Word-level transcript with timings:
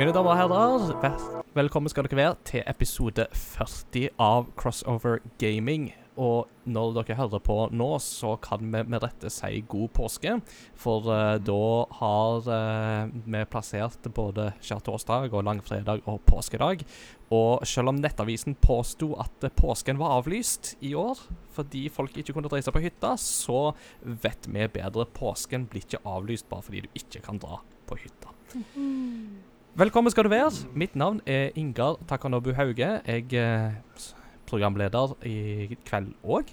Mine 0.00 0.14
damer 0.16 0.32
og 0.32 0.38
herrer, 0.40 1.16
velkommen 1.52 1.90
skal 1.92 2.06
dere 2.06 2.16
være 2.16 2.36
til 2.48 2.62
episode 2.70 3.26
40 3.36 4.06
av 4.16 4.46
Crossover 4.56 5.18
Gaming. 5.36 5.90
Og 6.16 6.48
når 6.64 6.94
dere 6.96 7.18
hører 7.18 7.42
på 7.44 7.56
nå, 7.76 7.88
så 8.00 8.30
kan 8.40 8.64
vi 8.64 8.80
med 8.80 9.04
rette 9.04 9.28
si 9.28 9.60
god 9.68 9.92
påske. 9.98 10.38
For 10.72 11.04
uh, 11.04 11.34
da 11.44 11.58
har 11.98 12.48
uh, 12.48 13.12
vi 13.12 13.44
plassert 13.52 14.08
både 14.16 14.54
skjærtorsdag 14.64 15.36
og 15.36 15.44
langfredag 15.50 16.08
og 16.08 16.24
påskedag. 16.32 16.86
Og 17.28 17.68
selv 17.68 17.92
om 17.92 18.00
Nettavisen 18.00 18.56
påsto 18.56 19.12
at 19.20 19.50
påsken 19.60 20.00
var 20.00 20.16
avlyst 20.22 20.78
i 20.80 20.94
år 20.96 21.26
fordi 21.52 21.90
folk 21.92 22.16
ikke 22.16 22.38
kunne 22.38 22.48
reise 22.48 22.72
på 22.72 22.80
hytta, 22.80 23.18
så 23.20 23.74
vet 24.00 24.48
vi 24.48 24.64
bedre. 24.80 25.04
Påsken 25.12 25.68
blir 25.68 25.84
ikke 25.84 26.00
avlyst 26.08 26.48
bare 26.48 26.70
fordi 26.70 26.86
du 26.88 27.00
ikke 27.04 27.20
kan 27.28 27.44
dra 27.44 27.60
på 27.84 28.00
hytta. 28.00 28.32
Velkommen 29.80 30.12
skal 30.12 30.26
du 30.26 30.28
være. 30.28 30.50
Mitt 30.76 30.92
navn 30.92 31.22
er 31.24 31.54
Ingar 31.56 31.94
Takanobu 32.04 32.50
Hauge. 32.52 32.88
Jeg 33.06 33.32
er 33.32 33.78
programleder 34.44 35.14
i 35.24 35.78
kveld 35.88 36.10
òg. 36.20 36.50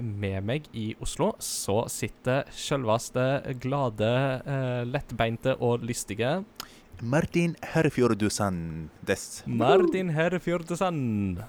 Med 0.00 0.38
meg 0.48 0.70
i 0.72 0.86
Oslo 1.04 1.34
så 1.36 1.82
sitter 1.92 2.48
selveste 2.48 3.26
glade, 3.60 4.08
eh, 4.46 4.86
lettbeinte 4.88 5.52
og 5.60 5.84
lystige 5.84 6.38
Martin 7.02 7.56
Herfjordusan 7.74 8.88
des. 9.06 9.42
Martin 9.46 10.10
Herfjordesand. 10.14 11.42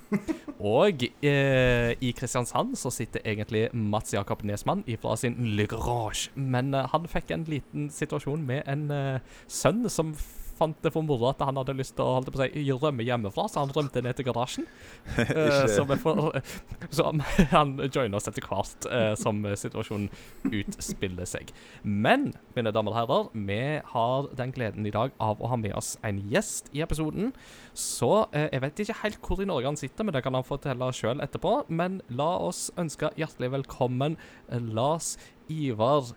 Og 0.60 1.04
eh, 1.24 1.94
i 2.02 2.12
Kristiansand 2.18 2.76
så 2.76 2.90
sitter 2.90 3.22
egentlig 3.24 3.68
Mats 3.74 4.14
Jakob 4.14 4.44
Nesmann 4.44 4.84
fra 5.02 5.16
sin 5.16 5.36
Le 5.56 5.68
Grange. 5.68 6.32
Men 6.36 6.74
eh, 6.74 6.88
han 6.90 7.06
fikk 7.08 7.32
en 7.32 7.46
liten 7.48 7.92
situasjon 7.94 8.44
med 8.48 8.64
en 8.68 8.90
eh, 8.92 9.36
sønn 9.48 9.86
som 9.94 10.16
fant 10.58 10.78
det 10.84 10.92
for 10.94 11.06
moro 11.06 11.30
at 11.30 11.42
han 11.46 11.58
hadde 11.60 11.76
lyst 11.78 11.96
til 11.98 12.06
å 12.06 12.18
holde 12.18 12.34
på 12.34 12.40
å 12.40 12.46
si, 12.46 12.64
rømme 12.84 13.06
hjemmefra, 13.06 13.48
så 13.50 13.64
han 13.64 13.74
rømte 13.76 14.04
ned 14.04 14.18
til 14.18 14.28
garasjen. 14.28 14.68
uh, 15.18 15.66
så, 15.70 15.86
får, 15.88 16.40
så 16.96 17.10
han, 17.54 17.76
joiner 17.88 18.18
oss 18.20 18.30
etter 18.32 18.46
hvert 18.48 18.88
uh, 18.90 19.14
som 19.20 19.44
situasjonen 19.60 20.10
utspiller 20.50 21.30
seg. 21.30 21.54
Men, 21.84 22.32
mine 22.58 22.74
damer 22.76 22.94
og 22.94 23.00
herrer, 23.00 23.30
vi 23.50 23.62
har 23.94 24.30
den 24.40 24.56
gleden 24.56 24.90
i 24.90 24.94
dag 24.94 25.14
av 25.24 25.42
å 25.42 25.52
ha 25.54 25.60
med 25.60 25.76
oss 25.78 25.96
en 26.06 26.22
gjest 26.32 26.72
i 26.76 26.84
episoden. 26.86 27.34
Så 27.78 28.12
uh, 28.34 28.48
jeg 28.48 28.64
vet 28.64 28.84
ikke 28.86 29.00
helt 29.04 29.22
hvor 29.24 29.44
i 29.44 29.50
Norge 29.50 29.72
han 29.72 29.80
sitter, 29.80 30.08
men 30.08 30.16
det 30.16 30.24
kan 30.26 30.38
han 30.38 30.48
fortelle 30.48 30.92
sjøl 30.96 31.24
etterpå. 31.24 31.64
Men 31.74 32.02
la 32.14 32.34
oss 32.50 32.68
ønske 32.80 33.14
hjertelig 33.20 33.54
velkommen 33.58 34.20
Lars 34.50 35.16
Ivar, 35.52 36.14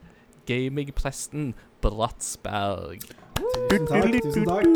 gamingpresten 0.47 1.55
Bratsberg. 1.83 3.26
Tusen 3.37 3.87
takk, 3.89 4.17
tusen 4.25 4.47
takk. 4.49 4.67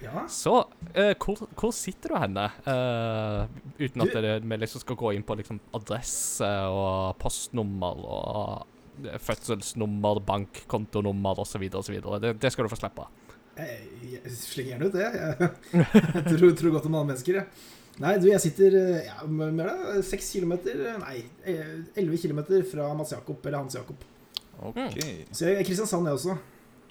Ja, 0.00 0.24
Så 0.28 0.52
uh, 0.64 1.14
hvor, 1.20 1.42
hvor 1.54 1.72
sitter 1.76 2.14
du 2.14 2.18
henne? 2.18 2.46
Uh, 2.66 3.46
uten 3.78 4.04
at 4.04 4.16
vi 4.42 4.60
liksom 4.62 4.82
skal 4.82 4.98
gå 4.98 5.14
inn 5.14 5.24
på 5.26 5.36
liksom 5.38 5.60
adresse 5.76 6.48
og 6.70 7.18
postnummer 7.20 8.00
og 8.04 9.04
eh, 9.06 9.18
fødselsnummer, 9.22 10.22
bankkontonummer 10.26 11.42
osv. 11.44 11.66
Det, 11.70 12.32
det 12.40 12.52
skal 12.52 12.66
du 12.66 12.72
få 12.72 12.80
slippe. 12.80 13.06
jeg, 13.60 13.82
jeg 14.16 14.38
slenger 14.38 14.72
gjerne 14.72 14.88
ut 14.88 14.96
det. 14.96 15.04
Jeg, 15.04 15.52
jeg 16.16 16.24
tror, 16.32 16.56
tror 16.62 16.74
godt 16.78 16.88
om 16.90 16.98
alle 16.98 17.12
mennesker, 17.12 17.42
jeg. 17.42 17.68
Nei, 18.00 18.14
du, 18.16 18.30
jeg 18.30 18.40
sitter 18.40 18.76
ja, 19.04 19.18
mer 19.28 19.66
da, 19.66 19.74
det, 19.98 20.04
seks 20.08 20.30
kilometer 20.32 20.78
Nei, 21.02 21.18
eh, 21.44 21.74
elleve 22.00 22.16
kilometer 22.22 22.62
fra 22.64 22.86
Mats 22.96 23.12
Jakob, 23.12 23.44
eller 23.44 23.60
Hans 23.60 23.76
Jakob. 23.76 24.06
Okay. 24.70 25.26
Så 25.32 25.46
jeg 25.48 25.58
er 25.58 25.60
i 25.60 25.66
Kristiansand, 25.68 26.08
jeg 26.08 26.16
også. 26.16 26.36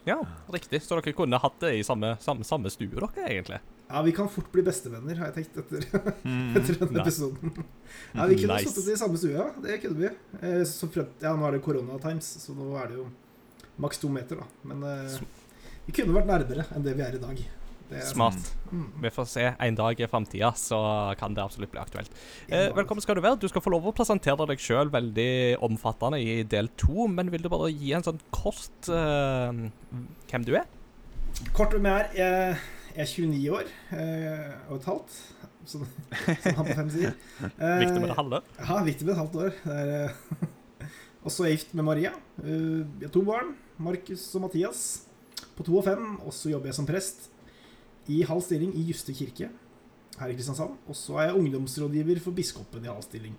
Ja, 0.07 0.19
riktig. 0.53 0.81
Så 0.83 0.95
dere 0.99 1.13
kunne 1.13 1.37
hatt 1.41 1.59
det 1.59 1.73
i 1.79 1.83
samme, 1.83 2.13
samme, 2.23 2.45
samme 2.47 2.69
stue, 2.71 2.87
dere, 2.93 3.09
egentlig. 3.27 3.59
Ja, 3.89 4.01
vi 4.05 4.11
kan 4.13 4.29
fort 4.29 4.51
bli 4.53 4.61
bestevenner, 4.63 5.17
har 5.17 5.31
jeg 5.31 5.35
tenkt 5.39 5.57
etter, 5.63 6.13
Mm. 6.23 6.55
etter 6.55 6.77
denne 6.77 6.91
Nei. 6.99 7.01
episoden. 7.03 7.53
Ja, 8.13 8.25
Vi 8.29 8.35
kunne 8.37 8.55
Nice. 8.59 8.69
sittet 8.69 8.93
i 8.93 8.97
samme 9.01 9.17
stue, 9.17 9.33
ja. 9.33 9.49
Det 9.61 9.81
kunne 9.81 9.97
vi. 9.97 10.09
Eh, 10.41 10.63
Så 10.63 10.87
prøv, 10.93 11.07
ja, 11.21 11.33
nå 11.35 11.47
er 11.47 11.51
det 11.57 11.63
koronatimes, 11.65 12.29
så 12.45 12.55
nå 12.55 12.69
er 12.83 12.87
det 12.87 12.97
jo 13.01 13.07
maks 13.79 13.97
to 13.99 14.09
meter, 14.09 14.35
da. 14.37 14.47
Men 14.63 14.83
eh, 14.83 15.19
vi 15.87 15.91
kunne 15.91 16.13
vært 16.13 16.29
nærmere 16.29 16.65
enn 16.75 16.83
det 16.85 16.95
vi 16.95 17.01
er 17.03 17.15
i 17.17 17.23
dag. 17.25 17.45
Smart. 17.89 18.37
Mm. 18.71 18.85
Vi 19.01 19.09
får 19.09 19.25
se 19.25 19.45
en 19.59 19.75
dag 19.75 19.99
i 19.99 20.07
framtida, 20.07 20.51
så 20.55 20.77
kan 21.17 21.33
det 21.33 21.41
absolutt 21.41 21.71
bli 21.73 21.79
aktuelt. 21.81 22.11
Eh, 22.47 22.67
velkommen 22.75 23.01
skal 23.01 23.17
du 23.17 23.21
være. 23.25 23.39
Du 23.41 23.47
skal 23.49 23.63
få 23.65 23.71
lov 23.73 23.87
å 23.89 23.93
presentere 23.97 24.45
deg 24.51 24.61
sjøl 24.61 24.91
veldig 24.93 25.57
omfattende 25.65 26.19
i 26.21 26.43
del 26.45 26.69
to, 26.77 27.07
men 27.09 27.31
vil 27.33 27.41
du 27.41 27.49
bare 27.49 27.71
gi 27.73 27.93
en 27.97 28.05
sånn 28.05 28.19
kort 28.35 28.89
eh, 28.93 29.63
hvem 30.29 30.45
du 30.45 30.53
er? 30.59 30.67
Kort 31.57 31.73
hvem 31.73 31.89
jeg 31.89 32.21
er. 32.27 32.61
Jeg 32.93 33.05
er 33.05 33.09
29 33.09 33.49
år 33.53 33.67
eh, 33.95 34.53
og 34.67 34.77
et 34.79 34.87
halvt, 34.89 35.17
som, 35.69 35.83
som 35.85 36.55
han 36.59 36.69
på 36.69 36.77
fem 36.81 36.89
sier. 36.93 37.13
Eh, 37.47 37.75
Viktig 37.85 37.99
med 38.01 38.09
det 38.11 38.17
halve. 38.17 38.41
Ja, 38.59 38.79
viktig 38.85 39.05
med 39.07 39.13
et 39.15 39.21
halvt 39.23 39.37
år. 39.45 39.59
Det 39.65 39.79
er, 39.81 39.91
eh, 40.03 40.89
også 41.29 41.45
er 41.45 41.51
jeg 41.53 41.59
gift 41.61 41.75
med 41.77 41.87
Maria. 41.89 42.13
Eh, 42.43 42.85
Vi 42.99 43.05
har 43.07 43.13
to 43.13 43.25
barn, 43.25 43.53
Markus 43.81 44.25
og 44.35 44.45
Mathias, 44.45 44.85
på 45.57 45.65
to 45.65 45.77
og 45.79 45.85
fem. 45.89 46.17
Og 46.25 46.33
så 46.35 46.51
jobber 46.53 46.69
jeg 46.73 46.79
som 46.81 46.89
prest 46.89 47.29
i 48.09 48.21
halv 48.25 48.43
stilling 48.45 48.73
i 48.75 48.85
Juste 48.89 49.13
kirke 49.15 49.49
her 50.19 50.31
i 50.31 50.35
Kristiansand. 50.35 50.77
Og 50.89 50.97
så 50.97 51.19
er 51.19 51.29
jeg 51.29 51.39
ungdomsrådgiver 51.39 52.21
for 52.23 52.35
biskopen 52.35 52.85
i 52.85 52.91
halv 52.91 53.05
stilling 53.05 53.37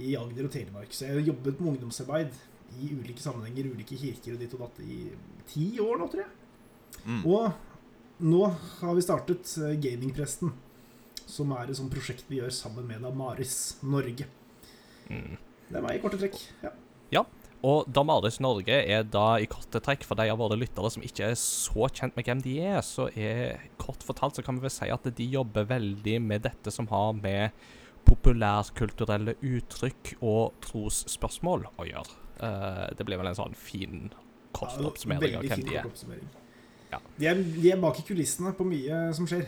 i 0.00 0.14
Agder 0.16 0.48
og 0.48 0.54
Telemark. 0.54 0.92
Så 0.94 1.06
jeg 1.08 1.18
har 1.18 1.28
jobbet 1.32 1.60
med 1.60 1.74
ungdomsarbeid 1.74 2.36
i 2.80 2.92
ulike 2.96 3.20
sammenhenger, 3.20 3.72
ulike 3.72 3.98
kirker 4.00 4.36
og 4.36 4.40
ditt 4.40 4.54
og 4.56 4.64
datt 4.64 4.80
i 4.84 5.00
ti 5.50 5.66
år 5.82 6.00
nå, 6.00 6.08
tror 6.12 6.24
jeg. 6.24 6.32
Mm. 7.04 7.22
Og 7.28 8.22
nå 8.22 8.42
har 8.80 8.96
vi 8.96 9.04
startet 9.04 9.52
eh, 9.60 9.76
Gamingpresten, 9.82 10.52
som 11.26 11.52
er 11.56 11.68
et 11.68 11.78
sånt 11.78 11.92
prosjekt 11.92 12.28
vi 12.30 12.40
gjør 12.40 12.52
sammen 12.54 12.86
med 12.88 13.04
Damaris 13.04 13.78
Norge. 13.84 14.28
Mm. 15.10 15.36
Det 15.68 15.78
er 15.78 15.84
meg 15.84 15.98
i 15.98 16.02
korte 16.02 16.20
trekk. 16.20 16.38
Ja. 16.62 16.72
Ja. 17.12 17.24
Og 17.62 17.86
Damaris 17.94 18.40
Norge 18.42 18.74
er 18.74 19.04
da 19.06 19.36
i 19.38 19.46
korte 19.50 19.78
trekk, 19.82 20.02
for 20.06 20.18
de 20.18 20.26
av 20.32 20.40
våre 20.40 20.58
lyttere 20.58 20.90
som 20.90 21.04
ikke 21.06 21.28
er 21.30 21.36
så 21.38 21.86
kjent 21.94 22.16
med 22.18 22.26
hvem 22.26 22.42
de 22.42 22.56
er, 22.58 22.80
så 22.82 23.06
er 23.14 23.68
kort 23.78 24.02
fortalt 24.02 24.38
så 24.38 24.42
kan 24.42 24.58
vi 24.58 24.66
vel 24.66 24.74
si 24.74 24.90
at 24.90 25.06
de 25.06 25.28
jobber 25.30 25.68
veldig 25.70 26.16
med 26.24 26.42
dette 26.48 26.74
som 26.74 26.90
har 26.90 27.14
med 27.20 27.54
populærkulturelle 28.08 29.36
uttrykk 29.38 30.16
og 30.18 30.58
trosspørsmål 30.66 31.68
å 31.78 31.86
gjøre. 31.86 32.18
Uh, 32.42 32.86
det 32.98 33.06
blir 33.06 33.20
vel 33.20 33.30
en 33.30 33.38
sånn 33.38 33.54
fin 33.54 34.08
kort 34.50 34.74
Ja, 34.74 34.88
oppsummering 34.88 35.38
av 35.38 35.46
hvem 35.46 35.62
de 35.68 35.78
er. 35.78 35.90
Ja. 36.92 36.98
De, 37.16 37.28
er, 37.30 37.38
de 37.38 37.70
er 37.70 37.78
bak 37.80 38.02
i 38.02 38.04
kulissene 38.04 38.50
på 38.58 38.66
mye 38.66 39.04
som 39.16 39.28
skjer. 39.30 39.46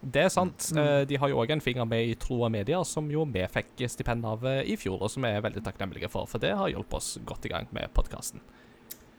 Det 0.00 0.22
er 0.24 0.30
sant. 0.32 0.70
Mm. 0.72 0.80
Eh, 0.80 1.02
de 1.08 1.18
har 1.20 1.30
jo 1.30 1.40
òg 1.42 1.52
en 1.52 1.62
finger 1.62 1.88
med 1.88 2.08
i 2.08 2.16
Tro 2.18 2.40
og 2.40 2.52
Media, 2.52 2.80
som 2.88 3.08
jo 3.12 3.26
vi 3.28 3.44
fikk 3.52 3.84
stipend 3.92 4.24
av 4.26 4.46
eh, 4.48 4.62
i 4.72 4.76
fjor, 4.80 5.00
og 5.04 5.12
som 5.12 5.26
vi 5.26 5.32
er 5.32 5.44
veldig 5.44 5.62
takknemlige 5.66 6.08
for, 6.12 6.28
for 6.30 6.42
det 6.42 6.54
har 6.56 6.72
hjulpet 6.72 6.96
oss 7.00 7.10
godt 7.28 7.48
i 7.48 7.52
gang 7.52 7.68
med 7.76 7.92
podkasten. 7.96 8.40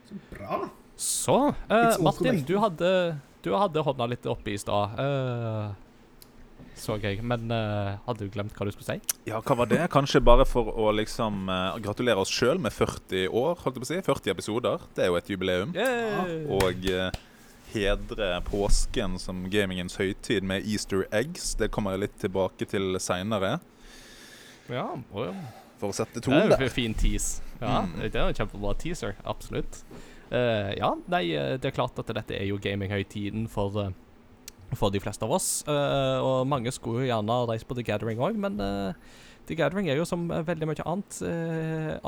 Så 0.08 0.18
bra. 0.32 0.64
Så, 0.98 1.36
uh, 1.70 1.94
Martin, 2.04 2.42
du 2.46 2.56
hadde, 2.60 2.90
du 3.42 3.54
hadde 3.56 3.82
hånda 3.86 4.10
litt 4.10 4.26
oppe 4.28 4.52
i 4.52 4.58
stad. 4.60 4.98
uh, 4.98 5.72
så 6.78 6.96
jeg. 7.00 7.22
Men 7.26 7.46
uh, 7.52 7.96
hadde 8.06 8.26
du 8.26 8.34
glemt 8.34 8.54
hva 8.58 8.66
du 8.66 8.72
skulle 8.74 8.98
si? 8.98 9.16
Ja, 9.30 9.40
hva 9.40 9.56
var 9.62 9.70
det? 9.70 9.80
Kanskje 9.92 10.22
bare 10.24 10.44
for 10.48 10.68
å 10.68 10.90
liksom 10.94 11.46
gratulere 11.84 12.22
oss 12.22 12.32
sjøl 12.32 12.60
med 12.62 12.74
40 12.74 13.30
år, 13.30 13.58
holdt 13.62 13.78
jeg 13.78 13.84
på 13.84 13.88
å 13.88 13.92
si. 13.92 14.00
40 14.10 14.34
episoder. 14.34 14.86
Det 14.96 15.06
er 15.06 15.12
jo 15.12 15.18
et 15.20 15.30
jubileum. 15.30 15.74
Yay! 15.78 16.42
Og 16.58 16.90
hedre 17.72 18.28
påsken 18.46 19.18
som 19.18 19.44
gamingens 19.50 19.96
høytid 20.00 20.44
med 20.46 20.66
Easter 20.68 21.06
eggs. 21.14 21.54
Det 21.58 21.70
kommer 21.74 21.96
jeg 21.96 22.06
litt 22.06 22.18
tilbake 22.22 22.68
til 22.68 22.96
seinere, 23.02 23.58
Ja, 24.70 24.86
oh 25.12 25.24
ja. 25.26 25.32
for 25.80 25.90
å 25.90 25.96
sette 25.96 26.20
det 26.20 26.22
er 26.22 26.28
tonen 26.28 26.52
der. 26.52 26.62
en 26.62 26.70
fin 26.70 26.94
tease. 26.94 27.42
Ja, 27.60 27.82
Mm. 27.82 27.98
Det 28.10 28.14
er 28.14 28.28
en 28.28 28.34
kjempebra 28.34 28.74
teaser. 28.78 29.14
Absolutt. 29.24 29.82
Uh, 30.32 30.72
ja, 30.78 30.94
nei, 31.12 31.26
eh, 31.36 31.58
det 31.60 31.68
er 31.68 31.74
klart 31.76 31.98
at 32.00 32.08
dette 32.08 32.32
er 32.34 32.46
jo 32.48 32.56
gaminghøytiden 32.56 33.48
for 33.52 33.76
eh, 33.82 33.90
for 34.74 34.88
de 34.90 35.00
fleste 35.00 35.22
av 35.26 35.30
oss. 35.36 35.62
Uh, 35.68 36.16
og 36.24 36.46
mange 36.48 36.72
skulle 36.72 37.02
jo 37.04 37.10
gjerne 37.10 37.34
reist 37.50 37.66
på 37.68 37.76
The 37.76 37.84
Gathering 37.84 38.18
òg, 38.24 38.38
men 38.40 38.56
uh, 38.58 38.94
The 39.46 39.54
Gathering 39.58 39.90
er 39.90 39.98
jo 40.00 40.06
som 40.08 40.30
veldig 40.30 40.70
mye 40.70 40.86
annet 40.88 41.18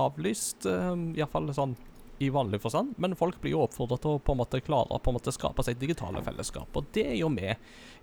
avlyst. 0.00 0.64
Uh, 0.64 1.12
Iallfall 1.19 1.52
sånn 1.52 1.76
i 2.19 2.31
vanlig 2.31 2.61
forstand. 2.62 2.94
Men 2.96 3.16
folk 3.19 3.40
blir 3.43 3.56
jo 3.56 3.64
oppfordret 3.64 4.05
til 4.05 4.16
å 4.16 4.22
på 4.22 4.34
en 4.34 4.43
måte 4.43 4.62
klare 4.64 5.00
på 5.00 5.12
en 5.12 5.19
måte 5.19 5.34
skape 5.34 5.64
seg 5.66 5.81
digitale 5.81 6.22
fellesskap. 6.25 6.70
Og 6.76 6.90
det 6.94 7.06
er 7.12 7.19
jo 7.19 7.31
vi 7.34 7.55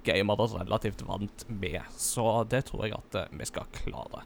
gamere 0.06 0.50
relativt 0.56 1.06
vant 1.08 1.46
med, 1.50 1.82
så 1.98 2.42
det 2.50 2.66
tror 2.70 2.88
jeg 2.88 2.98
at 2.98 3.18
eh, 3.20 3.32
vi 3.38 3.48
skal 3.48 3.70
klare. 3.76 4.26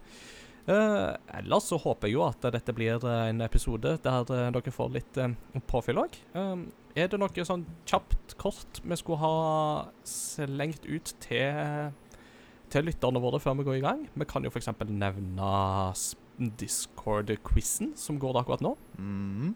Uh, 0.65 1.13
ellers 1.37 1.67
så 1.69 1.77
håper 1.77 2.09
jeg 2.09 2.15
jo 2.15 2.23
at 2.25 2.47
dette 2.55 2.73
blir 2.73 3.03
eh, 3.05 3.27
en 3.29 3.43
episode 3.45 3.91
der 4.01 4.23
dere 4.25 4.71
får 4.73 4.95
litt 4.95 5.19
uh, 5.21 5.35
påfyll 5.69 6.01
òg. 6.01 6.15
er 6.95 7.11
det 7.11 7.19
noe 7.21 7.45
sånn 7.45 7.67
kjapt, 7.85 8.33
kort 8.41 8.79
vi 8.81 8.97
skulle 8.97 9.21
ha 9.21 9.35
slengt 10.09 10.87
ut 10.89 11.13
til, 11.21 11.91
til 12.73 12.89
lytterne 12.89 13.21
våre 13.21 13.41
før 13.43 13.59
vi 13.59 13.67
går 13.67 13.77
i 13.77 13.85
gang? 13.85 14.07
Vi 14.15 14.25
kan 14.31 14.47
jo 14.47 14.49
f.eks. 14.49 14.71
nevne 14.89 15.51
Discord-quizen 16.39 17.93
som 17.99 18.17
går 18.19 18.41
akkurat 18.41 18.65
nå. 18.65 18.73
Mhm. 18.97 19.53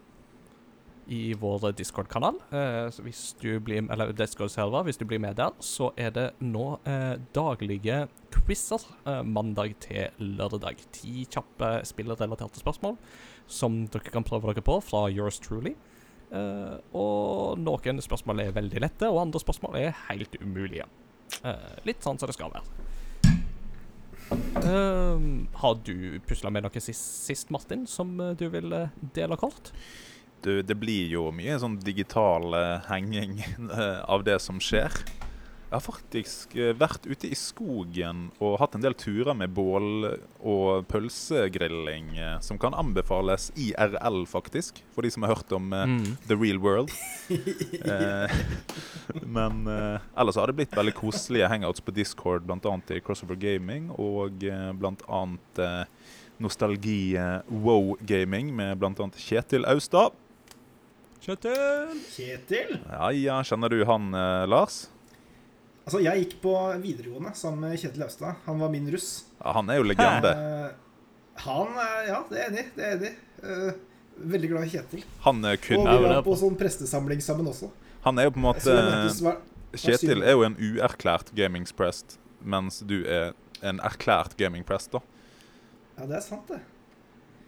I 1.09 1.33
vår 1.33 1.71
Discord-kanal. 1.77 2.37
Eh, 2.53 3.01
hvis 3.03 3.33
du 3.41 3.59
blir 3.59 3.87
Eller 3.89 4.13
Discord-server, 4.13 4.85
hvis 4.85 4.97
du 4.97 5.05
blir 5.09 5.19
med 5.19 5.35
der, 5.35 5.51
så 5.59 5.91
er 5.97 6.13
det 6.13 6.27
nå 6.39 6.79
eh, 6.85 7.17
daglige 7.33 8.07
quizer 8.33 8.85
eh, 9.05 9.23
mandag 9.25 9.75
til 9.81 10.13
lørdag. 10.21 10.85
Ti 10.93 11.25
kjappe 11.25 11.79
spillrelaterte 11.89 12.61
spørsmål 12.61 12.97
som 13.49 13.81
dere 13.89 14.13
kan 14.13 14.25
prøve 14.25 14.53
dere 14.53 14.65
på 14.65 14.77
fra 14.85 15.07
Yours 15.09 15.41
Truly. 15.41 15.73
Eh, 16.29 16.75
og 16.93 17.57
noen 17.57 18.01
spørsmål 18.05 18.43
er 18.43 18.55
veldig 18.55 18.83
lette, 18.83 19.09
og 19.09 19.23
andre 19.23 19.41
spørsmål 19.41 19.79
er 19.79 19.97
helt 20.09 20.37
umulige. 20.43 20.85
Eh, 21.41 21.71
litt 21.89 22.05
sånn 22.05 22.21
som 22.21 22.29
det 22.29 22.37
skal 22.37 22.53
være. 22.53 22.77
Eh, 24.61 25.25
har 25.63 25.79
du 25.85 26.19
pusla 26.29 26.53
med 26.53 26.67
noe 26.67 26.83
sist, 26.85 27.25
sist, 27.25 27.49
Martin, 27.49 27.87
som 27.89 28.13
du 28.37 28.45
vil 28.53 28.77
dele 29.15 29.39
kort? 29.41 29.73
Du, 30.41 30.61
det 30.63 30.75
blir 30.79 31.09
jo 31.11 31.29
mye 31.35 31.57
sånn 31.59 31.75
digital 31.83 32.53
uh, 32.55 32.85
henging 32.87 33.41
uh, 33.67 33.99
av 34.07 34.23
det 34.23 34.37
som 34.39 34.59
skjer. 34.63 34.93
Jeg 35.69 35.75
har 35.75 35.81
faktisk 35.83 36.53
uh, 36.55 36.69
vært 36.79 37.03
ute 37.09 37.27
i 37.27 37.35
skogen 37.35 38.29
og 38.39 38.55
hatt 38.61 38.77
en 38.77 38.85
del 38.85 38.95
turer 38.97 39.35
med 39.35 39.51
bål 39.51 40.07
og 40.39 40.87
pølsegrilling 40.89 42.13
som 42.45 42.59
kan 42.61 42.77
anbefales 42.77 43.49
IRL, 43.59 44.21
faktisk. 44.31 44.79
For 44.95 45.03
de 45.03 45.11
som 45.11 45.27
har 45.27 45.35
hørt 45.35 45.51
om 45.55 45.67
mm. 45.73 46.05
The 46.29 46.39
Real 46.39 46.61
World. 46.63 46.95
men 49.35 49.67
ellers 49.67 50.39
har 50.39 50.47
det 50.47 50.57
blitt 50.61 50.79
veldig 50.79 50.95
koselige 50.97 51.51
hangouts 51.51 51.83
på 51.83 51.93
Discord, 51.93 52.47
bl.a. 52.47 52.77
i 52.95 53.03
Crossover 53.03 53.37
Gaming 53.39 53.91
og 53.99 54.39
bl.a. 54.39 55.21
Nostalgi 56.39 57.01
Wow 57.51 57.97
Gaming 58.07 58.55
med 58.55 58.79
bl.a. 58.79 59.11
Kjetil 59.19 59.67
Austad. 59.67 60.15
Kjetil! 61.29 61.99
Kjetil? 62.09 62.77
Ja, 62.89 63.11
ja, 63.13 63.35
Kjenner 63.45 63.69
du 63.69 63.83
han, 63.85 64.13
eh, 64.17 64.47
Lars? 64.49 64.87
Altså, 65.85 65.99
Jeg 66.01 66.23
gikk 66.23 66.31
på 66.41 66.53
videregående 66.81 67.35
sammen 67.37 67.67
med 67.67 67.77
Kjetil 67.77 68.01
Austad. 68.01 68.39
Han 68.47 68.57
var 68.57 68.71
min 68.73 68.87
russ. 68.89 69.25
Ja, 69.37 69.53
Han 69.53 69.69
er 69.69 69.77
jo 69.77 69.83
legende. 69.85 70.31
Uh, 70.33 70.71
han 71.43 71.77
Ja, 72.07 72.23
det 72.31 72.39
er 72.39 72.49
enig. 72.49 72.63
Det 72.73 72.87
er 72.87 72.97
enig. 72.97 73.13
Uh, 73.43 73.69
veldig 74.33 74.49
glad 74.49 74.65
i 74.65 74.71
Kjetil. 74.73 75.05
Han 75.27 75.45
kunne 75.67 75.93
Og 75.93 76.01
vi 76.01 76.09
var 76.09 76.25
på 76.25 76.39
sånn 76.41 76.57
prestesamling 76.57 77.21
sammen 77.21 77.53
også. 77.53 77.69
Han 78.07 78.17
er 78.17 78.25
jo 78.25 78.33
på 78.33 78.41
en 78.41 78.47
måte 78.49 79.37
Kjetil 79.77 80.25
er 80.25 80.33
jo 80.33 80.47
en 80.49 80.57
uerklært 80.57 81.29
gaming-prest, 81.37 82.17
mens 82.41 82.81
du 82.81 83.03
er 83.05 83.37
en 83.61 83.77
erklært 83.85 84.33
gaming-prest, 84.39 84.97
da. 84.97 85.05
Ja, 85.99 86.09
det 86.09 86.23
er 86.23 86.25
sant, 86.25 86.49
det. 86.49 86.63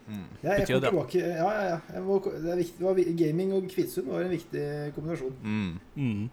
Mm. 0.07 0.29
Ja, 0.41 0.53
jeg 0.57 0.67
kom 0.67 0.81
tilbake, 0.83 1.19
ja, 1.21 1.51
ja, 1.55 1.75
ja. 1.75 2.01
Var, 2.05 2.19
det 2.45 2.57
viktig, 2.61 2.85
var, 2.85 2.93
gaming 3.19 3.53
og 3.55 3.67
Kvitsund 3.71 4.07
var 4.11 4.25
en 4.25 4.33
viktig 4.33 4.65
kombinasjon. 4.95 5.35
Mm. 5.43 5.73
Mm. 5.95 6.29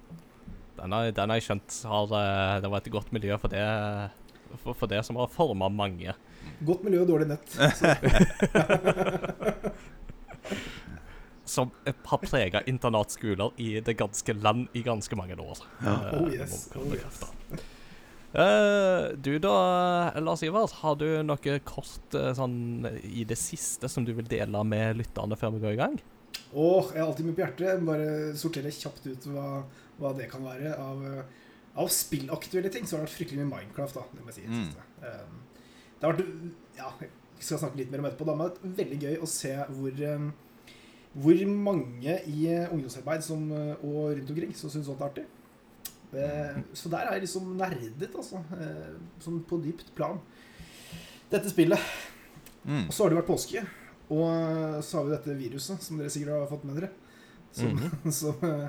Den, 0.78 0.94
har, 0.94 1.10
den, 1.10 1.30
har, 1.30 1.36
jeg 1.40 1.46
skjønt 1.48 1.70
har 1.90 2.04
eh, 2.20 2.56
Det 2.62 2.70
var 2.70 2.78
et 2.80 2.94
godt 2.94 3.12
miljø 3.12 3.32
for 3.42 3.48
det, 3.52 3.66
for, 4.62 4.72
for 4.72 4.86
det 4.90 5.04
som 5.06 5.18
har 5.20 5.34
forma 5.34 5.66
mange. 5.68 6.10
Godt 6.64 6.82
miljø 6.86 6.98
og 7.04 7.10
dårlig 7.12 7.28
nett. 7.34 7.48
som 11.48 11.70
har 12.04 12.18
prega 12.18 12.62
internatskoler 12.66 13.50
i 13.56 13.80
det 13.80 13.96
ganske 13.98 14.32
land 14.32 14.68
i 14.72 14.82
ganske 14.82 15.16
mange 15.16 15.40
år. 15.40 15.58
Ja. 15.84 15.96
Oh, 16.12 16.32
yes. 16.32 16.70
Oh, 16.76 16.94
yes. 16.94 17.22
Uh, 18.28 19.16
du 19.16 19.38
da, 19.40 19.54
Lars 20.20 20.42
Ivars, 20.44 20.74
har 20.82 20.98
du 21.00 21.06
noe 21.24 21.58
kort 21.64 22.16
uh, 22.16 22.30
sånn 22.36 22.84
i 23.00 23.24
det 23.28 23.38
siste 23.40 23.88
som 23.88 24.04
du 24.04 24.12
vil 24.18 24.28
dele 24.28 24.60
med 24.68 24.98
lytterne 25.00 25.38
før 25.40 25.54
vi 25.56 25.62
går 25.62 25.76
i 25.76 25.80
gang? 25.80 25.96
Åh, 26.52 26.90
jeg 26.92 27.00
har 27.00 27.06
alltid 27.06 27.28
mye 27.28 27.36
på 27.38 27.44
hjertet. 27.44 27.84
Bare 27.88 28.08
sortere 28.38 28.72
kjapt 28.74 29.08
ut 29.08 29.28
hva, 29.32 29.46
hva 30.00 30.12
det 30.16 30.28
kan 30.32 30.44
være. 30.44 30.74
Av, 30.76 31.06
av 31.80 31.92
spillaktuelle 31.92 32.72
ting 32.72 32.84
så 32.84 32.96
har 32.96 33.02
det 33.04 33.08
vært 33.08 33.16
fryktelig 33.16 33.40
mye 33.42 33.52
Minecraft, 33.54 33.96
da. 33.96 34.04
Det 34.12 34.26
må 34.26 34.34
jeg 34.34 34.42
si. 34.42 34.50
Mm. 34.52 34.68
Um, 35.06 35.40
det 35.98 36.06
har 36.06 36.14
vært 36.14 36.28
Ja, 36.78 36.92
jeg 37.02 37.46
skal 37.46 37.62
snakke 37.62 37.80
litt 37.80 37.90
mer 37.92 38.04
om 38.04 38.10
etterpå, 38.10 38.28
da, 38.28 38.36
men 38.36 38.44
det 38.44 38.52
har 38.52 38.60
vært 38.60 38.78
veldig 38.82 39.00
gøy 39.06 39.18
å 39.24 39.30
se 39.30 39.54
hvor 39.72 40.04
um, 40.12 40.30
hvor 41.18 41.40
mange 41.48 42.14
i 42.28 42.42
ungdomsarbeid 42.68 43.24
som, 43.24 43.48
og 43.50 44.12
rundt 44.12 44.30
omkring 44.30 44.52
som 44.54 44.70
syns 44.70 44.86
sånt 44.86 45.00
er 45.00 45.08
artig. 45.08 45.24
Eh, 46.12 46.60
så 46.72 46.88
der 46.92 47.04
er 47.04 47.18
jeg 47.18 47.26
liksom 47.26 47.50
nerdet, 47.58 48.14
altså. 48.14 48.40
Eh, 48.56 48.94
sånn 49.22 49.42
på 49.48 49.58
dypt 49.64 49.92
plan. 49.96 50.20
Dette 51.28 51.50
spillet. 51.52 51.92
Mm. 52.64 52.86
Og 52.86 52.94
så 52.94 53.04
har 53.04 53.12
det 53.12 53.20
vært 53.20 53.30
påske. 53.30 53.64
Og 54.08 54.24
eh, 54.24 54.80
så 54.84 54.98
har 54.98 55.08
vi 55.08 55.14
dette 55.16 55.36
viruset, 55.38 55.84
som 55.84 56.00
dere 56.00 56.12
sikkert 56.12 56.36
har 56.36 56.50
fått 56.50 56.64
med 56.68 56.80
dere. 56.80 56.90
Som, 57.52 57.76
mm 57.76 57.78
-hmm. 57.78 58.10
som, 58.20 58.68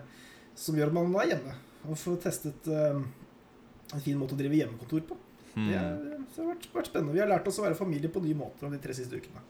som 0.55 0.75
gjør 0.75 0.87
at 0.87 0.93
man 0.93 1.15
er 1.15 1.27
hjemme 1.27 1.55
og 1.89 1.97
får 1.97 2.15
testet 2.15 2.67
en 2.67 4.01
fin 4.01 4.17
måte 4.17 4.35
å 4.35 4.37
drive 4.37 4.55
hjemmekontor 4.55 4.99
på. 4.99 5.17
Mm. 5.55 5.67
Det, 5.67 5.75
er, 5.75 5.95
det, 6.03 6.37
har 6.37 6.45
vært, 6.45 6.67
vært, 6.73 6.87
spennende. 6.87 7.13
Vi 7.13 7.19
har 7.19 7.27
lært 7.27 7.47
oss 7.47 7.59
å 7.59 7.63
være 7.63 7.75
familie 7.75 8.09
på 8.09 8.21
nye 8.21 8.35
måter 8.35 8.69
de 8.69 8.77
tre 8.77 8.93
siste 8.93 9.15
ukene. 9.15 9.41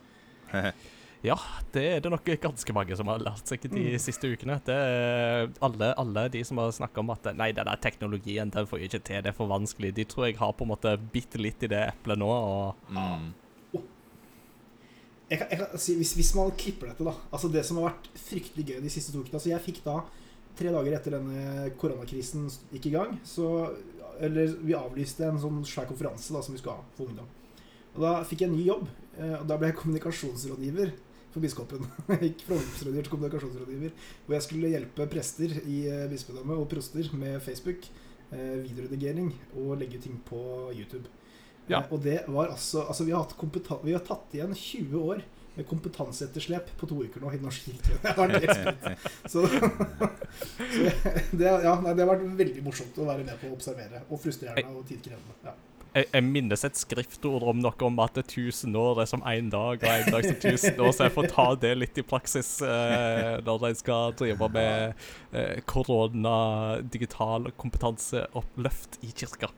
Ja, 1.22 1.36
det 1.76 1.82
er 1.84 2.04
det 2.04 2.12
nok 2.14 2.30
ganske 2.40 2.74
mange 2.76 2.96
som 2.96 3.10
har 3.12 3.20
lært 3.20 3.50
seg 3.50 3.66
de 3.66 3.82
mm. 3.92 3.98
siste 4.00 4.30
ukene. 4.32 4.56
Det 4.64 4.76
er 4.76 5.50
alle, 5.66 5.92
alle 6.00 6.24
de 6.32 6.44
som 6.48 6.62
har 6.62 6.72
snakka 6.76 7.04
om 7.04 7.12
at 7.12 7.28
nei, 7.36 7.50
den 7.56 7.68
der 7.68 7.82
teknologien 7.84 8.54
den 8.54 8.70
får 8.70 8.80
jo 8.80 8.88
ikke 8.88 9.02
til, 9.10 9.26
det 9.26 9.34
er 9.34 9.36
for 9.36 9.52
vanskelig. 9.52 9.92
De 9.98 10.08
tror 10.08 10.30
jeg 10.30 10.40
har 10.40 10.56
på 10.56 10.64
en 10.64 10.72
måte 10.72 10.96
bitte 11.12 11.42
litt 11.42 11.66
i 11.68 11.72
det 11.72 11.84
eplet 11.92 12.20
nå. 12.22 12.32
og... 12.32 12.90
Mm. 12.96 13.30
Jeg 15.30 15.38
kan, 15.38 15.50
jeg 15.52 15.60
kan 15.60 15.82
si, 15.82 15.94
hvis, 16.00 16.16
hvis, 16.18 16.32
man 16.34 16.56
klipper 16.58 16.90
dette, 16.90 17.06
da 17.06 17.12
Altså 17.30 17.52
Det 17.54 17.62
som 17.62 17.78
har 17.78 17.92
vært 17.92 18.08
fryktelig 18.18 18.64
gøy 18.66 18.80
de 18.82 18.90
siste 18.90 19.12
to 19.14 19.20
ukene 19.22 19.38
altså 19.38 19.52
Jeg 19.52 19.62
fikk 19.62 19.84
da, 19.86 20.00
tre 20.58 20.72
dager 20.74 20.96
etter 20.98 21.14
denne 21.14 21.68
koronakrisen 21.78 22.48
gikk 22.74 22.88
i 22.90 22.94
gang, 22.96 23.12
så 23.22 23.46
Eller 24.18 24.56
vi 24.58 24.74
avlyste 24.74 25.28
en 25.28 25.38
sånn 25.38 25.60
svær 25.70 25.86
konferanse 25.92 26.34
da 26.34 26.42
som 26.42 26.56
vi 26.56 26.64
skulle 26.64 26.80
ha 26.80 26.98
for 26.98 27.12
ungdom. 27.12 27.30
Og 27.94 28.02
Da 28.08 28.16
fikk 28.26 28.42
jeg 28.42 28.50
en 28.50 28.58
ny 28.58 28.66
jobb. 28.66 28.90
Eh, 29.20 29.36
og 29.38 29.46
Da 29.52 29.60
ble 29.60 29.70
jeg 29.70 29.78
kommunikasjonsrådgiver 29.84 30.96
for 31.34 31.44
biskopen. 31.44 31.86
Jeg 32.12 32.22
gikk 32.32 32.46
fra 32.48 32.58
ungdomsrådgiver 32.58 33.08
til 33.08 33.14
kommunikasjonsrådgiver. 33.14 33.96
Hvor 34.26 34.38
jeg 34.38 34.46
skulle 34.46 34.74
hjelpe 34.74 35.10
prester 35.12 35.58
i 35.62 35.80
eh, 35.90 36.06
bispedømmet 36.12 36.62
og 36.62 36.70
proster 36.72 37.10
med 37.22 37.40
Facebook, 37.46 37.90
eh, 38.32 38.56
videoredigering 38.66 39.34
og 39.62 39.76
legge 39.82 40.02
ting 40.02 40.20
på 40.26 40.40
YouTube. 40.74 41.06
Ja. 41.70 41.84
Eh, 41.84 41.92
og 41.94 42.04
det 42.04 42.22
var 42.28 42.50
altså 42.50 42.86
Altså, 42.88 43.04
vi 43.04 43.12
har, 43.12 43.84
vi 43.84 43.94
har 43.94 44.06
tatt 44.06 44.34
igjen 44.34 44.56
20 44.56 44.98
år 45.12 45.24
med 45.56 45.68
kompetanseetterslep 45.68 46.70
på 46.80 46.88
to 46.88 47.02
uker 47.04 47.22
nå 47.22 47.34
i 47.36 47.42
norsk 47.44 47.70
kirke. 47.70 47.98
Så, 49.34 49.46
så 50.74 50.86
det, 51.36 51.46
ja, 51.46 51.74
nei, 51.84 51.94
det 51.94 52.06
har 52.06 52.14
vært 52.14 52.30
veldig 52.40 52.64
morsomt 52.64 53.02
å 53.02 53.10
være 53.10 53.26
med 53.28 53.42
på 53.42 53.50
å 53.50 53.58
observere. 53.58 54.06
Og 54.10 54.22
frustrerende 54.24 54.78
og 54.78 54.88
tidkrevende. 54.88 55.42
Ja 55.46 55.58
jeg, 55.96 56.06
jeg, 56.14 56.26
minnes 56.26 56.66
et 56.66 56.78
skriftord 56.78 57.46
om 57.50 57.62
noe 57.64 57.86
om 57.88 58.02
at 58.04 58.20
1000 58.22 58.76
år 58.78 59.02
er 59.04 59.10
som 59.10 59.24
én 59.28 59.50
dag, 59.54 59.82
og 59.82 59.88
én 59.90 60.12
dag 60.14 60.28
som 60.28 60.36
1000 60.38 60.82
år, 60.86 60.92
så 60.96 61.08
jeg 61.08 61.16
får 61.16 61.30
ta 61.34 61.48
det 61.64 61.74
litt 61.80 61.98
i 61.98 62.06
praksis 62.06 62.52
eh, 62.66 63.40
når 63.46 63.70
jeg 63.70 63.80
skal 63.82 64.16
drive 64.20 64.50
med 64.54 65.06
eh, 65.34 65.62
korona, 65.70 66.36
digital 66.82 67.50
kompetanseoppløft 67.58 69.00
i 69.06 69.14
kirka. 69.14 69.52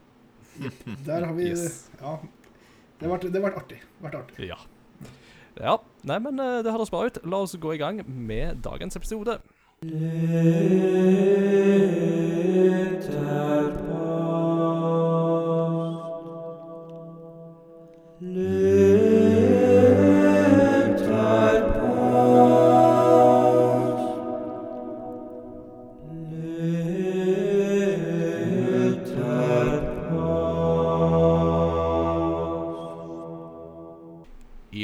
Der 1.06 1.26
har 1.26 1.32
vi 1.36 1.50
yes. 1.50 1.90
Ja. 2.00 2.18
Det 2.98 3.08
har 3.08 3.16
vært, 3.16 3.32
det 3.34 3.42
artig. 3.50 3.80
Vært 4.02 4.20
artig. 4.20 4.46
Ja. 4.46 4.58
ja. 5.58 5.78
Nei, 6.06 6.20
men 6.22 6.38
eh, 6.38 6.60
det 6.64 6.74
høres 6.74 6.92
bra 6.92 7.06
ut. 7.08 7.18
La 7.26 7.42
oss 7.42 7.56
gå 7.58 7.74
i 7.74 7.80
gang 7.80 8.04
med 8.06 8.62
dagens 8.64 8.96
episode. 9.00 9.40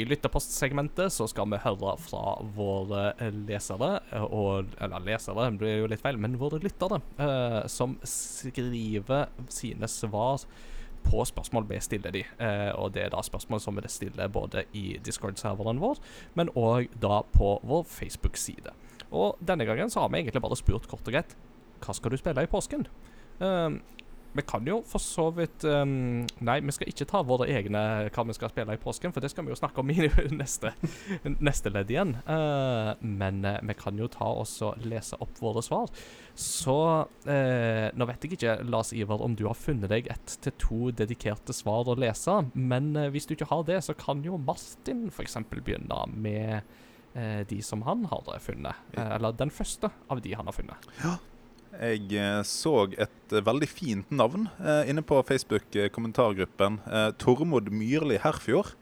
Lytterpostsegmentet 0.09 1.13
så 1.13 1.27
skal 1.29 1.47
vi 1.51 1.59
høre 1.63 1.93
fra 2.01 2.33
våre 2.55 3.13
lesere, 3.45 3.91
og, 4.25 4.73
eller 4.81 5.05
lesere 5.05 5.47
blir 5.59 5.83
jo 5.83 5.89
litt 5.91 6.03
feil, 6.03 6.19
men 6.21 6.39
våre 6.41 6.59
lyttere, 6.63 6.99
eh, 7.21 7.61
som 7.71 7.95
skriver 8.03 9.29
sine 9.53 9.89
svar 9.91 10.43
på 11.09 11.25
spørsmål 11.25 11.67
vi 11.69 11.81
stiller 11.83 12.13
de. 12.15 12.23
Eh, 12.39 12.71
og 12.77 12.93
det 12.95 13.05
er 13.05 13.13
da 13.13 13.23
spørsmål 13.25 13.61
som 13.63 13.79
vi 13.79 13.91
stiller 13.91 14.31
både 14.31 14.65
i 14.77 14.99
Discord-serveren 15.05 15.81
vår, 15.81 16.01
men 16.39 16.53
òg 16.55 16.89
da 17.01 17.23
på 17.33 17.57
vår 17.67 17.85
Facebook-side. 17.89 18.73
Og 19.09 19.39
denne 19.41 19.65
gangen 19.65 19.89
så 19.89 20.05
har 20.05 20.11
vi 20.13 20.21
egentlig 20.21 20.43
bare 20.45 20.59
spurt 20.59 20.89
kort 20.89 21.07
og 21.07 21.15
greit 21.15 21.37
hva 21.79 21.95
skal 21.95 22.11
du 22.11 22.19
spille 22.19 22.43
i 22.43 22.51
påsken? 22.51 22.85
Vi 24.33 24.43
kan 24.45 24.67
jo 24.67 24.79
for 24.85 25.01
så 25.01 25.29
vidt 25.33 25.63
um, 25.65 26.21
Nei, 26.45 26.59
vi 26.61 26.73
skal 26.75 26.91
ikke 26.91 27.07
ta 27.09 27.21
våre 27.25 27.47
egne 27.49 27.81
hva 28.13 28.25
vi 28.29 28.35
skal 28.37 28.51
spille 28.51 28.75
i 28.75 28.81
påsken, 28.81 29.13
for 29.13 29.25
det 29.25 29.31
skal 29.33 29.47
vi 29.47 29.53
jo 29.53 29.57
snakke 29.57 29.81
om 29.81 29.89
i 29.89 30.09
neste, 30.41 30.73
neste 31.39 31.73
ledd 31.73 31.89
igjen. 31.89 32.13
Uh, 32.27 32.93
men 33.01 33.41
uh, 33.47 33.57
vi 33.65 33.75
kan 33.79 33.97
jo 33.99 34.09
ta 34.11 34.29
oss 34.41 34.59
og 34.65 34.81
lese 34.85 35.17
opp 35.23 35.41
våre 35.41 35.63
svar. 35.65 35.89
Så 36.39 36.77
uh, 37.05 37.87
Nå 37.97 38.09
vet 38.09 38.25
jeg 38.25 38.37
ikke, 38.37 38.59
Lars 38.69 38.93
Ivar, 38.93 39.23
om 39.25 39.33
du 39.37 39.47
har 39.47 39.57
funnet 39.57 39.89
deg 39.91 40.11
ett 40.13 40.37
til 40.43 40.55
to 40.61 40.91
dedikerte 40.93 41.55
svar 41.55 41.89
å 41.89 41.97
lese. 41.99 42.35
Men 42.53 42.93
hvis 43.13 43.25
du 43.27 43.33
ikke 43.35 43.49
har 43.49 43.65
det, 43.67 43.81
så 43.85 43.97
kan 43.97 44.21
jo 44.25 44.37
Martin 44.37 45.07
f.eks. 45.09 45.39
begynne 45.49 46.03
med 46.13 46.77
de 47.49 47.57
som 47.65 47.81
han 47.87 48.03
har 48.11 48.27
funnet. 48.39 48.77
eller 48.93 49.33
den 49.33 49.49
første 49.49 49.89
av 50.13 50.21
de 50.21 50.35
han 50.37 50.45
har 50.45 50.55
funnet. 50.55 50.89
Ja, 51.01 51.15
jeg 51.79 52.11
eh, 52.19 52.41
så 52.47 52.73
et 52.99 53.33
eh, 53.33 53.43
veldig 53.45 53.69
fint 53.71 54.11
navn 54.11 54.49
eh, 54.59 54.89
inne 54.91 55.03
på 55.05 55.21
Facebook-kommentargruppen. 55.27 56.79
Tormod 57.21 57.71
Myrli 57.71 58.19
Herfjord. 58.19 58.75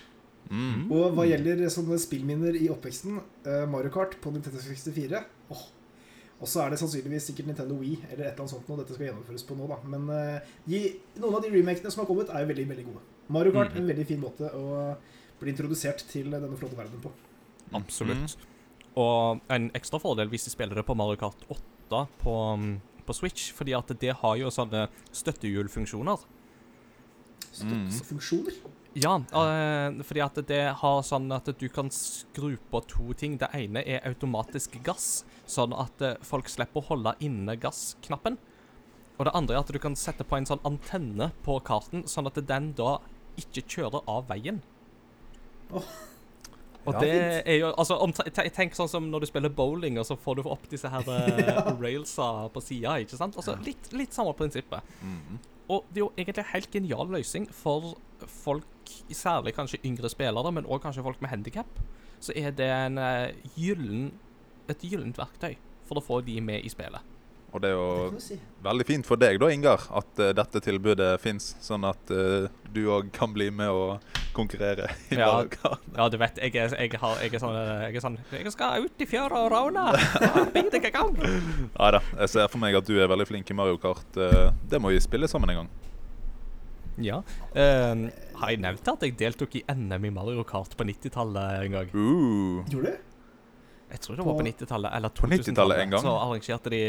Mm. 0.51 0.89
Og 0.91 1.13
hva 1.15 1.23
gjelder 1.29 1.61
sånne 1.71 1.99
spillminner 2.01 2.57
i 2.59 2.67
oppveksten, 2.73 3.21
uh, 3.45 3.63
Mario 3.71 3.91
Kart 3.93 4.17
på 4.19 4.33
Nintendo 4.33 4.59
64 4.59 5.21
oh. 5.53 5.61
Og 6.41 6.49
så 6.49 6.63
er 6.63 6.73
det 6.73 6.79
sannsynligvis 6.81 7.27
sikkert 7.29 7.51
Nintendo 7.51 7.75
Wii 7.77 7.99
eller 8.09 8.25
et 8.25 8.31
eller 8.31 8.41
annet 8.41 8.51
sånt 8.55 8.67
noe 8.67 8.79
dette 8.81 8.95
skal 8.97 9.11
gjennomføres 9.11 9.45
på 9.47 9.55
nå, 9.55 9.67
da. 9.69 9.77
Men 9.93 10.07
uh, 10.09 10.53
de, 10.65 10.81
noen 11.21 11.37
av 11.37 11.45
de 11.45 11.53
remakene 11.53 11.93
som 11.93 12.03
har 12.03 12.09
kommet, 12.09 12.33
er 12.33 12.43
jo 12.43 12.51
veldig, 12.51 12.67
veldig 12.73 12.87
gode. 12.89 13.03
Mario 13.31 13.55
Kart 13.55 13.75
mm. 13.75 13.81
en 13.83 13.91
veldig 13.93 14.07
fin 14.09 14.23
måte 14.23 14.49
å 14.57 14.65
bli 15.39 15.53
introdusert 15.53 16.03
til 16.09 16.33
denne 16.33 16.57
flotte 16.57 16.79
verden 16.79 16.99
på. 17.05 17.13
Absolutt. 17.77 18.35
Mm. 18.35 18.50
Og 18.99 19.39
en 19.51 19.69
ekstra 19.77 20.01
fordel 20.03 20.31
hvis 20.31 20.49
de 20.49 20.53
spiller 20.53 20.75
det 20.75 20.87
på 20.87 20.95
Mario 20.99 21.19
Kart 21.21 21.45
8 21.47 22.05
på 22.19 22.33
um, 22.53 22.71
på 23.05 23.13
Switch, 23.13 23.51
fordi 23.53 23.73
at 23.75 23.91
det 24.01 24.13
har 24.21 24.37
jo 24.39 24.51
sånne 24.53 24.85
støttehjulfunksjoner. 25.15 26.21
Støttefunksjoner? 27.51 28.59
Ja, 28.99 29.15
øh, 29.17 30.01
fordi 30.03 30.23
at 30.23 30.39
det 30.47 30.63
har 30.81 31.01
sånn 31.07 31.31
at 31.31 31.47
du 31.59 31.67
kan 31.71 31.91
skru 31.95 32.57
på 32.71 32.81
to 32.91 33.13
ting. 33.17 33.37
Det 33.39 33.49
ene 33.55 33.83
er 33.87 34.03
automatisk 34.07 34.75
gass, 34.83 35.23
sånn 35.47 35.75
at 35.75 36.03
uh, 36.03 36.17
folk 36.27 36.51
slipper 36.51 36.83
å 36.83 36.89
holde 36.91 37.15
inne 37.23 37.55
gassknappen. 37.59 38.37
Og 39.17 39.27
det 39.27 39.35
andre 39.37 39.55
er 39.57 39.63
at 39.63 39.71
du 39.71 39.79
kan 39.79 39.95
sette 39.95 40.25
på 40.27 40.37
en 40.37 40.47
sånn 40.49 40.63
antenne 40.67 41.31
på 41.45 41.59
karten, 41.63 42.07
sånn 42.09 42.27
at 42.27 42.39
den 42.47 42.71
da 42.75 42.97
ikke 43.39 43.63
kjører 43.63 44.03
av 44.11 44.27
veien. 44.31 44.59
Oh. 45.71 45.87
Og 46.81 46.95
ja, 46.95 47.01
det 47.03 47.11
fint. 47.11 47.47
er 47.53 47.57
jo 47.59 47.69
altså, 47.77 47.97
om, 48.01 48.13
Tenk 48.55 48.73
sånn 48.77 48.89
som 48.89 49.09
når 49.11 49.23
du 49.23 49.29
spiller 49.29 49.53
bowling, 49.53 49.99
og 50.01 50.07
så 50.07 50.17
får 50.17 50.39
du 50.39 50.49
opp 50.49 50.65
disse 50.71 50.89
her 50.89 51.05
ja. 51.11 51.61
Eh, 51.61 51.71
railsa 51.77 52.31
på 52.53 52.63
sida. 52.65 52.97
Altså, 52.97 53.55
litt, 53.65 53.91
litt 53.93 54.17
samme 54.17 54.33
prinsippet. 54.37 54.95
Mm. 55.05 55.37
Og 55.71 55.85
det 55.89 56.01
er 56.01 56.05
jo 56.05 56.11
egentlig 56.17 56.43
en 56.43 56.53
helt 56.55 56.73
genial 56.73 57.13
løsning 57.13 57.47
for 57.55 57.93
folk, 58.41 58.67
særlig 59.15 59.53
kanskje 59.55 59.79
yngre 59.87 60.09
spillere, 60.11 60.51
men 60.51 60.67
òg 60.67 60.81
kanskje 60.83 61.05
folk 61.05 61.21
med 61.23 61.31
handikap. 61.31 61.79
Så 62.21 62.33
er 62.37 62.51
det 62.53 62.67
en, 62.69 62.99
uh, 63.01 63.29
gyllen, 63.55 64.11
et 64.69 64.83
gyllent 64.85 65.17
verktøy 65.17 65.55
for 65.87 66.01
å 66.01 66.03
få 66.05 66.19
de 66.25 66.41
med 66.43 66.65
i 66.65 66.69
spillet. 66.71 67.10
Og 67.51 67.59
det 67.59 67.71
er 67.71 67.75
jo 67.75 68.19
si. 68.23 68.37
veldig 68.63 68.85
fint 68.87 69.07
for 69.07 69.19
deg 69.19 69.39
da, 69.41 69.49
Ingar, 69.51 69.83
at 69.99 70.19
uh, 70.23 70.29
dette 70.35 70.61
tilbudet 70.63 71.09
fins, 71.19 71.51
sånn 71.63 71.83
at 71.87 72.13
uh, 72.15 72.47
du 72.71 72.85
òg 72.87 73.09
kan 73.15 73.33
bli 73.35 73.49
med 73.51 73.71
og 73.75 74.21
konkurrere 74.31 74.87
i 75.11 75.17
ja, 75.19 75.33
Ja, 75.97 76.07
du 76.07 76.15
vet, 76.21 76.39
jeg 76.39 76.55
er, 76.55 76.71
jeg, 76.79 76.95
har, 77.01 77.19
jeg, 77.19 77.33
er 77.35 77.43
sånn, 77.43 77.57
eh, 77.59 77.83
jeg 77.89 77.99
er, 77.99 78.05
sånn, 78.05 78.17
jeg 78.31 78.55
skal 78.55 78.87
ut 78.87 79.03
i 79.03 79.09
fjøra 79.09 79.43
og 79.43 79.51
råne! 79.51 79.83
Bit 80.55 80.71
deg 80.77 80.87
i 80.87 80.93
gang! 80.95 81.11
Nei 81.19 81.91
da, 81.97 82.01
jeg 82.23 82.33
ser 82.37 82.47
for 82.47 82.63
meg 82.63 82.79
at 82.79 82.87
du 82.87 82.95
er 82.95 83.11
veldig 83.11 83.27
flink 83.27 83.51
i 83.51 83.57
Mario 83.57 83.75
Kart. 83.81 84.07
Uh, 84.15 84.55
det 84.71 84.79
må 84.79 84.95
vi 84.95 85.03
spille 85.03 85.27
sammen 85.31 85.51
en 85.51 85.63
gang. 85.63 85.71
Ja. 87.01 87.21
Uh, 87.51 88.07
har 88.39 88.53
jeg 88.53 88.63
nevnt 88.63 88.87
at 88.95 89.03
jeg 89.03 89.19
deltok 89.19 89.59
i 89.59 89.65
NM 89.67 90.07
i 90.07 90.15
Mario 90.15 90.47
Kart 90.47 90.79
på 90.79 90.87
90-tallet 90.87 91.67
en 91.67 91.79
gang? 91.81 91.95
Uh. 91.95 92.63
Gjorde 92.71 92.95
du? 92.95 93.10
Jeg 93.91 94.03
tror 94.05 94.19
det 94.19 94.25
var 94.25 94.37
på 94.39 94.45
90-tallet 94.47 94.93
eller 94.97 95.15
2000-tallet. 95.17 95.81
en 95.83 95.95
gang 95.95 96.03
Så 96.03 96.11
arrangerte 96.15 96.71
de 96.71 96.81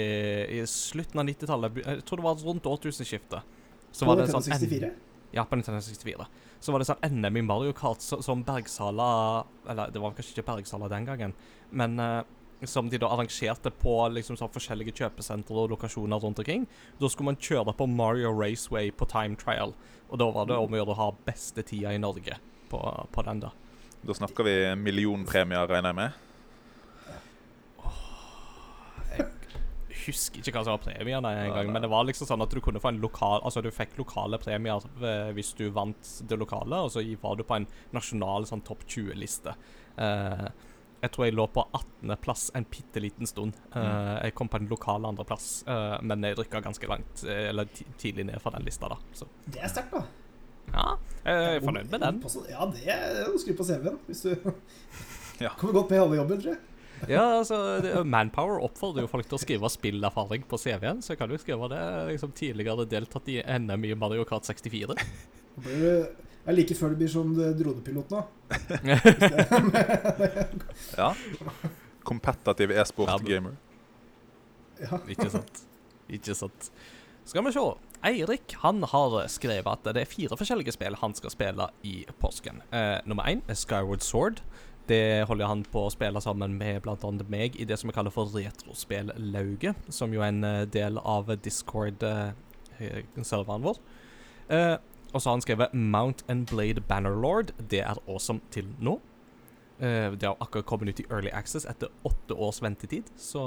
i 0.59 0.61
slutten 0.71 1.23
av 1.23 1.27
90-tallet 1.27 1.81
Jeg 1.83 2.05
tror 2.07 2.21
det 2.21 2.27
var 2.27 2.45
rundt 2.47 2.69
årtusenskiftet. 2.71 3.57
Så 3.93 4.07
på 4.07 4.15
Nintendo 4.15 4.43
64? 4.47 4.93
Ja, 5.33 5.45
på 5.49 5.57
1964. 5.57 6.27
Så 6.61 6.73
var 6.73 6.83
det 6.83 6.87
sånn 6.87 7.03
NM 7.17 7.41
i 7.41 7.43
Mario 7.43 7.73
Kart 7.75 8.05
som 8.05 8.45
Bergsala 8.47 9.09
Eller 9.69 9.91
det 9.91 10.03
var 10.03 10.15
kanskje 10.15 10.37
ikke 10.37 10.47
Bergsala 10.53 10.91
den 10.93 11.09
gangen, 11.09 11.35
men 11.71 11.99
uh, 11.99 12.21
som 12.69 12.87
de 12.91 13.01
da 13.01 13.09
arrangerte 13.11 13.73
på 13.75 13.95
liksom 14.15 14.37
sånn 14.39 14.53
forskjellige 14.55 14.95
kjøpesentre 15.01 15.57
og 15.65 15.73
lokasjoner 15.73 16.21
rundt 16.23 16.39
omkring. 16.39 16.69
Da 17.01 17.11
skulle 17.11 17.33
man 17.33 17.41
kjøre 17.43 17.75
på 17.75 17.89
Mario 17.91 18.31
Raceway 18.31 18.93
på 18.95 19.09
time 19.11 19.35
trial, 19.41 19.75
og 20.09 20.21
da 20.23 20.29
var 20.31 20.47
det 20.47 20.61
om 20.61 20.71
å 20.71 20.79
gjøre 20.79 20.95
å 20.95 21.01
ha 21.01 21.09
beste 21.27 21.65
tida 21.67 21.91
i 21.91 21.99
Norge 21.99 22.39
på, 22.71 22.83
på 23.11 23.25
den, 23.27 23.43
da. 23.43 23.51
Da 24.03 24.15
snakker 24.19 24.47
vi 24.47 24.55
millionpremier, 24.79 25.67
regner 25.71 25.91
jeg 25.91 25.99
med? 25.99 26.21
Husker 30.07 30.43
ikke 30.43 30.55
hva 30.57 30.65
som 30.67 30.77
var 30.77 30.83
premiene 30.85 31.31
engang, 31.45 31.71
men 31.75 31.85
det 31.85 31.91
var 31.93 32.07
liksom 32.09 32.29
sånn 32.29 32.45
at 32.45 32.53
du 32.53 32.61
kunne 32.65 32.81
få 32.83 32.93
en 32.93 33.01
lokal 33.03 33.43
Altså 33.47 33.63
du 33.65 33.71
fikk 33.75 33.97
lokale 34.01 34.39
premier 34.43 34.85
eh, 35.03 35.31
hvis 35.37 35.53
du 35.59 35.67
vant 35.75 36.13
det 36.29 36.39
lokale, 36.41 36.83
og 36.85 36.93
så 36.95 37.05
var 37.23 37.39
du 37.39 37.45
på 37.47 37.59
en 37.59 37.69
nasjonal 37.95 38.47
sånn 38.49 38.65
topp 38.67 38.85
20-liste. 38.87 39.55
Uh, 39.97 40.05
eh, 40.05 40.47
jeg 41.03 41.11
tror 41.15 41.27
jeg 41.27 41.35
lå 41.35 41.49
på 41.51 41.65
18.-plass 41.75 42.53
en 42.59 42.67
bitte 42.71 43.03
liten 43.03 43.27
stund. 43.27 43.59
Uh, 43.75 44.21
jeg 44.23 44.37
kom 44.39 44.51
på 44.51 44.61
en 44.61 44.69
lokal 44.71 45.09
andreplass, 45.09 45.49
uh, 45.67 45.99
men 46.07 46.23
jeg 46.29 46.39
rykka 46.39 46.63
ganske 46.63 46.87
langt 46.87 47.25
Eller 47.27 47.67
tidlig 47.99 48.29
ned 48.29 48.39
fra 48.43 48.55
den 48.55 48.69
lista, 48.69 48.91
da. 48.93 49.01
Så. 49.19 49.27
Det 49.51 49.65
er 49.65 49.73
sterkt, 49.73 49.97
da. 49.97 50.05
Ja, 50.73 50.85
jeg 51.27 51.57
er 51.57 51.65
fornøyd 51.65 51.91
med 51.91 52.05
den. 52.07 52.21
Ja, 52.49 52.67
det 52.71 52.85
er 52.95 53.27
å 53.29 53.39
skrive 53.41 53.59
på 53.59 53.67
CV-en. 53.67 53.99
Hvis 54.07 54.23
du 54.25 54.31
ja. 55.45 55.53
kommer 55.59 55.81
godt 55.81 55.91
med 55.93 55.99
i 55.99 56.05
alle 56.05 56.21
jobber, 56.23 56.39
tror 56.45 56.55
jeg. 56.55 56.72
Ja, 57.11 57.23
altså, 57.41 57.57
Manpower 58.07 58.63
oppfordrer 58.63 59.07
jo 59.07 59.11
folk 59.11 59.27
til 59.27 59.39
å 59.39 59.43
skrive 59.43 59.71
spillerfaring 59.73 60.45
på 60.49 60.59
CV-en, 60.61 61.03
så 61.03 61.15
jeg 61.15 61.23
kan 61.23 61.33
jo 61.33 61.41
skrive 61.41 61.71
det 61.73 61.83
liksom 62.13 62.35
tidligere 62.39 62.87
deltatt 62.91 63.31
i 63.33 63.41
NM 63.43 63.89
i 63.89 63.95
Mario 63.99 64.27
Kart 64.29 64.47
64. 64.47 64.95
Det 65.63 65.95
er 66.47 66.57
like 66.57 66.77
før 66.79 66.95
du 66.95 67.03
blir 67.03 67.11
som 67.11 67.35
dronepilot 67.59 68.15
nå. 68.15 68.23
ja. 71.01 71.11
Kompetativ 72.07 72.75
e-sport-gamer. 72.75 73.59
Ja. 74.83 74.99
Ikke 75.07 75.31
sant. 75.31 75.63
Ikke 76.11 76.35
sant. 76.37 76.71
Skal 77.29 77.47
vi 77.47 77.53
se. 77.55 77.63
Eirik 78.03 78.57
han 78.65 78.83
har 78.91 79.21
skrevet 79.31 79.69
at 79.71 79.87
det 79.95 80.03
er 80.03 80.11
fire 80.11 80.39
forskjellige 80.39 80.75
spill 80.75 80.97
han 80.99 81.15
skal 81.15 81.31
spille 81.31 81.69
i 81.87 82.01
påsken. 82.19 82.59
Eh, 82.75 82.99
nummer 83.07 83.29
én 83.31 83.45
er 83.47 83.59
Skyward 83.59 84.03
Sword. 84.03 84.43
Det 84.89 85.25
holder 85.29 85.47
han 85.47 85.65
på 85.73 85.81
å 85.87 85.91
spille 85.95 86.21
sammen 86.25 86.53
med 86.59 86.83
bl.a. 86.83 87.11
meg 87.31 87.57
i 87.61 87.65
det 87.69 87.77
som 87.79 87.89
vi 87.91 87.97
kaller 87.97 88.15
for 88.15 88.27
Retrospellauget, 88.35 89.75
som 89.95 90.15
jo 90.15 90.21
er 90.23 90.29
en 90.33 90.45
eh, 90.45 90.69
del 90.71 90.95
av 90.99 91.25
Discord-serveren 91.45 93.63
vår. 93.69 93.77
Eh, 94.51 94.77
og 95.13 95.19
så 95.21 95.29
har 95.29 95.37
han 95.37 95.45
skrevet 95.45 95.75
Mount 95.77 96.21
and 96.33 96.43
Blade 96.51 96.81
Bannerlord. 96.89 97.49
Det 97.71 97.83
er 97.85 97.97
awesome 98.09 98.41
til 98.51 98.67
nå. 98.81 98.95
Eh, 99.83 100.13
det 100.13 100.29
har 100.29 100.37
akkurat 100.41 100.67
kommet 100.67 100.89
ut 100.89 101.01
i 101.01 101.07
Early 101.11 101.31
Access 101.35 101.67
etter 101.67 101.91
åtte 102.07 102.35
års 102.35 102.61
ventetid, 102.63 103.09
så 103.19 103.43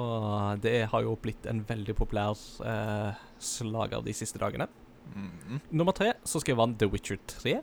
det 0.62 0.90
har 0.92 1.06
jo 1.06 1.16
blitt 1.22 1.46
en 1.48 1.62
veldig 1.68 1.96
populær 1.96 2.36
eh, 2.66 3.22
slager 3.40 4.04
de 4.04 4.14
siste 4.14 4.42
dagene. 4.42 4.68
Mhm. 5.14 5.62
Nummer 5.72 5.94
tre 5.94 6.14
så 6.24 6.42
skriver 6.42 6.66
han 6.66 6.78
The 6.78 6.90
Witcher 6.92 7.20
3. 7.28 7.60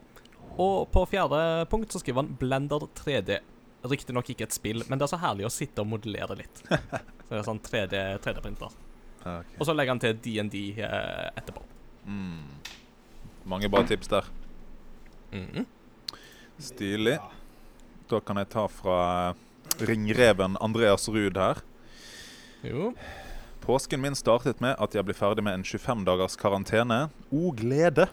Og 0.62 0.88
på 0.92 1.04
fjerde 1.08 1.66
punkt 1.70 1.92
så 1.92 2.00
skriver 2.00 2.22
han 2.22 2.36
Blender 2.38 2.86
3D. 2.96 3.40
Riktignok 3.82 4.28
ikke 4.30 4.46
et 4.46 4.54
spill, 4.54 4.84
men 4.88 4.98
det 4.98 5.06
er 5.06 5.12
så 5.14 5.18
herlig 5.22 5.46
å 5.48 5.52
sitte 5.52 5.82
og 5.82 5.90
modellere 5.90 6.36
litt. 6.38 6.62
Så 7.26 7.28
det 7.32 7.38
er 7.40 7.46
sånn 7.46 7.62
3D 7.64 8.00
3D-printer. 8.22 8.74
Og 9.24 9.62
så 9.64 9.74
legger 9.74 9.94
han 9.94 10.00
til 10.02 10.16
DND 10.18 10.56
eh, 10.82 11.28
etterpå. 11.38 11.62
Mm. 12.04 12.42
Mange 13.48 13.70
bra 13.72 13.82
tips 13.86 14.10
der. 14.10 14.28
Mhm. 15.32 15.64
Stilig. 16.62 17.16
Da 18.10 18.20
kan 18.20 18.38
jeg 18.42 18.50
ta 18.52 18.66
fra 18.68 18.98
ringreven 19.80 20.58
Andreas 20.60 21.08
Ruud 21.08 21.38
her. 21.40 21.62
Jo. 22.66 22.92
Påsken 23.62 24.02
min 24.02 24.18
startet 24.18 24.60
med 24.62 24.76
at 24.82 24.94
jeg 24.94 25.06
ble 25.06 25.14
ferdig 25.16 25.42
med 25.46 25.60
en 25.60 25.64
25 25.64 26.04
dagers 26.06 26.36
karantene. 26.38 27.06
O 27.30 27.54
glede! 27.56 28.08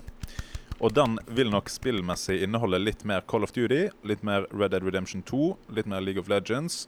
Og 0.80 0.94
den 0.96 1.18
vil 1.28 1.50
nok 1.52 1.68
spillmessig 1.68 2.38
inneholde 2.46 2.80
litt 2.80 3.02
mer 3.04 3.26
Call 3.28 3.44
of 3.44 3.52
Duty, 3.52 3.90
litt 4.08 4.22
mer 4.24 4.46
Red 4.54 4.72
Dead 4.72 4.86
Redemption 4.86 5.22
2, 5.28 5.58
litt 5.76 5.90
mer 5.92 6.00
League 6.00 6.22
of 6.22 6.30
Legends. 6.32 6.86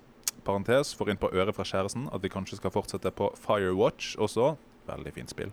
Parentes, 0.47 0.93
får 0.95 1.11
inn 1.11 1.19
på 1.19 1.29
øret 1.35 1.57
fra 1.57 1.65
kjæresten 1.67 2.07
at 2.15 2.23
vi 2.23 2.31
kanskje 2.31 2.61
skal 2.61 2.71
fortsette 2.71 3.11
på 3.11 3.27
Firewatch 3.35 4.15
også. 4.15 4.53
Veldig 4.87 5.11
fint 5.13 5.29
spill. 5.29 5.51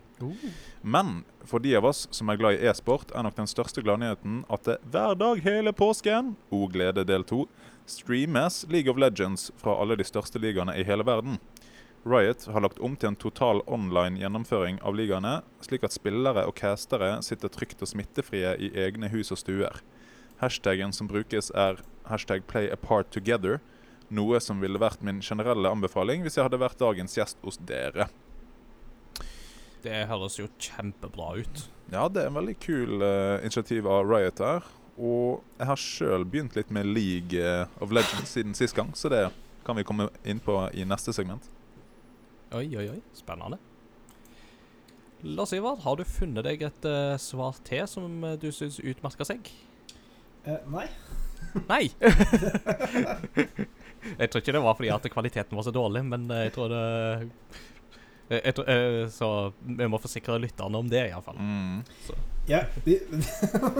Men 0.81 1.25
for 1.45 1.61
de 1.61 1.75
av 1.77 1.85
oss 1.91 2.05
som 2.15 2.31
er 2.31 2.39
glad 2.39 2.57
i 2.57 2.71
e-sport, 2.71 3.11
er 3.11 3.27
nok 3.27 3.35
den 3.37 3.51
største 3.51 3.83
gladnyheten 3.83 4.45
at 4.49 4.63
det 4.65 4.79
hver 4.87 5.19
dag 5.19 5.43
hele 5.43 5.75
påsken, 5.75 6.33
O 6.49 6.63
glede 6.71 7.03
del 7.05 7.27
2, 7.27 7.43
streames 7.89 8.63
League 8.71 8.89
of 8.89 8.97
Legends 8.97 9.49
fra 9.59 9.75
alle 9.81 9.99
de 9.99 10.07
største 10.07 10.39
ligaene 10.39 10.79
i 10.79 10.87
hele 10.87 11.05
verden. 11.05 11.37
Riot 12.07 12.45
har 12.45 12.63
lagt 12.63 12.79
om 12.79 12.95
til 12.95 13.11
en 13.11 13.17
total 13.19 13.59
online 13.67 14.21
gjennomføring 14.21 14.79
av 14.87 14.95
ligaene, 14.95 15.41
slik 15.65 15.83
at 15.83 15.95
spillere 15.95 16.45
og 16.47 16.55
castere 16.55 17.17
sitter 17.25 17.51
trygt 17.51 17.83
og 17.83 17.91
smittefrie 17.91 18.53
i 18.55 18.71
egne 18.85 19.09
hus 19.11 19.33
og 19.35 19.41
stuer. 19.41 19.81
Hashtaggen 20.39 20.95
som 20.95 21.09
brukes 21.11 21.51
er 21.51 21.81
hashtag 22.07 22.47
play 22.47 22.71
apart 22.71 23.11
together, 23.11 23.59
noe 24.09 24.39
som 24.41 24.63
ville 24.63 24.79
vært 24.79 25.03
min 25.05 25.19
generelle 25.21 25.69
anbefaling 25.69 26.23
hvis 26.23 26.39
jeg 26.39 26.47
hadde 26.47 26.61
vært 26.63 26.79
dagens 26.79 27.19
gjest 27.19 27.43
hos 27.43 27.59
dere. 27.67 28.07
Det 29.83 30.07
høres 30.07 30.39
jo 30.39 30.47
kjempebra 30.59 31.35
ut. 31.43 31.67
Ja, 31.91 32.07
det 32.07 32.23
er 32.23 32.31
en 32.31 32.39
veldig 32.39 32.57
kul 32.63 33.03
uh, 33.03 33.37
initiativ 33.43 33.87
av 33.87 34.07
Riot 34.07 34.41
her. 34.43 34.65
Og 34.99 35.43
jeg 35.59 35.67
har 35.69 35.79
sjøl 35.79 36.25
begynt 36.27 36.57
litt 36.57 36.71
med 36.75 36.89
League 36.91 37.39
eh, 37.39 37.69
of 37.79 37.93
Legends 37.95 38.33
siden 38.35 38.51
sist 38.57 38.75
gang, 38.75 38.89
så 38.99 39.07
det 39.07 39.21
kan 39.63 39.77
vi 39.79 39.85
komme 39.87 40.09
inn 40.27 40.41
på 40.43 40.57
i 40.75 40.83
neste 40.83 41.13
segment. 41.15 41.47
Oi, 42.49 42.65
oi, 42.77 42.87
oi. 42.89 43.01
Spennende. 43.13 43.57
Lars 45.21 45.53
Ivar, 45.53 45.75
har 45.83 45.99
du 45.99 46.03
funnet 46.07 46.47
deg 46.47 46.63
et 46.65 46.85
uh, 46.89 47.13
svar 47.21 47.59
til 47.67 47.83
som 47.91 48.23
eh, 48.25 48.37
du 48.41 48.47
syns 48.55 48.79
utmerker 48.81 49.27
seg? 49.27 49.51
Uh, 50.47 50.57
nei. 50.73 50.87
Nei! 51.67 51.83
jeg 54.21 54.31
tror 54.31 54.41
ikke 54.41 54.55
det 54.55 54.63
var 54.65 54.79
fordi 54.79 54.89
at 54.95 55.05
kvaliteten 55.13 55.59
var 55.59 55.67
så 55.67 55.75
dårlig, 55.75 56.01
men 56.09 56.25
jeg 56.47 56.55
tror 56.55 56.73
det 56.73 56.81
jeg, 58.29 58.39
jeg 58.39 58.57
tror, 58.57 58.65
Så 59.13 59.29
vi 59.65 59.89
må 59.89 60.01
forsikre 60.01 60.41
lytterne 60.41 60.81
om 60.81 60.89
det, 60.89 61.05
iallfall. 61.11 61.37
Mm. 61.37 61.85
Ja, 62.49 62.63
vi, 62.85 62.97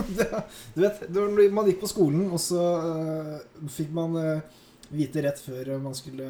du 0.76 0.82
vet, 0.84 1.04
når 1.10 1.54
man 1.58 1.70
gikk 1.70 1.82
på 1.82 1.90
skolen, 1.90 2.30
og 2.30 2.42
så 2.42 2.62
fikk 3.70 3.94
man 3.98 4.18
vite 4.90 5.22
rett 5.26 5.42
før 5.42 5.78
man 5.82 5.98
skulle 5.98 6.26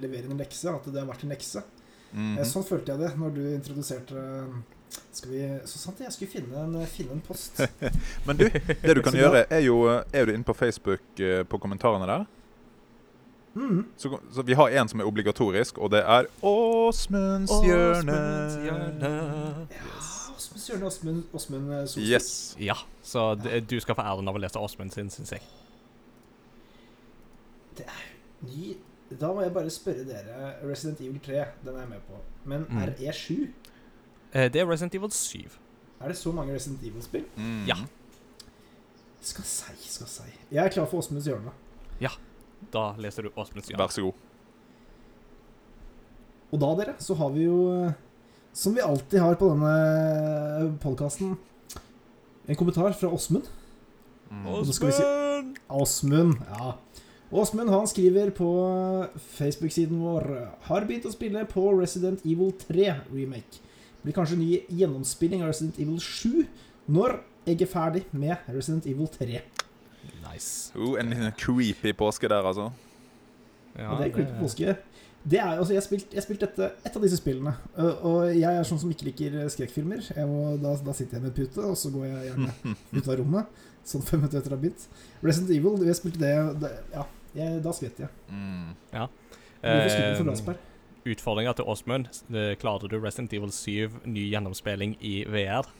levere 0.00 0.28
en 0.28 0.40
lekse, 0.40 0.72
at 0.72 0.92
det 0.92 1.00
har 1.00 1.08
vært 1.08 1.24
en 1.24 1.32
lekse. 1.32 1.64
Mhm. 2.14 2.36
-hmm. 2.36 2.44
Sånn 2.44 2.64
følte 2.64 2.92
jeg 2.92 3.00
det 3.00 3.18
når 3.18 3.30
du 3.34 3.40
introduserte 3.54 4.14
øh, 4.14 4.54
skal 5.12 5.30
vi, 5.30 5.58
Så 5.66 5.78
sant 5.78 6.00
jeg 6.00 6.12
skulle 6.12 6.30
finne 6.30 6.64
en, 6.64 6.86
finne 6.86 7.12
en 7.12 7.20
post. 7.20 7.60
Men 8.26 8.36
du, 8.36 8.44
det 8.82 8.96
du 8.96 9.02
kan 9.06 9.12
gjøre, 9.12 9.44
er 9.50 9.58
jo 9.58 10.02
Er 10.12 10.24
du 10.24 10.32
inne 10.32 10.44
på 10.44 10.52
Facebook 10.52 11.00
eh, 11.20 11.44
på 11.44 11.58
kommentarene 11.58 12.06
der? 12.06 12.24
Mm. 13.54 13.86
Så, 13.96 14.18
så 14.34 14.42
vi 14.42 14.52
har 14.52 14.68
en 14.68 14.88
som 14.88 15.00
er 15.00 15.04
obligatorisk, 15.04 15.78
og 15.78 15.90
det 15.90 16.00
er 16.00 16.26
Åsmunds 16.42 17.52
hjørne. 17.64 18.12
Åsmunds 18.12 18.54
hjørne. 18.64 19.66
Ja, 19.70 20.86
Åsmund 20.86 21.22
Åsmund, 21.32 21.72
øh, 21.72 21.98
Yes. 21.98 22.56
Ja, 22.60 22.74
så 23.02 23.34
det, 23.34 23.70
du 23.70 23.80
skal 23.80 23.94
få 23.94 24.02
æren 24.02 24.28
av 24.28 24.34
å 24.34 24.42
lese 24.42 24.58
Åsmund 24.58 24.90
sin, 24.90 25.10
syns 25.10 25.32
jeg. 25.32 25.40
Det 27.78 27.86
er 27.86 28.02
Ny 28.40 28.74
Da 29.20 29.28
må 29.32 29.42
jeg 29.44 29.52
bare 29.54 29.70
spørre 29.70 30.04
dere. 30.08 30.54
Resident 30.64 31.00
Evil 31.00 31.20
3, 31.20 31.44
den 31.64 31.74
er 31.76 31.80
jeg 31.80 31.88
med 31.88 32.00
på. 32.08 32.16
Men 32.44 32.64
Mm. 32.70 32.78
er 32.82 32.92
E7? 33.12 33.48
Eh, 34.32 34.48
det 34.52 34.56
er 34.60 34.66
Resident 34.70 34.94
Evil 34.94 35.10
7. 35.10 35.38
Er 36.00 36.08
det 36.08 36.16
så 36.16 36.32
mange 36.32 36.54
Resident 36.54 36.82
Evil-spill? 36.82 37.24
Mm. 37.36 37.64
Ja. 37.66 37.74
Skal 39.20 39.44
si, 39.44 39.72
skal 39.88 40.06
si. 40.06 40.22
Jeg 40.52 40.64
er 40.64 40.68
klar 40.68 40.86
for 40.86 40.98
Åsmunds 40.98 41.24
hjørne. 41.26 41.50
Ja. 42.00 42.08
Da 42.72 42.94
leser 42.98 43.22
du 43.22 43.30
Åsmunds 43.36 43.68
hjørne. 43.68 43.78
Vær 43.84 43.88
så 43.92 44.02
god. 44.02 44.12
Og 46.52 46.60
da, 46.60 46.84
dere, 46.84 46.94
så 47.02 47.14
har 47.18 47.30
vi 47.34 47.44
jo, 47.46 47.56
eh, 47.86 47.92
som 48.52 48.74
vi 48.74 48.80
alltid 48.84 49.18
har 49.20 49.34
på 49.40 49.48
denne 49.50 50.78
podkasten, 50.82 51.36
en 52.48 52.56
kommentar 52.56 52.92
fra 52.94 53.08
Åsmund. 53.08 53.48
Mm. 54.30 54.64
Si- 54.64 55.54
Åsmund, 55.70 56.34
ja. 56.48 56.72
Åsmund 57.34 57.70
han 57.70 57.88
skriver 57.90 58.30
på 58.30 58.48
Facebook-siden 59.18 59.98
vår 59.98 60.26
Har 60.68 60.84
begynt 60.86 61.08
å 61.08 61.10
spille 61.10 61.40
på 61.50 61.64
Resident 61.74 62.20
Evil 62.22 62.52
3 62.60 62.92
remake. 63.10 63.58
Blir 64.04 64.14
kanskje 64.14 64.36
ny 64.38 64.50
gjennomspilling 64.70 65.42
av 65.42 65.50
Resident 65.50 65.80
Evil 65.82 65.98
7 65.98 66.44
når 66.94 67.16
jeg 67.48 67.58
er 67.64 67.70
ferdig 67.72 68.04
med 68.12 68.46
Resident 68.54 68.86
Evil 68.86 69.10
3. 69.10 69.40
Nice. 70.22 70.70
Oh, 70.78 70.94
en 71.00 71.10
creepy 71.40 71.90
påske 71.98 72.30
der, 72.30 72.46
altså. 72.46 72.68
Ja, 73.74 73.88
og 73.88 73.98
det 73.98 74.12
er 74.12 74.14
creepy 74.14 74.38
påske. 74.38 74.76
Det 75.24 75.40
er, 75.40 75.56
altså, 75.56 75.72
jeg 75.72 75.80
har 75.80 75.88
spilt, 75.88 76.14
jeg 76.14 76.26
spilt 76.28 76.46
dette, 76.46 76.70
et 76.86 77.00
av 77.00 77.08
disse 77.08 77.18
spillene, 77.18 77.56
og, 77.80 78.28
jeg 78.28 78.44
er 78.44 78.66
sånn 78.68 78.78
som 78.84 78.94
ikke 78.94 79.08
liker 79.08 79.36
skrekkfilmer. 79.50 80.06
Da, 80.14 80.76
da 80.84 80.94
sitter 80.94 81.18
jeg 81.18 81.26
med 81.26 81.34
pute, 81.34 81.66
og 81.66 81.74
så 81.80 81.90
går 81.90 82.06
jeg 82.12 82.30
gjerne 82.30 82.74
ut 83.00 83.08
av 83.08 83.18
rommet. 83.24 83.60
Sånn 83.84 84.06
fem 84.06 84.22
minutter 84.22 84.38
etter 84.38 84.54
å 84.54 84.58
ha 84.58 84.62
begynt. 84.62 84.86
Resident 85.24 85.50
Evil, 85.56 85.82
jeg 85.88 85.98
spilte 85.98 86.22
det, 86.22 86.34
det 86.62 86.72
Ja, 86.94 87.08
jeg, 87.34 87.60
da 87.64 87.72
skvetter 87.74 88.06
jeg. 88.06 88.12
Mm. 88.30 88.72
Ja. 88.92 89.08
Eh, 89.64 90.54
Utfordringa 91.04 91.52
til 91.52 91.68
Åsmund. 91.68 92.06
Klarte 92.60 92.88
du 92.88 92.96
Resident 93.00 93.32
Evil 93.36 93.52
7 93.52 94.00
ny 94.08 94.24
gjennomspilling 94.30 94.96
i 95.04 95.24
VR? 95.28 95.68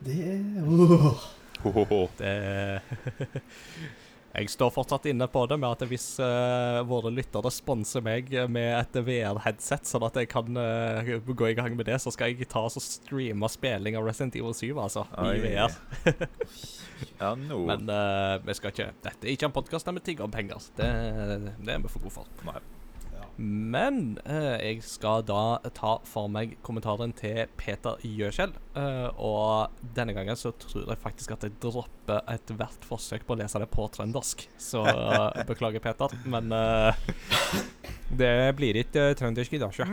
Det 0.00 0.16
oh. 0.64 2.08
Det 2.16 2.80
Jeg 4.30 4.50
står 4.52 4.70
fortsatt 4.70 5.08
inne 5.10 5.26
på 5.30 5.42
det 5.50 5.56
med 5.58 5.74
at 5.74 5.88
hvis 5.90 6.06
uh, 6.22 6.80
våre 6.86 7.10
lyttere 7.10 7.50
sponser 7.50 8.04
meg 8.04 8.30
med 8.52 8.68
et 8.76 8.98
VR-headset, 9.08 9.88
sånn 9.90 10.06
at 10.06 10.20
jeg 10.20 10.30
kan 10.30 10.54
uh, 10.54 11.10
gå 11.26 11.50
i 11.50 11.56
gang 11.58 11.74
med 11.74 11.88
det, 11.90 11.98
så 12.02 12.12
skal 12.14 12.30
jeg 12.30 12.46
ta 12.50 12.62
og 12.68 12.84
streame 12.84 13.50
spilling 13.50 13.98
av 13.98 14.06
Resident 14.06 14.38
Evil 14.38 14.54
7, 14.54 14.70
altså. 14.78 15.06
I 15.18 15.42
VR. 15.42 15.74
Ja, 17.20 17.32
nå 17.32 17.62
Men 17.64 17.88
uh, 17.88 18.36
vi 18.44 18.54
skal 18.58 18.74
ikke 18.74 18.90
Dette 19.00 19.24
er 19.24 19.32
ikke 19.32 19.48
en 19.48 19.54
podkast 19.56 19.88
der 19.88 19.96
vi 19.96 20.04
tigger 20.04 20.26
om 20.26 20.34
penger. 20.34 20.60
Det, 20.76 20.90
det 21.64 21.74
er 21.74 21.80
vi 21.80 21.88
for 21.92 22.04
gode 22.04 22.20
for. 22.20 22.36
Nei. 22.44 22.60
Men 23.40 24.18
eh, 24.28 24.58
jeg 24.60 24.82
skal 24.84 25.22
da 25.24 25.56
ta 25.72 25.94
for 26.04 26.28
meg 26.28 26.58
kommentaren 26.66 27.14
til 27.16 27.46
Peter 27.56 27.96
Gjøskjell. 28.04 28.52
eh, 28.76 29.08
og 29.16 29.72
denne 29.96 30.12
gangen 30.12 30.36
så 30.36 30.52
tror 30.60 30.90
jeg 30.90 31.00
faktisk 31.00 31.32
at 31.32 31.46
jeg 31.46 31.56
dropper 31.62 32.20
ethvert 32.28 32.84
forsøk 32.84 33.24
på 33.24 33.32
å 33.32 33.40
lese 33.40 33.62
det 33.62 33.70
på 33.72 33.86
trøndersk. 33.96 34.44
Så 34.60 34.84
eh, 34.84 35.40
beklager, 35.48 35.80
Peter, 35.80 36.12
men 36.28 36.52
eh, 36.52 37.00
det 38.20 38.52
blir 38.60 38.76
ikke 38.82 39.08
uh, 39.08 39.16
trøndersk 39.16 39.56
i 39.56 39.62
dag, 39.62 39.72
sjø. 39.72 39.88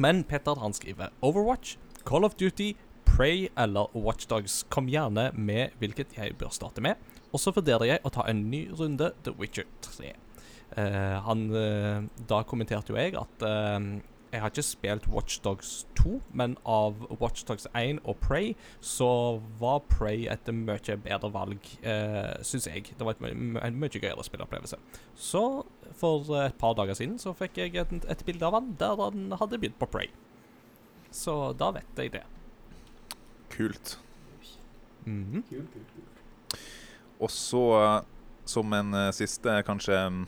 Men 0.00 0.24
Peter 0.24 0.56
han 0.56 0.72
skriver 0.72 1.12
Overwatch, 1.20 1.76
Call 2.08 2.24
of 2.24 2.38
Duty, 2.40 2.72
Prey 3.04 3.50
eller 3.60 3.92
Watchdogs. 3.92 4.62
Kom 4.72 4.88
gjerne 4.88 5.28
med 5.36 5.76
hvilket 5.82 6.16
jeg 6.16 6.38
bør 6.40 6.48
starte 6.54 6.80
med. 6.80 6.96
Og 7.28 7.44
så 7.44 7.52
vurderer 7.52 7.90
jeg 7.90 8.06
å 8.08 8.12
ta 8.14 8.24
en 8.30 8.46
ny 8.48 8.70
runde 8.72 9.12
The 9.26 9.36
Witcher 9.36 9.68
3. 9.84 10.14
Eh, 10.76 11.18
han, 11.26 11.44
eh, 11.56 12.04
da 12.28 12.42
kommenterte 12.48 12.94
jo 12.94 12.96
jeg 12.96 13.12
at 13.18 13.44
eh, 13.44 14.00
Jeg 14.32 14.40
har 14.40 14.48
ikke 14.48 14.64
spilt 14.64 15.06
Watchdogs 15.12 15.70
2, 16.00 16.14
men 16.32 16.54
av 16.64 17.02
Watchdogs 17.20 17.66
1 17.76 17.98
og 18.08 18.16
Prey 18.22 18.54
så 18.80 19.42
var 19.60 19.82
Prey 19.90 20.24
et 20.32 20.48
mye 20.48 20.96
bedre 21.04 21.28
valg, 21.34 21.68
uh, 21.84 22.38
syns 22.40 22.64
jeg. 22.70 22.94
Det 22.96 23.04
var 23.04 23.12
et 23.12 23.26
en 23.28 23.76
mye 23.76 23.92
gøyere 23.92 24.24
spilleopplevelse. 24.24 24.78
Så 25.12 25.42
for 26.00 26.32
et 26.40 26.56
par 26.56 26.72
dager 26.80 26.96
siden 26.96 27.20
så 27.20 27.34
fikk 27.36 27.60
jeg 27.60 27.76
et, 27.76 27.92
et 28.08 28.24
bilde 28.24 28.48
av 28.48 28.56
han 28.56 28.72
der 28.80 28.96
han 29.04 29.36
hadde 29.36 29.60
begynt 29.60 29.76
på 29.76 29.90
Prey. 29.92 30.08
Så 31.12 31.52
da 31.60 31.68
vet 31.76 32.00
jeg 32.00 32.14
det. 32.16 32.24
Kult. 33.52 33.98
Mhm. 35.04 35.44
Kult, 35.50 35.76
kult, 35.76 35.92
kult. 35.92 36.12
Og 37.22 37.30
så, 37.30 37.62
eh, 37.82 38.00
som 38.44 38.72
en 38.72 38.94
eh, 38.94 39.10
siste 39.14 39.62
kanskje 39.66 39.98
mm, 40.10 40.22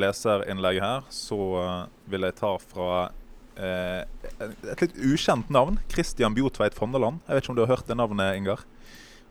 leserinnlegg 0.00 0.80
her, 0.82 1.06
så 1.12 1.40
eh, 1.62 1.82
vil 2.12 2.26
jeg 2.28 2.36
ta 2.38 2.52
fra 2.62 2.90
eh, 3.56 4.02
et 4.72 4.84
litt 4.84 4.96
ukjent 5.00 5.52
navn. 5.52 5.80
Christian 5.92 6.36
Bjotveit 6.36 6.76
Fondeland. 6.76 7.22
Jeg 7.26 7.38
vet 7.38 7.46
ikke 7.46 7.54
om 7.54 7.58
du 7.58 7.64
har 7.66 7.74
hørt 7.76 7.90
det 7.90 7.98
navnet, 7.98 8.38
Ingar? 8.38 8.64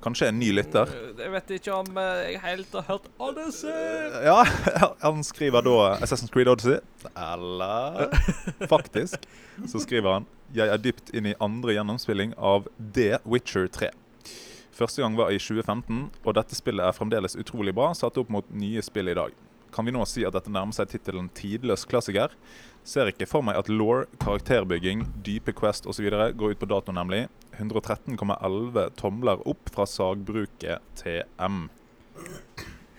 Kanskje 0.06 0.28
en 0.30 0.38
ny 0.38 0.52
lytter? 0.54 0.92
Jeg 1.18 1.32
vet 1.34 1.52
ikke 1.56 1.74
om 1.80 1.98
eh, 1.98 2.22
jeg 2.30 2.42
helt 2.44 2.76
har 2.78 2.88
hørt 2.92 3.10
Odyssey. 3.18 3.74
Ja, 4.28 4.44
han 5.06 5.24
skriver 5.26 5.66
da 5.66 5.78
Assassin's 5.98 6.34
Creed 6.34 6.52
Odyssey. 6.52 6.78
Eller 7.16 8.12
faktisk 8.70 9.26
så 9.72 9.80
skriver 9.80 10.20
han 10.20 10.26
Jeg 10.54 10.70
er 10.70 10.82
dypt 10.82 11.14
inn 11.16 11.32
i 11.32 11.38
andre 11.42 11.78
gjennomspilling 11.78 12.36
av 12.38 12.68
The 12.78 13.22
Witcher 13.26 13.66
3. 13.72 13.90
Første 14.76 15.02
gang 15.02 15.16
var 15.16 15.32
i 15.32 15.40
2015, 15.40 16.10
og 16.26 16.36
dette 16.36 16.58
spillet 16.58 16.84
er 16.84 16.96
fremdeles 16.96 17.38
utrolig 17.40 17.72
bra, 17.74 17.94
satt 17.96 18.18
opp 18.20 18.32
mot 18.34 18.50
nye 18.52 18.84
spill 18.84 19.08
i 19.08 19.16
dag. 19.16 19.32
Kan 19.76 19.86
vi 19.86 19.92
nå 19.92 20.06
si 20.08 20.24
at 20.24 20.36
dette 20.38 20.52
nærmer 20.54 20.72
seg 20.76 20.88
tittelen 20.94 21.28
tidløs 21.36 21.84
klassiker? 21.90 22.32
Ser 22.88 23.10
ikke 23.12 23.28
for 23.28 23.44
meg 23.44 23.58
at 23.60 23.68
law, 23.68 24.06
karakterbygging, 24.22 25.02
dype 25.26 25.52
quest 25.58 25.88
osv. 25.90 26.08
går 26.40 26.54
ut 26.54 26.62
på 26.62 26.70
dato, 26.70 26.94
nemlig. 26.96 27.26
113,11 27.60 28.94
tomler 28.96 29.42
opp 29.44 29.74
fra 29.76 29.84
sagbruket 29.90 30.80
TM. 31.02 31.66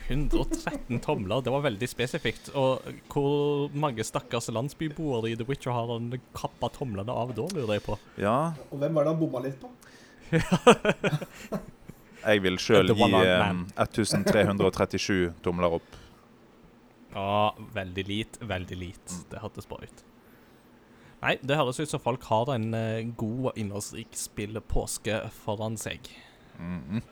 113 0.09 1.01
tomler, 1.01 1.41
det 1.43 1.51
var 1.55 1.65
veldig 1.65 1.89
spesifikt. 1.89 2.51
Og 2.55 2.85
hvor 3.09 3.73
mange 3.75 4.05
stakkars 4.07 4.51
landsbyboere 4.53 5.31
i 5.33 5.37
The 5.39 5.47
Witcher 5.49 5.73
har 5.75 5.89
han 5.95 6.13
kappa 6.37 6.69
tomlene 6.77 7.13
av 7.13 7.33
da, 7.39 7.49
lurer 7.57 7.79
jeg 7.79 7.87
på. 7.89 7.97
Ja, 8.21 8.53
Og 8.69 8.77
hvem 8.83 8.93
var 8.95 9.03
det 9.07 9.11
han 9.15 9.23
bomma 9.23 9.41
litt 9.47 9.57
på? 9.63 9.73
jeg 12.27 12.43
vil 12.43 12.59
sjøl 12.61 12.91
gi 12.93 13.13
eh, 13.23 13.53
1337 13.81 15.33
tomler 15.47 15.71
opp. 15.81 15.89
Ja, 17.15 17.55
veldig 17.75 18.05
lit, 18.09 18.39
veldig 18.41 18.77
lit. 18.77 19.17
Det 19.31 19.41
hørtes 19.43 19.69
bra 19.69 19.81
ut. 19.83 20.05
Nei, 21.23 21.37
det 21.43 21.57
høres 21.57 21.81
ut 21.81 21.91
som 21.91 22.03
folk 22.03 22.27
har 22.29 22.51
en 22.53 22.75
eh, 22.77 23.07
god 23.17 23.51
og 23.51 23.59
innholdsrik 23.59 24.17
spillepåske 24.19 25.23
foran 25.43 25.79
seg. 25.81 26.11
Mhm. 26.61 27.03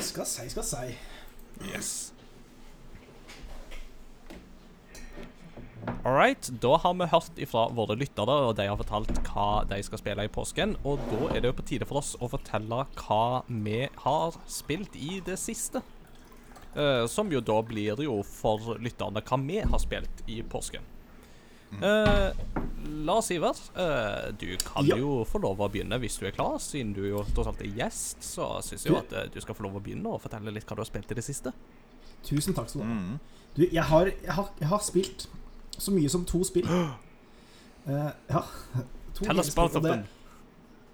Skal 0.00 0.26
si, 0.28 0.48
skal 0.52 0.66
si. 0.66 0.96
Yes. 1.70 2.12
All 6.04 6.12
right, 6.12 6.48
da 6.60 6.76
har 6.80 6.94
vi 6.94 7.06
hørt 7.08 7.38
ifra 7.40 7.66
våre 7.72 7.96
lyttere, 7.96 8.34
og 8.48 8.56
de 8.58 8.66
har 8.68 8.76
fortalt 8.80 9.20
hva 9.28 9.64
de 9.68 9.78
skal 9.84 10.00
spille 10.00 10.26
i 10.26 10.32
påsken. 10.32 10.76
Og 10.84 11.00
da 11.10 11.30
er 11.30 11.40
det 11.40 11.50
jo 11.50 11.56
på 11.60 11.66
tide 11.68 11.88
for 11.88 12.00
oss 12.00 12.14
å 12.20 12.28
fortelle 12.32 12.84
hva 13.00 13.44
vi 13.48 13.86
har 14.04 14.36
spilt 14.50 14.96
i 14.96 15.20
det 15.24 15.38
siste. 15.40 15.84
Eh, 16.74 17.06
som 17.06 17.30
jo 17.32 17.40
da 17.40 17.60
blir 17.62 18.00
jo 18.02 18.16
for 18.26 18.74
lytterne 18.82 19.22
hva 19.22 19.38
vi 19.46 19.60
har 19.62 19.78
spilt 19.82 20.24
i 20.26 20.42
påsken. 20.42 20.82
Uh, 21.74 22.30
Lars 23.02 23.30
Iver, 23.34 23.56
uh, 23.74 24.30
du 24.38 24.56
kan 24.62 24.86
Ja. 24.86 24.94
jo 24.96 25.24
få 25.26 25.40
lov 25.42 25.58
å 25.58 25.66
begynne 25.68 25.98
hvis 25.98 26.18
du 26.20 26.26
er 26.28 26.30
klar. 26.30 26.58
Siden 26.62 26.92
du 26.94 27.00
jo 27.08 27.24
tross 27.34 27.48
alt 27.50 27.62
er 27.62 27.66
gjest, 27.74 28.22
så 28.22 28.60
syns 28.62 28.84
jeg 28.84 28.92
jo 28.92 28.98
at 29.00 29.12
eh, 29.12 29.24
du 29.34 29.40
skal 29.42 29.56
få 29.58 29.64
lov 29.66 29.74
å 29.80 29.82
begynne 29.82 30.06
og 30.06 30.20
fortelle 30.22 30.52
litt 30.54 30.66
hva 30.68 30.76
du 30.76 30.82
har 30.84 30.86
spilt 30.86 31.10
i 31.10 31.16
det 31.18 31.24
siste. 31.26 31.50
Tusen 32.22 32.54
takk 32.54 32.68
skal 32.70 32.84
du 32.84 32.86
ha. 32.86 32.94
Mm. 32.94 33.18
Du, 33.56 33.64
jeg 33.66 33.82
har, 33.90 34.06
jeg 34.06 34.32
har, 34.36 34.52
jeg 34.60 34.68
har 34.70 34.84
spilt 34.86 35.26
så 35.74 35.90
mye 35.90 36.08
som 36.14 36.22
to 36.24 36.44
spill. 36.46 36.68
Uh, 36.70 36.94
ja. 38.30 38.44
To 39.14 39.24
Tell 39.24 39.38
us 39.42 39.50
both 39.54 39.74
of 39.74 39.82
them. 39.82 40.06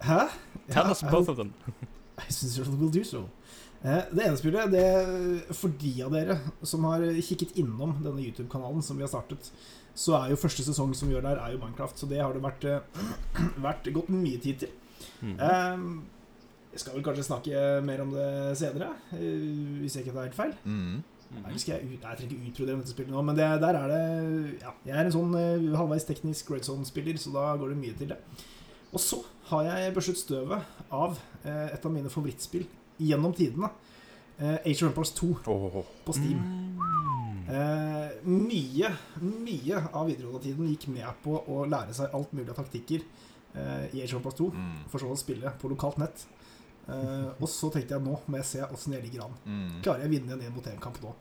Hæ? 0.00 0.22
Tell 0.70 0.86
Ja, 0.86 0.90
us 0.96 1.02
both 1.02 1.28
of 1.28 1.36
them. 1.36 1.52
I 2.16 2.32
sincerely 2.32 2.76
will 2.80 2.90
do 2.92 3.04
so. 3.04 3.26
Eh, 3.82 4.02
Det 4.12 4.24
ene 4.26 4.36
spillet, 4.36 4.70
det 4.74 5.56
for 5.56 5.72
de 5.80 5.92
av 6.04 6.12
dere 6.12 6.38
som 6.68 6.84
har 6.84 7.00
kikket 7.24 7.54
innom 7.60 7.94
denne 8.04 8.20
YouTube-kanalen 8.26 8.82
som 8.84 8.98
vi 8.98 9.06
har 9.06 9.12
startet, 9.12 9.50
så 9.96 10.14
er 10.20 10.30
jo 10.30 10.40
første 10.40 10.64
sesong 10.66 10.92
som 10.94 11.08
vi 11.08 11.14
gjør 11.16 11.24
der, 11.30 11.40
er 11.40 11.54
jo 11.54 11.60
Minecraft. 11.62 11.96
Så 11.98 12.08
det 12.08 12.20
har 12.20 12.32
det 12.36 12.42
vært, 12.44 12.64
eh, 12.64 12.80
vært 13.66 13.88
gått 13.94 14.10
mye 14.12 14.40
tid 14.40 14.58
til. 14.64 14.72
Mhm. 15.22 15.36
Eh, 15.40 16.00
Jeg 16.70 16.78
skal 16.84 16.94
vel 16.94 17.02
kanskje 17.02 17.24
snakke 17.26 17.60
mer 17.82 18.00
om 18.04 18.12
det 18.14 18.56
senere, 18.56 18.92
hvis 19.10 19.96
jeg 19.96 20.04
ikke 20.04 20.12
tar 20.14 20.28
helt 20.28 20.36
feil. 20.38 20.52
Mhm. 20.64 21.00
Nei, 21.42 21.56
skal 21.58 21.76
jeg, 21.80 21.86
ut, 21.86 22.02
jeg 22.02 22.16
trenger 22.18 22.30
ikke 22.30 22.50
utbrodere 22.50 22.78
dette 22.78 22.90
spillet 22.92 23.10
nå, 23.10 23.22
men 23.24 23.36
det, 23.38 23.46
der 23.62 23.74
er 23.78 23.88
det 23.90 24.60
Ja, 24.62 24.70
jeg 24.86 24.94
er 24.98 25.04
en 25.04 25.12
sånn 25.14 25.34
uh, 25.34 25.76
halvveis 25.78 26.06
teknisk 26.06 26.48
Red 26.50 26.62
Zone-spiller, 26.66 27.18
så 27.22 27.30
da 27.34 27.56
går 27.58 27.70
det 27.70 27.78
mye 27.78 27.94
til 27.98 28.08
det. 28.10 28.18
Og 28.92 28.98
så 29.02 29.18
har 29.50 29.62
jeg 29.66 29.94
børstet 29.94 30.18
støvet 30.18 30.62
av 30.90 31.18
uh, 31.44 31.68
et 31.74 31.86
av 31.86 31.90
mine 31.94 32.10
favorittspill 32.10 32.66
gjennom 33.00 33.34
tidene. 33.36 33.70
Eh, 34.40 34.56
Age 34.64 34.82
of 34.84 34.90
Empires 34.90 35.12
2 35.18 35.30
Åh. 35.52 35.80
på 36.06 36.14
Steam. 36.16 36.38
Mm. 36.40 36.66
Eh, 37.50 38.10
mye, 38.30 38.90
mye 39.24 39.80
av 39.90 40.06
videregående-tiden 40.06 40.68
gikk 40.70 40.86
med 40.94 41.08
på 41.24 41.34
å 41.50 41.64
lære 41.68 41.96
seg 41.96 42.14
alt 42.14 42.32
mulig 42.36 42.52
av 42.52 42.60
taktikker 42.60 43.02
eh, 43.02 43.88
i 43.96 44.04
Age 44.04 44.14
of 44.14 44.20
Empires 44.20 44.38
2. 44.38 44.50
Mm. 44.54 44.78
For 44.92 45.02
så 45.02 45.10
å 45.10 45.18
spille 45.18 45.52
på 45.60 45.72
lokalt 45.72 45.98
nett. 46.00 46.24
Eh, 46.90 47.28
og 47.36 47.46
så 47.50 47.68
tenkte 47.74 47.96
jeg 47.96 48.06
nå 48.06 48.16
må 48.26 48.40
jeg 48.40 48.48
se 48.48 48.64
åssen 48.66 48.96
jeg 48.96 49.04
ligger 49.08 49.26
an. 49.28 49.36
Mm. 49.44 49.76
Klarer 49.84 50.04
jeg 50.06 50.10
å 50.12 50.14
vinne 50.16 50.36
en 50.38 50.46
1 50.48 50.56
mot 50.56 50.70
1-kamp 50.72 51.02
nå 51.04 51.12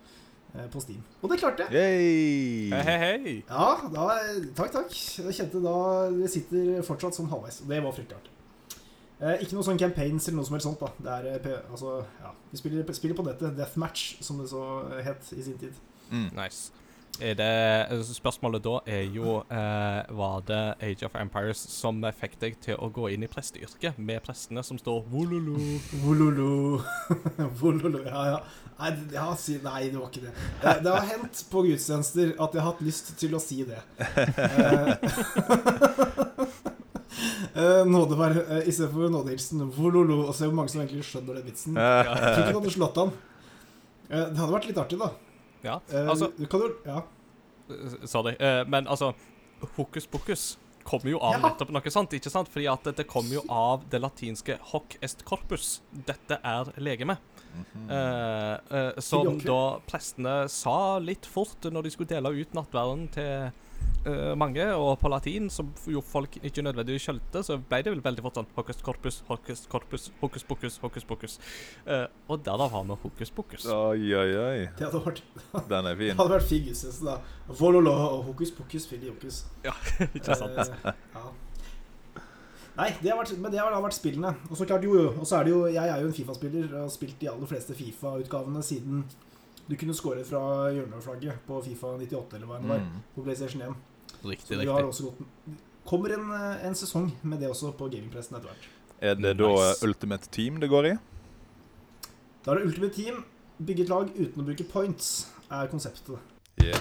eh, 0.55 0.67
på 0.71 0.81
Steam? 0.85 1.03
Og 1.21 1.33
det 1.33 1.41
klarte 1.41 1.67
jeg. 1.67 1.75
Yay! 1.75 2.71
Hei, 2.73 2.83
hei, 2.87 2.97
hei. 3.25 3.37
Ja, 3.49 3.69
da, 3.93 4.07
takk, 4.57 4.73
takk. 4.79 4.95
Jeg 5.25 5.35
kjente 5.41 5.61
da 5.65 5.77
Det 6.13 6.31
sitter 6.31 6.83
fortsatt 6.87 7.17
sånn 7.19 7.31
halvveis. 7.33 7.63
og 7.65 7.73
Det 7.73 7.81
var 7.85 7.97
fryktelig 7.97 8.21
artig. 8.21 8.35
Eh, 9.19 9.41
ikke 9.43 9.51
noe 9.57 9.65
sånn 9.67 9.79
campaigns 9.79 10.27
eller 10.29 10.37
noe 10.39 10.47
som 10.47 10.55
helst 10.55 10.67
sånt. 10.69 10.79
da 10.79 10.87
Det 11.19 11.27
er, 11.27 11.51
eh, 11.51 11.71
altså, 11.71 11.89
ja, 12.23 12.31
Vi 12.51 12.57
spiller, 12.57 12.93
spiller 12.93 13.15
på 13.15 13.23
nettet. 13.27 13.55
Deathmatch, 13.57 14.21
som 14.23 14.37
det 14.39 14.47
så 14.49 14.63
het 15.03 15.33
i 15.35 15.41
sin 15.43 15.57
tid. 15.57 15.73
Mm. 16.09 16.29
Nice. 16.35 16.71
Er 17.19 17.33
det, 17.35 18.05
spørsmålet 18.15 18.63
da 18.63 18.79
er 18.87 19.01
jo 19.11 19.43
eh, 19.51 20.03
Var 20.15 20.39
det 20.47 20.75
Age 20.81 21.03
of 21.05 21.15
Empires 21.19 21.57
som 21.57 22.01
fikk 22.15 22.39
deg 22.39 22.55
til 22.61 22.75
å 22.79 22.87
gå 22.89 23.09
inn 23.11 23.23
i 23.23 23.27
presteyrket, 23.27 23.97
med 23.97 24.23
prestene 24.23 24.63
som 24.63 24.77
står 24.77 25.03
vololo? 25.11 25.57
Vololo. 26.05 26.79
Vololo, 27.59 28.03
ja, 28.05 28.25
ja. 28.25 28.39
Nei, 28.79 28.91
det- 28.91 29.13
ja, 29.17 29.35
si, 29.35 29.59
nei, 29.63 29.89
det 29.89 29.99
var 29.99 30.07
ikke 30.07 30.21
det. 30.29 30.33
Det, 30.61 30.83
det 30.85 30.91
har 30.95 31.01
hendt 31.11 31.43
på 31.51 31.63
gudstjenester 31.67 32.27
at 32.39 32.53
jeg 32.53 32.61
har 32.61 32.71
hatt 32.71 32.81
lyst 32.87 33.17
til 33.19 33.35
å 33.35 33.39
si 33.43 33.63
det. 33.67 33.81
Uh, 37.55 37.83
nåde 37.89 38.15
var, 38.19 38.31
uh, 38.37 38.59
I 38.67 38.71
stedet 38.71 38.91
for 38.93 39.09
nådehilsen 39.13 39.63
vololo, 39.75 40.21
og 40.27 40.35
se 40.37 40.45
hvor 40.47 40.55
mange 40.59 40.69
som 40.73 40.81
egentlig 40.83 41.03
skjønner 41.07 41.39
den 41.39 41.45
vitsen. 41.49 41.75
Fikk 41.75 42.45
ikke 42.45 42.59
hadde 42.59 42.73
slått 42.75 42.99
han. 43.01 43.11
Eh, 44.09 44.23
det 44.31 44.37
hadde 44.41 44.53
vært 44.55 44.67
litt 44.71 44.77
artig, 44.81 44.97
da. 45.01 45.11
Ja, 45.63 45.79
Eh, 45.91 46.07
altså 46.09 46.31
du 46.37 46.45
kan 46.47 46.61
jo 46.63 46.69
Ja. 46.87 47.01
eh, 47.69 48.05
Sorry. 48.07 48.35
eh, 48.39 48.63
men 48.67 48.87
altså 48.87 49.13
Hokus 49.75 50.07
pokus 50.07 50.57
kommer 50.85 51.11
jo 51.11 51.19
av 51.19 51.33
Ja. 51.35 51.49
nettopp 51.49 51.69
noe 51.75 51.91
sant, 51.91 52.09
ikke 52.15 52.31
sant? 52.31 52.47
Fordi 52.49 52.65
at 52.71 52.83
det 52.95 53.05
kommer 53.07 53.33
jo 53.33 53.41
av 53.49 53.83
det 53.89 53.99
latinske 54.01 54.57
hoc 54.71 54.95
est 55.03 55.23
corpus. 55.25 55.81
Dette 55.93 56.39
er 56.43 56.71
legeme. 56.77 57.17
Eh, 57.89 58.99
som 59.01 59.39
da 59.41 59.63
prestene 59.89 60.35
sa 60.51 60.99
litt 61.01 61.25
fort 61.25 61.65
når 61.71 61.87
de 61.87 61.93
skulle 61.93 62.11
dele 62.11 62.31
ut 62.37 62.53
nattverden 62.53 63.07
til 63.15 63.49
uh, 64.05 64.35
mange, 64.37 64.63
og 64.75 64.99
på 65.01 65.09
latin, 65.11 65.49
som 65.53 65.71
jo 65.89 66.01
folk 66.05 66.37
ikke 66.41 66.63
nødvendigvis 66.65 67.07
skjønte, 67.07 67.43
så 67.45 67.57
ble 67.59 67.81
det 67.85 67.93
vel 67.93 68.03
veldig 68.05 68.25
fort 68.25 68.39
sånn 68.39 68.49
hokus 68.55 68.81
corpus, 68.85 69.19
hokus 69.29 69.65
corpus, 69.71 70.07
hokus 70.21 70.45
pokus, 70.51 70.79
hokus 70.83 71.07
pokus. 71.09 71.37
Uh, 71.87 72.05
og 72.29 72.45
derav 72.45 72.71
har 72.75 72.87
vi 72.87 72.99
hokus 73.03 73.33
pokus. 73.35 73.67
Oi, 73.73 74.13
oi, 74.13 74.31
oi. 74.45 74.63
Det 74.77 74.87
hadde 74.87 75.03
vært, 75.05 75.23
Den 75.71 75.91
er 75.91 75.99
fin. 75.99 76.11
det 76.13 76.19
hadde 76.21 76.37
vært 76.37 76.49
fin 76.51 76.71
synes 76.71 77.03
da. 77.05 77.19
Vololo 77.59 77.93
og 77.93 78.31
hokus 78.31 78.53
pokus 78.55 78.89
Ja, 79.65 79.75
ikke 80.15 80.35
sant? 80.35 80.75
Ja. 80.85 81.29
Nei, 82.79 82.89
det 83.03 83.11
har 83.11 83.17
vært, 83.19 83.33
men 83.43 83.51
det 83.51 83.59
har 83.59 83.73
da 83.73 83.79
vært 83.83 83.97
spillene. 83.97 84.29
Og 84.49 84.55
så 84.55 84.65
klart, 84.69 84.83
jo, 84.87 84.93
jo. 84.95 85.09
Og 85.19 85.25
så 85.27 85.39
er 85.39 85.43
det 85.47 85.51
jo 85.51 85.65
Jeg 85.67 85.89
er 85.91 85.99
jo 86.01 86.07
en 86.07 86.13
Fifa-spiller 86.15 86.69
og 86.73 86.85
har 86.85 86.93
spilt 86.93 87.17
de 87.19 87.27
aller 87.31 87.49
fleste 87.49 87.75
Fifa-utgavene 87.75 88.61
siden 88.63 89.03
du 89.69 89.75
kunne 89.77 89.93
scoret 89.93 90.25
fra 90.25 90.39
hjørneflagget 90.73 91.43
på 91.45 91.59
Fifa 91.65 91.91
98 91.99 92.37
eller 92.39 92.47
hva 92.49 92.57
det 92.61 92.69
var, 92.71 92.79
Mm. 92.79 93.01
på 93.15 93.23
PlayStation 93.25 93.61
1. 93.61 93.75
Riktig, 94.25 94.55
Så 94.55 94.59
vi 94.61 94.65
har 94.65 94.81
også 94.87 95.03
gått 95.11 95.19
Kommer 95.85 96.09
en, 96.15 96.31
en 96.65 96.73
sesong 96.75 97.11
med 97.23 97.39
det 97.39 97.49
også 97.49 97.71
på 97.77 97.89
gamingpressen 97.91 98.35
etter 98.37 98.49
hvert. 98.49 98.65
Er 99.01 99.13
det 99.15 99.37
da 99.37 99.47
Nice. 99.49 99.85
Ultimate 99.85 100.29
Team 100.31 100.59
det 100.59 100.69
går 100.69 100.85
i? 100.93 100.97
Da 102.45 102.51
er 102.51 102.55
det 102.59 102.65
Ultimate 102.65 102.93
Team. 102.95 103.23
Bygge 103.65 103.81
et 103.83 103.89
lag 103.89 104.09
uten 104.15 104.41
å 104.41 104.45
bruke 104.45 104.63
points, 104.71 105.27
er 105.51 105.67
konseptet. 105.67 106.17
Yeah. 106.63 106.79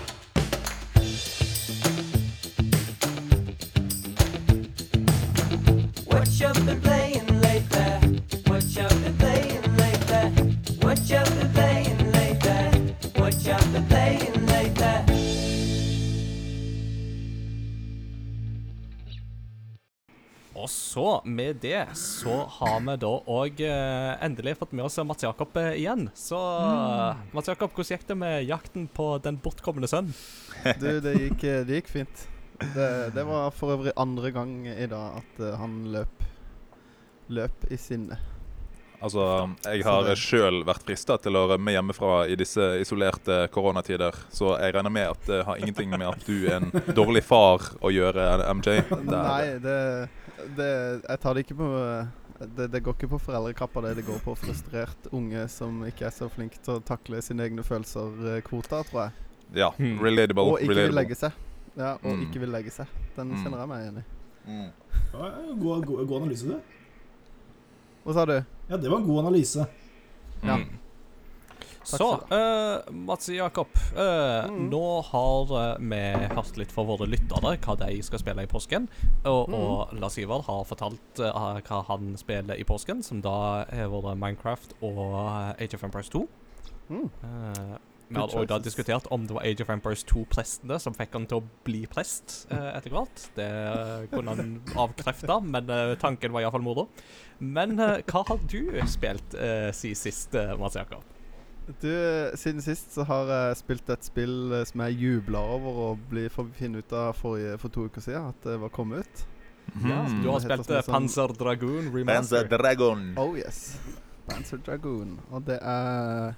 Og 20.69 20.73
så, 20.75 21.21
med 21.25 21.63
det, 21.63 21.87
så 21.97 22.43
har 22.59 22.81
vi 22.85 22.95
da 23.01 23.09
òg 23.33 23.61
eh, 23.65 24.11
endelig 24.27 24.53
fått 24.61 24.75
med 24.77 24.85
oss 24.85 24.99
Mats 25.01 25.25
Jakob 25.25 25.57
eh, 25.57 25.79
igjen. 25.81 26.11
Så 26.13 26.37
Mats 27.33 27.49
Jakob, 27.49 27.73
hvordan 27.73 27.95
gikk 27.97 28.05
det 28.11 28.17
med 28.21 28.45
jakten 28.45 28.85
på 28.93 29.07
den 29.25 29.39
bortkomne 29.41 29.89
sønn? 29.89 30.11
Du, 30.77 30.91
det 31.01 31.15
gikk, 31.23 31.45
eh, 31.49 31.63
det 31.65 31.81
gikk 31.81 31.89
fint. 31.95 32.27
Det, 32.75 32.91
det 33.17 33.25
var 33.25 33.49
for 33.57 33.79
øvrig 33.79 33.95
andre 33.97 34.35
gang 34.35 34.53
i 34.69 34.89
dag 34.91 35.23
at 35.23 35.45
han 35.63 35.85
løp 35.95 36.27
Løp 37.29 37.67
i 37.73 37.77
sinne. 37.77 38.17
Altså, 39.05 39.21
jeg 39.69 39.85
har 39.87 40.09
sjøl 40.19 40.63
vært 40.67 40.83
frista 40.89 41.15
til 41.23 41.37
å 41.39 41.43
rømme 41.53 41.71
hjemmefra 41.75 42.23
i 42.33 42.35
disse 42.41 42.65
isolerte 42.83 43.45
koronatider, 43.55 44.17
så 44.35 44.57
jeg 44.59 44.73
regner 44.75 44.91
med 44.91 45.13
at 45.13 45.29
det 45.29 45.43
har 45.47 45.61
ingenting 45.61 45.93
med 45.93 46.07
at 46.09 46.25
du 46.27 46.49
er 46.49 46.57
en 46.57 46.73
dårlig 46.97 47.23
far 47.29 47.63
å 47.85 47.93
gjøre, 47.95 48.25
MJ. 48.59 48.81
Det 48.89 48.97
er- 48.99 49.13
Nei, 49.13 49.45
det, 49.63 49.77
det 50.57 51.03
Jeg 51.09 51.21
tar 51.21 51.35
det 51.35 51.45
ikke 51.47 51.57
på 51.59 51.69
det, 52.57 52.69
det 52.71 52.83
går 52.87 52.95
ikke 52.95 53.09
på 53.11 53.19
foreldrekrappa, 53.19 53.81
det. 53.83 53.97
Det 53.97 54.05
går 54.07 54.21
på 54.23 54.35
frustrert 54.39 55.09
unge 55.13 55.49
som 55.51 55.81
ikke 55.89 56.07
er 56.07 56.11
så 56.15 56.29
flink 56.31 56.53
til 56.63 56.77
å 56.79 56.83
takle 56.87 57.19
sine 57.25 57.43
egne 57.49 57.65
følelser-kvota, 57.67 58.85
tror 58.87 59.01
jeg. 59.09 59.13
Ja, 59.59 59.71
Hmm. 59.71 59.99
relatable. 59.99 60.43
Og 60.53 60.61
ikke 60.61 60.75
vil 60.75 60.93
legge 60.95 61.15
seg. 61.17 61.33
Ja, 61.77 61.95
og 61.95 62.05
Mm. 62.05 62.23
ikke 62.29 62.41
vil 62.41 62.51
legge 62.51 62.71
seg. 62.71 62.87
Den 63.17 63.29
Mm. 63.33 63.43
kjenner 63.45 63.59
jeg 63.59 63.69
meg 63.69 63.81
igjen 63.83 63.99
i. 63.99 64.05
Mm. 64.51 64.73
Ja, 65.13 65.55
God, 65.59 65.87
god, 65.87 66.07
god 66.09 66.23
analyse, 66.23 66.45
du. 66.47 66.61
Hva 68.07 68.15
sa 68.15 68.25
du? 68.25 68.45
Ja, 68.71 68.77
det 68.77 68.91
var 68.91 68.99
en 68.99 69.07
god 69.07 69.25
analyse. 69.27 69.67
Ja. 70.45 70.57
Mm. 70.57 70.79
Så, 71.97 72.09
uh, 72.29 72.93
Mats 72.93 73.29
Jakob. 73.33 73.69
uh, 73.97 74.49
Mm. 74.49 74.69
Nå 74.71 74.83
har 75.09 75.53
eh, 75.59 75.77
vi 75.81 76.01
hørt 76.35 76.57
litt 76.61 76.73
fra 76.73 76.85
våre 76.85 77.07
lyttere 77.09 77.57
hva 77.59 77.77
de 77.81 78.03
skal 78.05 78.19
spille 78.21 78.45
i 78.45 78.51
påsken. 78.51 78.89
Og, 79.25 79.49
Mm. 79.49 79.55
og 79.55 79.95
Lars 80.01 80.19
Ivar 80.19 80.43
har 80.47 80.65
fortalt 80.69 81.21
uh, 81.21 81.59
hva 81.65 81.83
han 81.89 82.17
spiller 82.21 82.59
i 82.61 82.65
påsken, 82.65 83.03
som 83.03 83.21
da 83.25 83.65
har 83.71 83.89
vært 83.89 84.19
Minecraft 84.19 84.75
og 84.83 85.15
Age 85.61 85.75
of 85.75 85.85
Empires 85.85 86.09
2. 86.13 86.27
Mm. 86.91 87.11
Vi 88.09 88.17
har 88.17 88.25
også 88.25 88.47
da 88.49 88.57
diskutert 88.65 89.05
om 89.13 89.27
det 89.29 89.35
var 89.37 89.45
Age 89.45 89.61
of 89.61 89.69
Empires 89.71 90.03
2-prestene 90.09 90.79
som 90.81 90.95
fikk 90.97 91.13
han 91.13 91.27
til 91.29 91.43
å 91.43 91.45
bli 91.67 91.83
prest 91.87 92.47
eh, 92.51 92.71
etter 92.79 92.91
hvert. 92.95 93.27
Det 93.37 93.49
kunne 94.15 94.33
han 94.39 94.55
avkrefte, 94.81 95.37
men 95.45 95.69
tanken 96.01 96.33
var 96.33 96.41
iallfall 96.47 96.65
moro. 96.65 96.87
Men 97.39 97.77
hva 97.77 98.25
har 98.31 98.41
du 98.49 98.81
spilt 98.89 99.37
siden 99.77 99.95
sist, 100.01 100.33
Mats 100.59 100.77
Jakob? 100.81 101.05
Du, 101.83 101.91
siden 102.41 102.63
sist 102.65 102.95
så 102.97 103.05
har 103.05 103.29
jeg 103.29 103.57
spilt 103.61 103.91
et 103.93 104.07
spill 104.07 104.53
eh, 104.57 104.63
som 104.65 104.81
jeg 104.87 104.97
jubla 105.03 105.43
over 105.57 105.81
å 105.85 105.89
bli 106.09 106.25
for 106.33 106.49
finne 106.57 106.81
ut 106.81 106.93
av 106.97 107.11
forrige, 107.19 107.59
for 107.61 107.69
to 107.75 107.85
uker 107.91 108.01
siden 108.01 108.31
at 108.31 108.41
det 108.47 108.55
var 108.63 108.73
kommet 108.73 109.05
ut. 109.05 109.25
Ja, 109.85 109.99
Mhm. 110.09 110.23
du 110.25 110.31
har 110.33 110.41
spilt 110.41 110.71
uh, 110.71 110.79
sånn- 110.81 110.95
Panzer 110.95 111.35
Dragoon 111.37 111.91
Panzer 112.09 112.47
Remaster. 112.49 113.19
Oh 113.21 113.35
yes. 113.37 113.77
Panzer 114.27 114.57
Dragoon. 114.65 115.19
Og 115.31 115.45
det 115.45 115.59
er 115.61 116.35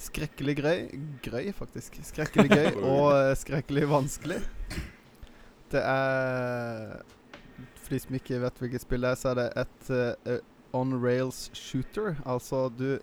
skrekkelig 0.00 0.56
grøy. 0.56 0.80
Grøy, 1.22 1.52
faktisk. 1.52 2.00
Skrekkelig 2.02 2.48
gøy 2.48 2.80
og 2.94 3.12
eh, 3.12 3.34
skrekkelig 3.36 3.84
vanskelig. 3.92 4.40
Det 5.72 5.82
er 5.84 7.02
For 7.76 7.92
de 7.92 7.98
som 8.00 8.16
ikke 8.16 8.40
vet 8.40 8.58
hvilket 8.64 8.80
spill 8.86 9.04
det 9.04 9.10
er, 9.12 9.20
så 9.20 9.28
er 9.34 9.34
det 9.42 9.46
et 9.66 9.92
uh, 10.32 10.40
on 10.72 10.96
rails 11.02 11.50
shooter. 11.52 12.16
Altså 12.24 12.70
du 12.72 12.98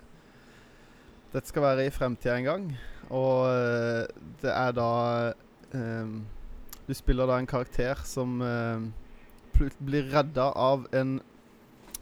Dette 1.34 1.50
skal 1.52 1.62
være 1.62 1.86
i 1.86 1.94
fremtida 1.94 2.38
en 2.39 2.48
gang, 2.48 2.63
og 3.13 3.46
eh, 3.52 4.06
det 4.42 4.50
er 4.50 4.72
da 4.74 4.88
um, 5.78 6.15
Du 6.88 6.94
spiller 6.98 7.30
da 7.30 7.38
en 7.38 7.50
karakter 7.50 8.00
som 8.06 8.39
um, 8.42 8.88
blir 9.86 10.10
redda 10.10 10.48
av 10.58 10.88
en 10.96 11.20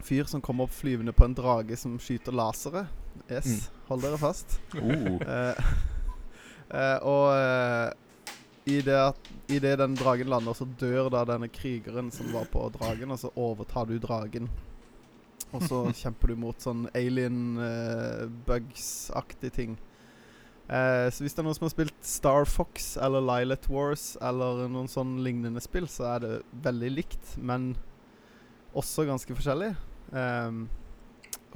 fyr 0.08 0.30
som 0.32 0.40
kommer 0.40 0.68
opp 0.68 0.76
flyvende 0.78 1.12
på 1.12 1.26
en 1.28 1.36
drage 1.36 1.76
som 1.80 1.98
skyter 2.00 2.32
lasere. 2.36 2.86
Yes, 3.28 3.48
Mm. 3.48 3.84
hold 3.90 4.02
dere 4.06 4.18
fast. 4.22 4.60
Oh. 4.78 5.18
Uh, 5.20 5.56
uh, 6.78 7.00
og 7.02 7.26
uh, 7.34 7.90
i 8.68 8.80
det 8.84 8.96
at 8.96 9.30
i 9.52 9.60
det 9.64 9.78
den 9.80 9.96
dragen 9.96 10.28
lander, 10.32 10.54
så 10.56 10.68
dør 10.80 11.10
da 11.12 11.26
denne 11.28 11.48
krigeren 11.52 12.12
som 12.12 12.32
var 12.36 12.48
på 12.52 12.70
dragen, 12.78 13.12
og 13.12 13.20
så 13.20 13.32
overtar 13.36 13.88
du 13.88 13.98
dragen. 14.00 14.48
Og 15.56 15.64
så 15.64 15.84
kjemper 16.02 16.34
du 16.34 16.40
mot 16.40 16.64
sånn 16.64 16.88
alien 16.98 17.60
uh, 17.60 18.26
bugs-aktig 18.48 19.54
ting. 19.56 19.78
Uh, 20.68 21.08
så 21.08 21.24
hvis 21.24 21.36
det 21.36 21.40
er 21.40 21.48
noen 21.48 21.56
som 21.56 21.68
har 21.70 21.72
spilt 21.72 22.00
Star 22.04 22.48
Fox 22.50 22.98
eller 23.00 23.24
Lilet 23.24 23.70
Wars 23.72 24.18
eller 24.20 24.66
noen 24.68 24.90
sånn 24.92 25.22
lignende 25.24 25.64
spill, 25.64 25.88
så 25.88 26.10
er 26.16 26.26
det 26.26 26.34
veldig 26.66 26.92
likt, 26.98 27.38
men 27.40 27.72
også 28.78 29.08
ganske 29.08 29.38
forskjellig. 29.38 29.72
Um, 30.12 30.68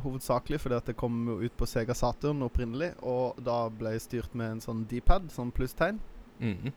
hovedsakelig 0.01 0.61
fordi 0.63 0.77
at 0.79 0.87
det 0.89 0.97
kom 0.99 1.19
jo 1.27 1.39
ut 1.43 1.57
på 1.57 1.67
Sega 1.69 1.95
Saturn 1.97 2.43
opprinnelig, 2.45 2.93
og 3.03 3.39
da 3.43 3.65
ble 3.73 3.95
jeg 3.95 4.05
styrt 4.07 4.37
med 4.37 4.55
en 4.55 4.63
sånn 4.63 4.85
D-pad, 4.89 5.29
sånn 5.33 5.51
plusstegn. 5.55 5.99
Mm 6.39 6.57
-hmm. 6.57 6.73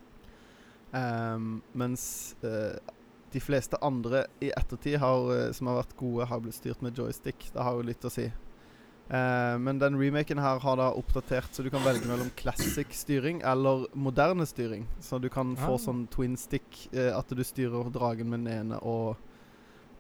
um, 0.92 1.62
mens 1.72 2.36
eh, 2.42 2.76
de 3.34 3.42
fleste 3.42 3.78
andre 3.82 4.24
i 4.44 4.52
ettertid 4.54 4.98
har, 5.02 5.28
eh, 5.34 5.52
som 5.52 5.68
har 5.70 5.82
vært 5.82 5.96
gode, 5.98 6.26
har 6.30 6.40
blitt 6.40 6.56
styrt 6.56 6.82
med 6.82 6.98
joystick. 6.98 7.50
Det 7.52 7.62
har 7.62 7.74
jo 7.76 7.86
litt 7.86 8.06
å 8.06 8.12
si. 8.12 8.30
Eh, 9.10 9.58
men 9.60 9.78
den 9.78 9.98
remaken 10.00 10.38
her 10.40 10.58
har 10.62 10.76
da 10.80 10.86
oppdatert, 10.96 11.52
så 11.52 11.62
du 11.62 11.68
kan 11.70 11.82
velge 11.84 12.08
mellom 12.08 12.30
classic 12.38 12.94
styring 12.96 13.42
eller 13.44 13.86
moderne 13.92 14.46
styring. 14.48 14.86
Så 15.00 15.20
du 15.20 15.28
kan 15.28 15.56
få 15.56 15.74
Ah. 15.74 15.78
sånn 15.78 16.06
twin 16.08 16.36
stick, 16.36 16.88
eh, 16.92 17.10
at 17.16 17.28
du 17.28 17.42
styrer 17.44 17.90
dragen 17.92 18.30
med 18.30 18.44
den 18.44 18.52
ene 18.70 18.78
og 18.82 19.16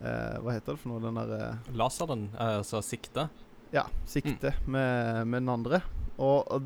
eh, 0.00 0.38
Hva 0.40 0.52
heter 0.52 0.74
det 0.74 0.80
for 0.80 0.88
noe? 0.90 1.00
Den 1.00 1.14
derre 1.14 1.58
Laseren, 1.72 2.28
uh, 2.38 2.62
sikte. 2.82 3.28
Ja, 3.72 3.86
sikte 4.06 4.52
med, 4.66 5.26
med 5.26 5.42
den 5.42 5.48
andre. 5.48 5.82
Og, 6.18 6.44
og 6.50 6.62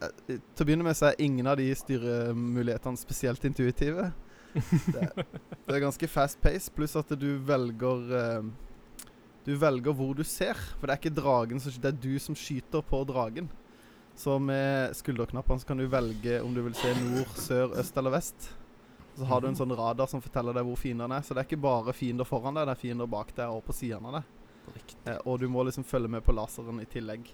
eh, 0.00 0.38
til 0.54 0.64
å 0.64 0.64
begynne 0.64 0.84
med 0.84 0.96
så 0.96 1.10
er 1.10 1.20
ingen 1.22 1.46
av 1.46 1.56
de 1.56 1.68
styremulighetene 1.74 2.96
spesielt 2.96 3.44
intuitive. 3.44 4.12
Det, 4.54 5.24
det 5.66 5.74
er 5.74 5.82
ganske 5.82 6.08
fast 6.10 6.40
pace, 6.42 6.70
pluss 6.74 6.94
at 6.98 7.10
du 7.18 7.30
velger 7.42 8.04
uh, 8.14 8.44
Du 9.44 9.54
velger 9.58 9.96
hvor 9.96 10.14
du 10.14 10.22
ser. 10.24 10.58
For 10.78 10.86
det 10.86 10.94
er 10.94 11.02
ikke 11.02 11.16
dragen 11.18 11.62
som 11.62 11.74
Det 11.74 11.90
er 11.90 12.02
du 12.06 12.14
som 12.22 12.38
skyter 12.38 12.84
på 12.86 13.02
dragen. 13.08 13.50
Så 14.14 14.38
med 14.38 14.94
skulderknappene 14.94 15.60
så 15.60 15.66
kan 15.66 15.80
du 15.80 15.88
velge 15.90 16.38
om 16.42 16.54
du 16.54 16.62
vil 16.62 16.76
se 16.78 16.92
nord, 17.00 17.32
sør, 17.34 17.74
øst 17.82 17.96
eller 17.98 18.14
vest. 18.14 18.52
Så 19.14 19.26
har 19.26 19.42
du 19.42 19.48
en 19.48 19.58
sånn 19.58 19.74
radar 19.74 20.06
som 20.10 20.22
forteller 20.22 20.54
deg 20.54 20.66
hvor 20.66 20.78
fiendene 20.78 21.18
er. 21.18 21.26
Så 21.26 21.34
det 21.34 21.42
er 21.42 21.48
ikke 21.48 21.64
bare 21.64 21.94
fiender 21.94 22.26
foran 22.26 22.54
deg, 22.54 22.68
det 22.68 22.76
er 22.76 22.80
fiender 22.80 23.10
bak 23.10 23.34
deg 23.34 23.50
og 23.50 23.62
på 23.66 23.74
sidene 23.74 24.10
av 24.10 24.20
deg. 24.20 24.30
Eh, 25.10 25.18
og 25.24 25.40
du 25.42 25.48
må 25.50 25.62
liksom 25.66 25.86
følge 25.86 26.10
med 26.10 26.24
på 26.24 26.34
laseren 26.34 26.80
i 26.82 26.88
tillegg. 26.90 27.28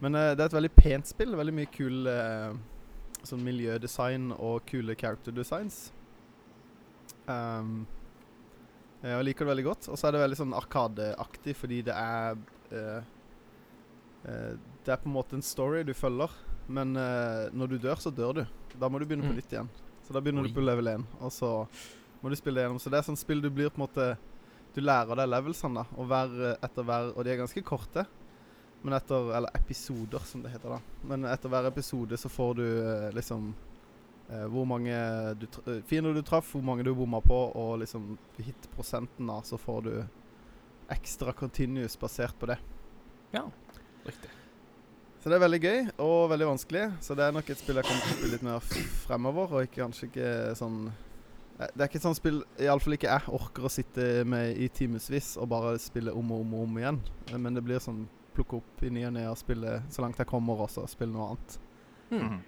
Men 0.00 0.16
eh, 0.16 0.32
det 0.34 0.44
er 0.44 0.50
et 0.50 0.58
veldig 0.58 0.74
pent 0.76 1.08
spill. 1.08 1.36
Veldig 1.38 1.54
mye 1.60 1.70
kul 1.72 2.08
eh, 2.12 2.56
sånn 3.26 3.44
miljødesign 3.44 4.32
og 4.36 4.64
kule 4.68 4.96
character 4.98 5.34
designs. 5.34 5.88
Um, 7.28 7.86
jeg 9.04 9.24
liker 9.28 9.44
det 9.46 9.50
veldig 9.52 9.64
godt. 9.68 9.88
Og 9.92 9.98
så 10.00 10.08
er 10.08 10.16
det 10.16 10.22
veldig 10.24 10.38
sånn 10.40 10.54
arkadeaktig 10.58 11.54
fordi 11.58 11.82
det 11.86 11.94
er 11.94 12.38
uh, 12.72 13.02
uh, 14.26 14.54
Det 14.84 14.94
er 14.94 15.02
på 15.02 15.10
en 15.10 15.14
måte 15.18 15.36
en 15.38 15.44
story 15.44 15.84
du 15.86 15.92
følger, 15.94 16.32
men 16.68 16.96
uh, 16.98 17.48
når 17.54 17.74
du 17.74 17.78
dør, 17.84 18.00
så 18.02 18.10
dør 18.14 18.40
du. 18.40 18.44
Da 18.78 18.88
må 18.90 18.98
du 19.00 19.06
begynne 19.06 19.24
Mm. 19.26 19.32
på 19.34 19.38
nytt 19.40 19.52
igjen. 19.54 19.68
Så 20.06 20.12
da 20.16 20.20
begynner 20.24 20.42
Oi. 20.46 20.48
du 20.48 20.54
på 20.56 20.64
level 20.64 20.88
1, 20.88 21.04
og 21.20 21.30
så 21.32 21.50
må 22.22 22.30
du 22.32 22.36
spille 22.36 22.56
det 22.58 22.64
gjennom. 22.66 22.80
Så 22.80 22.90
det 22.90 22.98
er 22.98 23.06
sånn 23.06 23.18
spill 23.20 23.40
du 23.44 23.50
blir 23.50 23.68
på 23.70 23.78
en 23.80 23.86
måte 23.86 24.16
Du 24.74 24.82
lærer 24.84 25.16
deg 25.16 25.28
levelsene, 25.28 25.80
da. 25.82 25.96
Og 25.98 26.06
hver, 26.06 26.56
etter 26.62 26.84
hver 26.84 27.08
Og 27.16 27.24
de 27.24 27.30
er 27.32 27.38
ganske 27.40 27.62
korte. 27.64 28.04
Men 28.84 28.94
etter 28.94 29.32
Eller 29.34 29.50
episoder, 29.56 30.20
som 30.28 30.42
det 30.44 30.52
heter, 30.52 30.68
da. 30.76 30.78
Men 31.08 31.24
etter 31.24 31.48
hver 31.50 31.66
episode 31.66 32.16
så 32.20 32.28
får 32.30 32.54
du 32.60 32.62
eh, 32.64 33.08
liksom 33.16 33.48
eh, 33.54 33.67
hvor 34.52 34.66
mange 34.68 34.92
du 35.40 35.46
eh, 35.66 35.80
fiender 35.88 36.14
du 36.14 36.22
traff, 36.22 36.50
hvor 36.52 36.62
mange 36.64 36.84
du 36.84 36.92
bomma 36.94 37.20
på, 37.24 37.38
og 37.56 37.78
liksom 37.80 38.16
hit-prosenten, 38.38 39.26
da, 39.30 39.40
så 39.42 39.56
får 39.60 39.82
du 39.86 39.92
ekstra 40.92 41.32
continuous 41.36 41.96
basert 42.00 42.36
på 42.40 42.46
det. 42.50 42.58
Ja, 43.32 43.46
riktig. 44.04 44.30
Så 45.18 45.28
det 45.28 45.34
er 45.36 45.42
veldig 45.42 45.58
gøy 45.64 45.78
og 46.00 46.30
veldig 46.30 46.46
vanskelig. 46.46 46.84
Så 47.02 47.16
det 47.18 47.24
er 47.26 47.32
nok 47.34 47.48
et 47.50 47.58
spill 47.58 47.76
jeg 47.80 47.88
kommer 47.88 48.04
til 48.06 48.12
å 48.12 48.18
spille 48.20 48.32
litt 48.36 48.44
mer 48.46 48.60
f- 48.62 48.92
fremover, 49.08 49.50
og 49.58 49.64
ikke, 49.66 49.82
kanskje 49.84 50.10
ikke 50.12 50.32
sånn 50.60 50.80
Eh, 51.58 51.66
Det 51.74 51.82
er 51.82 51.88
ikke 51.88 51.98
et 51.98 52.04
sånt 52.04 52.16
spill 52.20 52.36
iallfall 52.62 52.94
ikke 52.94 53.08
jeg 53.10 53.32
orker 53.34 53.64
å 53.66 53.70
sitte 53.74 54.04
med 54.30 54.60
i 54.62 54.68
timevis 54.70 55.32
og 55.42 55.48
bare 55.50 55.72
spille 55.82 56.12
om 56.14 56.28
og 56.30 56.44
om 56.44 56.52
og 56.54 56.60
om 56.68 56.76
igjen. 56.78 57.00
Eh, 57.32 57.36
Men 57.42 57.54
det 57.58 57.64
blir 57.66 57.80
sånn 57.82 58.04
plukke 58.36 58.60
opp 58.60 58.84
i 58.86 58.90
ny 58.94 59.02
og 59.08 59.12
ne 59.16 59.24
og 59.26 59.34
spille 59.40 59.80
så 59.90 60.04
langt 60.04 60.20
jeg 60.22 60.28
kommer, 60.30 60.54
og 60.62 60.70
så 60.70 60.84
spille 60.86 61.10
noe 61.16 61.32
annet. 61.32 61.56
Mm. 62.12 62.20
Mhm. 62.22 62.38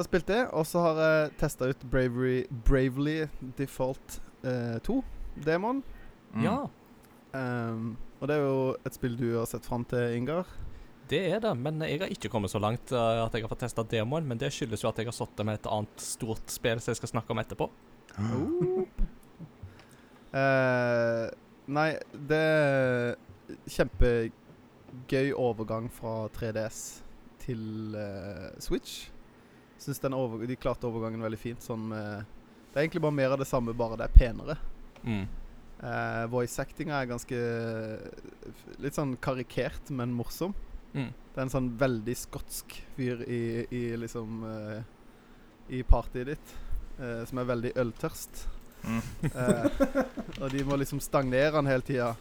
Så 0.00 0.06
jeg 0.06 0.08
har 0.08 0.10
spilt 0.14 0.28
det, 0.32 0.42
og 0.56 0.66
så 0.66 0.82
har 0.86 0.98
jeg 1.04 1.32
testa 1.40 1.66
ut 1.68 1.82
Bravery, 1.92 2.44
Bravely 2.64 3.18
Default 3.58 4.20
eh, 4.48 4.78
2. 4.86 5.02
Demon. 5.44 5.82
Mm. 6.32 6.44
Ja, 6.46 6.58
Um, 7.30 7.94
og 8.18 8.26
det 8.28 8.36
er 8.36 8.42
jo 8.42 8.62
et 8.86 8.96
spill 8.96 9.14
du 9.18 9.28
har 9.36 9.46
sett 9.48 9.66
fram 9.66 9.84
til, 9.88 10.16
Ingar. 10.18 10.48
det 11.10 11.20
er 11.32 11.40
det. 11.42 11.52
Men 11.58 11.82
jeg 11.86 12.00
har 12.00 12.10
ikke 12.10 12.30
kommet 12.30 12.50
så 12.50 12.58
langt 12.58 12.92
uh, 12.92 13.24
at 13.24 13.34
jeg 13.34 13.44
har 13.44 13.52
fått 13.52 13.64
testa 13.66 13.84
demoen. 13.86 14.26
Men 14.26 14.38
det 14.38 14.52
skyldes 14.54 14.82
jo 14.84 14.90
at 14.90 14.98
jeg 14.98 15.10
har 15.10 15.16
sittet 15.16 15.46
med 15.46 15.60
et 15.60 15.70
annet 15.70 16.02
stort 16.02 16.50
spill 16.50 16.82
som 16.82 16.92
jeg 16.92 17.00
skal 17.00 17.14
snakke 17.14 17.34
om 17.34 17.42
etterpå. 17.42 17.70
Oh. 18.18 18.82
uh, 20.34 21.26
nei, 21.78 21.90
det 22.30 22.40
er 22.40 23.14
kjempegøy 23.70 25.32
overgang 25.38 25.86
fra 25.94 26.24
3DS 26.34 26.82
til 27.46 27.94
uh, 27.94 28.50
Switch. 28.62 29.10
Syns 29.80 30.00
den 30.02 30.16
over, 30.16 30.44
de 30.46 30.58
klarte 30.60 30.88
overgangen 30.88 31.22
veldig 31.24 31.40
fint. 31.40 31.64
Sånn 31.64 31.88
med 31.88 32.26
Det 32.70 32.78
er 32.78 32.84
egentlig 32.84 33.02
bare 33.02 33.16
mer 33.16 33.32
av 33.34 33.40
det 33.40 33.48
samme, 33.48 33.74
bare 33.74 33.96
det 33.98 34.06
er 34.06 34.16
penere. 34.16 34.56
Mm. 35.02 35.24
Uh, 35.80 36.26
voice 36.28 36.60
actinga 36.60 36.98
er 37.00 37.06
ganske 37.08 37.36
Litt 38.84 38.98
sånn 38.98 39.14
karikert, 39.24 39.88
men 39.96 40.12
morsom. 40.12 40.52
Mm. 40.92 41.08
Det 41.08 41.38
er 41.38 41.46
en 41.46 41.52
sånn 41.54 41.70
veldig 41.80 42.16
skotsk 42.18 42.74
fyr 42.98 43.22
i, 43.24 43.42
i 43.72 43.82
liksom 43.96 44.42
uh, 44.44 44.80
I 45.72 45.80
partyet 45.88 46.34
ditt, 46.34 46.54
uh, 46.98 47.22
som 47.28 47.40
er 47.40 47.48
veldig 47.48 47.72
øltørst. 47.80 48.44
Mm. 48.80 49.00
Og 50.40 50.46
de 50.52 50.62
må 50.64 50.78
liksom 50.80 51.02
stagnere 51.04 51.52
han 51.52 51.68
hele 51.68 51.84
tida. 51.84 52.14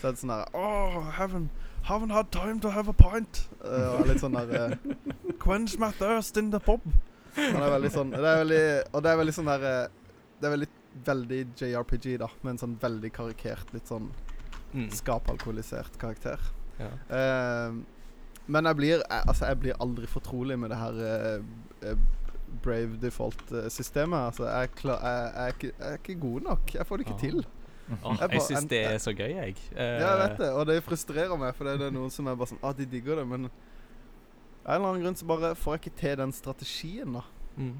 Så 0.00 0.08
er 0.08 0.14
det 0.14 0.20
sånn 0.20 0.32
her 0.34 0.56
Oh, 0.58 1.10
haven't, 1.18 1.50
haven't 1.88 2.10
had 2.14 2.30
time 2.32 2.60
to 2.60 2.70
have 2.70 2.88
a 2.88 2.94
pint. 2.96 3.42
Uh, 3.64 3.98
og 4.00 4.06
litt 4.08 4.20
sånn 4.22 4.34
der 4.36 4.70
uh, 4.72 4.94
Quench 5.44 5.76
my 5.78 5.90
thirst 5.98 6.36
in 6.40 6.50
the 6.52 6.60
pub. 6.60 6.80
Han 7.36 7.62
er 7.62 7.72
veldig 7.74 7.90
sånn 7.90 8.10
det 8.14 8.20
er 8.22 8.38
veldig, 8.44 8.60
Og 8.94 9.02
det 9.02 9.10
er 9.10 9.16
veldig 9.18 9.32
sånn 9.34 9.48
der 9.50 9.64
eh, 9.66 9.86
Det 10.38 10.46
er 10.46 10.52
veldig, 10.52 10.68
veldig 11.08 11.38
JRPG, 11.58 12.04
da, 12.22 12.28
med 12.44 12.52
en 12.52 12.60
sånn 12.62 12.76
veldig 12.82 13.10
karikert, 13.16 13.72
litt 13.74 13.90
sånn 13.90 14.10
Mm. 14.74 14.88
skapalkoholisert 14.90 15.94
karakter. 16.02 16.40
Ja. 16.80 16.88
Uh, 17.06 17.76
men 18.50 18.66
jeg 18.66 18.74
blir 18.80 18.88
jeg, 18.96 19.04
Altså, 19.20 19.46
jeg 19.52 19.60
blir 19.62 19.76
aldri 19.78 20.08
fortrolig 20.10 20.56
med 20.58 20.72
det 20.74 20.78
her 20.80 21.44
Brave 22.64 22.96
default-systemet. 23.02 24.18
Altså, 24.32 24.48
jeg, 24.48 24.70
klar, 24.78 24.98
jeg, 25.02 25.30
jeg, 25.34 25.44
er 25.44 25.54
ikke, 25.54 25.70
jeg 25.78 25.92
er 25.92 26.00
ikke 26.00 26.16
god 26.24 26.40
nok. 26.48 26.74
Jeg 26.74 26.86
får 26.88 26.96
det 27.00 27.06
ikke 27.06 27.14
Ah. 27.14 27.20
til. 27.22 27.46
Åh, 28.02 28.20
Jeg 28.32 28.42
syns 28.42 28.68
det 28.70 28.82
er 28.88 28.98
så 29.02 29.12
gøy, 29.12 29.30
jeg. 29.36 29.56
Uh, 29.74 29.80
Ja, 29.82 30.08
jeg 30.08 30.18
vet 30.22 30.38
det, 30.40 30.50
og 30.56 30.66
det 30.70 30.78
frustrerer 30.86 31.36
meg, 31.38 31.54
for 31.56 31.68
det 31.68 31.88
er 31.88 31.92
noen 31.94 32.10
som 32.10 32.28
er 32.30 32.36
bare 32.40 32.48
sånn 32.54 32.62
ah, 32.64 32.72
de 32.72 32.86
digger 32.88 33.20
det, 33.20 33.26
men 33.28 33.48
av 34.64 34.70
en 34.72 34.76
eller 34.78 34.88
annen 34.88 35.02
grunn 35.04 35.18
så 35.20 35.26
bare 35.28 35.50
får 35.60 35.74
jeg 35.76 35.82
ikke 35.84 35.98
til 36.00 36.16
den 36.22 36.32
strategien, 36.32 37.18
da. 37.18 37.24
Mm. 37.58 37.74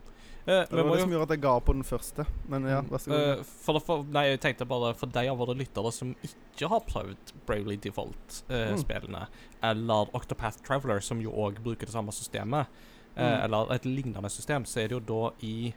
Eh, 0.44 0.66
det 0.68 0.76
var 0.84 0.90
det 0.92 1.00
som 1.00 1.12
gjorde 1.14 1.24
at 1.24 1.32
jeg 1.32 1.40
ga 1.40 1.52
på 1.64 1.72
den 1.72 1.86
første. 1.88 2.26
Men 2.52 2.66
ja, 2.68 2.82
vær 2.84 3.00
så 3.00 3.08
god. 3.14 3.38
Uh, 3.40 3.44
for, 3.64 3.78
for, 3.80 4.02
nei, 4.12 4.26
jeg 4.34 4.40
tenkte 4.44 4.66
bare 4.68 4.90
for 5.00 5.08
de 5.08 5.22
av 5.32 5.38
våre 5.40 5.54
lyttere 5.56 5.88
som 5.96 6.10
ikke 6.20 6.68
har 6.68 6.82
prøvd 6.84 7.32
Bravely 7.48 7.78
Default-spillene, 7.86 9.22
eller 9.64 10.12
Octopath 10.12 10.60
Traveler, 10.66 11.00
som 11.00 11.22
jo 11.24 11.32
òg 11.32 11.62
bruker 11.64 11.88
det 11.88 11.96
samme 11.96 12.12
systemet, 12.12 12.68
uh, 12.68 12.90
Mm. 13.14 13.40
eller 13.46 13.72
et 13.72 13.84
lignende 13.86 14.28
system, 14.28 14.64
så 14.66 14.80
er 14.82 14.88
det 14.88 14.96
jo 14.98 15.00
da 15.00 15.30
i 15.40 15.72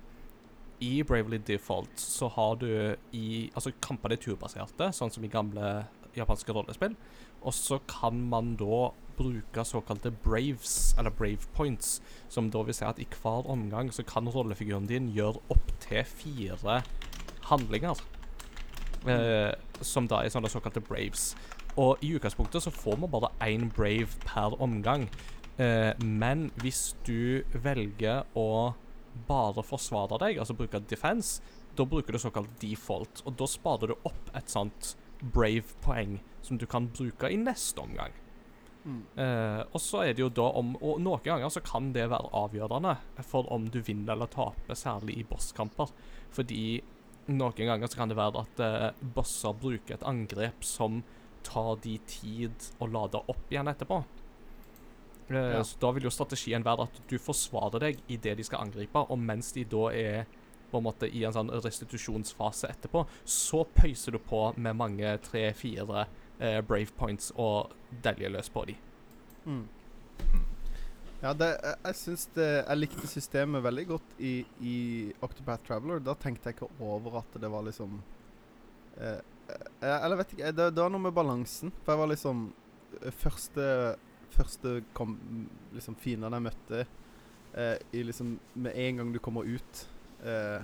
i 0.83 1.03
Bravely 1.03 1.39
Default 1.47 1.99
så 1.99 2.29
har 2.35 2.55
du 2.61 2.69
i 3.11 3.49
Altså, 3.55 3.73
kampene 3.81 4.17
er 4.17 4.21
turbaserte, 4.21 4.91
sånn 4.93 5.13
som 5.13 5.25
i 5.25 5.31
gamle 5.31 5.87
japanske 6.17 6.53
rollespill. 6.53 6.95
Og 7.41 7.53
så 7.53 7.79
kan 7.89 8.19
man 8.29 8.55
da 8.59 8.91
bruke 9.17 9.63
såkalte 9.65 10.11
braves, 10.11 10.95
eller 10.97 11.09
brave 11.09 11.49
points, 11.57 12.01
som 12.29 12.51
da 12.53 12.61
vil 12.65 12.75
si 12.77 12.85
at 12.85 12.99
i 13.01 13.07
hver 13.21 13.49
omgang 13.49 13.89
så 13.93 14.05
kan 14.05 14.29
rollefiguren 14.29 14.89
din 14.89 15.09
gjøre 15.15 15.41
opptil 15.53 16.05
fire 16.05 16.81
handlinger. 17.49 18.01
Eh, 19.07 19.53
som 19.81 20.07
da 20.09 20.21
er 20.21 20.33
sånne 20.33 20.51
såkalte 20.51 20.83
braves. 20.83 21.31
Og 21.77 22.01
i 22.01 22.15
utgangspunktet 22.17 22.65
så 22.65 22.73
får 22.73 22.97
man 23.01 23.13
bare 23.13 23.31
én 23.45 23.69
brave 23.73 24.17
per 24.25 24.57
omgang. 24.61 25.07
Eh, 25.57 25.93
men 26.03 26.49
hvis 26.61 26.95
du 27.07 27.43
velger 27.53 28.25
å 28.37 28.73
bare 29.27 29.63
forsvare 29.65 30.19
deg, 30.23 30.39
altså 30.41 30.55
bruke 30.57 30.81
defense, 30.89 31.41
da 31.77 31.85
bruker 31.85 32.15
du 32.15 32.21
såkalt 32.21 32.53
default. 32.61 33.23
Og 33.25 33.35
da 33.39 33.49
sparer 33.49 33.93
du 33.93 34.07
opp 34.07 34.31
et 34.37 34.49
sånt 34.51 34.95
brave-poeng 35.21 36.19
som 36.45 36.59
du 36.61 36.65
kan 36.69 36.89
bruke 36.93 37.29
i 37.31 37.39
neste 37.41 37.81
omgang. 37.81 38.15
Mm. 38.87 39.01
Eh, 39.19 39.61
og 39.65 39.81
så 39.83 40.05
er 40.05 40.13
det 40.15 40.21
jo 40.21 40.29
da 40.31 40.45
om 40.55 40.69
Og 40.79 41.01
noen 41.03 41.19
ganger 41.25 41.49
så 41.51 41.59
kan 41.59 41.89
det 41.91 42.05
være 42.07 42.29
avgjørende 42.39 42.93
for 43.27 43.49
om 43.51 43.65
du 43.67 43.81
vinner 43.83 44.13
eller 44.13 44.31
taper, 44.31 44.77
særlig 44.79 45.17
i 45.19 45.25
bosskamper. 45.27 45.91
Fordi 46.31 46.79
noen 47.27 47.57
ganger 47.57 47.91
så 47.91 47.99
kan 47.99 48.11
det 48.11 48.19
være 48.19 48.45
at 48.45 48.63
eh, 48.63 49.01
bosser 49.15 49.57
bruker 49.59 49.97
et 49.97 50.07
angrep 50.07 50.63
som 50.63 51.01
tar 51.47 51.75
de 51.83 51.97
tid 52.07 52.71
å 52.79 52.87
lade 52.91 53.19
opp 53.27 53.51
igjen 53.51 53.67
etterpå. 53.71 54.01
Eh, 55.29 55.35
Ja. 55.57 55.63
Så 55.63 55.77
da 55.79 55.91
vil 55.91 56.03
jo 56.03 56.09
strategien 56.13 56.63
være 56.63 56.83
at 56.87 57.01
du 57.09 57.17
forsvarer 57.19 57.79
deg 57.79 57.97
idet 58.07 58.37
de 58.37 58.43
skal 58.43 58.63
angripe, 58.67 58.95
og 59.09 59.19
mens 59.19 59.51
de 59.51 59.63
da 59.63 59.89
er 59.91 60.25
på 60.71 60.77
en 60.79 60.83
måte 60.83 61.07
i 61.07 61.23
en 61.23 61.33
sånn 61.33 61.49
restitusjonsfase 61.63 62.67
etterpå, 62.67 63.05
så 63.23 63.63
pøyser 63.75 64.11
du 64.11 64.19
på 64.19 64.53
med 64.57 64.75
mange 64.75 65.13
tre-fire 65.23 66.07
eh, 66.39 66.61
brave 66.61 66.91
points 66.97 67.31
og 67.35 67.71
deljer 68.03 68.29
løs 68.33 68.49
på 68.51 68.65
de. 68.67 68.75
Mm. 69.45 69.65
Ja, 71.21 71.31
det, 71.33 71.47
jeg, 71.63 71.77
jeg 71.83 71.95
syns 71.97 72.25
det 72.35 72.47
Jeg 72.67 72.77
likte 72.77 73.07
systemet 73.09 73.63
veldig 73.65 73.85
godt 73.89 74.19
i, 74.21 74.33
i 74.61 74.75
Octopath 75.25 75.63
Traveler. 75.65 75.99
Da 76.03 76.13
tenkte 76.19 76.51
jeg 76.51 76.57
ikke 76.59 76.69
over 76.83 77.17
at 77.23 77.39
det 77.41 77.49
var 77.49 77.63
liksom 77.65 77.95
eh, 78.99 79.17
eh, 79.47 79.95
Eller 80.03 80.19
vet 80.19 80.35
ikke, 80.35 80.51
det, 80.51 80.67
det 80.75 80.83
var 80.83 80.93
noe 80.93 81.01
med 81.07 81.15
balansen. 81.17 81.71
For 81.83 81.95
jeg 81.95 82.01
var 82.03 82.11
liksom 82.11 82.43
eh, 83.01 83.15
Første 83.23 83.65
Første 84.35 84.81
kom 84.97 85.17
liksom 85.75 85.97
fiendene 85.99 86.39
jeg 86.39 86.45
møtte 86.47 86.81
eh, 86.81 87.77
i 87.95 88.03
liksom 88.05 88.37
Med 88.59 88.77
en 88.77 89.01
gang 89.01 89.13
du 89.13 89.19
kommer 89.23 89.47
ut, 89.47 89.83
eh, 90.23 90.59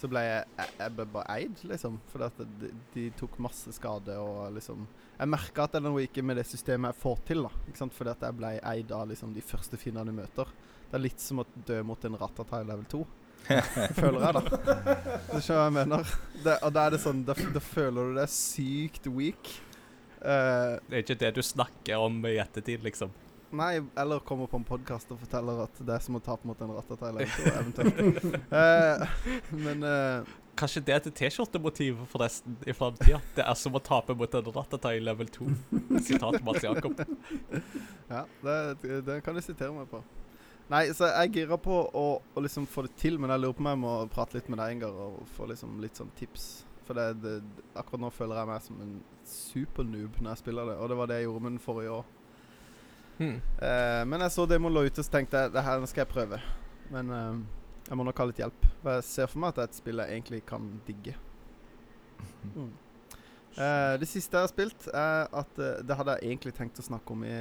så 0.00 0.08
ble 0.08 0.22
jeg, 0.24 0.44
jeg, 0.56 0.74
jeg 0.80 0.96
ble 0.96 1.06
bare 1.12 1.36
eid, 1.36 1.62
liksom. 1.68 1.98
For 2.12 2.24
de, 2.40 2.70
de 2.94 3.06
tok 3.20 3.36
masse 3.42 3.72
skade 3.76 4.16
og 4.16 4.54
liksom 4.56 4.86
Jeg 5.18 5.28
merka 5.28 5.66
at 5.66 5.74
det 5.74 5.82
er 5.82 5.86
noe 5.88 6.04
ikke 6.06 6.24
med 6.24 6.40
det 6.40 6.46
systemet 6.48 6.94
jeg 6.94 7.02
får 7.02 7.24
til, 7.28 7.44
da. 7.44 7.64
Ikke 7.68 7.82
sant? 7.82 7.96
Fordi 7.96 8.14
at 8.14 8.28
jeg 8.28 8.38
ble 8.40 8.52
eid 8.72 8.94
av 8.96 9.08
liksom 9.10 9.34
de 9.36 9.44
første 9.44 9.80
fiendene 9.80 10.12
du 10.14 10.20
møter. 10.22 10.52
Det 10.90 10.96
er 10.98 11.04
litt 11.04 11.22
som 11.22 11.42
å 11.42 11.48
dø 11.68 11.82
mot 11.86 12.06
en 12.08 12.16
Ratata 12.20 12.62
i 12.62 12.68
level 12.68 12.86
2. 12.90 13.02
føler 14.00 14.24
jeg, 14.24 14.36
da. 14.36 14.42
Du 15.30 15.38
skjønner 15.40 15.60
hva 15.60 15.66
jeg 15.66 15.74
mener? 15.76 16.14
Det, 16.44 16.54
og 16.56 16.72
da 16.76 16.82
er 16.84 16.94
det 16.94 17.00
sånn 17.02 17.22
Da, 17.24 17.34
da 17.54 17.62
føler 17.64 18.10
du 18.10 18.18
deg 18.20 18.32
sykt 18.32 19.08
weak. 19.10 19.52
Eh, 20.20 20.76
Det 20.88 20.96
er 20.96 21.04
ikke 21.04 21.18
det 21.20 21.34
du 21.38 21.42
snakker 21.42 21.96
om 22.02 22.20
i 22.28 22.36
ettertid, 22.42 22.82
liksom. 22.84 23.12
nei, 23.56 23.80
eller 23.98 24.20
kommer 24.22 24.46
på 24.46 24.60
en 24.60 24.66
podkast 24.68 25.10
og 25.10 25.18
forteller 25.24 25.64
at 25.64 25.80
det 25.82 25.94
er 25.96 26.04
som 26.04 26.18
å 26.18 26.20
tape 26.22 26.46
mot 26.46 26.60
en 26.62 26.70
2, 26.70 26.98
eventuelt. 27.60 28.28
Eh, 28.52 29.08
men 29.50 29.82
uh, 29.82 30.28
Kanskje 30.60 30.82
det 30.84 30.92
er 30.92 31.00
et 31.00 31.14
T-skjortemotiv 31.16 32.02
forresten 32.12 32.56
i 32.68 32.74
framtida. 32.76 33.18
Det 33.34 33.42
er 33.46 33.56
som 33.56 33.74
å 33.74 33.80
tape 33.80 34.14
mot 34.14 34.34
en 34.36 34.50
ratata 34.52 34.92
level 35.00 35.30
2. 35.32 35.48
Sitat 36.04 36.42
Mats 36.44 36.66
Jakob. 36.66 37.00
Ja, 38.10 38.24
det, 38.42 38.56
det 39.06 39.20
kan 39.22 39.36
du 39.36 39.40
sitere 39.40 39.70
meg 39.70 39.86
på. 39.86 40.00
Nei, 40.70 40.84
så 40.94 41.08
jeg 41.10 41.32
gira 41.34 41.56
på 41.58 41.76
å, 41.94 42.04
å 42.34 42.42
liksom 42.42 42.66
få 42.70 42.82
det 42.86 42.92
til, 42.98 43.16
men 43.22 43.30
jeg 43.30 43.42
lurer 43.42 43.54
på 43.54 43.62
om 43.62 43.68
jeg 43.70 43.78
må 43.82 43.92
prate 44.10 44.36
litt 44.36 44.50
med 44.50 44.58
deg, 44.58 44.76
Ingar, 44.76 44.94
og 45.06 45.22
få 45.36 45.46
liksom 45.50 45.78
litt 45.82 45.98
sånn 45.98 46.10
tips. 46.18 46.48
For 46.90 46.98
det, 46.98 47.20
det, 47.22 47.64
akkurat 47.78 48.02
nå 48.02 48.08
føler 48.10 48.40
jeg 48.40 48.50
meg 48.50 48.62
som 48.64 48.78
en 48.82 48.94
supernoob 49.30 50.16
når 50.18 50.32
jeg 50.32 50.40
spiller 50.40 50.72
det, 50.72 50.72
og 50.74 50.88
det 50.90 50.96
var 50.98 51.06
det 51.06 51.18
jeg 51.20 51.28
gjorde 51.28 51.42
med 51.44 51.52
den 51.52 51.62
forrige 51.62 51.92
år. 52.00 52.08
Hmm. 53.20 53.36
Eh, 53.62 54.00
men 54.10 54.24
jeg 54.24 54.34
så 54.34 54.46
demoen 54.50 54.74
lå 54.74 54.82
ute, 54.88 55.04
så 55.06 55.12
tenkte 55.14 55.44
jeg 55.44 55.52
det 55.54 55.62
her 55.62 55.86
skal 55.86 56.02
jeg 56.02 56.10
prøve. 56.10 56.40
Men 56.90 57.12
eh, 57.14 57.38
jeg 57.86 57.98
må 58.00 58.06
nok 58.08 58.22
ha 58.24 58.26
litt 58.26 58.42
hjelp. 58.42 58.66
For 58.80 58.96
jeg 58.96 59.06
ser 59.06 59.30
for 59.30 59.44
meg 59.44 59.52
at 59.52 59.60
det 59.60 59.62
er 59.62 59.70
et 59.70 59.78
spill 59.78 60.02
jeg 60.02 60.16
egentlig 60.18 60.44
kan 60.50 60.70
digge. 60.90 61.18
Mm. 62.40 62.70
Eh, 63.58 63.94
det 63.98 64.06
siste 64.08 64.38
jeg 64.38 64.46
har 64.46 64.50
spilt, 64.50 64.84
er 64.94 65.26
at 65.34 65.58
eh, 65.58 65.80
Det 65.86 65.96
hadde 65.98 66.14
jeg 66.16 66.30
egentlig 66.30 66.52
tenkt 66.56 66.78
å 66.80 66.84
snakke 66.86 67.14
om 67.14 67.24
i 67.26 67.34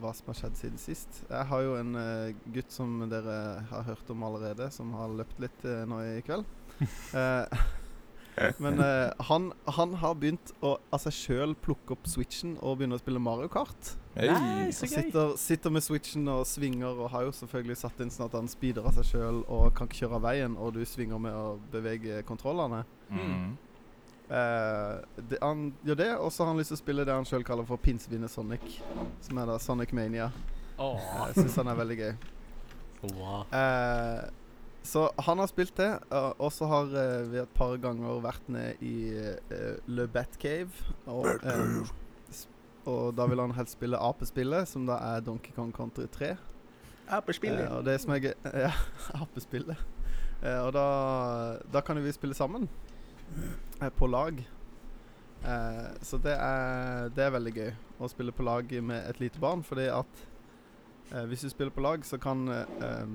hva 0.00 0.12
som 0.16 0.30
har 0.30 0.38
skjedd 0.38 0.58
siden 0.58 0.80
sist. 0.80 1.20
Jeg 1.28 1.48
har 1.50 1.64
jo 1.64 1.76
en 1.78 1.96
eh, 2.00 2.36
gutt 2.56 2.74
som 2.74 3.04
dere 3.10 3.38
har 3.70 3.88
hørt 3.88 4.12
om 4.12 4.24
allerede, 4.26 4.68
som 4.74 4.92
har 4.98 5.12
løpt 5.14 5.40
litt 5.44 5.64
eh, 5.68 5.86
nå 5.88 6.02
i 6.04 6.20
kveld. 6.26 6.44
Eh, 7.14 7.64
men 8.58 8.80
uh, 8.80 9.10
han, 9.28 9.52
han 9.76 9.94
har 10.00 10.14
begynt 10.18 10.50
å 10.64 10.74
av 10.90 11.02
seg 11.04 11.14
sjøl 11.14 11.52
plukke 11.62 11.94
opp 11.94 12.08
switchen 12.10 12.56
og 12.60 12.80
begynne 12.80 12.98
å 12.98 13.02
spille 13.02 13.22
Mario 13.22 13.50
Kart. 13.52 13.94
Hey. 14.16 14.30
Nei, 14.30 14.72
så 14.74 14.88
gøy. 14.88 14.94
sitter, 14.96 15.34
sitter 15.38 15.74
med 15.74 15.84
switchen 15.86 16.26
og 16.30 16.42
svinger, 16.48 16.98
og 16.98 17.12
har 17.14 17.28
jo 17.28 17.34
selvfølgelig 17.34 17.78
satt 17.78 18.02
inn 18.02 18.10
sånn 18.14 18.26
at 18.26 18.34
han 18.38 18.50
speeder 18.50 18.86
av 18.86 18.96
seg 18.98 19.12
sjøl 19.12 19.44
og 19.44 19.68
kan 19.78 19.90
ikke 19.90 20.04
kjøre 20.04 20.18
av 20.18 20.26
veien, 20.26 20.58
og 20.58 20.74
du 20.74 20.82
svinger 20.88 21.22
med 21.22 21.38
å 21.38 21.46
bevege 21.72 22.24
kontrollene. 22.26 22.82
Mm. 23.10 23.54
Uh, 24.24 25.02
det, 25.20 25.38
han 25.42 25.66
gjør 25.84 25.98
det, 26.00 26.12
og 26.16 26.30
så 26.32 26.44
har 26.44 26.54
han 26.54 26.62
lyst 26.62 26.72
til 26.72 26.78
å 26.78 26.82
spille 26.82 27.06
det 27.06 27.14
han 27.14 27.26
sjøl 27.28 27.44
kaller 27.46 27.66
for 27.68 27.78
pinnsvinet 27.82 28.32
Sonic. 28.32 28.80
Som 29.22 29.38
er 29.38 29.50
da 29.50 29.58
Sonic 29.62 29.92
Mania. 29.94 30.30
Åh, 30.80 31.10
Jeg 31.28 31.44
syns 31.44 31.58
han 31.60 31.70
er 31.70 31.78
veldig 31.78 31.98
gøy. 32.00 32.14
wow. 33.14 33.44
Eh, 33.52 34.24
så 34.84 35.06
han 35.16 35.40
har 35.40 35.48
spilt 35.48 35.76
det, 35.80 35.88
uh, 36.12 36.34
og 36.36 36.50
så 36.52 36.66
har 36.68 36.90
eh, 37.00 37.22
vi 37.32 37.38
et 37.40 37.52
par 37.56 37.72
ganger 37.80 38.18
vært 38.20 38.48
ned 38.52 38.82
i 38.84 38.96
uh, 39.16 39.78
Le 39.88 40.04
Batcave. 40.12 40.84
Og, 41.08 41.24
um, 41.40 41.86
og 42.92 43.14
da 43.16 43.24
vil 43.30 43.40
han 43.40 43.54
helst 43.56 43.78
spille 43.78 43.96
apespillet, 43.96 44.68
som 44.68 44.84
da 44.84 44.98
er 45.14 45.24
Donkey 45.24 45.56
Kong 45.56 45.72
Country 45.72 46.04
3. 46.12 46.34
Eh, 47.08 47.72
og 47.72 47.80
det 47.84 47.96
som 48.00 48.12
er 48.12 48.20
gøy 48.26 48.34
Ja, 48.66 48.74
apespillet. 49.16 49.80
Uh, 50.44 50.60
og 50.66 50.74
da, 50.76 50.86
da 51.72 51.80
kan 51.80 51.96
jo 51.96 52.04
vi 52.04 52.12
spille 52.12 52.36
sammen. 52.36 52.68
på 53.96 54.06
lag. 54.06 54.36
Så 56.00 56.16
det 56.24 56.32
er, 56.32 57.08
det 57.12 57.24
er 57.24 57.32
veldig 57.34 57.52
gøy 57.52 57.72
å 58.00 58.08
spille 58.08 58.32
på 58.32 58.44
lag 58.46 58.70
med 58.80 59.08
et 59.08 59.18
lite 59.20 59.40
barn, 59.40 59.64
fordi 59.64 59.90
at 59.92 60.22
hvis 61.28 61.44
du 61.44 61.50
spiller 61.52 61.72
på 61.74 61.84
lag, 61.84 62.04
så 62.04 62.16
kan 62.18 62.48
eh, 62.48 63.10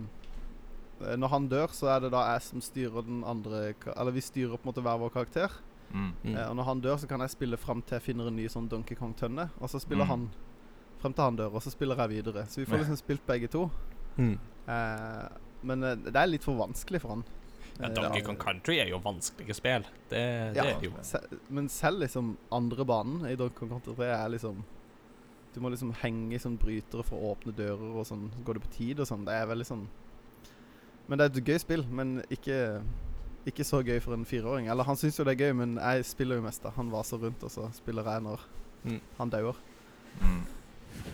Når 0.99 1.29
han 1.31 1.47
dør, 1.49 1.67
så 1.71 1.87
er 1.95 1.99
det 2.03 2.11
da 2.11 2.25
jeg 2.33 2.41
som 2.43 2.61
styrer 2.61 3.05
den 3.07 3.21
andre 3.23 3.73
Eller 3.95 4.11
vi 4.11 4.19
styrer 4.21 4.57
på 4.57 4.65
en 4.67 4.71
måte 4.73 4.81
hver 4.83 4.99
vår 4.99 5.09
karakter. 5.13 5.49
Mm. 5.93 6.11
Mm. 6.23 6.35
Eh, 6.35 6.49
og 6.49 6.55
når 6.59 6.63
han 6.67 6.81
dør, 6.81 6.97
så 7.01 7.07
kan 7.07 7.19
jeg 7.23 7.29
spille 7.33 7.57
fram 7.57 7.81
til 7.81 7.95
jeg 7.97 8.03
finner 8.09 8.27
en 8.27 8.35
ny 8.35 8.47
sånn 8.51 8.67
Donkey 8.69 8.95
Kong-tønne. 8.99 9.49
Og 9.61 9.69
så 9.69 9.79
spiller 9.79 10.05
Mm. 10.05 10.09
han 10.09 10.29
frem 11.01 11.13
til 11.13 11.23
han 11.23 11.35
dør, 11.37 11.55
og 11.55 11.61
så 11.63 11.71
spiller 11.71 11.95
jeg 11.95 12.09
videre. 12.09 12.45
Så 12.47 12.59
vi 12.59 12.65
får 12.65 12.79
liksom 12.83 12.97
spilt 12.97 13.25
begge 13.25 13.47
to. 13.47 13.69
Mm. 14.17 14.37
Eh, 14.67 15.27
men 15.63 15.83
eh, 15.83 15.95
det 15.95 16.15
er 16.15 16.27
litt 16.27 16.43
for 16.43 16.55
vanskelig 16.59 17.01
for 17.01 17.09
han. 17.15 17.23
Ja, 17.79 17.87
Eh, 17.87 17.93
Donkey 17.95 18.21
Kong 18.21 18.35
Country 18.35 18.75
er 18.79 18.89
jo 18.89 18.99
vanskelige 18.99 19.55
spill. 19.55 19.85
Det, 20.09 20.19
det 20.53 20.55
Ja, 20.57 20.63
er 20.65 20.79
det 20.81 20.89
jo. 20.89 20.91
se, 21.01 21.17
men 21.49 21.69
selv 21.69 21.99
liksom 22.01 22.37
andre 22.51 22.83
banen 22.85 23.25
i 23.25 23.35
Donkey 23.39 23.55
Kong 23.57 23.69
Country 23.69 23.93
3 23.95 24.05
er 24.25 24.29
liksom 24.29 24.63
Du 25.55 25.61
må 25.61 25.69
liksom 25.71 25.93
henge 26.03 26.33
i 26.35 26.37
sånn 26.37 26.57
brytere 26.59 27.03
for 27.03 27.17
å 27.17 27.31
åpne 27.35 27.55
dører, 27.55 27.95
og 27.97 28.05
sånn 28.05 28.29
går 28.45 28.53
det 28.59 28.61
på 28.67 28.71
tid 28.75 28.99
og 28.99 29.07
sånn. 29.07 29.23
Det 29.25 29.33
er 29.33 29.47
veldig 29.47 29.65
sånn 29.65 29.87
Men 31.09 31.17
det 31.17 31.25
er 31.25 31.39
et 31.39 31.45
gøy 31.49 31.57
spill, 31.59 31.83
men 31.89 32.19
ikke 32.29 32.59
ikke 33.49 33.63
så 33.65 33.79
gøy 33.81 33.97
for 34.03 34.13
en 34.13 34.25
fireåring. 34.29 34.67
Eller 34.69 34.83
han 34.85 34.97
syns 34.99 35.15
jo 35.17 35.23
det 35.25 35.33
er 35.33 35.47
gøy, 35.47 35.53
men 35.57 35.77
jeg 35.79 36.05
spiller 36.05 36.37
jo 36.37 36.43
mest. 36.45 36.61
da 36.61 36.69
Han 36.75 36.91
vaser 36.93 37.17
rundt, 37.17 37.41
og 37.43 37.49
så 37.49 37.69
spiller 37.73 38.03
jeg 38.05 38.21
når 38.27 38.39
Mm. 38.85 38.99
han 39.17 39.29
dauer. 39.29 39.55
Mm. 40.21 40.43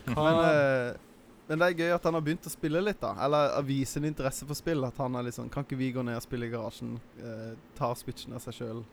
Men, 0.08 0.40
eh, 0.46 0.94
men 1.48 1.60
det 1.60 1.68
er 1.68 1.78
gøy 1.80 1.94
at 1.96 2.04
han 2.04 2.14
har 2.14 2.22
begynt 2.22 2.46
å 2.46 2.52
spille 2.52 2.82
litt, 2.84 3.00
da. 3.02 3.14
Eller 3.26 3.56
å 3.58 3.64
vise 3.66 3.98
en 3.98 4.06
interesse 4.06 4.46
for 4.46 4.54
spill. 4.58 4.84
At 4.86 4.98
han 4.98 5.16
er 5.16 5.24
litt 5.24 5.34
sånn 5.38 5.50
Kan 5.50 5.64
ikke 5.64 5.78
vi 5.78 5.92
gå 5.94 6.04
ned 6.04 6.16
og 6.20 6.22
spille 6.26 6.46
i 6.46 6.52
garasjen? 6.54 7.00
Eh, 7.22 7.56
tar 7.78 7.96
switchen 7.96 8.34
av 8.34 8.42
seg 8.42 8.54
sjøl. 8.60 8.84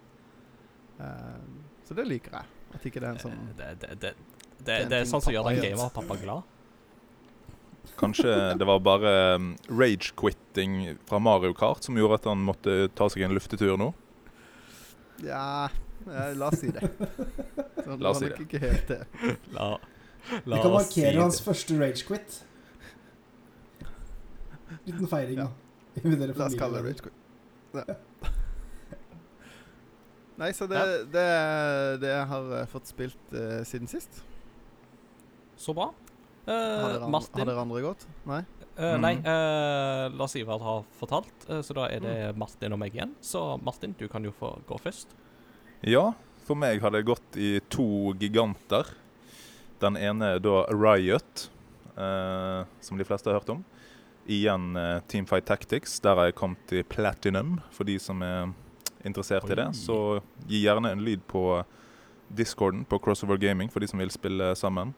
så 1.88 1.94
det 1.96 2.06
liker 2.06 2.30
jeg. 2.38 2.46
At 2.74 2.84
ikke 2.86 3.00
det 3.00 3.08
er 3.08 3.16
en 3.16 3.18
sånn 3.18 3.38
det, 3.58 3.68
det, 3.80 3.88
det, 4.00 4.12
det, 4.62 4.76
det 4.88 4.96
er 4.96 5.00
er 5.02 5.08
sånn 5.08 5.20
som 5.24 5.32
gjør 5.34 5.42
pappa 5.48 5.56
gjør. 5.56 5.64
gamer-pappa 5.76 6.16
glad. 6.22 6.42
Kanskje 7.98 8.32
det 8.58 8.66
var 8.66 8.80
bare 8.82 9.10
um, 9.36 9.52
rage-quitting 9.68 10.96
fra 11.06 11.18
Mario 11.22 11.52
Kart 11.54 11.84
som 11.86 11.96
gjorde 11.98 12.20
at 12.20 12.28
han 12.30 12.42
måtte 12.46 12.88
ta 12.98 13.08
seg 13.12 13.24
en 13.26 13.34
luftetur 13.36 13.76
nå. 13.78 13.90
Ja, 15.22 15.68
eh, 16.06 16.32
la 16.38 16.48
oss 16.50 16.60
si 16.62 16.70
det. 16.74 16.82
Så 17.84 17.96
La 17.98 18.10
oss 18.10 18.22
si 18.22 18.30
det. 18.30 18.38
ikke 18.42 18.58
helt 18.62 18.88
det. 18.90 19.00
La, 19.56 19.68
Vi 20.30 20.50
la 20.50 20.62
kan 20.62 20.72
oss 20.78 20.88
si 20.90 21.02
markere 21.02 21.20
hans 21.22 21.38
det. 21.38 21.44
første 21.46 21.78
ragequit. 21.78 22.38
Liten 24.86 25.08
feiring. 25.10 25.42
Ja. 25.44 25.50
La 26.38 26.46
oss 26.48 26.56
kalle 26.58 26.80
det 26.80 26.86
rage 26.90 27.06
quit. 27.06 27.18
Ja. 27.76 28.30
Nei, 30.40 30.48
så 30.56 30.66
det, 30.66 30.80
det 31.12 31.22
det 32.02 32.08
jeg 32.10 32.26
har 32.30 32.54
eh, 32.58 32.66
fått 32.72 32.88
spilt 32.90 33.34
uh, 33.36 33.60
siden 33.68 33.86
sist. 33.90 34.22
Så 35.60 35.74
bra. 35.76 35.90
Har 36.46 36.54
Eh, 36.54 36.92
dere, 36.98 37.04
an- 37.04 37.12
har 37.12 37.44
dere 37.46 37.60
andre 37.60 37.82
gått? 37.82 38.06
Nei? 38.26 38.40
Uh, 38.78 38.96
Nei, 38.98 39.14
Uh, 39.20 40.08
Lars 40.16 40.34
Ivar 40.36 40.58
har 40.64 40.84
fortalt, 40.98 41.46
så 41.62 41.74
da 41.74 41.84
er 41.88 42.00
det 42.00 42.34
Mm. 42.34 42.38
Martin 42.38 42.72
og 42.72 42.78
meg 42.78 42.94
igjen. 42.94 43.14
Så 43.20 43.60
Martin, 43.62 43.94
du 43.98 44.08
kan 44.08 44.24
jo 44.24 44.32
få 44.32 44.58
gå 44.66 44.78
først. 44.80 45.06
Ja, 45.82 46.14
for 46.46 46.54
meg 46.56 46.80
har 46.80 46.90
det 46.90 47.04
gått 47.04 47.36
i 47.36 47.60
to 47.68 48.12
giganter. 48.14 48.86
Den 49.78 49.96
ene 49.96 50.22
er 50.36 50.38
da 50.38 50.64
Riot, 50.70 51.48
eh, 51.96 52.64
som 52.80 52.96
de 52.98 53.04
fleste 53.04 53.26
har 53.30 53.38
hørt 53.40 53.50
om. 53.50 53.64
Igjen 54.26 55.02
Teamfight 55.08 55.44
Tactics. 55.44 56.00
Der 56.00 56.14
har 56.14 56.24
jeg 56.26 56.34
kommet 56.36 56.58
til 56.66 56.82
Platinum, 56.84 57.60
for 57.70 57.84
de 57.84 57.98
som 57.98 58.22
er 58.22 58.52
interessert 59.04 59.44
i 59.50 59.54
det. 59.54 59.74
Så 59.74 60.22
gi 60.48 60.62
gjerne 60.64 60.92
en 60.92 61.00
lyd 61.04 61.20
på 61.28 61.64
discorden 62.34 62.84
på 62.86 62.98
Crossover 63.02 63.36
Gaming 63.36 63.68
for 63.70 63.80
de 63.80 63.86
som 63.88 63.98
vil 63.98 64.08
spille 64.10 64.54
sammen. 64.56 64.94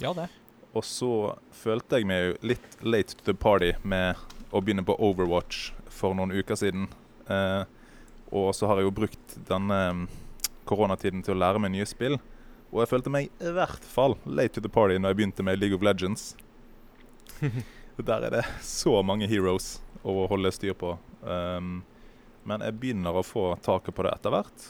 Ja, 0.00 0.12
det. 0.12 0.28
Og 0.76 0.84
så 0.84 1.10
følte 1.56 2.00
jeg 2.00 2.08
meg 2.08 2.36
litt 2.44 2.76
late 2.84 3.16
to 3.16 3.24
the 3.24 3.34
party 3.36 3.72
med 3.82 4.18
å 4.52 4.60
begynne 4.60 4.84
på 4.84 4.96
Overwatch 5.00 5.70
for 5.88 6.16
noen 6.16 6.34
uker 6.36 6.58
siden. 6.60 6.90
Eh, 7.32 7.62
og 8.36 8.50
så 8.56 8.68
har 8.68 8.80
jeg 8.80 8.88
jo 8.88 8.96
brukt 8.98 9.36
denne 9.48 9.78
mm, 9.96 10.06
koronatiden 10.68 11.24
til 11.24 11.36
å 11.36 11.40
lære 11.40 11.62
meg 11.62 11.72
nye 11.72 11.88
spill. 11.88 12.18
Og 12.74 12.82
jeg 12.82 12.90
følte 12.90 13.12
meg 13.14 13.30
i 13.40 13.52
hvert 13.56 13.84
fall 13.88 14.18
late 14.26 14.56
to 14.56 14.64
the 14.64 14.72
party 14.72 14.98
når 15.00 15.14
jeg 15.14 15.20
begynte 15.22 15.46
med 15.46 15.62
League 15.62 15.76
of 15.76 15.86
Legends. 15.86 16.34
Der 17.96 18.26
er 18.26 18.34
det 18.34 18.44
så 18.60 18.98
mange 19.06 19.28
heroes 19.30 19.78
å 20.04 20.26
holde 20.28 20.52
styr 20.52 20.76
på. 20.76 20.96
Um, 21.24 21.78
men 22.46 22.62
jeg 22.62 22.76
begynner 22.82 23.16
å 23.16 23.24
få 23.24 23.54
taket 23.64 23.96
på 23.96 24.04
det 24.04 24.12
etter 24.12 24.34
hvert. 24.34 24.66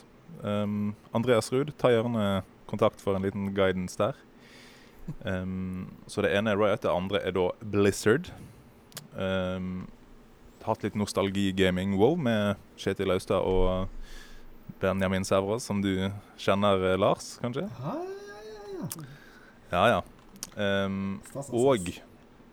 Um, 0.47 0.95
Andreas 1.17 1.51
Ruud, 1.53 1.75
ta 1.81 1.91
gjerne 1.91 2.45
kontakt 2.71 3.03
for 3.03 3.19
en 3.19 3.27
liten 3.27 3.51
guidance 3.57 3.99
der. 3.99 4.15
Um, 5.23 5.93
så 6.11 6.25
det 6.25 6.33
ene 6.35 6.53
er 6.53 6.61
Riot, 6.61 6.83
det 6.83 6.91
andre 6.93 7.21
er 7.23 7.35
da 7.37 7.51
Blizzard. 7.63 8.31
Um, 9.15 9.87
hatt 10.67 10.83
litt 10.83 10.97
nostalgi-gaming 10.99 11.95
wow 11.99 12.17
med 12.19 12.59
Kjetil 12.81 13.13
Austad 13.15 13.45
og 13.47 13.87
Benjamin 14.83 15.25
Sævrås, 15.25 15.67
som 15.69 15.81
du 15.83 16.11
kjenner, 16.43 16.83
eh, 16.91 16.99
Lars, 16.99 17.37
kanskje? 17.43 17.69
Ja, 17.79 17.95
ja, 17.95 18.41
ja, 18.51 18.65
ja. 18.81 19.07
Ja, 19.73 19.85
ja. 19.95 20.03
Um, 20.57 21.21
og 21.53 21.91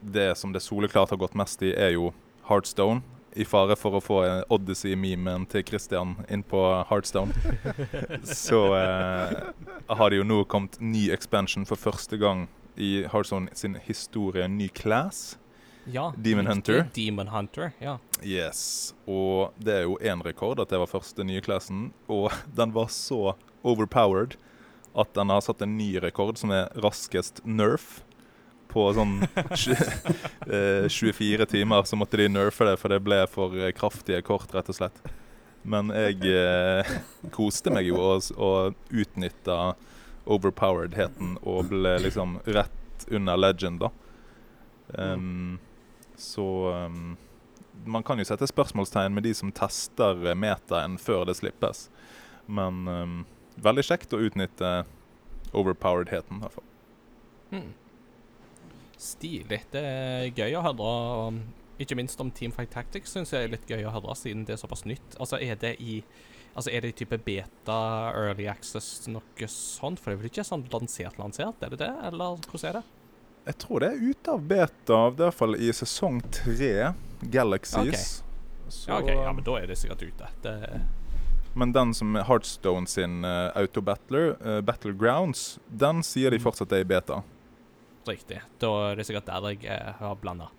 det 0.01 0.38
som 0.38 0.54
det 0.54 0.62
soleklart 0.62 1.10
har 1.14 1.18
gått 1.18 1.36
mest 1.36 1.62
i, 1.64 1.74
er 1.74 1.95
jo 1.95 2.12
Heartstone. 2.47 3.01
I 3.36 3.46
fare 3.50 3.76
for 3.80 3.98
å 3.98 4.02
få 4.04 4.18
Odyssey-memen 4.54 5.48
til 5.50 5.64
Christian 5.66 6.18
inn 6.30 6.44
på 6.46 6.62
Heartstone. 6.90 7.34
Så 8.46 8.60
eh, 8.78 9.40
har 9.90 10.12
det 10.14 10.20
jo 10.20 10.28
nå 10.28 10.44
kommet 10.50 10.78
ny 10.82 11.08
expansion 11.16 11.66
for 11.66 11.82
første 11.82 12.20
gang 12.22 12.46
i 12.78 13.08
Heartstone 13.10 13.54
sin 13.58 13.80
historie. 13.88 14.46
En 14.46 14.58
ny 14.58 14.70
class. 14.70 15.40
Ja, 15.86 16.14
Demon. 16.18 16.48
Hunter. 16.48 16.86
Demon 16.96 17.28
Hunter, 17.28 17.72
ja. 17.80 17.98
Yes. 18.24 18.94
Og 19.10 19.52
det 19.60 19.82
er 19.82 19.84
jo 19.88 19.98
én 20.00 20.24
rekord, 20.24 20.62
at 20.64 20.72
det 20.72 20.80
var 20.80 20.92
første 20.92 21.26
nye 21.28 21.44
classen, 21.44 21.92
Og 22.08 22.32
den 22.60 22.74
var 22.76 22.88
så 22.94 23.36
overpowered 23.64 24.38
at 24.94 25.14
den 25.18 25.30
har 25.34 25.42
satt 25.42 25.62
en 25.66 25.78
ny 25.78 25.98
rekord, 25.98 26.38
som 26.38 26.54
er 26.54 26.70
raskest 26.78 27.42
nerf. 27.44 28.04
På 28.74 28.88
sånn 28.98 29.20
eh, 29.24 30.88
24 30.90 31.46
timer 31.52 31.86
så 31.86 32.00
måtte 32.00 32.18
de 32.18 32.30
nerfe 32.32 32.66
det, 32.68 32.78
for 32.82 32.94
det 32.94 33.04
ble 33.06 33.20
for 33.30 33.54
eh, 33.60 33.74
kraftige 33.76 34.24
kort, 34.26 34.50
rett 34.56 34.72
og 34.74 34.80
slett. 34.80 35.04
Men 35.64 35.94
jeg 35.96 36.20
eh, 36.28 36.96
koste 37.36 37.72
meg 37.72 37.88
jo 37.88 38.00
og, 38.02 38.32
og 38.36 38.74
utnytta 38.92 39.76
overpoweredheten 40.24 41.38
og 41.42 41.70
ble 41.72 41.98
liksom 42.04 42.40
rett 42.46 43.08
under 43.12 43.40
legend, 43.40 43.84
da. 43.84 43.92
Um, 44.94 45.60
så 46.16 46.46
um, 46.88 47.16
man 47.86 48.04
kan 48.04 48.20
jo 48.20 48.26
sette 48.28 48.48
spørsmålstegn 48.48 49.16
med 49.16 49.26
de 49.28 49.34
som 49.36 49.52
tester 49.56 50.28
eh, 50.28 50.38
metaen 50.38 50.98
før 51.02 51.26
det 51.28 51.38
slippes. 51.40 51.88
Men 52.46 52.84
um, 52.88 53.16
veldig 53.64 53.86
kjekt 53.88 54.14
å 54.16 54.22
utnytte 54.24 54.74
overpoweredheten, 55.54 56.40
i 56.40 56.46
hvert 56.46 56.60
fall. 56.60 56.70
Hmm. 57.54 57.72
Stilig. 59.04 59.64
Det 59.74 59.82
er 59.84 60.30
gøy 60.32 60.56
å 60.56 60.64
høre 60.64 60.91
Ikke 61.84 61.97
minst 61.99 62.22
om 62.24 62.30
Teamfight 62.32 62.72
Tactics 62.72 63.16
syns 63.16 63.34
jeg 63.34 63.47
er 63.47 63.51
litt 63.51 63.66
gøy 63.68 63.84
å 63.89 63.91
høre, 63.91 64.16
siden 64.16 64.45
det 64.47 64.56
er 64.56 64.62
såpass 64.62 64.86
nytt. 64.88 65.18
Altså, 65.20 65.41
er 65.41 65.60
det 65.60 65.76
i 65.84 66.04
Altså, 66.54 66.70
er 66.70 66.84
det 66.86 66.89
i 66.91 66.97
type 67.01 67.18
beta, 67.26 67.76
early 68.14 68.45
access, 68.45 69.08
noe 69.10 69.47
sånt? 69.49 69.97
For 69.97 70.12
det 70.12 70.14
er 70.14 70.20
vel 70.22 70.30
ikke 70.30 70.43
sånn 70.45 70.68
lansert-lansert, 70.70 71.64
er 71.66 71.74
det 71.74 71.80
det? 71.82 71.89
Eller 72.06 72.38
hvordan 72.45 72.68
er 72.70 72.78
det? 72.78 72.84
Jeg 73.47 73.58
tror 73.64 73.82
det 73.82 73.89
er 73.89 74.04
ute 74.12 74.36
av 74.36 74.43
beta, 74.51 74.99
i 75.08 75.16
hvert 75.18 75.36
fall 75.39 75.58
i 75.58 75.72
sesong 75.74 76.22
tre, 76.30 76.91
Galaxies. 77.34 78.22
Så, 78.70 78.91
Ja, 78.91 78.99
ok, 79.01 79.10
ja, 79.10 79.34
men 79.34 79.43
da 79.43 79.58
er 79.60 79.74
det 79.74 79.80
sikkert 79.82 80.06
ute. 80.06 80.30
Det, 80.45 80.54
men 81.54 81.74
den 81.74 81.93
som 81.97 82.16
Heartstone 82.16 82.88
sin 82.88 83.26
uh, 83.26 83.49
autobattler, 83.58 84.36
uh, 84.45 84.62
Battlegrounds, 84.62 85.60
den 85.68 86.06
sier 86.06 86.34
de 86.34 86.39
fortsatt 86.41 86.72
er 86.74 86.86
i 86.86 86.88
beta. 86.88 87.24
Riktig. 88.08 88.41
Da 88.60 88.70
er 88.89 88.99
det 88.99 89.06
sikkert 89.08 89.30
der 89.30 89.49
jeg 89.54 89.66
eh, 89.72 89.91
har 89.99 90.16
blanda. 90.20 90.49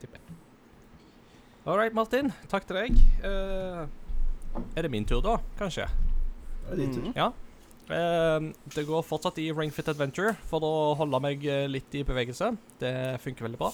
Tipper 0.00 0.18
jeg. 0.18 0.38
All 1.68 1.76
right, 1.78 1.94
Martin. 1.94 2.32
Takk 2.50 2.66
til 2.66 2.78
deg. 2.80 2.96
Eh, 3.26 3.84
er 4.74 4.86
det 4.86 4.90
min 4.90 5.04
tur, 5.06 5.20
da? 5.22 5.36
Kanskje? 5.58 5.86
Det 6.64 6.72
er 6.72 6.80
din 6.82 6.94
tur. 6.94 7.04
Mhm. 7.06 7.14
Ja. 7.18 7.30
Eh, 7.88 8.48
det 8.74 8.84
går 8.88 9.04
fortsatt 9.06 9.38
i 9.40 9.50
Ring 9.52 9.70
Fit 9.72 9.88
Adventure 9.88 10.34
for 10.50 10.64
å 10.64 10.72
holde 10.98 11.20
meg 11.24 11.44
eh, 11.46 11.66
litt 11.70 11.94
i 11.94 12.04
bevegelse. 12.08 12.50
Det 12.80 12.94
funker 13.24 13.48
veldig 13.48 13.60
bra. 13.60 13.70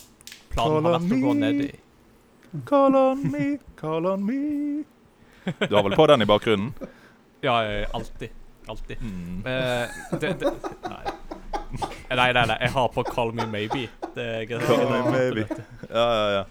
Planen 0.54 0.86
har 0.86 0.98
vært 0.98 1.16
å 1.16 1.22
gå 1.24 1.34
ned 1.40 1.64
i 1.64 1.72
Call 2.68 2.94
on 2.94 3.24
me, 3.32 3.56
call 3.74 4.06
on 4.06 4.22
me. 4.22 4.84
Du 5.66 5.74
har 5.74 5.82
vel 5.82 5.96
på 5.98 6.06
den 6.06 6.22
i 6.22 6.28
bakgrunnen? 6.30 6.70
Ja, 7.42 7.56
ja, 7.66 7.88
alltid. 7.92 8.30
Alltid. 8.70 9.02
Mm. 9.02 9.42
Eh, 9.46 9.88
det, 10.22 10.30
det, 10.40 10.52
nei. 10.86 11.13
Nei, 12.10 12.32
nei, 12.32 12.46
nei. 12.46 12.58
Jeg 12.60 12.70
har 12.76 12.88
på 12.94 13.02
'Call 13.02 13.34
Me 13.34 13.48
Maybe'. 13.50 13.88
Det 14.14 14.24
er 14.24 14.46
greit. 14.46 14.66
Call 14.68 14.86
me 14.90 15.10
maybe. 15.10 15.46
Ja, 15.90 16.06
ja, 16.12 16.30
ja. 16.38 16.44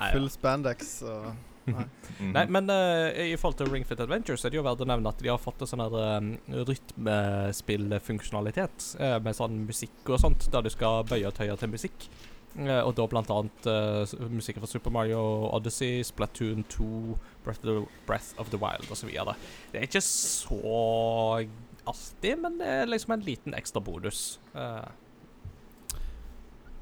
Nei, 0.00 0.12
Full 0.12 0.30
spandex 0.30 1.02
og 1.02 1.34
Mhm. 1.70 2.32
Nei, 2.34 2.44
men 2.52 2.70
uh, 2.70 3.08
i 3.22 3.36
forhold 3.38 3.58
til 3.60 3.70
Ring 3.72 3.86
Fit 3.86 4.00
Adventure 4.00 4.36
så 4.38 4.46
er 4.48 4.52
det 4.54 4.58
jo 4.60 4.64
verdt 4.66 4.82
å 4.84 4.88
nevne 4.88 5.08
at 5.12 5.20
de 5.22 5.28
har 5.30 5.38
fått 5.40 5.60
en 5.62 5.70
sånn 5.70 5.84
her 5.84 5.94
um, 6.18 6.28
rytmespillfunksjonalitet 6.68 8.76
uh, 9.00 9.18
med 9.24 9.34
sånn 9.36 9.56
musikk 9.68 9.98
og 10.08 10.20
sånt, 10.22 10.42
der 10.52 10.62
du 10.66 10.70
skal 10.72 10.94
bøye 11.08 11.28
og 11.28 11.34
tøye 11.36 11.56
til 11.60 11.72
musikk. 11.72 11.98
Uh, 12.58 12.82
og 12.82 12.92
da 12.98 13.04
blant 13.06 13.30
annet 13.30 13.66
uh, 13.70 14.02
musikken 14.32 14.62
fra 14.64 14.70
Super 14.70 14.92
Mario 14.94 15.20
Odyssey, 15.54 16.02
Splatoon 16.06 16.60
2, 16.72 16.84
Breath 17.44 17.60
of 17.62 17.66
the, 17.68 17.74
Breath 18.08 18.30
of 18.42 18.46
the 18.52 18.60
Wild 18.60 18.84
osv. 18.90 19.08
Det 19.70 19.76
er 19.78 19.84
ikke 19.86 20.04
så 20.04 20.60
artig, 21.86 22.34
men 22.40 22.58
det 22.58 22.66
er 22.66 22.86
liksom 22.86 23.12
en 23.16 23.20
liten 23.26 23.54
ekstra 23.54 23.80
bonus. 23.80 24.40
Eh, 24.54 24.84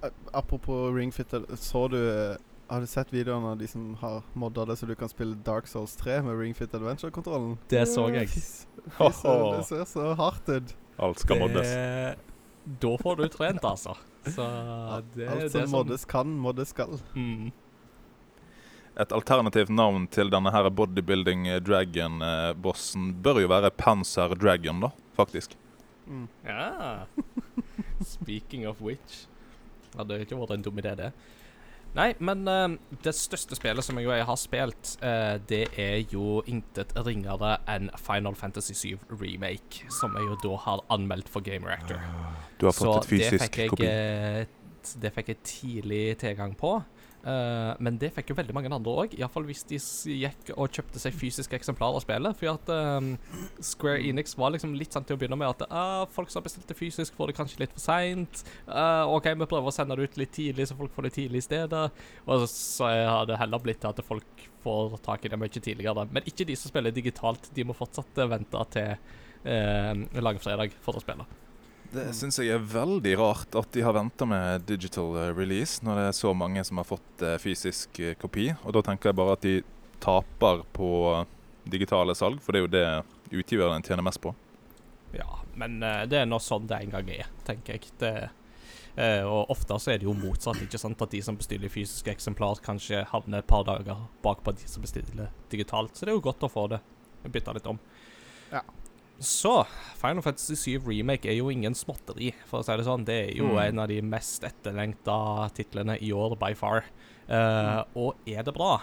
Eh, 0.02 0.10
Apropos 0.32 0.94
Ring 0.94 1.10
Fit, 1.12 1.32
så 1.58 1.88
du 1.90 1.96
eh, 2.30 2.36
Har 2.68 2.80
du 2.80 2.86
sett 2.86 3.10
videoen 3.12 3.44
av 3.44 3.56
de 3.58 3.66
som 3.66 3.94
har 3.98 4.22
modda 4.38 4.64
det 4.68 4.76
så 4.78 4.86
du 4.86 4.94
kan 4.94 5.08
spille 5.08 5.34
Dark 5.42 5.66
Souls 5.66 5.96
3 5.96 6.20
med 6.22 6.36
Ring 6.38 6.54
Fit 6.54 6.74
Adventure-kontrollen? 6.76 7.56
Det 7.68 7.86
så 7.88 8.04
jeg. 8.12 8.28
Det 8.98 9.64
ser 9.66 9.84
så 9.88 10.12
hardt 10.14 10.48
ut. 10.52 10.74
Alt 10.98 11.18
skal 11.24 11.40
moddes. 11.40 11.72
Da 12.82 12.92
får 13.00 13.16
du 13.16 13.24
trent, 13.32 13.64
altså. 13.64 13.96
Så 14.28 14.44
det, 14.44 14.44
Alt 14.92 15.14
det 15.16 15.26
er 15.32 15.48
som 15.48 15.62
sånn- 15.62 15.72
moddes 15.72 16.04
kan, 16.04 16.36
moddes 16.46 16.68
skal. 16.76 16.98
Mm. 17.16 17.50
Et 18.98 19.12
alternativt 19.14 19.70
navn 19.70 20.08
til 20.10 20.30
denne 20.32 20.50
her 20.50 20.66
bodybuilding 20.74 21.46
eh, 21.46 21.60
dragon-bossen 21.62 23.12
bør 23.22 23.42
jo 23.44 23.50
være 23.52 23.70
Panzer 23.78 24.34
Dragon, 24.34 24.80
da, 24.82 24.90
faktisk. 25.16 25.54
Mm. 26.08 26.26
Ja. 26.44 27.04
Speaking 28.16 28.66
of 28.68 28.80
which 28.82 29.26
Hadde 29.96 30.18
ikke 30.22 30.36
vært 30.38 30.52
en 30.54 30.62
dum 30.66 30.78
idé, 30.82 30.92
det. 30.98 31.12
Nei, 31.96 32.10
men 32.20 32.42
uh, 32.44 32.74
det 33.02 33.14
største 33.16 33.56
spillet 33.56 33.82
som 33.86 33.96
jeg 33.98 34.24
har 34.28 34.36
spilt, 34.38 34.90
uh, 35.00 35.38
det 35.48 35.62
er 35.80 36.02
jo 36.12 36.42
intet 36.46 36.92
ringere 37.06 37.54
enn 37.72 37.88
Final 37.96 38.36
Fantasy 38.36 38.76
7 38.76 39.06
Remake, 39.22 39.88
som 39.96 40.12
jeg 40.18 40.28
jo 40.28 40.36
da 40.44 40.58
har 40.66 40.84
anmeldt 40.92 41.30
for 41.32 41.40
Game 41.46 41.66
Reactor. 41.66 41.96
Du 42.60 42.68
har 42.68 42.76
fått 42.76 42.92
et 42.92 43.08
det 43.08 43.14
fysisk 43.14 43.46
fikk 43.46 43.58
jeg, 43.62 43.72
kopi. 43.72 43.88
eh, 43.88 44.92
Det 45.00 45.14
fikk 45.16 45.32
jeg 45.32 45.40
tidlig 45.48 46.02
tilgang 46.20 46.52
på. 46.60 46.74
Eh, 47.24 47.70
men 47.82 47.98
det 48.00 48.12
fikk 48.14 48.32
jo 48.32 48.38
veldig 48.38 48.54
mange 48.56 48.70
andre 48.72 48.94
òg, 49.02 49.16
iallfall 49.18 49.46
hvis 49.48 49.64
de 49.68 49.80
gikk 50.14 50.52
og 50.54 50.70
kjøpte 50.74 51.02
seg 51.02 51.16
fysiske 51.16 51.58
eksemplarer 51.58 51.98
av 51.98 52.04
spillet. 52.04 52.38
For 52.38 52.52
at 52.54 52.72
eh, 52.74 53.38
Square 53.70 54.02
Enix 54.06 54.36
var 54.38 54.54
liksom 54.54 54.76
litt 54.78 54.94
sånn 54.94 55.06
til 55.08 55.18
å 55.18 55.20
begynne 55.20 55.38
med 55.40 55.50
at 55.50 55.66
uh, 55.72 56.04
folk 56.14 56.30
som 56.30 56.40
har 56.40 56.48
bestilt 56.48 56.68
det 56.70 56.78
fysisk, 56.78 57.16
får 57.18 57.32
det 57.32 57.38
kanskje 57.38 57.62
litt 57.64 57.74
for 57.74 57.84
seint. 57.84 58.44
OK, 58.68 59.30
vi 59.32 59.48
prøver 59.48 59.70
å 59.70 59.74
sende 59.74 59.96
det 59.98 60.08
ut 60.08 60.20
litt 60.20 60.34
tidlig, 60.34 60.68
så 60.68 60.76
folk 60.78 60.92
får 60.94 61.08
det 61.08 61.14
tidlig 61.16 61.42
i 61.42 61.46
stedet. 61.48 61.84
Og 62.28 62.46
så 62.50 62.88
har 62.88 63.28
det 63.28 63.38
heller 63.40 63.62
blitt 63.62 63.80
til 63.82 63.90
at 63.90 64.04
folk 64.06 64.48
får 64.62 64.98
tak 65.04 65.24
i 65.24 65.32
det 65.32 65.38
mye 65.40 65.52
tidligere. 65.52 66.06
Men 66.12 66.26
ikke 66.28 66.46
de 66.48 66.56
som 66.58 66.72
spiller 66.72 66.94
digitalt. 66.94 67.50
De 67.54 67.66
må 67.66 67.76
fortsatt 67.76 68.18
eh, 68.18 68.30
vente 68.30 68.64
til 68.74 68.94
eh, 69.44 70.22
langfredag 70.22 70.74
for 70.84 70.98
å 70.98 71.04
spille. 71.04 71.26
Det 71.88 72.10
syns 72.12 72.36
jeg 72.36 72.52
er 72.52 72.64
veldig 72.68 73.14
rart 73.16 73.54
at 73.56 73.70
de 73.72 73.80
har 73.80 73.94
venta 73.96 74.26
med 74.28 74.66
digital 74.68 75.14
eh, 75.16 75.30
release 75.32 75.80
når 75.84 75.96
det 75.96 76.06
er 76.10 76.16
så 76.18 76.34
mange 76.36 76.60
som 76.68 76.80
har 76.80 76.86
fått 76.88 77.22
eh, 77.24 77.38
fysisk 77.40 78.00
eh, 78.04 78.16
kopi. 78.20 78.50
Og 78.68 78.74
da 78.76 78.82
tenker 78.84 79.08
jeg 79.08 79.16
bare 79.16 79.36
at 79.38 79.46
de 79.46 79.54
taper 80.04 80.66
på 80.76 80.90
digitale 81.68 82.12
salg, 82.16 82.42
for 82.44 82.52
det 82.52 82.60
er 82.60 82.66
jo 82.66 82.74
det 82.74 83.40
utgiveren 83.40 83.84
tjener 83.84 84.04
mest 84.04 84.20
på. 84.20 84.34
Ja, 85.16 85.40
men 85.56 85.80
det 85.80 86.20
er 86.20 86.28
nå 86.28 86.38
sånn 86.42 86.68
det 86.68 86.82
en 86.84 86.92
gang 86.92 87.08
er, 87.12 87.30
tenker 87.48 87.78
jeg. 87.78 87.88
Det, 88.00 88.12
eh, 89.00 89.24
og 89.24 89.50
ofte 89.56 89.80
så 89.80 89.94
er 89.94 90.02
det 90.02 90.08
jo 90.08 90.14
motsatt, 90.16 90.60
ikke 90.64 90.80
sant? 90.80 91.00
At 91.00 91.16
de 91.16 91.22
som 91.24 91.40
bestiller 91.40 91.72
fysiske 91.72 92.12
eksemplar, 92.12 92.60
kanskje 92.64 93.06
havner 93.14 93.40
et 93.40 93.48
par 93.48 93.64
dager 93.68 94.04
bakpå 94.24 94.54
de 94.60 94.68
som 94.68 94.84
bestiller 94.84 95.32
digitalt. 95.52 95.96
Så 95.96 96.04
det 96.04 96.12
er 96.12 96.20
jo 96.20 96.26
godt 96.28 96.44
å 96.44 96.52
få 96.52 96.68
det 96.74 96.82
bytta 97.32 97.56
litt 97.56 97.72
om. 97.72 97.80
Ja. 98.52 98.62
Så 99.18 99.64
Final 99.98 100.22
Fantasy 100.22 100.54
7 100.78 100.86
Remake 100.86 101.26
er 101.26 101.34
jo 101.40 101.48
ingen 101.50 101.74
småtteri, 101.74 102.32
for 102.46 102.60
å 102.60 102.64
si 102.66 102.76
det 102.78 102.84
sånn. 102.86 103.04
Det 103.04 103.16
er 103.30 103.36
jo 103.36 103.48
Mm. 103.48 103.58
en 103.68 103.78
av 103.80 103.88
de 103.88 104.00
mest 104.02 104.42
etterlengta 104.46 105.50
titlene 105.54 105.98
i 106.00 106.12
år, 106.12 106.36
by 106.38 106.52
far. 106.54 106.84
Eh, 107.28 107.82
og 107.96 108.14
er 108.26 108.42
det 108.44 108.54
bra? 108.54 108.80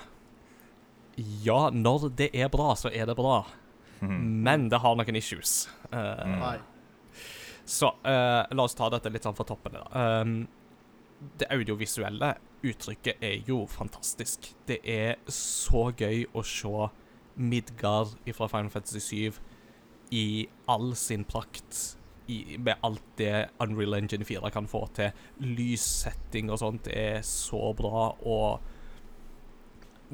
Ja, 1.18 1.70
når 1.72 2.10
det 2.16 2.30
er 2.36 2.50
bra, 2.50 2.74
så 2.76 2.90
er 2.94 3.06
det 3.06 3.16
bra. 3.16 3.46
Mm. 4.02 4.44
Men 4.44 4.70
det 4.70 4.82
har 4.82 4.96
noen 4.96 5.16
issues. 5.16 5.68
Uh, 5.92 6.26
Mm. 6.26 6.60
Så 7.66 7.88
uh, 8.06 8.46
la 8.52 8.64
oss 8.64 8.76
ta 8.76 8.90
dette 8.90 9.10
litt 9.10 9.24
sånn 9.24 9.34
fra 9.36 9.44
toppen. 9.46 9.72
Da. 9.74 10.22
Um, 10.22 10.48
det 11.40 11.48
audiovisuelle 11.50 12.36
uttrykket 12.62 13.24
er 13.24 13.40
jo 13.48 13.66
fantastisk. 13.66 14.52
Det 14.68 14.82
er 14.86 15.16
så 15.28 15.88
gøy 15.96 16.28
å 16.36 16.44
se 16.46 16.90
Midgard 17.38 18.14
fra 18.36 18.48
Final 18.48 18.70
Fantasy 18.70 19.00
7 19.00 19.40
i 20.12 20.48
all 20.72 20.94
sin 20.96 21.26
prakt. 21.28 21.98
I, 22.28 22.58
med 22.58 22.82
alt 22.82 23.04
det 23.20 23.50
Unreal 23.62 23.94
Engine 24.00 24.26
4 24.26 24.50
kan 24.54 24.68
få 24.68 24.88
til. 24.98 25.12
Lyssetting 25.46 26.50
og 26.50 26.60
sånt 26.62 26.90
er 26.90 27.22
så 27.26 27.70
bra. 27.78 28.08
Og 28.26 28.60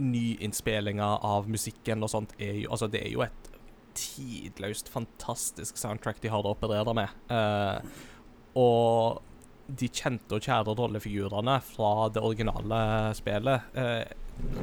nyinnspillinger 0.02 1.24
av 1.28 1.50
musikken 1.52 2.04
og 2.04 2.12
sånt 2.12 2.36
er 2.40 2.62
jo 2.64 2.72
Altså, 2.72 2.88
det 2.92 3.04
er 3.06 3.12
jo 3.12 3.26
et 3.26 3.50
tidløst, 3.98 4.88
fantastisk 4.88 5.76
soundtrack 5.80 6.22
de 6.24 6.32
har 6.32 6.46
å 6.46 6.54
operere 6.56 6.94
med. 6.96 7.12
Eh, 7.32 8.00
og 8.60 9.22
de 9.68 9.88
kjente 9.88 10.36
og 10.36 10.44
kjære 10.44 10.76
rollefigurene 10.76 11.58
fra 11.64 12.10
det 12.12 12.24
originale 12.26 12.80
spillet 13.16 13.78
eh, 13.78 14.10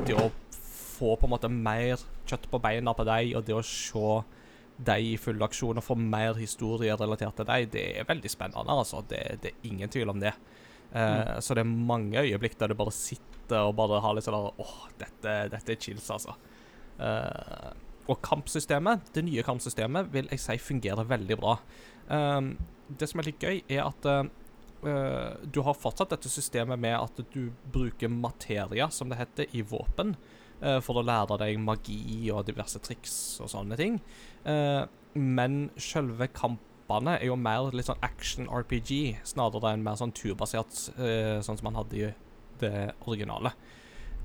Det 0.05 0.17
å 0.19 0.27
få 0.99 1.15
på 1.17 1.29
en 1.29 1.33
måte 1.33 1.51
mer 1.53 2.01
kjøtt 2.29 2.49
på 2.51 2.61
beina 2.61 2.93
på 2.97 3.07
deg, 3.09 3.33
og 3.39 3.47
det 3.47 3.55
å 3.57 3.65
se 3.65 4.19
deg 4.79 5.05
i 5.05 5.17
full 5.19 5.43
aksjon 5.43 5.81
og 5.81 5.85
få 5.85 5.97
mer 5.99 6.39
historie 6.39 6.95
relatert 6.99 7.41
til 7.41 7.49
deg, 7.49 7.69
det 7.75 7.85
er 7.99 8.09
veldig 8.09 8.31
spennende. 8.31 8.79
altså. 8.79 9.03
Det, 9.11 9.23
det 9.43 9.53
er 9.53 9.69
ingen 9.71 9.91
tvil 9.91 10.15
om 10.15 10.23
det. 10.23 10.35
Eh, 10.93 11.35
Så 11.41 11.55
det 11.55 11.65
er 11.65 11.73
mange 11.91 12.23
øyeblikk 12.23 12.59
der 12.61 12.71
du 12.71 12.79
bare 12.79 12.95
sitter 12.95 13.67
og 13.67 13.77
bare 13.77 14.01
har 14.05 14.15
litt 14.15 14.27
sånn 14.27 14.39
Åh, 14.39 14.79
dette, 15.01 15.35
dette 15.53 15.73
er 15.73 15.81
chills, 15.81 16.11
altså. 16.13 16.37
Uh, 16.99 17.71
og 18.11 18.19
kampsystemet, 18.25 19.13
det 19.15 19.23
nye 19.25 19.45
kampsystemet, 19.47 20.09
vil 20.13 20.29
jeg 20.33 20.43
si 20.43 20.57
fungerer 20.59 21.07
veldig 21.07 21.37
bra. 21.39 21.55
Um, 22.11 22.57
det 22.89 23.09
som 23.11 23.21
er 23.21 23.29
litt 23.29 23.45
gøy, 23.45 23.61
er 23.69 23.85
at 23.85 24.09
uh, 24.09 24.25
uh, 24.83 25.37
du 25.45 25.61
har 25.65 25.77
fortsatt 25.79 26.15
dette 26.17 26.33
systemet 26.33 26.81
med 26.81 26.97
at 26.97 27.23
du 27.35 27.51
bruker 27.73 28.11
materia, 28.11 28.89
som 28.91 29.13
det 29.13 29.21
heter, 29.21 29.49
i 29.55 29.63
våpen. 29.63 30.17
Uh, 30.63 30.79
for 30.85 31.01
å 31.01 31.07
lære 31.07 31.39
deg 31.43 31.61
magi 31.63 32.31
og 32.35 32.47
diverse 32.49 32.81
triks 32.85 33.15
og 33.45 33.53
sånne 33.53 33.79
ting. 33.81 34.01
Uh, 34.47 34.87
men 35.19 35.69
selve 35.81 36.31
kampene 36.35 37.19
er 37.19 37.29
jo 37.29 37.37
mer 37.41 37.73
litt 37.75 37.89
sånn 37.89 38.05
action-RPG, 38.07 39.19
snarere 39.29 39.75
enn 39.75 39.85
mer 39.87 39.99
sånn 40.01 40.15
turbasert, 40.17 40.89
uh, 41.01 41.39
sånn 41.45 41.61
som 41.61 41.71
man 41.71 41.81
hadde 41.83 42.01
i 42.01 42.15
det 42.63 42.89
originale. 43.07 43.55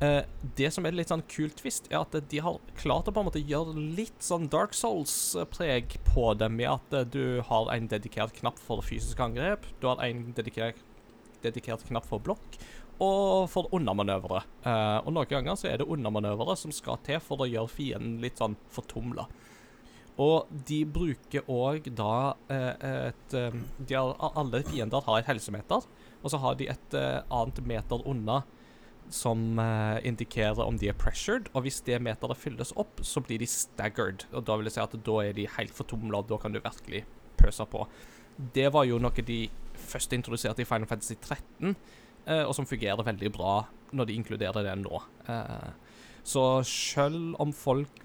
Eh, 0.03 0.23
det 0.57 0.69
som 0.73 0.85
er 0.87 0.95
litt 0.97 1.11
sånn 1.11 1.23
kult 1.31 1.59
twist, 1.61 1.87
er 1.91 2.01
at 2.01 2.15
de 2.31 2.39
har 2.43 2.57
klart 2.79 3.07
å 3.07 3.13
på 3.13 3.21
en 3.21 3.27
måte 3.29 3.43
gjøre 3.43 3.75
litt 3.97 4.25
sånn 4.25 4.49
Dark 4.51 4.73
Souls-preg 4.75 5.99
på 6.09 6.31
det, 6.39 6.49
med 6.51 6.71
at 6.71 6.97
eh, 6.97 7.05
du 7.07 7.43
har 7.47 7.69
en 7.71 7.87
dedikert 7.91 8.35
knapp 8.39 8.59
for 8.59 8.83
fysisk 8.85 9.21
angrep, 9.23 9.67
du 9.79 9.87
har 9.91 10.01
en 10.03 10.25
dedikert, 10.35 10.81
dedikert 11.45 11.85
knapp 11.87 12.09
for 12.09 12.23
blokk, 12.23 12.57
og 13.03 13.49
for 13.51 13.71
unnamanøvre. 13.75 14.43
Eh, 14.63 14.99
og 15.03 15.13
noen 15.15 15.29
ganger 15.29 15.57
så 15.59 15.69
er 15.69 15.81
det 15.81 15.89
unnamanøvre 15.91 16.55
som 16.59 16.73
skal 16.75 17.01
til 17.05 17.19
for 17.23 17.43
å 17.43 17.49
gjøre 17.49 17.71
fienden 17.71 18.21
litt 18.23 18.41
sånn 18.41 18.57
fortumla. 18.73 19.27
Og 20.23 20.49
de 20.69 20.83
bruker 20.85 21.47
òg 21.49 21.89
da 21.97 22.15
eh, 22.53 22.73
et 23.09 23.37
eh, 23.37 23.61
de 23.79 23.97
har, 23.97 24.13
Alle 24.37 24.61
fiender 24.67 25.05
har 25.07 25.19
et 25.19 25.31
helsemeter, 25.31 25.87
og 26.21 26.31
så 26.31 26.39
har 26.39 26.59
de 26.59 26.69
et 26.71 26.95
annet 26.95 27.63
meter 27.67 28.05
unna 28.07 28.43
som 29.11 29.59
indikerer 30.07 30.61
om 30.63 30.77
de 30.79 30.87
er 30.87 30.95
pressured. 30.95 31.49
Og 31.51 31.65
hvis 31.65 31.81
det 31.83 31.99
meteret 32.01 32.39
fylles 32.39 32.71
opp, 32.79 33.01
så 33.03 33.19
blir 33.19 33.41
de 33.41 33.49
staggered. 33.51 34.23
Og 34.31 34.45
da 34.47 34.55
vil 34.55 34.69
jeg 34.69 34.77
si 34.77 34.81
at 34.85 34.95
da 35.05 35.17
er 35.25 35.35
de 35.35 35.49
helt 35.57 35.75
fortumla, 35.75 36.21
da 36.23 36.39
kan 36.39 36.55
du 36.55 36.61
virkelig 36.63 37.03
pøse 37.37 37.67
på. 37.67 37.83
Det 38.55 38.69
var 38.73 38.87
jo 38.87 39.01
noe 39.03 39.25
de 39.27 39.41
først 39.77 40.13
introduserte 40.15 40.63
i 40.63 40.67
Final 40.67 40.87
Fantasy 40.89 41.15
13, 41.19 41.69
eh, 41.69 41.75
og 42.47 42.53
som 42.55 42.67
fungerer 42.67 43.03
veldig 43.03 43.31
bra 43.35 43.55
når 43.93 44.09
de 44.09 44.17
inkluderer 44.17 44.65
det 44.65 44.75
nå. 44.81 45.01
Eh, 45.29 45.71
så 46.23 46.43
selv 46.67 47.35
om 47.43 47.51
folk 47.53 48.03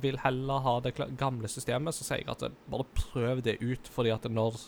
vil 0.00 0.18
heller 0.22 0.64
ha 0.64 0.78
det 0.84 0.94
gamle 1.20 1.50
systemet, 1.52 1.94
så 1.94 2.06
sier 2.06 2.24
jeg 2.24 2.32
at 2.32 2.46
eh, 2.48 2.56
bare 2.72 2.88
prøv 2.96 3.42
det 3.44 3.58
ut, 3.60 3.90
fordi 3.92 4.14
at 4.14 4.28
når 4.30 4.58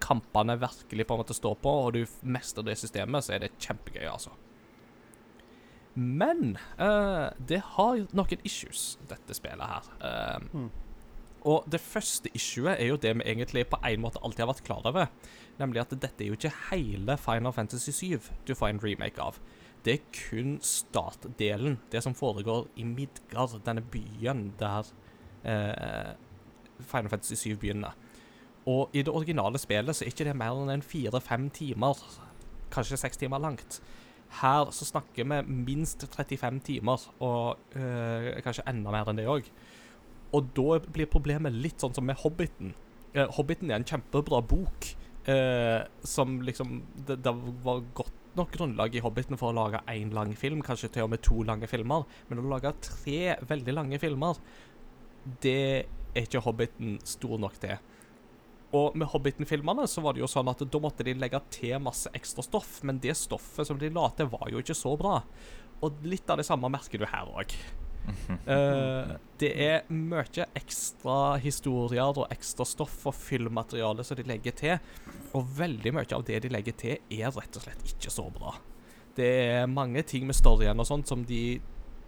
kampene 0.00 0.56
virkelig 0.60 1.06
på 1.06 1.14
en 1.14 1.22
måte 1.22 1.36
står 1.36 1.58
på, 1.62 1.72
og 1.84 1.96
du 1.98 2.04
mestrer 2.22 2.64
det 2.64 2.78
systemet, 2.80 3.26
så 3.26 3.36
er 3.36 3.44
det 3.44 3.56
kjempegøy, 3.60 4.06
altså. 4.08 4.32
Men 5.98 6.52
uh, 6.78 7.34
det 7.42 7.58
har 7.74 8.04
noen 8.14 8.44
issues, 8.46 8.92
dette 9.10 9.34
spillet 9.34 9.66
her. 9.66 9.88
Uh, 9.98 10.44
Mm. 10.54 10.68
Og 11.46 11.66
det 11.70 11.80
første 11.80 12.30
issuet 12.34 12.74
er 12.74 12.88
jo 12.90 12.98
det 13.00 13.12
vi 13.14 13.26
egentlig 13.30 13.68
på 13.70 13.78
en 13.86 14.02
måte 14.02 14.20
alltid 14.22 14.42
har 14.42 14.50
vært 14.50 14.64
klar 14.66 14.86
over. 14.90 15.06
Nemlig 15.58 15.82
at 15.82 15.94
dette 15.94 16.24
er 16.24 16.30
jo 16.30 16.38
ikke 16.38 16.54
hele 16.70 17.16
Final 17.18 17.52
Fantasy 17.52 17.90
7 17.90 18.30
du 18.46 18.54
får 18.54 18.68
en 18.72 18.82
remake 18.82 19.22
av. 19.22 19.40
Det 19.84 19.94
er 19.94 20.06
kun 20.14 20.58
startdelen, 20.62 21.78
det 21.92 22.02
som 22.02 22.14
foregår 22.14 22.66
i 22.76 22.84
Midgard, 22.84 23.60
denne 23.66 23.82
byen 23.82 24.52
der 24.58 24.90
eh, 25.44 26.14
Final 26.80 27.10
Fantasy 27.10 27.34
7 27.34 27.56
begynner. 27.56 27.94
Og 28.68 28.90
i 28.92 29.02
det 29.02 29.14
originale 29.14 29.58
spillet 29.58 29.96
så 29.96 30.04
er 30.04 30.12
ikke 30.12 30.26
det 30.28 30.36
mer 30.36 30.58
enn 30.58 30.74
en 30.74 30.84
fire-fem 30.84 31.48
timer, 31.54 32.02
kanskje 32.74 32.98
seks 33.00 33.16
timer 33.16 33.40
langt. 33.40 33.80
Her 34.42 34.68
så 34.76 34.84
snakker 34.84 35.24
vi 35.24 35.40
minst 35.48 36.04
35 36.04 36.60
timer, 36.66 37.06
og 37.24 37.56
øh, 37.76 38.42
kanskje 38.44 38.66
enda 38.68 38.92
mer 38.92 39.08
enn 39.08 39.20
det 39.20 39.28
òg. 39.30 39.48
Og 40.36 40.50
da 40.56 40.76
blir 40.84 41.08
problemet 41.08 41.56
litt 41.56 41.80
sånn 41.80 41.96
som 41.96 42.04
med 42.04 42.20
Hobbiten. 42.20 42.74
Eh, 43.14 43.30
Hobbiten 43.38 43.70
er 43.70 43.80
en 43.80 43.88
kjempebra 43.88 44.42
bok, 44.44 44.90
eh, 45.28 45.82
som 46.06 46.40
liksom 46.42 46.80
det, 47.06 47.20
det 47.24 47.34
var 47.64 47.84
godt 47.96 48.14
nok 48.38 48.54
grunnlag 48.54 48.94
i 48.94 49.02
Hobbiten 49.02 49.38
for 49.38 49.50
å 49.50 49.56
lage 49.56 49.82
én 49.90 50.12
lang 50.14 50.34
film, 50.38 50.62
kanskje 50.64 50.90
til 50.94 51.06
og 51.08 51.12
med 51.14 51.22
to 51.26 51.42
lange 51.46 51.68
filmer. 51.70 52.06
Men 52.30 52.42
å 52.42 52.48
lage 52.52 52.74
tre 52.84 53.36
veldig 53.48 53.74
lange 53.74 54.00
filmer, 54.02 54.38
det 55.42 55.60
er 56.14 56.26
ikke 56.26 56.44
Hobbiten 56.44 56.98
stor 57.06 57.38
nok 57.42 57.58
til. 57.62 57.78
Og 58.76 58.96
med 59.00 59.08
Hobbiten-filmene 59.08 59.86
så 59.88 60.02
var 60.04 60.14
det 60.14 60.20
jo 60.20 60.28
sånn 60.28 60.50
at 60.52 60.60
da 60.60 60.80
måtte 60.82 61.06
de 61.06 61.14
legge 61.16 61.40
til 61.54 61.78
masse 61.80 62.10
ekstra 62.16 62.44
stoff, 62.44 62.82
men 62.84 63.00
det 63.00 63.16
stoffet 63.16 63.68
som 63.68 63.80
de 63.80 63.88
la 63.92 64.10
til, 64.16 64.28
var 64.28 64.50
jo 64.52 64.60
ikke 64.60 64.76
så 64.76 64.92
bra. 65.00 65.22
Og 65.84 66.04
litt 66.04 66.28
av 66.28 66.40
det 66.40 66.46
samme 66.48 66.68
merker 66.72 67.00
du 67.00 67.06
her 67.08 67.30
òg. 67.32 67.54
Eh, 68.48 69.10
det 69.40 69.48
er 69.60 69.88
mye 69.92 70.44
ekstra 70.56 71.36
historier 71.42 72.16
og 72.16 72.30
ekstra 72.32 72.64
stoff 72.66 73.02
og 73.08 73.16
fyllmateriale 73.16 74.04
som 74.06 74.16
de 74.18 74.24
legger 74.28 74.56
til. 74.56 74.92
Og 75.36 75.50
veldig 75.58 75.92
mye 75.94 76.16
av 76.16 76.24
det 76.26 76.40
de 76.44 76.50
legger 76.52 76.76
til, 76.80 77.02
er 77.12 77.34
rett 77.36 77.58
og 77.58 77.64
slett 77.64 77.84
ikke 77.92 78.12
så 78.12 78.24
bra. 78.32 78.54
Det 79.18 79.28
er 79.50 79.70
mange 79.70 80.02
ting 80.08 80.26
med 80.28 80.36
storyen 80.38 80.80
og 80.80 80.88
sånt 80.88 81.10
som 81.10 81.24
de 81.28 81.58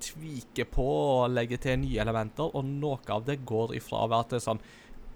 tviker 0.00 0.68
på 0.72 0.86
og 0.86 1.32
legger 1.34 1.60
til 1.60 1.80
nye 1.82 2.00
elementer, 2.02 2.48
og 2.56 2.64
noe 2.64 3.00
av 3.12 3.26
det 3.28 3.42
går 3.48 3.76
ifra 3.78 4.04
å 4.06 4.10
være 4.12 4.38
er 4.38 4.44
sånn 4.44 4.62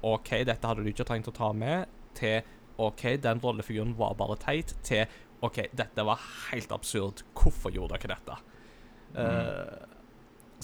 OK, 0.05 0.35
dette 0.45 0.68
hadde 0.68 0.85
du 0.85 0.91
ikke 0.91 1.07
trengt 1.09 1.30
å 1.30 1.35
ta 1.35 1.53
med, 1.57 1.89
til 2.18 2.43
OK, 2.82 3.14
den 3.22 3.41
rollefiguren 3.41 3.95
var 3.97 4.16
bare 4.18 4.37
teit, 4.43 4.74
til 4.85 5.07
OK, 5.45 5.64
dette 5.76 6.05
var 6.05 6.20
helt 6.51 6.72
absurd. 6.74 7.22
Hvorfor 7.37 7.72
gjorde 7.72 7.99
dere 8.01 8.16
dette? 8.16 8.37
Eh, 9.14 9.93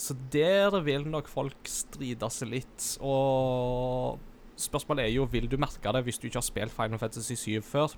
så 0.01 0.14
der 0.32 0.72
vil 0.80 1.05
nok 1.12 1.28
folk 1.28 1.68
stride 1.68 2.30
seg 2.32 2.48
litt. 2.55 2.84
Og 3.05 4.20
spørsmålet 4.61 5.05
er 5.05 5.12
jo 5.12 5.26
vil 5.28 5.48
du 5.51 5.59
merke 5.61 5.92
det 5.92 6.05
hvis 6.07 6.20
du 6.20 6.28
ikke 6.30 6.40
har 6.40 6.46
spilt 6.46 6.74
Final 6.74 7.03
Fantasy 7.03 7.36
7 7.36 7.61
før. 7.66 7.96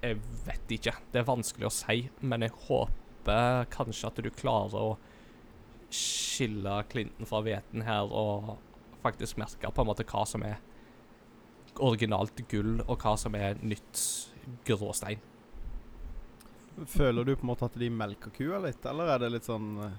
Jeg 0.00 0.22
vet 0.46 0.72
ikke. 0.78 0.94
Det 1.12 1.20
er 1.20 1.28
vanskelig 1.28 1.68
å 1.68 1.74
si, 1.74 1.98
men 2.22 2.46
jeg 2.46 2.54
håper 2.68 3.68
kanskje 3.74 4.08
at 4.08 4.22
du 4.24 4.30
klarer 4.32 4.78
å 4.78 4.96
skille 5.92 6.80
klinten 6.88 7.28
fra 7.28 7.42
hveten 7.44 7.84
her 7.84 8.08
og 8.08 8.54
faktisk 9.02 9.38
merke 9.40 9.70
på 9.72 9.84
en 9.84 9.88
måte 9.88 10.06
hva 10.08 10.24
som 10.28 10.44
er 10.44 10.58
originalt 11.78 12.40
gull, 12.50 12.80
og 12.88 13.04
hva 13.04 13.14
som 13.20 13.36
er 13.38 13.60
nytt 13.62 14.00
gråstein. 14.66 15.20
Føler 16.88 17.26
du 17.26 17.34
på 17.36 17.44
en 17.44 17.52
måte 17.52 17.68
at 17.68 17.76
de 17.78 17.90
melker 17.90 18.32
kua 18.34 18.58
litt, 18.64 18.84
eller 18.86 19.12
er 19.12 19.22
det 19.22 19.32
litt 19.34 19.46
sånn 19.46 19.70
eh, 19.84 19.96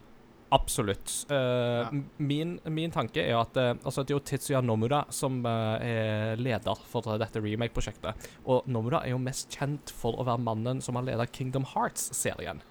Absolutt. 0.52 1.12
Uh, 1.30 1.36
Ja. 1.36 1.90
min, 2.18 2.56
min 2.66 2.92
tanke 2.92 3.22
er 3.22 3.38
at 3.38 3.58
uh, 3.58 3.76
altså 3.86 4.02
det 4.04 4.14
er 4.14 4.18
jo 4.18 4.26
Tetsuya 4.26 4.62
Nomura 4.66 5.04
som 5.14 5.44
uh, 5.46 5.78
er 5.82 6.36
leder 6.42 6.82
for 6.90 7.06
dette 7.22 7.42
remake-prosjektet. 7.44 8.30
Og 8.50 8.66
Nomura 8.68 9.04
er 9.06 9.14
jo 9.14 9.22
mest 9.22 9.54
kjent 9.54 9.94
for 9.94 10.18
å 10.18 10.26
være 10.26 10.42
mannen 10.42 10.82
som 10.82 10.98
har 10.98 11.06
ledet 11.06 11.32
Kingdom 11.36 11.68
Hearts-serien. 11.76 12.64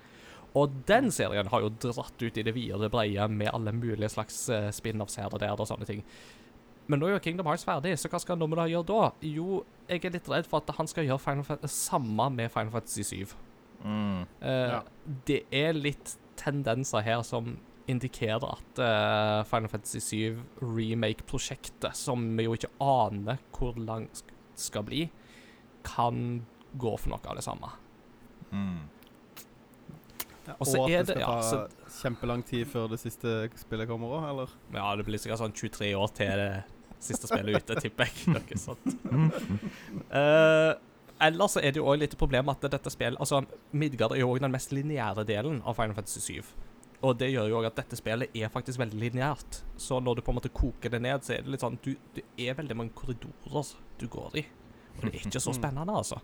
Og 0.58 0.72
den 0.88 1.10
serien 1.14 1.46
har 1.52 1.60
jo 1.62 1.68
dratt 1.70 2.18
ut 2.22 2.38
i 2.40 2.42
det 2.42 2.54
videre 2.56 2.88
breie 2.90 3.28
med 3.30 3.50
alle 3.52 3.70
mulige 3.76 4.08
slags 4.10 4.48
eh, 4.48 4.70
spin-offs 4.74 5.18
her 5.20 5.28
og 5.28 5.38
der 5.42 5.52
og 5.52 5.68
sånne 5.68 5.86
ting. 5.86 6.00
Men 6.88 7.02
nå 7.02 7.06
er 7.10 7.12
jo 7.18 7.20
Kingdom 7.22 7.46
Hearts 7.46 7.66
ferdig, 7.68 7.92
så 8.00 8.08
hva 8.08 8.18
skal 8.18 8.38
Nomura 8.40 8.64
gjøre 8.66 8.88
da? 8.88 9.10
Jo, 9.28 9.60
jeg 9.90 10.00
er 10.08 10.14
litt 10.16 10.30
redd 10.32 10.48
for 10.48 10.64
at 10.64 10.72
han 10.78 10.88
skal 10.88 11.04
gjøre 11.04 11.20
Final 11.20 11.68
samme 11.68 12.30
med 12.34 12.48
Final 12.50 12.72
Fantasy 12.74 13.04
7. 13.04 13.36
Mm. 13.84 14.22
Eh, 14.40 14.72
Ja. 14.72 14.80
Det 15.28 15.42
er 15.52 15.76
litt 15.76 16.16
tendenser 16.40 17.04
her 17.04 17.22
som 17.28 17.58
indikerer 17.88 18.44
at 18.52 18.80
uh, 18.82 19.40
Final 19.48 19.70
Fantasy 19.72 20.00
7 20.04 20.38
remake-prosjektet, 20.62 21.96
som 21.96 22.24
vi 22.38 22.44
jo 22.46 22.54
ikke 22.58 22.70
aner 22.84 23.40
hvor 23.56 23.78
langt 23.80 24.20
sk- 24.22 24.34
skal 24.58 24.84
bli, 24.86 25.06
kan 25.86 26.42
gå 26.78 26.94
for 27.00 27.14
noe 27.14 27.22
av 27.30 27.38
det 27.38 27.44
samme. 27.46 27.70
Mm. 28.52 28.80
ja, 30.46 30.54
Og 30.58 30.66
så 30.68 30.82
at 30.84 30.90
er 30.90 31.04
det 31.08 31.14
skal 31.16 31.42
skal 31.44 31.60
ja, 31.60 31.68
ta 31.68 31.92
kjempelang 32.00 32.42
tid 32.48 32.66
før 32.70 32.88
det 32.92 33.00
siste 33.02 33.36
spillet 33.60 33.88
kommer 33.90 34.18
òg, 34.18 34.26
eller? 34.32 34.52
Ja, 34.74 34.90
det 34.96 35.06
blir 35.08 35.20
sikkert 35.20 35.40
sånn 35.42 35.56
23 35.56 35.90
år 35.98 36.12
til 36.16 36.34
det 36.42 36.50
siste 37.04 37.28
spillet 37.30 37.62
ute, 37.62 37.76
tipper 37.84 38.08
jeg. 38.08 38.28
Noe 38.34 38.58
sånt. 38.58 38.88
uh, 40.12 40.72
ellers 41.28 41.54
så 41.56 41.60
er 41.62 41.72
det 41.74 41.80
jo 41.82 41.86
òg 41.90 42.00
litt 42.02 42.16
problem 42.18 42.50
at 42.52 42.64
dette 42.70 42.90
spillet 42.94 43.18
Altså, 43.22 43.42
Midgard 43.72 44.14
er 44.16 44.22
jo 44.24 44.32
òg 44.32 44.40
den 44.44 44.52
mest 44.54 44.72
lineære 44.74 45.24
delen 45.28 45.60
av 45.64 45.76
Final 45.78 45.96
Fantasy 45.98 46.24
7. 46.40 46.50
Og 47.06 47.14
det 47.14 47.28
gjør 47.30 47.46
jo 47.46 47.58
òg 47.60 47.68
at 47.68 47.76
dette 47.78 47.96
spillet 47.98 48.34
er 48.34 48.50
faktisk 48.50 48.80
veldig 48.80 48.98
lineært. 48.98 49.60
Så 49.78 50.00
når 50.02 50.18
du 50.18 50.24
på 50.26 50.32
en 50.32 50.38
måte 50.40 50.50
koker 50.50 50.90
det 50.90 50.98
ned, 51.04 51.22
så 51.22 51.36
er 51.36 51.44
det 51.44 51.52
litt 51.54 51.62
sånn 51.62 51.78
du, 51.84 51.92
Det 52.14 52.24
er 52.42 52.56
veldig 52.58 52.76
mange 52.78 52.94
korridorer 52.98 53.74
du 54.00 54.06
går 54.10 54.38
i. 54.40 54.44
Og 54.96 55.04
det 55.04 55.12
er 55.12 55.26
ikke 55.28 55.42
så 55.42 55.54
spennende, 55.60 55.94
altså. 55.94 56.18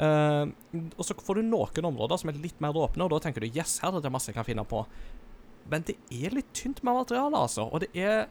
Uh, 0.00 0.48
og 0.96 1.04
så 1.04 1.14
får 1.20 1.38
du 1.38 1.50
noen 1.50 1.90
områder 1.90 2.22
som 2.22 2.30
er 2.32 2.38
litt 2.40 2.62
mer 2.64 2.76
åpne, 2.80 3.04
og 3.04 3.12
da 3.12 3.18
tenker 3.26 3.44
du 3.44 3.50
yes, 3.50 3.76
her 3.84 3.92
er 3.92 4.00
det 4.00 4.12
masse 4.12 4.32
jeg 4.32 4.38
kan 4.38 4.48
finne 4.48 4.64
på. 4.64 4.80
Men 5.68 5.84
det 5.86 5.98
er 6.08 6.32
litt 6.32 6.48
tynt 6.56 6.80
med 6.80 6.96
materiale, 6.96 7.36
altså. 7.36 7.68
Og 7.68 7.84
det 7.84 7.92
er 7.92 8.30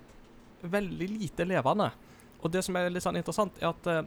veldig 0.66 1.12
lite 1.14 1.45
levende. 1.45 1.91
Og 2.41 2.49
det 2.49 2.66
som 2.66 2.76
er 2.78 2.89
litt 2.89 3.05
sånn 3.05 3.22
interessant, 3.22 3.62
er 3.62 3.70
at 3.70 3.91
uh, 3.91 4.01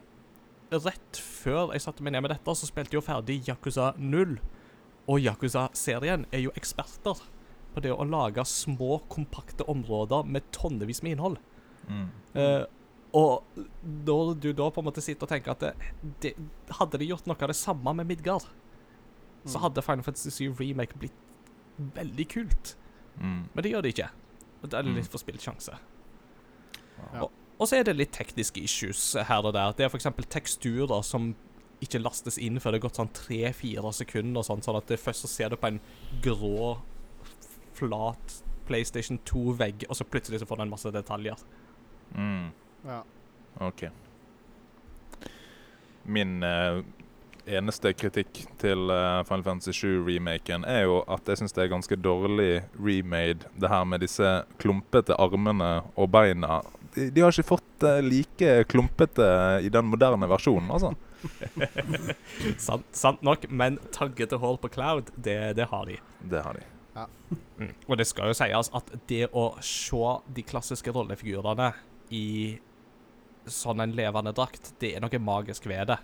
rett 0.75 1.23
før 1.23 1.71
jeg 1.71 1.87
satte 1.87 2.03
meg 2.03 2.17
ned 2.17 2.27
med 2.27 2.35
dette, 2.35 2.59
så 2.59 2.67
spilte 2.67 2.97
jeg 2.97 2.99
jo 2.99 3.07
ferdig 3.07 3.39
Yakuza 3.47 3.93
0. 3.95 4.35
Og 5.07 5.23
Yakuza-serien 5.23 6.27
er 6.35 6.43
jo 6.49 6.53
eksperter 6.59 7.23
på 7.75 7.83
det 7.85 7.93
å 7.93 8.05
lage 8.07 8.45
små, 8.47 9.01
kompakte 9.11 9.67
områder 9.71 10.25
med 10.27 10.47
tonnevis 10.55 11.03
med 11.03 11.17
innhold. 11.17 11.39
Mm. 11.89 12.09
Uh, 12.37 12.65
og 13.15 13.59
når 14.07 14.35
du 14.43 14.49
da 14.53 14.71
på 14.75 14.81
en 14.83 14.89
måte 14.89 15.03
sitter 15.05 15.27
og 15.27 15.31
tenker 15.31 15.53
at 15.55 15.61
det, 15.61 15.73
det, 16.25 16.33
hadde 16.81 16.99
de 16.99 17.07
gjort 17.13 17.27
noe 17.31 17.37
av 17.39 17.51
det 17.53 17.59
samme 17.59 17.95
med 18.01 18.07
Midgard, 18.11 18.47
så 19.45 19.59
Mm. 19.59 19.63
hadde 19.63 19.83
Final 19.85 20.03
Fantasy 20.03 20.31
7 20.31 20.55
Remake 20.59 20.97
blitt 20.99 21.13
veldig 21.95 22.29
kult. 22.33 22.77
Mm. 23.21 23.49
Men 23.55 23.63
det 23.63 23.71
gjør 23.71 23.83
det 23.83 23.93
ikke. 23.95 24.09
Og 24.63 24.71
det 24.71 24.79
er 24.79 24.83
Mm. 24.89 24.95
litt 24.97 25.11
forspilt 25.13 25.43
sjanse. 25.45 25.77
Ja. 27.13 27.23
Og, 27.23 27.31
og 27.61 27.69
så 27.69 27.79
er 27.79 27.85
det 27.85 27.97
litt 27.97 28.13
tekniske 28.13 28.63
issues 28.63 29.13
her 29.29 29.45
og 29.45 29.53
der. 29.53 29.73
Det 29.77 29.85
er 29.85 29.91
f.eks. 29.93 30.07
teksturer 30.31 31.03
som 31.05 31.35
ikke 31.83 32.01
lastes 32.03 32.39
inn 32.39 32.57
før 32.63 32.73
det 32.73 32.81
har 32.83 32.89
gått 32.89 32.97
sånn 32.99 33.13
tre-fire 33.13 33.93
sekunder. 33.93 34.43
Sånn, 34.47 34.63
sånn 34.65 34.77
at 34.79 34.87
det 34.89 34.99
først 35.03 35.27
så 35.27 35.29
ser 35.29 35.51
du 35.51 35.57
på 35.57 35.67
en 35.69 35.81
grå, 36.23 36.79
flat 37.75 38.41
PlayStation 38.67 39.19
2-vegg, 39.29 39.87
og 39.89 39.97
så 39.97 40.07
plutselig 40.09 40.41
så 40.41 40.49
får 40.49 40.61
du 40.61 40.65
en 40.67 40.73
masse 40.73 40.93
detaljer. 40.95 41.41
Mm. 42.17 42.49
Ja. 42.87 43.03
OK. 43.67 43.85
Min 46.03 46.43
uh, 46.43 46.81
eneste 47.47 47.93
kritikk 47.97 48.45
til 48.61 48.91
uh, 48.93 49.23
Final 49.29 49.45
Fantasy 49.47 49.85
7-remaken 49.85 50.67
er 50.69 50.85
jo 50.89 51.01
at 51.13 51.29
jeg 51.29 51.41
syns 51.41 51.57
det 51.57 51.65
er 51.65 51.73
ganske 51.73 51.99
dårlig 52.01 52.65
remade, 52.79 53.49
det 53.61 53.73
her 53.73 53.85
med 53.89 54.05
disse 54.05 54.37
klumpete 54.61 55.17
armene 55.21 55.77
og 55.95 56.11
beina. 56.13 56.63
De, 56.95 57.09
de 57.11 57.25
har 57.25 57.33
ikke 57.33 57.55
fått 57.55 57.89
uh, 57.89 58.01
like 58.05 58.65
klumpete 58.71 59.29
i 59.65 59.73
den 59.73 59.91
moderne 59.93 60.29
versjonen, 60.31 60.71
altså. 60.73 60.95
sant, 62.67 62.85
sant 62.93 63.25
nok, 63.25 63.49
men 63.49 63.81
taggete 63.97 64.37
hår 64.41 64.61
på 64.61 64.73
Cloud, 64.77 65.13
det, 65.17 65.57
det 65.57 65.69
har 65.73 65.89
de. 65.89 65.99
Det 66.21 66.45
har 66.45 66.61
de. 66.61 66.74
Mm. 66.95 67.73
Og 67.89 67.99
det 67.99 68.07
skal 68.07 68.31
jo 68.31 68.37
sies 68.39 68.71
at 68.75 68.93
det 69.11 69.27
å 69.35 69.49
se 69.65 70.15
de 70.37 70.45
klassiske 70.47 70.95
rollefigurene 70.95 71.73
i 72.15 72.27
sånn 73.51 73.83
en 73.85 73.95
levende 73.97 74.33
drakt, 74.37 74.73
det 74.81 74.95
er 74.95 75.05
noe 75.05 75.21
magisk 75.21 75.67
ved 75.69 75.91
det. 75.93 75.99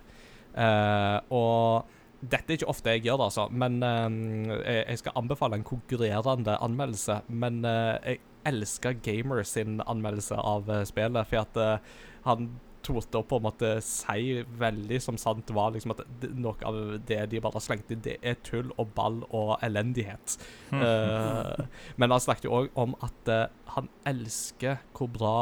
Uh, 0.51 1.17
og 1.31 1.87
dette 2.21 2.51
er 2.51 2.59
ikke 2.59 2.69
ofte 2.69 2.93
jeg 2.93 3.05
gjør 3.05 3.23
altså, 3.25 3.47
men 3.49 3.79
uh, 3.81 4.59
jeg, 4.61 4.99
skal 4.99 5.15
anbefale 5.17 5.57
en 5.57 5.67
konkurrerende 5.67 6.57
anmeldelse. 6.61 7.21
Men 7.29 7.63
uh, 7.65 7.95
jeg 8.03 8.21
elsker 8.47 8.99
Gamer 9.05 9.45
sin 9.47 9.79
anmeldelse 9.85 10.37
av 10.37 10.69
spillet, 10.89 11.29
for 11.29 11.43
at 11.43 11.81
han 12.25 12.47
torde 12.83 13.19
å 13.19 13.23
på 13.27 13.37
en 13.39 13.45
måte 13.45 13.69
si 13.85 14.41
veldig 14.61 14.99
som 15.03 15.17
sant 15.21 15.49
var 15.55 15.71
liksom 15.75 15.93
at 15.95 16.01
noe 16.33 16.55
av 16.67 16.79
det 17.07 17.19
de 17.31 17.41
bare 17.43 17.61
slengte 17.63 17.95
inn, 17.95 18.03
det 18.05 18.17
er 18.21 18.39
tull 18.45 18.71
og 18.77 18.93
ball 18.97 19.21
og 19.29 19.55
elendighet. 19.65 20.37
uh, 20.73 21.65
men 21.97 22.11
han 22.13 22.23
snakket 22.23 22.47
jo 22.49 22.55
òg 22.61 22.69
om 22.79 22.95
at 23.05 23.31
uh, 23.31 23.45
han 23.75 23.89
elsker 24.09 24.81
hvor 24.97 25.11
bra 25.13 25.35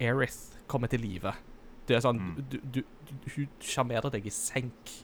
Erith 0.00 0.56
kommer 0.68 0.90
til 0.92 1.00
live. 1.06 1.32
Det 1.86 1.96
er 1.96 2.02
sånn 2.04 2.18
Mm. 2.18 2.44
du, 2.50 2.56
du, 2.74 2.80
du, 3.06 3.14
Hun 3.36 3.48
sjarmerer 3.62 4.10
deg 4.10 4.26
i 4.26 4.30
senk 4.34 4.96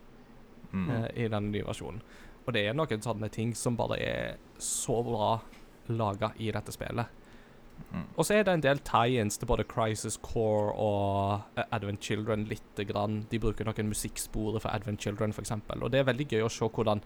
Mm. 0.72 0.88
i 1.14 1.26
den 1.28 1.50
nye 1.52 1.66
versjonen. 1.68 1.98
Og 2.46 2.54
det 2.56 2.62
er 2.66 2.72
noen 2.72 3.02
sånne 3.04 3.28
ting 3.30 3.50
som 3.54 3.76
bare 3.76 3.98
er 4.00 4.38
så 4.58 5.02
bra 5.04 5.34
laga 5.92 6.30
i 6.40 6.48
dette 6.50 6.72
spillet. 6.72 7.06
Mm. 7.90 8.04
Og 8.16 8.26
så 8.26 8.34
er 8.34 8.46
det 8.46 8.54
en 8.54 8.64
del 8.64 8.80
tie-ins 8.86 9.38
til 9.38 9.48
både 9.50 9.66
Crisis 9.68 10.18
Core 10.22 10.72
og 10.72 11.58
eh, 11.58 11.64
Advent 11.72 12.02
Children 12.04 12.44
lite 12.50 12.86
grann. 12.88 13.22
De 13.30 13.40
bruker 13.42 13.68
noen 13.68 13.90
musikkspore 13.90 14.60
for 14.60 14.72
Advent 14.72 15.00
Children, 15.00 15.32
f.eks. 15.32 15.52
Og 15.80 15.90
det 15.92 16.00
er 16.00 16.08
veldig 16.08 16.28
gøy 16.30 16.46
å 16.46 16.52
se 16.52 16.68
hvordan 16.68 17.02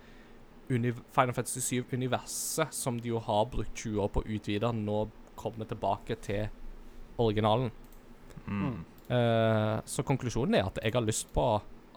Final 0.68 1.34
Fantasy 1.34 1.60
7-universet, 1.60 2.74
som 2.74 3.00
de 3.00 3.12
jo 3.12 3.22
har 3.22 3.46
brukt 3.52 3.76
20 3.78 4.02
år 4.02 4.12
på 4.14 4.22
å 4.24 4.30
utvide, 4.36 4.72
nå 4.74 5.04
kommer 5.38 5.68
tilbake 5.68 6.16
til 6.24 6.48
originalen. 7.22 7.70
Mm. 8.46 8.84
Uh, 9.06 9.78
så 9.86 10.02
konklusjonen 10.02 10.58
er 10.58 10.66
at 10.66 10.80
jeg 10.82 10.94
har 10.96 11.04
lyst 11.06 11.30
på 11.34 11.44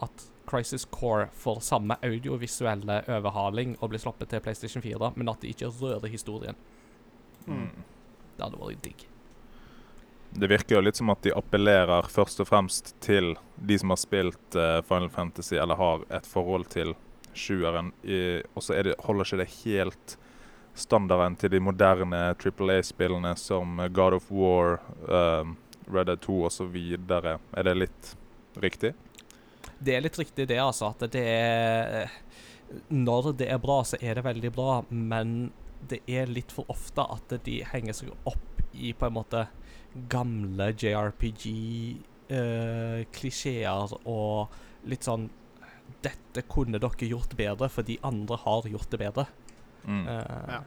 at 0.00 0.26
Crisis 0.50 0.86
Core 0.90 1.28
får 1.34 1.60
samme 1.66 1.96
audiovisuelle 2.02 3.02
overhaling 3.08 3.76
og 3.80 3.90
blir 3.90 4.02
sluppet 4.02 4.30
til 4.30 4.42
PlayStation 4.42 4.82
4, 4.82 5.12
men 5.16 5.28
at 5.28 5.42
de 5.42 5.50
ikke 5.50 5.70
rører 5.80 6.10
historien. 6.10 6.58
Mm. 7.46 7.68
Det 8.40 8.48
hadde 8.48 8.60
vært 8.62 8.84
digg. 8.86 9.06
Det 10.30 10.48
virker 10.48 10.76
jo 10.76 10.82
litt 10.86 10.96
som 10.96 11.10
at 11.12 11.20
de 11.26 11.34
appellerer 11.36 12.06
først 12.08 12.40
og 12.40 12.48
fremst 12.48 12.94
til 13.04 13.34
de 13.58 13.78
som 13.82 13.92
har 13.92 14.00
spilt 14.00 14.56
eh, 14.56 14.78
Final 14.88 15.10
Fantasy, 15.12 15.58
eller 15.58 15.76
har 15.76 16.04
et 16.08 16.26
forhold 16.26 16.70
til 16.72 16.94
sjueren, 17.36 17.92
og 18.58 18.62
så 18.64 18.74
er 18.74 18.88
holder 19.06 19.28
ikke 19.28 19.38
det 19.38 19.52
helt 19.60 20.16
standarden 20.74 21.36
til 21.38 21.52
de 21.54 21.60
moderne 21.62 22.22
Triple 22.40 22.80
A-spillene 22.80 23.36
som 23.38 23.80
God 23.94 24.16
of 24.18 24.30
War, 24.34 24.80
um, 25.06 25.56
Red 25.86 26.06
Dead 26.10 26.20
2 26.20 26.42
osv. 26.48 26.76
Er 27.10 27.68
det 27.68 27.76
litt 27.76 28.12
riktig? 28.62 28.94
Det 29.78 29.96
er 29.96 30.04
litt 30.04 30.18
riktig 30.18 30.48
det, 30.50 30.58
altså. 30.60 30.92
At 30.92 31.12
det 31.12 31.24
er 31.24 32.10
Når 32.88 33.32
det 33.40 33.48
er 33.50 33.58
bra, 33.58 33.80
så 33.84 33.98
er 34.00 34.14
det 34.14 34.24
veldig 34.24 34.52
bra, 34.54 34.82
men 34.88 35.50
det 35.88 36.00
er 36.10 36.26
litt 36.26 36.52
for 36.52 36.64
ofte 36.68 37.00
at 37.02 37.32
de 37.44 37.64
henger 37.64 37.92
seg 37.96 38.10
opp 38.28 38.60
i 38.74 38.92
på 38.94 39.06
en 39.08 39.16
måte 39.16 39.46
gamle 40.12 40.70
JRPG-klisjeer 42.30 43.94
og 44.08 44.48
litt 44.90 45.04
sånn 45.06 45.30
Dette 46.00 46.42
kunne 46.46 46.78
dere 46.78 47.06
gjort 47.10 47.32
bedre, 47.36 47.66
for 47.68 47.82
de 47.82 47.96
andre 48.06 48.36
har 48.44 48.62
gjort 48.70 48.90
det 48.92 48.98
bedre. 49.02 49.24
Mm. 49.84 50.06
Eh, 50.06 50.24
Ja. 50.48 50.60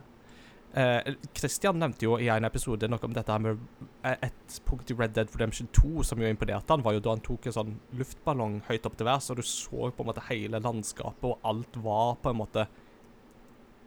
eh, 0.74 1.14
Christian 1.34 1.78
nevnte 1.80 2.02
jo 2.04 2.18
i 2.18 2.28
en 2.28 2.44
episode 2.44 2.86
noe 2.88 2.98
om 3.02 3.12
dette 3.14 3.32
her 3.32 3.38
med 3.40 3.58
eh, 4.04 4.16
et 4.28 4.60
punkt 4.66 4.90
i 4.90 4.94
Red 4.94 5.14
Dead 5.14 5.28
Redemption 5.32 5.66
2 5.72 6.02
som 6.04 6.18
jo 6.20 6.28
imponerte 6.28 6.68
han, 6.70 6.82
var 6.82 6.92
jo 6.92 7.00
da 7.00 7.10
han 7.16 7.20
tok 7.24 7.46
en 7.46 7.52
sånn 7.56 7.80
luftballong 7.96 8.60
høyt 8.68 8.84
opp 8.86 8.96
til 8.98 9.06
værs, 9.06 9.30
og 9.30 9.36
du 9.36 9.42
så 9.42 9.90
på 9.90 10.02
en 10.04 10.06
måte 10.12 10.28
hele 10.28 10.60
landskapet, 10.60 11.24
og 11.24 11.38
alt 11.42 11.76
var 11.76 12.16
på 12.20 12.30
en 12.30 12.36
måte 12.36 12.66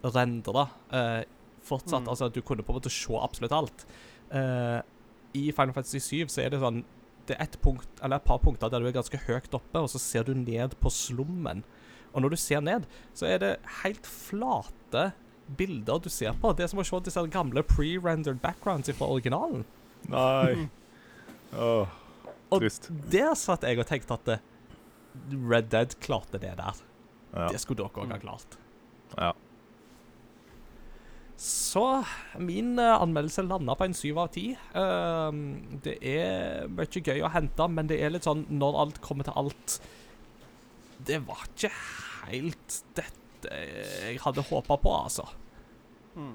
rendra. 0.04 0.68
uh, 0.93 1.24
fortsatt, 1.68 2.04
Mm. 2.04 2.08
altså 2.10 2.30
du 2.32 2.41
kunne 2.41 2.64
på 2.64 2.72
en 2.72 2.80
måte 2.80 2.89
se 2.89 3.14
absolutt 3.20 3.52
alt. 3.52 3.86
Uh, 4.32 4.82
I 5.36 5.52
Final 5.52 5.74
Fantasy 5.74 6.00
7 6.00 6.28
så 6.32 6.41
er 6.45 6.50
det 6.50 6.60
sånn 6.62 6.84
Det 7.28 7.36
er 7.36 7.43
et 7.43 7.58
punkt, 7.62 7.89
eller 8.02 8.16
et 8.16 8.24
par 8.24 8.38
punkter 8.39 8.70
der 8.72 8.80
du 8.80 8.88
er 8.88 8.93
ganske 8.95 9.18
høyt 9.28 9.54
oppe, 9.54 9.76
og 9.82 9.89
så 9.91 10.00
ser 10.00 10.24
du 10.24 10.34
ned 10.34 10.78
på 10.80 10.88
slummen. 10.89 11.64
Og 12.16 12.22
når 12.24 12.30
du 12.30 12.36
ser 12.38 12.62
ned, 12.62 12.86
så 13.14 13.26
er 13.28 13.38
det 13.39 13.60
helt 13.84 14.06
flate 14.08 15.12
bilder 15.58 16.00
du 16.00 16.08
ser 16.10 16.32
på. 16.39 16.54
Det 16.56 16.64
er 16.64 16.68
som 16.72 16.80
å 16.80 16.86
se 16.88 17.00
disse 17.04 17.28
gamle 17.28 17.64
pre-rendered 17.68 18.39
backgrounds 18.39 18.89
fra 18.95 19.08
originalen. 19.12 19.66
Nei. 20.08 20.70
Åh, 21.54 21.88
Og 22.52 22.62
trist. 22.62 22.88
der 23.12 23.34
satt 23.36 23.64
jeg 23.68 23.78
og 23.80 23.86
tenkte 23.88 24.14
at 24.16 24.28
eh, 24.30 24.39
Red 25.34 25.68
Dead 25.70 25.98
klarte 26.00 26.39
det 26.39 26.56
der. 26.58 26.80
Ja. 27.36 27.50
Det 27.52 27.60
skulle 27.60 27.84
dere 27.84 28.06
òg 28.06 28.12
ha 28.16 28.18
klart. 28.24 28.58
ja. 29.18 29.34
Så 31.38 31.83
min 32.41 32.79
uh, 32.79 32.97
anmeldelse 32.97 33.45
landa 33.45 33.75
på 33.77 33.85
en 33.85 33.93
syv 33.93 34.17
av 34.23 34.31
ti. 34.33 34.47
Ehm, 34.73 35.79
det 35.85 35.99
er 36.01 36.65
mye 36.73 37.01
gøy 37.03 37.21
å 37.21 37.29
hente, 37.29 37.67
men 37.69 37.89
det 37.89 37.99
er 38.01 38.15
litt 38.15 38.25
sånn 38.25 38.47
når 38.49 38.79
alt 38.81 38.97
kommer 39.05 39.27
til 39.27 39.38
alt 39.38 39.75
Det 40.97 41.19
var 41.27 41.43
ikke 41.45 41.69
helt 42.31 42.79
dette 42.97 43.13
jeg 43.38 44.17
hadde 44.23 44.41
håpa 44.49 44.79
på, 44.81 44.91
altså. 44.97 45.27
Mm. 46.17 46.33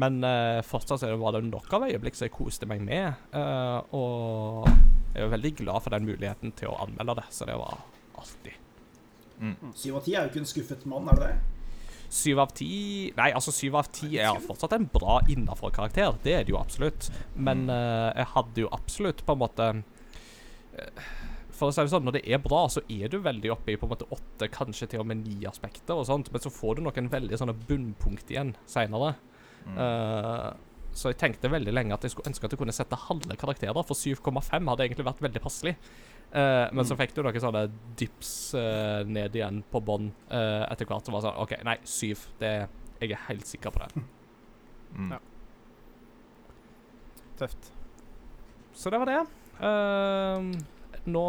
Men 0.00 0.16
uh, 0.24 0.62
fortsatt 0.64 1.02
så 1.02 1.10
var 1.20 1.36
det 1.36 1.44
nok 1.50 1.68
av 1.76 1.84
øyeblikk 1.90 2.16
som 2.16 2.24
jeg 2.24 2.34
koste 2.34 2.68
meg 2.68 2.80
med. 2.84 3.20
eh, 3.36 3.96
og 3.96 4.64
jeg 5.12 5.26
er 5.26 5.32
veldig 5.32 5.52
glad 5.60 5.84
for 5.84 5.92
den 5.92 6.08
muligheten 6.08 6.56
til 6.56 6.72
å 6.72 6.78
anmelde 6.86 7.18
det, 7.20 7.26
så 7.32 7.48
det 7.48 7.56
var 7.60 7.84
alltid. 8.16 8.56
Syv 9.76 10.00
av 10.00 10.08
ti 10.08 10.16
er 10.16 10.24
jo 10.24 10.32
ikke 10.32 10.42
en 10.42 10.50
skuffet 10.50 10.88
mann, 10.88 11.08
er 11.12 11.20
det 11.20 11.28
det? 11.28 11.55
Syv 12.12 12.40
av 12.44 12.52
ti 12.56 12.68
Nei, 13.16 13.30
altså 13.36 13.54
syv 13.54 13.78
av 13.80 13.90
ti 13.94 14.16
er 14.20 14.40
fortsatt 14.44 14.76
en 14.76 14.88
bra 14.92 15.18
innafor 15.32 15.72
karakter. 15.74 16.16
Det 16.24 16.34
er 16.36 16.46
det 16.46 16.54
jo 16.54 16.60
absolutt. 16.60 17.10
Men 17.34 17.66
uh, 17.70 18.12
jeg 18.12 18.30
hadde 18.34 18.64
jo 18.64 18.72
absolutt 18.74 19.24
på 19.26 19.36
en 19.36 19.42
måte 19.42 19.68
eh, 20.76 21.08
For 21.56 21.70
å 21.70 21.74
si 21.74 21.82
det 21.82 21.92
sånn, 21.92 22.06
når 22.06 22.18
det 22.18 22.24
er 22.28 22.42
bra, 22.44 22.66
så 22.72 22.82
er 22.92 23.10
du 23.12 23.18
veldig 23.24 23.52
oppe 23.54 23.74
i 23.74 23.78
på 23.80 23.88
en 23.88 23.94
måte 23.94 24.08
åtte, 24.12 24.50
kanskje 24.52 24.90
til 24.92 25.02
og 25.02 25.10
med 25.10 25.24
ni 25.24 25.40
aspekter 25.48 25.96
og 25.96 26.06
sånt, 26.08 26.30
men 26.32 26.42
så 26.42 26.52
får 26.52 26.76
du 26.76 26.86
noen 26.86 27.10
veldig 27.12 27.40
sånne 27.40 27.56
bunnpunkt 27.66 28.32
igjen 28.34 28.52
seinere. 28.68 29.14
Eh, 29.66 30.50
så 30.96 31.12
jeg 31.12 31.18
tenkte 31.20 31.52
veldig 31.52 31.74
lenge 31.74 31.96
at 31.96 32.04
jeg 32.04 32.14
skulle 32.14 32.30
ønske 32.30 32.48
at 32.48 32.54
jeg 32.54 32.60
kunne 32.60 32.74
sette 32.76 32.98
halve 33.06 33.36
karakterer, 33.40 33.82
for 33.88 33.98
7,5 33.98 34.70
hadde 34.70 34.86
egentlig 34.86 35.08
vært 35.08 35.24
veldig 35.24 35.42
passelig. 35.44 35.74
Eh, 36.32 36.66
men 36.72 36.84
så 36.84 36.96
fikk 36.98 37.14
du 37.14 37.22
noen 37.24 37.40
sånne 37.40 37.62
dips 37.96 38.30
uh, 38.58 39.06
ned 39.06 39.36
igjen 39.38 39.62
på 39.70 39.80
bånn 39.84 40.10
uh, 40.28 40.66
etter 40.66 40.88
hvert. 40.88 41.06
som 41.06 41.16
var 41.16 41.24
sånn 41.24 41.38
OK, 41.42 41.56
nei, 41.66 41.78
syv. 41.86 42.26
Det, 42.40 42.52
jeg 43.00 43.14
er 43.14 43.26
helt 43.28 43.46
sikker 43.48 43.74
på 43.74 43.84
det. 43.84 44.04
Mm. 44.96 45.10
Ja. 45.12 45.20
Tøft. 47.36 47.70
Så 48.76 48.92
det 48.92 49.00
var 49.00 49.10
det. 49.10 49.18
Eh, 49.60 50.46
nå, 51.08 51.24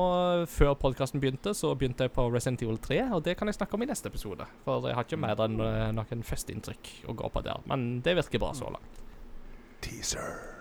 Før 0.52 0.74
podkasten 0.80 1.20
begynte, 1.24 1.54
så 1.56 1.74
begynte 1.76 2.08
jeg 2.08 2.14
på 2.16 2.28
Resident 2.32 2.64
Evil 2.64 2.80
3, 2.80 3.02
og 3.16 3.24
det 3.28 3.38
kan 3.40 3.52
jeg 3.52 3.60
snakke 3.60 3.76
om 3.76 3.84
i 3.84 3.90
neste 3.90 4.12
episode. 4.12 4.48
For 4.64 4.88
jeg 4.88 4.96
har 4.96 5.08
ikke 5.08 5.20
mer 5.20 5.44
enn 5.44 5.60
noen 5.96 6.24
førsteinntrykk 6.28 6.94
å 7.12 7.16
gå 7.24 7.32
på 7.36 7.44
der. 7.48 7.64
Men 7.72 7.90
det 8.08 8.16
virker 8.20 8.44
bra 8.44 8.54
så 8.56 8.72
langt. 8.72 9.02
Teaser. 9.84 10.57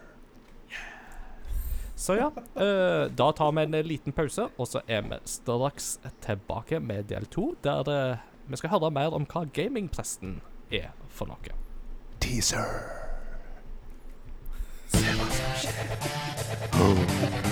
Så 1.96 2.14
ja, 2.18 2.28
uh, 2.28 3.10
da 3.16 3.32
tar 3.32 3.52
vi 3.56 3.62
en 3.62 3.86
liten 3.86 4.12
pause, 4.12 4.50
og 4.56 4.68
så 4.68 4.82
er 4.86 5.02
vi 5.08 5.16
straks 5.24 5.96
tilbake 6.20 6.80
med 6.80 7.08
del 7.08 7.24
to, 7.32 7.54
der 7.64 7.88
eh, 7.88 8.18
vi 8.46 8.60
skal 8.60 8.70
høre 8.74 8.90
mer 8.92 9.16
om 9.16 9.24
hva 9.24 9.46
gamingpresten 9.56 10.42
er 10.70 10.92
for 11.08 11.32
noe. 11.32 11.56
Teaser. 12.20 12.68
Se 14.92 15.16
hva 15.16 15.32
som 15.32 15.56
himmelsk 16.76 17.45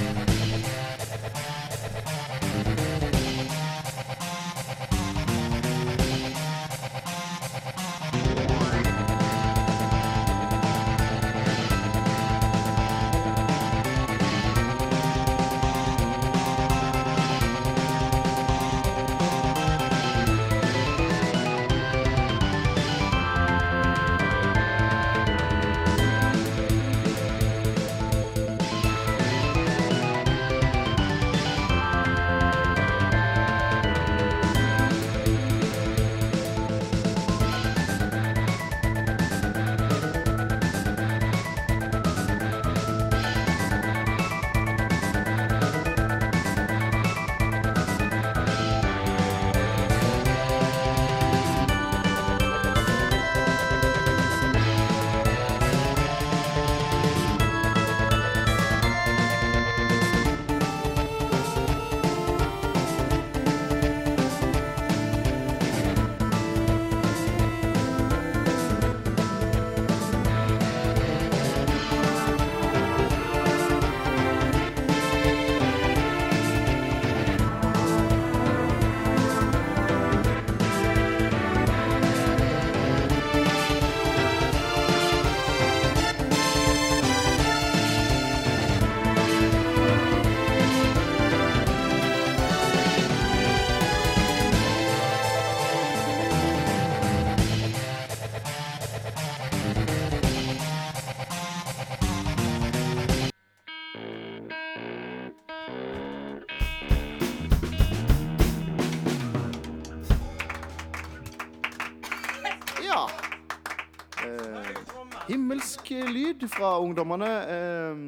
lyd 116.11 116.49
fra 116.53 116.77
ungdommene. 116.83 117.31
Eh, 117.57 118.03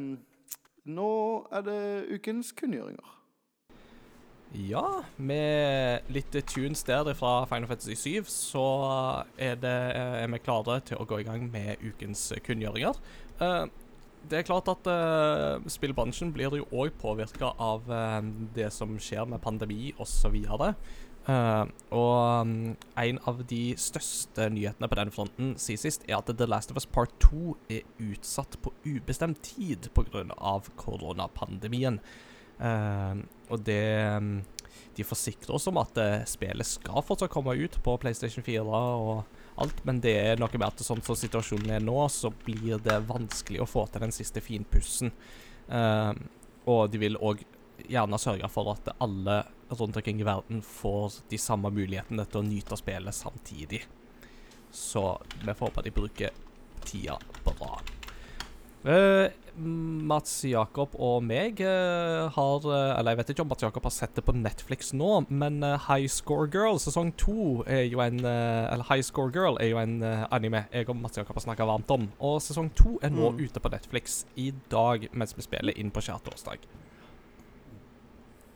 nå 0.86 1.12
er 1.52 1.66
det 1.66 1.80
ukens 2.16 2.52
kunngjøringer. 2.56 3.12
Ja, 4.56 5.02
med 5.18 6.06
litt 6.08 6.36
tunes 6.48 6.84
der 6.86 7.10
fra 7.18 7.44
Final 7.50 7.68
Fantasy 7.68 7.96
7, 7.98 8.28
så 8.30 8.66
er, 9.36 9.58
det, 9.60 9.74
er 9.96 10.30
vi 10.32 10.40
klare 10.40 10.78
til 10.86 11.02
å 11.02 11.08
gå 11.08 11.18
i 11.20 11.26
gang 11.26 11.48
med 11.52 11.82
ukens 11.84 12.30
kunngjøringer. 12.46 12.96
Eh, 13.42 13.66
det 14.30 14.40
er 14.40 14.46
klart 14.46 14.68
at 14.70 14.88
uh, 14.90 15.62
spillbransjen 15.70 16.32
blir 16.34 16.56
jo 16.58 16.66
òg 16.74 16.96
påvirka 16.98 17.52
av 17.62 17.86
eh, 17.92 18.30
det 18.56 18.72
som 18.74 18.96
skjer 18.98 19.26
med 19.30 19.42
pandemi 19.44 19.92
osv. 20.02 20.34
Uh, 21.26 21.66
og 21.90 22.46
um, 22.46 22.50
en 23.02 23.16
av 23.26 23.40
de 23.50 23.72
største 23.82 24.44
nyhetene 24.54 24.86
på 24.86 24.98
den 25.00 25.10
fronten 25.10 25.54
siden 25.58 25.82
sist 25.82 26.04
er 26.06 26.20
at 26.20 26.30
The 26.30 26.46
Last 26.46 26.70
of 26.70 26.78
Us 26.78 26.86
Part 26.86 27.16
2 27.24 27.56
er 27.74 27.88
utsatt 27.98 28.54
på 28.62 28.70
ubestemt 28.84 29.40
tid 29.42 29.88
pga. 29.96 30.22
koronapandemien. 30.78 31.98
Uh, 32.60 33.26
og 33.50 33.64
det 33.66 33.82
um, 34.16 34.38
De 34.96 35.04
forsikrer 35.04 35.52
oss 35.58 35.66
om 35.68 35.76
at 35.82 35.98
uh, 35.98 36.22
spillet 36.24 36.68
skal 36.68 37.02
fortsatt 37.04 37.32
komme 37.34 37.56
ut 37.58 37.74
på 37.82 37.96
PlayStation 38.00 38.46
4 38.46 38.62
og 38.62 39.26
alt, 39.60 39.82
men 39.88 39.98
det 40.04 40.14
er 40.20 40.38
noe 40.38 40.52
med 40.54 40.68
at 40.68 40.84
sånn 40.84 41.02
som 41.02 41.18
situasjonen 41.18 41.74
er 41.74 41.84
nå, 41.84 41.98
så 42.12 42.30
blir 42.44 42.78
det 42.84 43.00
vanskelig 43.08 43.64
å 43.64 43.68
få 43.68 43.86
til 43.90 44.06
den 44.06 44.14
siste 44.14 44.44
finpussen. 44.44 45.10
Uh, 45.66 46.14
og 46.70 46.86
de 46.92 47.02
vil 47.02 47.18
òg 47.18 47.42
gjerne 47.88 48.18
sørge 48.20 48.48
for 48.52 48.72
at 48.74 48.92
alle 49.02 49.42
rundt 49.70 49.96
omkring 49.96 50.20
i 50.22 50.26
verden 50.26 50.62
får 50.62 51.20
de 51.30 51.38
samme 51.40 51.70
mulighetene 51.74 52.26
til 52.30 52.42
å 52.42 52.46
nyte 52.46 52.78
spillet 52.78 53.14
samtidig. 53.16 53.82
Så 54.70 55.18
vi 55.42 55.54
får 55.54 55.70
håpe 55.70 55.86
de 55.86 55.94
bruker 55.94 56.30
tida 56.86 57.18
bra. 57.44 57.78
Uh, 58.86 59.26
Mats 59.56 60.44
Jakob 60.46 60.92
og 61.02 61.24
meg 61.26 61.58
uh, 61.64 62.28
har 62.30 62.66
eh, 62.70 62.90
Eller 62.92 63.14
jeg 63.14 63.18
vet 63.18 63.30
ikke 63.32 63.42
om 63.42 63.48
Mats 63.50 63.64
Jakob 63.64 63.86
har 63.88 63.94
sett 63.96 64.12
det 64.14 64.22
på 64.22 64.34
Netflix 64.36 64.92
nå, 64.94 65.24
men 65.26 65.56
uh, 65.64 65.88
High 65.88 66.06
Score 66.12 66.46
Girl 66.52 66.78
sesong 66.78 67.10
to 67.18 67.64
er 67.66 67.88
jo 67.88 67.98
en 68.04 68.20
Eller 68.22 68.86
High 68.86 69.02
Score 69.02 69.32
Girl 69.34 69.58
er 69.58 69.72
jo 69.72 69.80
en 69.82 69.96
anime 70.04 70.66
jeg 70.70 70.86
og 70.92 71.00
Mats 71.00 71.18
Jakob 71.18 71.34
har 71.40 71.48
snakka 71.48 71.66
varmt 71.66 71.90
om. 71.90 72.06
Og 72.20 72.38
sesong 72.44 72.70
to 72.78 72.98
er 73.02 73.10
nå 73.10 73.32
Mm. 73.32 73.40
ute 73.48 73.60
på 73.64 73.72
Netflix 73.72 74.20
i 74.36 74.52
dag 74.70 75.08
mens 75.12 75.34
vi 75.34 75.42
spiller 75.42 75.74
inn 75.74 75.90
på 75.90 76.04
skjærtorsdag. 76.04 76.62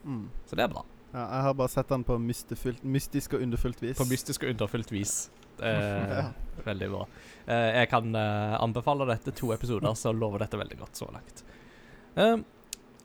Mm. 0.05 0.25
Så 0.47 0.57
det 0.57 0.65
er 0.65 0.73
bra. 0.73 0.85
Ja, 1.11 1.25
jeg 1.27 1.43
har 1.49 1.55
bare 1.59 1.73
sett 1.73 1.89
den 1.91 2.05
på 2.07 2.17
mystisk 2.23 3.35
og 3.35 3.43
underfullt 3.43 3.83
vis. 3.83 3.97
På 3.99 4.07
mystisk 4.07 4.45
og 4.47 4.55
underfullt 4.55 4.93
vis. 4.95 5.19
Eh, 5.61 6.13
Ja. 6.17 6.31
Veldig 6.65 6.87
bra. 6.89 7.03
Eh, 7.47 7.67
jeg 7.83 7.89
kan 7.91 8.15
eh, 8.17 8.55
anbefale 8.65 9.05
dette 9.11 9.35
to 9.37 9.51
episoder, 9.53 9.93
så 9.93 10.09
lover 10.17 10.41
dette 10.41 10.57
veldig 10.57 10.79
godt 10.81 10.97
så 10.97 11.09
langt. 11.13 11.43
Eh, 12.17 12.39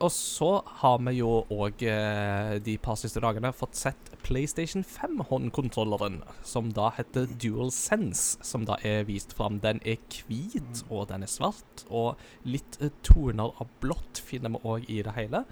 og 0.00 0.10
så 0.12 0.48
har 0.80 0.96
vi 1.04 1.18
jo 1.18 1.34
òg 1.52 1.84
eh, 1.84 2.54
de 2.64 2.78
par 2.80 2.96
siste 2.96 3.20
dagene 3.20 3.52
fått 3.52 3.76
sett 3.76 4.08
PlayStation 4.24 4.84
5-håndkontrolleren, 4.84 6.22
som 6.44 6.72
da 6.72 6.90
heter 6.96 7.28
Dual 7.40 7.70
Sense, 7.72 8.38
som 8.44 8.64
da 8.68 8.76
er 8.84 9.04
vist 9.08 9.36
fram. 9.36 9.60
Den 9.60 9.80
er 9.84 10.00
hvit, 10.28 10.82
og 10.88 11.08
den 11.12 11.24
er 11.28 11.32
svart, 11.32 11.84
og 11.90 12.16
litt 12.48 12.80
eh, 12.80 12.92
toner 13.04 13.52
av 13.60 13.68
blått 13.84 14.20
finner 14.24 14.56
vi 14.56 14.64
òg 14.64 14.88
i 14.96 15.02
det 15.04 15.12
hele. 15.16 15.44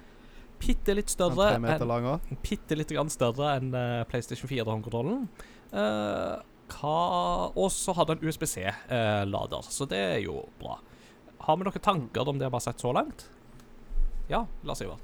Bitte 0.61 0.95
litt 0.97 1.11
større 1.13 1.51
tre 1.53 1.61
meter 1.63 1.85
enn 1.85 1.91
lang 1.91 2.09
også. 2.15 2.39
Bitte 2.45 2.77
litt 2.79 2.91
grann 2.95 3.11
større 3.13 3.55
enn 3.59 3.71
eh, 3.75 4.03
PlayStation 4.09 4.49
4-håndkontrollen. 4.51 5.25
Uh, 5.75 6.41
og 7.55 7.67
så 7.73 7.93
har 7.97 8.07
den 8.09 8.23
USBC-lader, 8.25 9.67
så 9.69 9.87
det 9.89 10.01
er 10.15 10.21
jo 10.23 10.39
bra. 10.61 10.79
Har 11.45 11.59
vi 11.59 11.67
noen 11.67 11.83
tanker 11.83 12.31
om 12.31 12.39
det 12.41 12.47
vi 12.47 12.57
har 12.57 12.63
sett 12.63 12.81
så 12.81 12.93
langt? 12.95 13.27
Ja, 14.31 14.47
Lars 14.65 14.81
Ivar. 14.81 15.03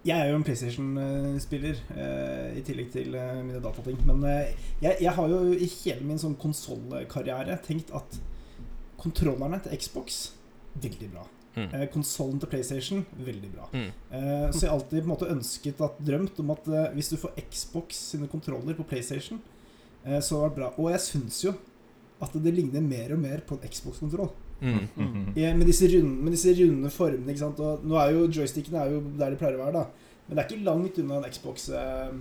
Jeg 0.00 0.16
er 0.16 0.30
jo 0.30 0.36
en 0.38 0.44
PlayStation-spiller, 0.46 1.80
uh, 1.92 2.56
i 2.56 2.62
tillegg 2.64 2.88
til 2.94 3.12
uh, 3.12 3.42
mine 3.44 3.60
datating. 3.60 3.98
Men 4.08 4.22
eh, 4.24 4.54
jeg, 4.80 4.96
jeg 5.04 5.12
har 5.12 5.28
jo 5.28 5.40
i 5.52 5.68
hele 5.68 6.06
min 6.08 6.20
sånn 6.20 6.38
konsollkarriere 6.40 7.58
tenkt 7.66 7.92
at 7.92 8.16
kontrollerne 9.00 9.60
til 9.60 9.76
Xbox 9.76 10.22
veldig 10.80 11.10
bra. 11.12 11.26
Mm. 11.56 11.68
Eh, 11.74 11.86
Konsollen 11.90 12.38
til 12.40 12.50
PlayStation 12.52 13.00
veldig 13.26 13.50
bra. 13.54 13.70
Mm. 13.72 13.88
Eh, 13.88 14.44
så 14.52 14.64
jeg 14.64 14.70
har 14.70 14.76
alltid 14.76 15.00
på 15.00 15.06
en 15.06 15.12
måte 15.12 15.30
ønsket 15.32 15.82
at, 15.86 16.02
drømt 16.06 16.38
om 16.42 16.52
at 16.54 16.68
eh, 16.70 16.92
hvis 16.94 17.10
du 17.10 17.16
får 17.20 17.34
Xbox 17.42 18.04
sine 18.12 18.30
kontroller 18.30 18.78
på 18.78 18.86
PlayStation, 18.86 19.40
eh, 20.04 20.20
så 20.22 20.42
var 20.42 20.52
det 20.52 20.60
bra. 20.60 20.70
Og 20.78 20.92
jeg 20.94 21.06
syns 21.08 21.42
jo 21.48 21.56
at 22.20 22.36
det 22.36 22.52
ligner 22.54 22.84
mer 22.84 23.16
og 23.16 23.22
mer 23.22 23.42
på 23.46 23.56
en 23.56 23.66
Xbox-kontroll. 23.66 24.30
Mm. 24.60 24.86
Mm. 24.94 25.28
Ja, 25.40 25.54
med, 25.56 25.66
disse 25.66 25.88
runde, 25.88 26.22
med 26.22 26.36
disse 26.36 26.52
runde 26.58 26.90
formene. 26.92 27.32
ikke 27.32 27.42
sant? 27.46 27.60
Og 27.64 27.84
nå 27.88 27.96
er 27.96 28.12
jo 28.12 28.28
joystickene 28.28 28.82
er 28.82 28.94
jo 28.94 29.00
der 29.16 29.32
de 29.32 29.40
pleier 29.40 29.56
å 29.56 29.64
være, 29.64 29.80
da. 29.80 30.10
Men 30.26 30.36
det 30.36 30.42
er 30.42 30.50
ikke 30.50 30.66
langt 30.68 31.00
unna 31.02 31.16
en 31.18 31.32
Xbox. 31.32 31.70
Eh, 31.74 32.12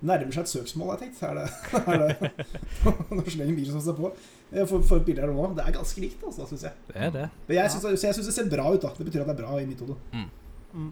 nærmer 0.00 0.34
seg 0.34 0.44
et 0.44 0.52
søksmål, 0.52 0.90
har 0.90 0.98
jeg 0.98 1.12
tenkt. 1.12 1.22
Er 1.22 1.34
det, 1.38 1.46
er 1.92 2.02
det 2.02 2.30
Når 3.16 3.30
så 3.30 3.38
lenge 3.40 3.56
bilen 3.56 3.72
som 3.72 3.84
står 3.84 3.98
på. 4.00 4.12
For, 4.54 4.82
for 4.86 5.06
bilde 5.06 5.24
her 5.24 5.32
nå. 5.32 5.46
Det 5.56 5.64
er 5.66 5.76
ganske 5.78 6.02
likt, 6.02 6.20
altså, 6.26 6.46
syns 6.50 6.66
jeg. 6.68 6.84
Det 6.88 7.00
er 7.06 7.14
det. 7.14 7.28
Men 7.48 7.56
jeg 7.56 7.74
syns, 7.74 8.04
ja. 8.04 8.12
det 8.18 8.34
ser 8.36 8.50
bra 8.50 8.68
ut. 8.74 8.82
da 8.82 8.92
Det 8.98 9.08
betyr 9.08 9.24
at 9.24 9.32
det 9.32 9.36
er 9.36 9.42
bra 9.42 9.58
i 9.60 9.66
mitt 9.68 9.82
hode. 9.82 9.96
Mm. 10.12 10.90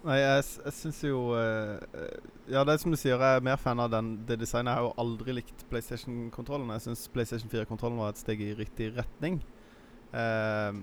Nei, 0.00 0.16
jeg, 0.16 0.44
jeg 0.64 0.74
syns 0.78 0.98
jo 1.04 1.18
eh, 1.36 1.76
eh, 1.92 2.28
Ja, 2.48 2.62
det 2.64 2.72
er 2.72 2.80
som 2.80 2.94
du 2.94 2.96
sier, 2.96 3.20
jeg 3.20 3.40
er 3.40 3.44
mer 3.44 3.58
fan 3.60 3.82
av 3.82 3.90
den, 3.92 4.14
det 4.28 4.38
designet. 4.40 4.72
Jeg 4.72 4.80
har 4.80 4.88
jo 4.88 4.94
aldri 5.02 5.36
likt 5.36 5.66
PlayStation-kontrollen. 5.70 6.72
Jeg 6.76 6.86
syns 6.86 7.04
PlayStation 7.12 7.52
4-kontrollen 7.52 8.00
var 8.00 8.14
et 8.14 8.22
steg 8.22 8.40
i 8.42 8.54
riktig 8.56 8.90
retning. 8.96 9.38
Eh, 10.16 10.80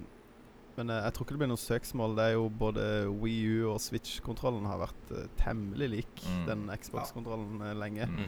men 0.77 0.89
eh, 0.93 1.03
jeg 1.07 1.13
tror 1.15 1.25
ikke 1.25 1.35
det 1.35 1.41
blir 1.43 1.49
noe 1.51 1.61
søksmål. 1.61 2.15
Det 2.17 2.25
er 2.29 2.33
jo 2.37 2.47
både 2.63 2.83
Wii 3.21 3.37
U 3.57 3.69
og 3.73 3.79
Switch-kontrollen 3.81 4.67
har 4.69 4.83
vært 4.85 5.13
eh, 5.17 5.29
temmelig 5.41 5.87
lik 5.95 6.25
Mm. 6.27 6.43
den 6.47 6.67
Xbox-kontrollen 6.77 7.61
eh, 7.65 7.73
lenge. 7.77 8.05
Mm. 8.09 8.27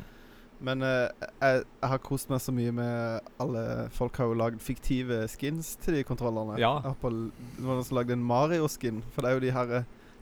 Men 0.59 0.81
uh, 0.83 1.07
jeg, 1.39 1.61
jeg 1.63 1.87
har 1.87 2.01
kost 2.03 2.27
meg 2.27 2.41
så 2.43 2.51
mye 2.51 2.71
med 2.75 3.27
alle 3.39 3.61
Folk 3.95 4.17
har 4.19 4.27
jo 4.27 4.33
lagd 4.35 4.59
fiktive 4.59 5.21
skins 5.31 5.77
til 5.79 5.95
de 5.95 6.01
kontrollene. 6.03 6.57
Ja. 6.59 6.73
Jeg 6.83 6.91
har 6.91 6.97
på, 6.99 7.11
det 7.13 7.63
var 7.63 7.77
noen 7.79 7.87
som 7.87 7.95
lagde 7.95 8.11
en 8.17 8.25
Mario-skin. 8.27 8.99
For 9.15 9.23
det 9.23 9.29
er 9.31 9.37
jo 9.37 9.43
de 9.45 9.53
her 9.55 9.71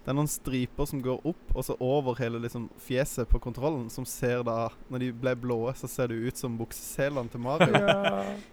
Det 0.07 0.13
er 0.13 0.15
noen 0.15 0.29
striper 0.31 0.87
som 0.87 1.01
går 1.03 1.25
opp 1.27 1.49
og 1.51 1.65
så 1.67 1.73
over 1.83 2.15
hele 2.21 2.39
liksom 2.39 2.69
fjeset 2.79 3.27
på 3.27 3.41
kontrollen, 3.43 3.89
som 3.91 4.05
ser 4.07 4.39
da 4.47 4.69
Når 4.87 5.03
de 5.03 5.09
ble 5.11 5.33
blå, 5.35 5.57
så 5.75 5.89
ser 5.91 6.07
det 6.07 6.21
ut 6.29 6.39
som 6.39 6.55
bukseselene 6.55 7.27
til 7.33 7.43
Mario. 7.43 7.81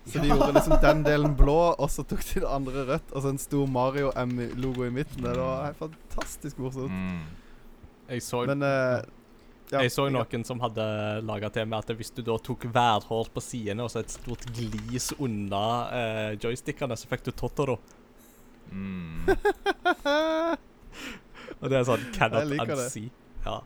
Så 0.02 0.18
de 0.18 0.32
gjorde 0.32 0.48
liksom 0.56 0.74
den 0.82 1.04
delen 1.06 1.36
blå, 1.38 1.54
og 1.78 1.92
så 1.94 2.02
tok 2.02 2.24
de 2.26 2.42
det 2.42 2.50
andre 2.50 2.82
rødt, 2.88 3.14
og 3.14 3.22
så 3.22 3.30
en 3.30 3.38
stor 3.38 3.70
Mario-M-logo 3.70 4.88
i 4.88 4.90
midten. 4.98 5.22
Det 5.22 5.36
var 5.38 5.78
fantastisk 5.78 6.58
morsomt. 6.58 6.90
Mm. 6.90 7.22
Jeg 8.10 8.26
så, 8.26 8.42
Men 8.50 8.66
eh, 8.66 9.06
ja, 9.70 9.86
jeg 9.86 9.94
så 9.94 10.10
noen 10.10 10.50
som 10.50 10.58
hadde 10.66 10.90
laga 11.22 11.54
til 11.54 11.70
med 11.70 11.86
at 11.86 11.94
hvis 11.94 12.10
du 12.18 12.24
da 12.26 12.34
tok 12.50 12.66
værhår 12.74 13.30
på 13.30 13.46
sidene 13.46 13.86
og 13.86 13.94
så 13.94 14.02
et 14.02 14.10
stort 14.18 14.42
glis 14.58 15.12
unna 15.22 15.64
eh, 16.02 16.30
joystickene, 16.34 16.98
så 16.98 17.14
fikk 17.14 17.30
du 17.30 17.34
Totoro. 17.38 17.78
Mm. 18.74 19.26
Og 21.60 21.70
det 21.70 21.78
er 21.80 21.86
sånn 21.88 22.10
cannot 22.16 22.52
unsee. 22.54 23.10
Ja. 23.44 23.60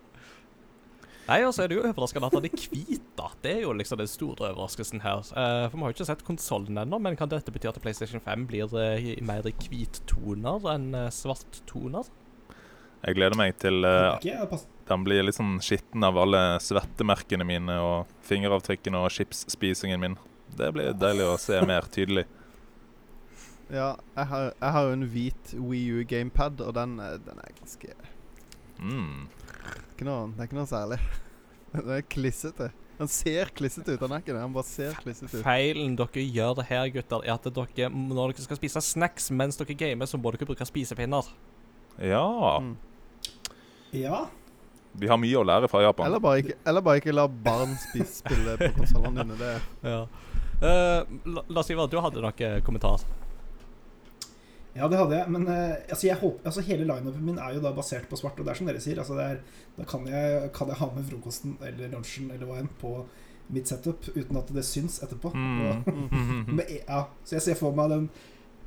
Nei, 1.29 1.43
og 1.45 1.53
så 1.53 1.66
er 1.66 1.68
det 1.68 1.76
jo 1.76 1.83
overraskende 1.85 2.31
at 2.31 2.37
han 2.39 2.47
er 2.49 2.55
hvit, 2.72 3.09
da. 3.18 3.26
Det 3.45 3.51
er 3.59 3.66
jo 3.66 3.74
liksom 3.76 4.01
den 4.01 4.09
store 4.09 4.49
overraskelsen 4.49 5.03
her. 5.05 5.20
Uh, 5.37 5.66
for 5.68 5.76
vi 5.76 5.83
har 5.85 5.93
jo 5.93 5.97
ikke 5.99 6.09
sett 6.09 6.24
konsollen 6.24 6.81
ennå, 6.81 7.01
men 7.05 7.18
kan 7.20 7.29
dette 7.29 7.53
bety 7.53 7.68
at 7.68 7.81
PlayStation 7.85 8.22
5 8.24 8.47
blir 8.49 8.72
uh, 8.72 8.97
i 8.97 9.18
mer 9.29 9.45
i 9.45 9.53
hvittoner 9.53 10.70
enn 10.72 10.89
uh, 10.97 11.11
svarttoner? 11.12 12.09
Jeg 13.05 13.14
gleder 13.14 13.39
meg 13.39 13.55
til 13.62 13.85
eh, 13.87 14.16
passer- 14.51 14.72
den 14.89 15.05
blir 15.05 15.22
litt 15.22 15.37
sånn 15.37 15.59
skitten 15.62 16.03
av 16.03 16.16
alle 16.18 16.41
svettemerkene 16.64 17.45
mine 17.47 17.76
og 17.85 18.09
fingeravtrykkene 18.26 18.99
og 19.05 19.12
chipsspisingen 19.12 20.01
min. 20.03 20.16
Det 20.59 20.70
blir 20.74 20.97
deilig 20.97 21.26
å 21.29 21.37
se 21.39 21.61
mer 21.68 21.87
tydelig. 21.93 22.24
Ja, 23.71 23.89
jeg 24.16 24.27
har, 24.31 24.53
jeg 24.61 24.73
har 24.73 24.83
jo 24.89 24.93
en 24.97 25.07
hvit 25.12 25.55
Wii 25.61 25.89
U 26.01 26.05
gamepad, 26.09 26.61
og 26.64 26.75
den, 26.75 26.99
er- 27.05 27.19
den 27.21 27.39
er 27.43 27.53
ganske 27.61 27.95
Mm. 28.79 29.27
ikke 29.97 30.05
noe, 30.07 30.29
Det 30.37 30.41
er 30.41 30.47
ikke 30.49 30.57
noe 30.61 30.66
særlig. 30.71 30.99
Den 31.75 31.91
er 31.91 32.01
klissete. 32.09 32.71
Den 32.99 33.09
ser 33.12 33.51
klissete 33.55 33.93
ut, 33.93 34.01
den 34.01 34.11
er 34.14 34.23
ikke 34.23 34.33
det. 34.33 34.41
Den 34.41 34.53
bare 34.55 34.64
ser 34.64 34.95
klissete 35.03 35.37
ut. 35.39 35.45
Feilen 35.45 35.97
dere 35.99 36.23
gjør 36.25 36.55
det 36.57 36.64
her, 36.71 36.89
gutter, 36.95 37.21
er 37.27 37.35
at 37.35 37.45
dere, 37.45 37.91
når 37.93 38.33
dere 38.33 38.43
skal 38.47 38.57
spise 38.57 38.81
snacks 38.81 39.29
mens 39.31 39.59
dere 39.61 39.75
gamer, 39.77 40.07
så 40.09 40.16
må 40.19 40.33
dere 40.33 40.47
bruke 40.49 40.64
spisepinner. 40.66 41.29
Ja. 42.01 42.25
Mm. 42.62 42.73
Ja. 43.93 44.25
Vi 44.99 45.07
har 45.11 45.21
mye 45.21 45.37
å 45.39 45.45
lære 45.47 45.69
fra 45.71 45.83
Japan. 45.85 46.07
Eller, 46.09 46.23
bare 46.25 46.41
ikke, 46.43 46.57
eller 46.66 46.81
bare 46.89 47.03
ikke 47.03 47.12
la 47.14 47.27
barn 47.29 47.77
spise, 47.83 48.23
spille 48.23 48.57
på 48.62 48.73
konsollene 48.81 49.27
dine. 49.27 49.39
Det 49.39 49.93
Ja. 49.93 50.01
Uh, 50.59 51.62
si 51.62 51.75
hva 51.79 51.85
du 51.91 52.01
hadde 52.03 52.23
noen 52.25 52.62
kommentar? 52.66 53.05
Ja, 54.79 54.89
det 54.91 55.01
hadde 55.01 55.18
jeg. 55.18 55.35
Men 55.35 55.49
eh, 55.51 55.76
altså, 55.89 56.07
jeg 56.07 56.20
håper, 56.20 56.45
altså, 56.47 56.64
hele 56.66 56.87
lineupen 56.87 57.24
min 57.26 57.41
er 57.43 57.57
jo 57.57 57.62
da 57.64 57.74
basert 57.76 58.09
på 58.11 58.18
svart. 58.20 58.39
Og 58.39 58.47
det 58.47 58.55
er 58.55 58.61
som 58.61 58.70
dere 58.70 58.83
sier, 58.83 59.01
altså, 59.03 59.18
er, 59.22 59.43
da 59.79 59.87
kan 59.89 60.07
jeg, 60.09 60.49
kan 60.57 60.70
jeg 60.70 60.81
ha 60.81 60.91
med 60.95 61.09
frokosten 61.11 61.59
eller 61.66 61.93
lunsjen 61.95 62.31
eller 62.35 62.49
hva 62.49 62.62
enn 62.62 62.72
på 62.81 62.95
mitt 63.53 63.70
setup 63.70 64.05
uten 64.12 64.37
at 64.37 64.51
det 64.55 64.64
syns 64.66 65.01
etterpå. 65.05 65.33
Mm. 65.35 65.85
Men, 66.57 66.64
ja, 66.68 67.07
så 67.24 67.39
jeg 67.39 67.47
ser 67.49 67.61
for 67.61 67.76
meg 67.76 67.95
den 67.95 68.11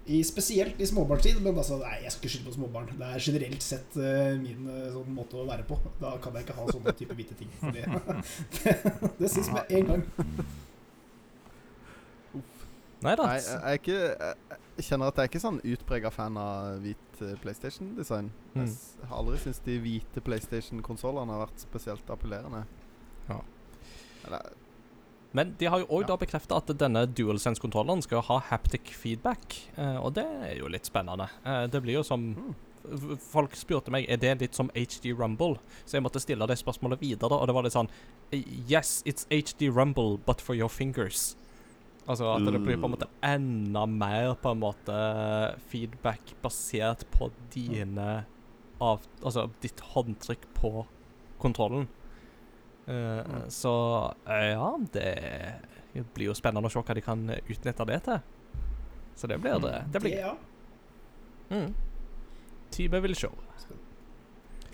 i, 0.06 0.24
spesielt 0.26 0.80
i 0.82 0.86
småbarnstid, 0.90 1.38
men 1.46 1.54
altså, 1.54 1.78
nei, 1.78 2.00
jeg 2.02 2.12
skal 2.12 2.26
ikke 2.26 2.32
skylde 2.34 2.48
på 2.50 2.56
småbarn. 2.56 2.88
Det 2.98 3.06
er 3.06 3.22
generelt 3.22 3.64
sett 3.64 3.98
uh, 4.02 4.34
min 4.42 4.66
eh, 4.66 4.88
sånn 4.90 5.14
måte 5.14 5.38
å 5.38 5.46
være 5.46 5.66
på. 5.70 5.78
Da 6.02 6.16
kan 6.24 6.34
jeg 6.36 6.48
ikke 6.48 6.58
ha 6.58 6.66
sånne 6.72 6.94
type 6.98 7.18
hvite 7.20 7.38
ting. 7.38 7.52
Det, 7.62 7.86
det, 8.58 8.74
det 9.20 9.30
syns 9.30 9.52
med 9.54 9.70
en 9.78 9.92
gang. 9.92 10.04
Nei 13.02 13.16
da. 13.18 13.26
Jeg, 13.34 13.82
jeg, 13.88 14.36
jeg 14.78 14.86
kjenner 14.86 15.10
at 15.10 15.18
jeg 15.18 15.26
er 15.26 15.30
ikke 15.32 15.42
sånn 15.42 15.60
utprega 15.74 16.12
fan 16.14 16.36
av 16.38 16.80
hvit 16.84 17.22
eh, 17.26 17.36
PlayStation-design. 17.42 18.32
Mm. 18.54 18.68
Jeg 18.70 19.10
har 19.10 19.18
aldri 19.18 19.40
syntes 19.42 19.62
de 19.66 19.78
hvite 19.82 20.22
PlayStation-konsollene 20.26 21.34
har 21.34 21.48
vært 21.48 21.64
spesielt 21.64 22.12
appellerende. 22.14 22.64
Ja. 23.30 23.40
Eller, 24.28 24.52
Men 25.34 25.56
de 25.58 25.66
har 25.72 25.80
jo 25.80 25.88
òg 25.88 26.10
Ja. 26.10 26.18
bekrefta 26.20 26.58
at 26.60 26.68
denne 26.78 27.06
DualSense-kontrolleren 27.08 28.02
skal 28.04 28.22
ha 28.28 28.40
haptic 28.52 28.92
feedback, 28.94 29.56
eh, 29.78 29.96
og 29.98 30.14
det 30.14 30.26
er 30.26 30.58
jo 30.60 30.68
litt 30.68 30.86
spennende. 30.86 31.30
Eh, 31.46 31.68
det 31.68 31.82
blir 31.82 31.94
jo 32.02 32.04
som 32.04 32.36
Mm. 32.36 32.54
Folk 33.32 33.54
spurte 33.56 33.92
meg 33.94 34.08
er 34.10 34.18
det 34.18 34.40
litt 34.42 34.56
som 34.56 34.72
HD 34.74 35.12
Rumble, 35.14 35.60
så 35.86 36.00
jeg 36.00 36.02
måtte 36.04 36.20
stille 36.20 36.48
det 36.50 36.58
spørsmålet 36.58 37.00
videre, 37.00 37.32
og 37.38 37.46
det 37.48 37.54
var 37.54 37.62
litt 37.64 37.74
sånn 37.74 37.90
Yes, 38.34 39.04
it's 39.06 39.28
HD 39.30 39.70
Rumble, 39.70 40.18
but 40.18 40.42
for 40.42 40.56
your 40.56 40.68
fingers. 40.70 41.36
Altså 42.10 42.32
at 42.34 42.46
det 42.48 42.60
blir 42.64 42.80
på 42.82 42.88
en 42.90 42.96
måte 42.96 43.08
enda 43.24 43.86
mer 43.86 44.34
på 44.42 44.52
en 44.52 44.62
måte 44.64 44.96
feedback 45.70 46.34
basert 46.42 47.06
på 47.14 47.30
dine 47.54 48.24
av, 48.82 49.04
Altså 49.22 49.50
ditt 49.62 49.80
håndtrykk 49.94 50.48
på 50.58 50.72
kontrollen. 51.42 51.88
Uh, 52.88 53.22
Mm. 53.22 53.50
Så 53.50 53.72
eh, 54.26 54.48
ja, 54.58 54.80
det 54.92 56.04
blir 56.14 56.32
jo 56.32 56.34
spennende 56.36 56.68
å 56.68 56.72
se 56.74 56.82
hva 56.82 56.96
de 56.98 57.04
kan 57.06 57.22
utnytte 57.30 57.86
det 57.86 58.00
til. 58.08 58.20
Så 59.16 59.28
det 59.30 59.38
blir 59.44 59.60
det. 59.62 59.76
Det 59.94 60.02
blir 60.02 60.16
gøy. 60.16 60.26
ja. 60.26 60.36
Mm. 61.52 61.74
Time 62.72 63.02
vil 63.06 63.16
show. 63.16 63.36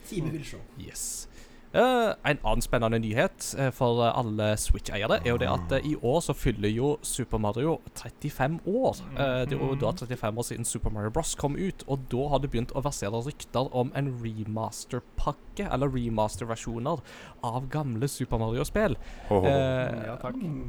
Time 0.08 0.32
vil 0.32 0.46
show. 0.46 0.62
Yes. 0.80 1.28
Eh, 1.76 2.14
en 2.24 2.40
annen 2.48 2.64
spennende 2.64 3.00
nyhet 3.04 3.50
eh, 3.60 3.70
for 3.76 4.00
eh, 4.06 4.14
alle 4.16 4.54
Switch-eiere 4.58 5.18
er 5.20 5.34
jo 5.34 5.40
det 5.42 5.50
at 5.52 5.74
i 5.84 5.98
år 6.00 6.22
så 6.24 6.34
fyller 6.38 6.72
jo 6.72 6.94
Super 7.04 7.42
Mario 7.44 7.78
35 8.00 8.62
år. 8.72 9.02
Eh, 9.18 9.42
det 9.50 9.58
er 9.58 9.64
jo 9.66 9.76
da 9.76 9.92
35 9.92 10.40
år 10.40 10.48
siden 10.48 10.66
Super 10.66 10.94
Mario 10.96 11.12
Bros. 11.12 11.36
kom 11.36 11.58
ut, 11.60 11.84
og 11.88 12.08
da 12.12 12.30
har 12.32 12.40
det 12.40 12.52
begynt 12.54 12.72
å 12.72 12.84
versere 12.86 13.20
rykter 13.26 13.68
om 13.76 13.92
en 14.00 14.14
remaster-pakke, 14.24 15.68
eller 15.68 15.92
remaster-versjoner, 15.92 17.04
av 17.44 17.68
gamle 17.74 18.08
Super 18.08 18.40
Mario-spill 18.42 18.96
eh, 18.96 20.06
ja, 20.08 20.16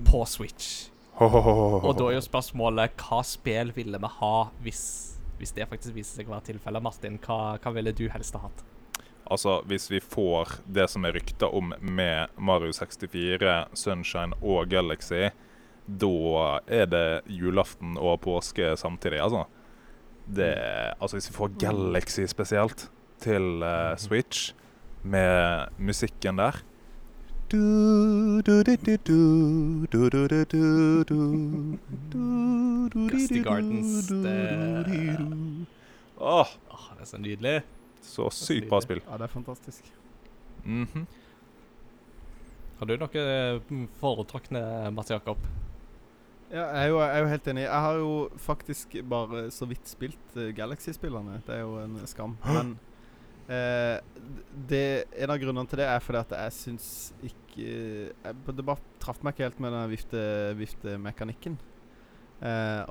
på 0.08 0.24
Switch. 0.26 0.88
Ho, 1.18 1.28
ho, 1.28 1.40
ho, 1.40 1.52
ho, 1.52 1.68
ho. 1.78 1.78
Og 1.88 1.94
da 1.98 2.10
er 2.10 2.18
jo 2.18 2.26
spørsmålet 2.26 2.98
hva 3.06 3.22
spill 3.26 3.70
ville 3.74 3.98
vi 4.02 4.10
ha 4.18 4.34
hvis, 4.66 4.82
hvis 5.38 5.54
det 5.54 5.66
faktisk 5.70 5.94
viser 5.96 6.20
seg 6.20 6.30
å 6.30 6.36
være 6.36 6.50
tilfellet. 6.52 6.84
Martin, 6.84 7.22
hva, 7.22 7.56
hva 7.62 7.72
ville 7.74 7.94
du 7.94 8.04
helst 8.10 8.34
ha 8.38 8.44
hatt? 8.48 8.66
Altså, 9.30 9.58
hvis 9.68 9.90
vi 9.90 10.00
får 10.00 10.58
det 10.64 10.88
som 10.90 11.04
er 11.04 11.12
rykta 11.18 11.50
om 11.52 11.74
med 11.80 12.32
Mario 12.36 12.72
64, 12.72 13.68
Sunshine 13.76 14.36
og 14.40 14.70
Galaxy, 14.72 15.28
da 15.88 16.60
er 16.66 16.88
det 16.88 17.08
julaften 17.32 17.96
og 17.96 18.20
påske 18.24 18.74
samtidig, 18.76 19.20
altså. 19.24 19.44
Det, 20.28 20.52
altså, 21.00 21.16
hvis 21.16 21.30
vi 21.30 21.36
får 21.36 21.52
Galaxy 21.60 22.26
spesielt 22.28 22.88
til 23.20 23.62
uh, 23.64 23.96
Switch, 23.96 24.54
med 25.02 25.68
musikken 25.78 26.38
der 26.38 26.62
Gusty 33.08 33.40
Gardens. 33.42 34.08
Det, 34.08 35.18
oh. 36.16 36.46
det 36.94 37.00
er 37.00 37.04
så 37.04 37.16
nydelig 37.18 37.62
så 38.08 38.28
sykt 38.34 38.68
bra 38.70 38.80
spill. 38.84 39.02
Ja, 39.04 39.18
det 39.20 39.28
er 39.28 39.32
fantastisk. 39.32 39.88
Mhm. 40.64 41.06
Har 42.78 42.86
du 42.86 42.94
noe 43.00 43.22
eh, 43.22 43.78
foretrukne, 43.98 44.60
Mats 44.94 45.10
Jakob? 45.10 45.40
Ja, 46.48 46.62
jeg 46.62 46.84
er, 46.84 46.86
jo, 46.88 47.00
jeg 47.02 47.10
er 47.14 47.24
jo 47.24 47.30
helt 47.32 47.48
enig. 47.52 47.62
Jeg 47.66 47.84
har 47.84 47.96
jo 47.98 48.12
faktisk 48.40 48.94
bare 49.10 49.40
så 49.52 49.66
vidt 49.68 49.90
spilt 49.90 50.36
uh, 50.38 50.46
Galaxy-spillene. 50.56 51.42
Det 51.44 51.58
er 51.58 51.64
jo 51.66 51.74
en 51.82 51.98
skam. 52.08 52.38
Men 52.46 52.70
uh, 53.50 53.98
det, 54.70 54.84
en 55.18 55.34
av 55.34 55.42
grunnene 55.42 55.68
til 55.68 55.82
det 55.82 55.90
er 55.90 56.00
fordi 56.00 56.22
at 56.22 56.32
jeg 56.38 56.54
syns 56.56 56.86
ikke 57.20 57.34
jeg, 57.58 58.38
Det 58.46 58.64
bare 58.64 58.96
traff 59.02 59.20
meg 59.26 59.34
ikke 59.34 59.48
helt 59.48 59.60
med 59.60 59.74
den 59.74 59.92
vifte, 59.92 60.22
viftemekanikken. 60.56 61.58
Vifte, 61.58 61.74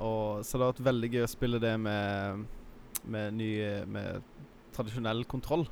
og, 0.04 0.44
så 0.44 0.58
det 0.58 0.66
har 0.66 0.72
vært 0.74 0.88
veldig 0.90 1.10
gøy 1.14 1.24
å 1.24 1.30
spille 1.30 1.60
det 1.62 1.74
med, 1.80 2.42
med, 3.08 3.36
nye 3.38 3.70
med 3.88 4.34
tradisjonell 4.78 5.26
kontroll. 5.28 5.66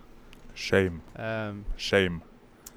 Shame. 0.56 1.02
Um, 1.14 1.64
Shame. 1.76 2.20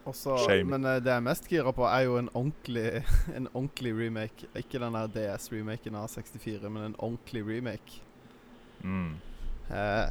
også, 0.06 0.38
Shame. 0.48 0.66
men 0.72 0.86
eh, 0.86 0.98
det 1.04 1.12
jeg 1.12 1.22
er 1.22 1.26
mest 1.26 1.48
gira 1.48 1.72
på, 1.76 1.86
er 1.86 2.08
jo 2.08 2.18
en 2.20 2.30
ordentlig, 2.34 3.04
en 3.38 3.48
ordentlig 3.54 3.94
remake. 3.98 4.50
Ikke 4.58 4.82
den 4.82 4.98
der 4.98 5.12
DS-remaken 5.16 5.98
av 6.00 6.10
64, 6.12 6.70
men 6.70 6.92
en 6.92 7.00
ordentlig 7.00 7.46
remake. 7.48 8.02
Mm. 8.84 9.16
Uh, 9.70 10.10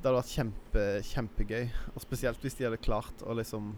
det 0.00 0.08
hadde 0.08 0.16
vært 0.16 0.32
kjempe, 0.32 0.82
kjempegøy. 1.10 1.70
Og 1.94 2.04
spesielt 2.04 2.44
hvis 2.44 2.56
de 2.56 2.68
hadde 2.68 2.82
klart 2.82 3.24
å 3.24 3.36
liksom 3.36 3.74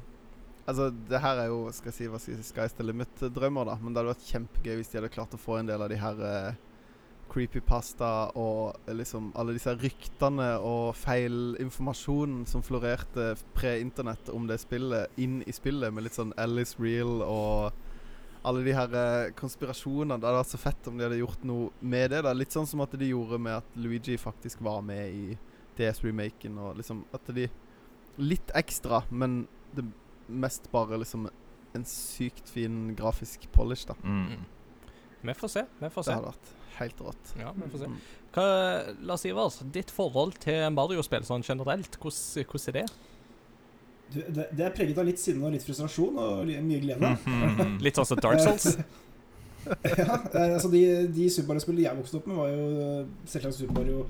Altså, 0.63 0.93
det 0.95 1.19
her 1.19 1.41
er 1.43 1.49
jo 1.51 1.65
skal 1.75 1.91
jeg 1.91 1.97
si, 1.97 2.05
hva 2.07 2.21
skal 2.23 2.37
jeg 2.37 2.45
si, 2.45 2.53
Sky's 2.53 2.77
the 2.79 2.85
limit-drømmer, 2.87 3.67
da. 3.67 3.73
Men 3.83 3.91
det 3.91 3.99
hadde 3.99 4.13
vært 4.13 4.29
kjempegøy 4.29 4.77
hvis 4.79 4.93
de 4.93 5.01
hadde 5.01 5.09
klart 5.11 5.35
å 5.35 5.41
få 5.43 5.57
en 5.59 5.67
del 5.67 5.83
av 5.83 5.91
de 5.91 5.97
her 5.99 6.21
eh, 6.29 6.61
creepypasta 7.33 8.09
og 8.39 8.77
eh, 8.87 8.95
liksom 8.99 9.31
alle 9.41 9.55
disse 9.57 9.73
ryktene 9.81 10.51
og 10.61 10.93
feilinformasjonen 11.01 12.45
som 12.51 12.63
florerte 12.65 13.33
pre-internett 13.57 14.29
om 14.35 14.47
det 14.51 14.61
spillet, 14.63 15.11
inn 15.17 15.41
i 15.49 15.55
spillet 15.57 15.93
med 15.95 16.05
litt 16.07 16.17
sånn 16.19 16.35
Alice 16.41 16.77
Real 16.81 17.23
og 17.25 17.73
alle 18.45 18.65
de 18.67 18.75
her 18.75 18.95
eh, 18.99 19.31
konspirasjonene. 19.39 20.19
Det 20.19 20.27
hadde 20.29 20.41
vært 20.43 20.53
så 20.55 20.59
fett 20.61 20.89
om 20.91 20.97
de 20.99 21.07
hadde 21.07 21.21
gjort 21.21 21.45
noe 21.47 21.71
med 21.81 22.11
det. 22.11 22.23
da 22.27 22.33
Litt 22.35 22.55
sånn 22.55 22.67
som 22.67 22.83
at 22.83 22.95
de 22.99 23.13
gjorde 23.13 23.39
med 23.39 23.61
at 23.61 23.77
Luigi 23.79 24.17
faktisk 24.19 24.65
var 24.67 24.81
med 24.83 25.15
i 25.15 25.37
DS-remaken. 25.79 26.59
Og 26.59 26.81
liksom 26.83 27.05
at 27.15 27.31
de 27.35 27.49
Litt 28.21 28.51
ekstra, 28.59 28.99
men 29.09 29.47
det 29.73 29.87
mest 30.29 30.67
bare 30.71 30.99
liksom 31.01 31.31
en 31.73 31.85
sykt 31.89 32.51
fin 32.53 32.91
grafisk 32.99 33.47
polish, 33.55 33.87
da. 33.89 33.95
Mm. 34.05 34.43
Vi 35.25 35.35
får 35.39 35.49
se. 35.49 35.63
Vi 35.79 35.89
får 35.95 36.03
Det 36.03 36.11
se. 36.11 36.17
hadde 36.19 36.27
vært 36.35 36.51
helt 36.83 37.01
rått. 37.07 37.33
Ja, 37.41 37.53
vi 37.57 37.69
får 37.73 37.85
se. 37.85 37.89
Mm. 37.93 37.97
Hva, 38.33 38.45
Lars 39.11 39.25
Ivers, 39.29 39.59
ditt 39.75 39.91
forhold 39.93 40.39
til 40.43 40.63
Mario-spill 40.73 41.25
sånn 41.29 41.45
generelt, 41.47 41.99
hvordan, 42.01 42.47
hvordan 42.51 42.69
er 42.73 42.79
det? 42.81 42.87
Du, 44.13 44.19
det, 44.37 44.47
det 44.53 44.65
er 44.67 44.75
preget 44.77 44.99
av 45.01 45.07
litt 45.09 45.21
sinne 45.21 45.47
og 45.49 45.55
litt 45.55 45.65
frustrasjon 45.65 46.19
og 46.21 46.51
mye 46.67 46.81
glede. 46.83 47.15
Mhm. 47.25 47.79
Litt 47.85 47.97
sånn 47.97 48.09
som 48.11 48.21
Dark 48.21 48.43
Souls? 48.45 48.75
ja, 49.97 50.17
altså 50.59 50.69
de, 50.73 50.83
de 51.15 51.29
Super 51.33 51.53
Mario-spillene 51.55 51.87
jeg 51.87 51.99
vokste 52.03 52.19
opp 52.19 52.27
med, 52.29 52.37
var 52.41 52.51
jo 52.53 52.67
selvsagt 53.31 53.57
Super 53.61 53.79
Mario 53.79 54.03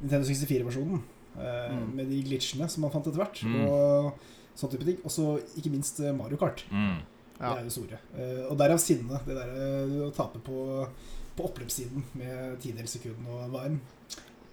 Nintendo 0.00 0.26
64-versjonen. 0.30 1.02
Eh, 1.34 1.72
Mm. 1.74 1.86
Med 1.98 2.06
de 2.06 2.20
glitchene 2.22 2.68
som 2.70 2.84
man 2.84 2.92
fant 2.94 3.08
etter 3.10 3.18
hvert. 3.18 3.40
Mm. 3.42 3.64
Og 3.66 4.12
sånn 4.54 4.70
type 4.70 4.86
ting. 4.86 5.00
Og 5.02 5.10
så 5.10 5.24
ikke 5.58 5.72
minst 5.72 5.98
eh, 5.98 6.12
Mario 6.14 6.38
Kart. 6.38 6.62
Mm. 6.70 7.00
Det 7.40 7.48
er 7.50 7.64
jo 7.66 7.72
store. 7.74 7.98
Eh, 8.14 8.44
og 8.46 8.54
derav 8.60 8.78
sinnet. 8.78 9.24
Det 9.26 9.34
derre 9.34 10.04
å 10.06 10.12
tape 10.14 10.38
på, 10.46 10.60
på 11.34 11.48
oppløpssiden 11.48 12.04
med 12.20 12.58
tidels 12.62 12.94
sekund 12.96 13.28
og 13.30 13.50
varm. 13.54 13.80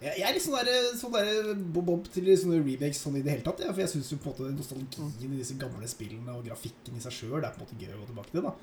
Jeg, 0.02 0.16
jeg 0.18 0.26
er 0.26 0.34
litt 0.34 0.44
sånn 0.44 0.58
der, 0.58 0.86
sånn 0.98 1.14
der 1.14 1.50
bob-bob 1.76 2.08
til 2.10 2.30
sånne 2.34 2.62
remakes 2.64 3.04
sånn 3.04 3.20
i 3.20 3.26
det 3.26 3.36
hele 3.36 3.46
tatt. 3.46 3.62
Ja, 3.62 3.74
for 3.74 3.84
jeg 3.84 3.92
syns 3.92 4.10
jo 4.10 4.18
på 4.22 4.32
en 4.32 4.38
måte 4.38 4.54
nostalgien 4.56 5.36
i 5.36 5.42
disse 5.42 5.58
gamle 5.62 5.90
spillene 5.90 6.38
og 6.38 6.48
grafikken 6.48 6.98
i 6.98 7.04
seg 7.04 7.14
sjøl 7.20 7.38
er 7.42 7.54
på 7.54 7.62
en 7.62 7.68
måte 7.68 7.78
gøy 7.78 7.94
å 7.94 8.00
gå 8.00 8.08
tilbake 8.10 8.34
til. 8.34 8.48
da 8.48 8.56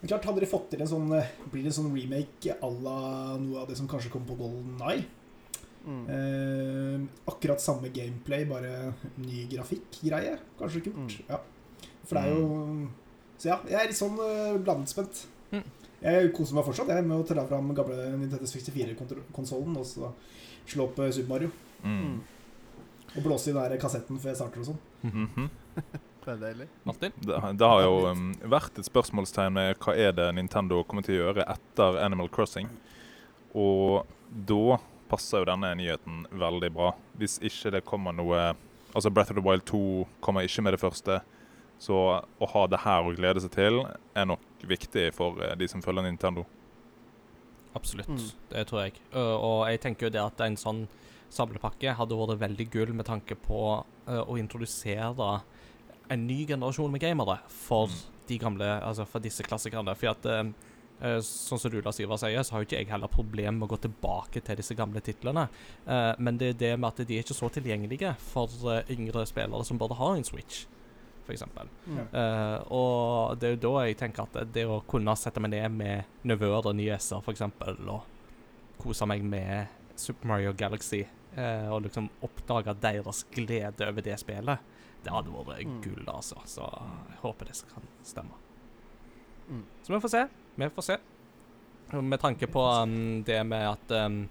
Men 0.00 0.10
klart, 0.10 0.26
hadde 0.26 0.42
de 0.42 0.50
fått 0.50 0.72
til 0.72 0.82
en 0.82 0.90
sånn 0.90 1.12
eh, 1.14 1.30
Blir 1.52 1.62
det 1.62 1.70
en 1.70 1.78
sånn 1.78 1.94
remake 1.94 2.56
à 2.58 2.72
la 2.72 2.98
noe 3.38 3.62
av 3.62 3.70
det 3.70 3.78
som 3.78 3.90
kanskje 3.90 4.10
kom 4.14 4.26
på 4.26 4.38
Golden 4.40 4.82
Eye? 4.82 5.06
Mm. 5.84 6.04
Eh, 6.16 7.00
akkurat 7.30 7.62
samme 7.62 7.92
gameplay, 7.94 8.46
bare 8.48 8.94
ny 9.20 9.44
grafikk-greie. 9.52 10.38
Kanskje 10.58 10.86
kult. 10.88 10.96
Mm. 10.96 11.28
Ja. 11.28 11.38
For 12.04 12.18
det 12.18 12.24
er 12.24 12.34
jo 12.34 12.90
Så 13.38 13.50
ja, 13.50 13.58
jeg 13.68 13.78
er 13.78 13.90
litt 13.90 13.98
sånn 13.98 14.18
uh, 14.18 14.58
blandet 14.62 14.90
spent. 14.90 15.26
Mm. 15.52 15.64
Jeg 16.04 16.32
koser 16.36 16.56
meg 16.58 16.66
fortsatt 16.66 16.90
jeg 16.92 17.04
med 17.06 17.16
å 17.16 17.24
ta 17.24 17.46
fram 17.48 17.70
gamle 17.76 18.08
Nintendo 18.12 18.48
64-konsollen 18.48 19.76
og 19.80 19.86
så 19.88 20.10
slå 20.68 20.88
opp 20.88 20.98
eh, 21.00 21.12
Super 21.16 21.30
Mario. 21.32 21.52
Mm. 21.84 22.18
Og 23.14 23.22
blåse 23.24 23.50
i 23.50 23.54
den 23.54 23.62
der 23.62 23.80
kassetten 23.80 24.18
før 24.20 24.32
jeg 24.32 24.40
starter 24.40 24.64
og 24.64 24.72
sånn. 24.72 24.82
Mhm. 25.04 25.48
Det 26.24 26.32
er 26.32 26.38
deilig. 26.40 26.66
Martin? 26.88 27.12
Det, 27.20 27.38
det 27.60 27.68
har 27.68 27.82
jo 27.84 27.96
um, 28.08 28.28
vært 28.48 28.78
et 28.80 28.86
spørsmålstegn 28.86 29.52
med 29.52 29.74
hva 29.84 29.92
er 29.92 30.14
det 30.16 30.30
Nintendo 30.32 30.78
kommer 30.88 31.04
til 31.04 31.18
å 31.18 31.26
gjøre 31.26 31.44
etter 31.52 31.98
Animal 32.00 32.30
Crossing. 32.32 32.70
Og 33.52 34.08
da 34.48 34.78
passer 35.10 35.42
jo 35.42 35.48
denne 35.50 35.74
nyheten 35.76 36.22
veldig 36.32 36.70
bra. 36.72 36.94
Hvis 37.20 37.36
ikke 37.44 37.74
det 37.76 37.84
kommer 37.84 38.16
noe 38.16 38.54
Altså 38.94 39.10
Breath 39.10 39.34
of 39.34 39.36
the 39.36 39.42
Wild 39.42 39.64
2 39.66 40.06
kommer 40.22 40.46
ikke 40.46 40.62
med 40.62 40.76
det 40.76 40.80
første. 40.80 41.18
Så 41.82 41.98
å 42.22 42.48
ha 42.54 42.66
det 42.70 42.84
her 42.86 43.04
å 43.04 43.12
glede 43.12 43.42
seg 43.42 43.50
til 43.56 43.80
er 44.14 44.28
nok 44.30 44.53
viktig 44.68 45.08
for 45.16 45.40
eh, 45.44 45.56
de 45.60 45.68
som 45.70 45.82
følger 45.84 46.06
Nintendo. 46.06 46.44
Absolutt. 47.74 48.08
Mm. 48.08 48.28
Det 48.52 48.66
tror 48.70 48.84
jeg. 48.84 49.00
Uh, 49.14 49.34
og 49.34 49.58
jeg 49.70 49.80
tenker 49.82 50.06
jo 50.06 50.14
det 50.14 50.22
at 50.22 50.40
en 50.44 50.56
sånn 50.60 50.84
samlepakke 51.34 51.96
hadde 51.98 52.14
vært 52.14 52.38
veldig 52.44 52.66
gull 52.70 52.92
med 52.94 53.08
tanke 53.08 53.34
på 53.34 53.62
uh, 53.82 54.22
å 54.22 54.36
introdusere 54.38 55.40
en 56.12 56.26
ny 56.28 56.44
generasjon 56.46 56.92
med 56.92 57.02
gamere 57.02 57.40
for 57.48 57.88
Mm. 57.88 58.12
de 58.28 58.38
gamle, 58.38 58.68
altså 58.80 59.04
for 59.08 59.20
disse 59.20 59.42
klassikerne. 59.42 59.94
For 59.96 60.12
at 60.12 60.26
uh, 60.26 60.44
uh, 61.02 61.18
sånn 61.20 61.58
som 61.58 61.72
du 61.72 61.80
Lars 61.82 61.98
Ivar 62.00 62.20
sier, 62.20 62.42
så 62.42 62.54
har 62.54 62.62
jo 62.62 62.68
ikke 62.68 62.78
jeg 62.78 62.90
heller 62.92 63.10
problem 63.10 63.58
med 63.58 63.66
å 63.66 63.72
gå 63.74 63.80
tilbake 63.88 64.40
til 64.44 64.56
disse 64.60 64.76
gamle 64.78 65.02
titlene. 65.04 65.48
Uh, 65.88 66.14
men 66.18 66.38
det 66.38 66.54
er 66.54 66.60
det 66.60 66.72
med 66.78 66.92
at 66.92 67.02
de 67.08 67.18
er 67.18 67.24
ikke 67.26 67.36
så 67.36 67.50
tilgjengelige 67.52 68.14
for 68.30 68.48
uh, 68.68 68.80
yngre 68.88 69.26
spillere 69.26 69.64
som 69.66 69.80
bare 69.80 69.98
har 69.98 70.16
en 70.16 70.24
Switch, 70.24 70.66
f.eks. 71.24 71.44
Mm. 71.86 72.00
Uh, 72.12 72.72
og 72.76 73.38
det 73.40 73.48
er 73.48 73.54
jo 73.56 73.62
da 73.64 73.86
jeg 73.86 73.96
tenker 74.00 74.26
at 74.28 74.52
det 74.54 74.66
å 74.68 74.82
kunne 74.88 75.14
sette 75.16 75.40
meg 75.40 75.54
ned 75.54 75.72
med 75.78 76.20
nevøer 76.28 76.68
og 76.70 76.76
nieser, 76.76 77.20
f.eks., 77.24 77.42
og 77.88 78.04
kose 78.82 79.06
meg 79.08 79.24
med 79.24 79.66
Super 79.96 80.28
Mario 80.28 80.52
Galaxy, 80.58 81.04
uh, 81.38 81.70
og 81.72 81.84
liksom 81.86 82.10
oppdage 82.26 82.74
deres 82.82 83.24
glede 83.34 83.88
over 83.88 84.04
det 84.04 84.18
spillet, 84.20 84.70
det 85.04 85.12
hadde 85.12 85.32
vært 85.36 85.66
Mm. 85.68 85.80
gull, 85.84 86.04
altså. 86.08 86.40
Så 86.48 86.64
jeg 86.64 87.18
håper 87.20 87.44
det 87.50 87.58
kan 87.74 87.82
stemme. 88.02 88.38
Mm. 89.48 89.64
Så 89.82 89.92
vi 89.92 90.00
får 90.00 90.08
se. 90.08 90.22
Vi 90.56 90.68
får 90.72 90.82
se. 90.82 90.96
Med 91.92 92.20
tanke 92.20 92.46
på 92.48 92.62
um, 92.82 93.22
det 93.24 93.42
med 93.46 93.68
at 93.68 93.92
um, 94.06 94.28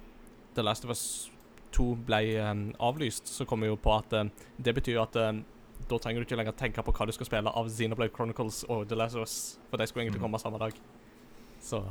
The 0.55 0.63
Last 0.65 0.85
of 0.85 0.89
Us 0.89 1.29
2 1.71 1.85
ble 2.05 2.21
um, 2.41 2.63
avlyst, 2.79 3.27
så 3.29 3.45
kommer 3.45 3.67
vi 3.67 3.73
jo 3.73 3.77
på 3.81 3.93
at 3.93 4.13
um, 4.17 4.31
det 4.57 4.73
betyr 4.73 4.99
at 5.01 5.15
um, 5.15 5.43
da 5.89 5.97
trenger 5.99 6.21
du 6.21 6.25
ikke 6.27 6.37
lenger 6.39 6.55
tenke 6.59 6.83
på 6.85 6.93
hva 6.95 7.05
du 7.09 7.13
skal 7.15 7.27
spille 7.29 7.51
av 7.51 7.69
Xenoblade 7.69 8.13
Chronicles 8.15 8.63
og 8.69 8.87
The 8.89 8.95
Last 8.99 9.15
of 9.15 9.25
Us, 9.27 9.35
for 9.69 9.77
de 9.81 9.87
skulle 9.87 10.05
egentlig 10.05 10.21
Mm. 10.21 10.27
komme 10.27 10.39
samme 10.39 10.59
dag. 10.59 10.73
Så 11.61 11.83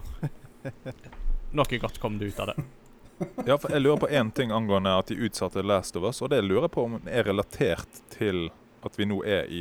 Noe 1.52 1.78
godt 1.78 1.98
kom 2.00 2.18
det 2.18 2.32
ut 2.32 2.40
av 2.40 2.52
det. 2.52 2.56
Ja, 3.46 3.54
for 3.58 3.70
Jeg 3.70 3.82
lurer 3.84 4.00
på 4.02 4.08
én 4.10 4.32
ting 4.34 4.50
angående 4.50 4.96
at 4.98 5.06
de 5.06 5.14
utsatte 5.14 5.62
Last 5.62 5.94
of 5.96 6.02
Us, 6.08 6.22
og 6.22 6.30
det 6.32 6.40
lurer 6.42 6.64
jeg 6.66 6.72
på 6.74 6.84
om 6.88 6.96
er 7.06 7.22
relatert 7.28 8.00
til 8.10 8.48
at 8.82 8.96
vi 8.98 9.06
nå 9.06 9.20
er 9.22 9.46
i 9.46 9.60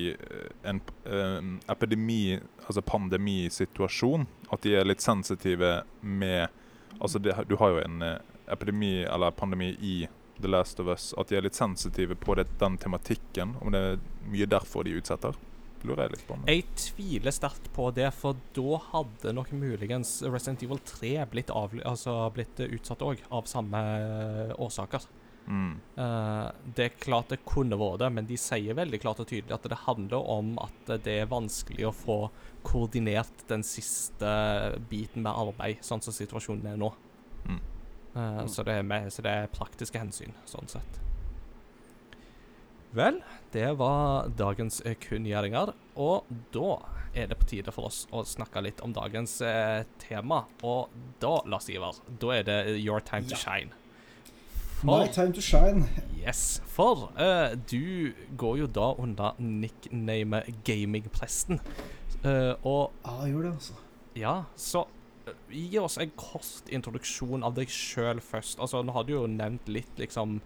en, 0.65 0.79
en 1.05 1.59
eh, 1.59 1.71
epidemi, 1.71 2.39
altså 2.65 2.81
pandemisituasjon. 2.81 4.25
At 4.51 4.63
de 4.65 4.73
er 4.79 4.87
litt 4.89 5.01
sensitive 5.01 5.83
med 6.01 6.49
Altså, 7.01 7.17
det, 7.19 7.33
du 7.49 7.55
har 7.57 7.69
jo 7.71 7.77
en 7.81 8.01
eh, 8.05 8.17
epidemi 8.53 9.03
eller 9.05 9.31
pandemi 9.33 9.71
i 9.81 9.93
The 10.41 10.51
Last 10.51 10.81
of 10.81 10.89
Us. 10.91 11.11
At 11.17 11.31
de 11.31 11.39
er 11.39 11.45
litt 11.45 11.57
sensitive 11.57 12.17
på 12.19 12.35
det, 12.39 12.47
den 12.61 12.77
tematikken. 12.81 13.55
Om 13.61 13.73
det 13.73 13.81
er 13.93 14.03
mye 14.31 14.49
derfor 14.49 14.87
de 14.87 14.97
utsetter. 14.99 15.37
Lurer 15.87 16.05
jeg 16.05 16.13
litt 16.13 16.27
på. 16.27 16.37
Jeg 16.45 16.65
tviler 16.77 17.33
sterkt 17.33 17.71
på 17.73 17.87
det, 17.95 18.11
for 18.13 18.37
da 18.53 18.81
hadde 18.91 19.33
nok 19.33 19.53
muligens 19.57 20.19
Resident 20.27 20.61
Evil 20.65 20.81
3 20.85 21.15
blitt, 21.31 21.49
av, 21.49 21.73
altså 21.87 22.19
blitt 22.35 22.61
utsatt 22.67 23.01
òg, 23.05 23.23
av 23.33 23.49
samme 23.49 23.81
eh, 23.81 24.53
årsaker. 24.61 25.07
Mm. 25.47 25.71
Uh, 25.97 26.51
det 26.77 26.85
er 26.85 26.99
klart 27.01 27.31
det 27.33 27.41
kunne 27.49 27.79
vært 27.79 28.03
det, 28.03 28.09
men 28.13 28.27
de 28.29 28.37
sier 28.39 28.77
veldig 28.77 28.99
klart 29.01 29.23
og 29.23 29.29
tydelig 29.31 29.55
at 29.55 29.65
det 29.71 29.79
handler 29.87 30.29
om 30.35 30.53
at 30.61 30.91
det 31.05 31.15
er 31.23 31.31
vanskelig 31.31 31.87
å 31.89 31.95
få 31.95 32.17
koordinert 32.67 33.47
den 33.49 33.65
siste 33.65 34.29
biten 34.91 35.25
med 35.25 35.33
arbeid, 35.33 35.81
sånn 35.85 36.03
som 36.05 36.15
situasjonen 36.15 36.73
er 36.73 36.77
nå. 36.79 36.91
Mm. 38.13 38.39
Eh, 38.39 38.45
så, 38.51 38.63
det 38.67 38.73
er 38.79 38.83
med, 38.83 39.11
så 39.13 39.21
det 39.25 39.31
er 39.31 39.47
praktiske 39.55 39.99
hensyn, 40.01 40.33
sånn 40.49 40.67
sett. 40.71 40.99
Vel, 42.91 43.21
det 43.53 43.69
var 43.79 44.27
dagens 44.35 44.81
eh, 44.83 44.97
kunngjøringer, 44.99 45.71
og 45.95 46.27
da 46.51 46.73
er 47.15 47.27
det 47.31 47.37
på 47.39 47.47
tide 47.47 47.71
for 47.75 47.87
oss 47.87 48.01
å 48.15 48.23
snakke 48.27 48.61
litt 48.63 48.81
om 48.83 48.91
dagens 48.95 49.37
eh, 49.43 49.83
tema. 49.99 50.41
Og 50.67 50.91
da, 51.23 51.37
Lars 51.51 51.69
Ivar, 51.71 51.95
da 52.19 52.33
er 52.35 52.43
det 52.47 52.57
your 52.81 52.99
time 53.03 53.27
to 53.29 53.35
Ja. 53.35 53.43
shine. 53.45 53.71
My 54.83 55.05
time 55.13 55.31
to 55.31 55.41
shine. 55.45 55.85
Yes, 56.17 56.59
for 56.65 57.11
eh, 57.15 57.53
du 57.69 58.11
går 58.39 58.57
jo 58.63 58.67
da 58.67 58.91
under 58.99 59.35
nicknamet 59.39 60.49
Gamingpresten. 60.65 61.59
Eh, 62.25 62.55
og 62.65 62.91
Ja, 63.05 63.17
gjør 63.29 63.43
det, 63.47 63.51
altså. 63.53 63.73
ja, 64.19 64.33
så 64.57 64.83
eh, 64.83 65.00
gi 65.51 65.79
oss 65.79 65.97
en 66.01 66.11
kort 66.15 66.69
introduksjon 66.71 67.43
av 67.45 67.55
deg 67.57 67.71
sjøl 67.71 68.21
først. 68.23 68.59
Altså, 68.61 68.81
nå 68.83 68.95
har 68.95 69.07
du 69.07 69.15
jo 69.15 69.25
nevnt 69.29 69.69
litt, 69.71 69.91
liksom 69.99 70.39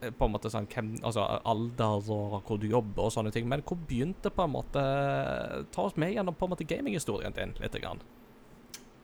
eh, 0.00 0.10
på 0.10 0.26
en 0.26 0.34
måte 0.34 0.50
sånn 0.52 0.68
hvem, 0.72 0.94
altså 1.02 1.26
alder 1.48 2.10
og 2.14 2.40
hvor 2.46 2.60
du 2.60 2.68
jobber 2.70 3.08
og 3.08 3.14
sånne 3.14 3.32
ting, 3.34 3.48
men 3.50 3.64
hvor 3.66 3.80
begynte 3.88 4.32
på 4.32 4.46
en 4.46 4.56
måte 4.56 4.82
Ta 5.72 5.86
oss 5.86 5.96
med 6.00 6.14
gjennom 6.14 6.36
på 6.36 6.48
en 6.48 6.54
måte 6.54 6.68
gaminghistorien 6.68 7.36
din 7.36 7.54
litt. 7.60 7.78
Grann. 7.82 8.02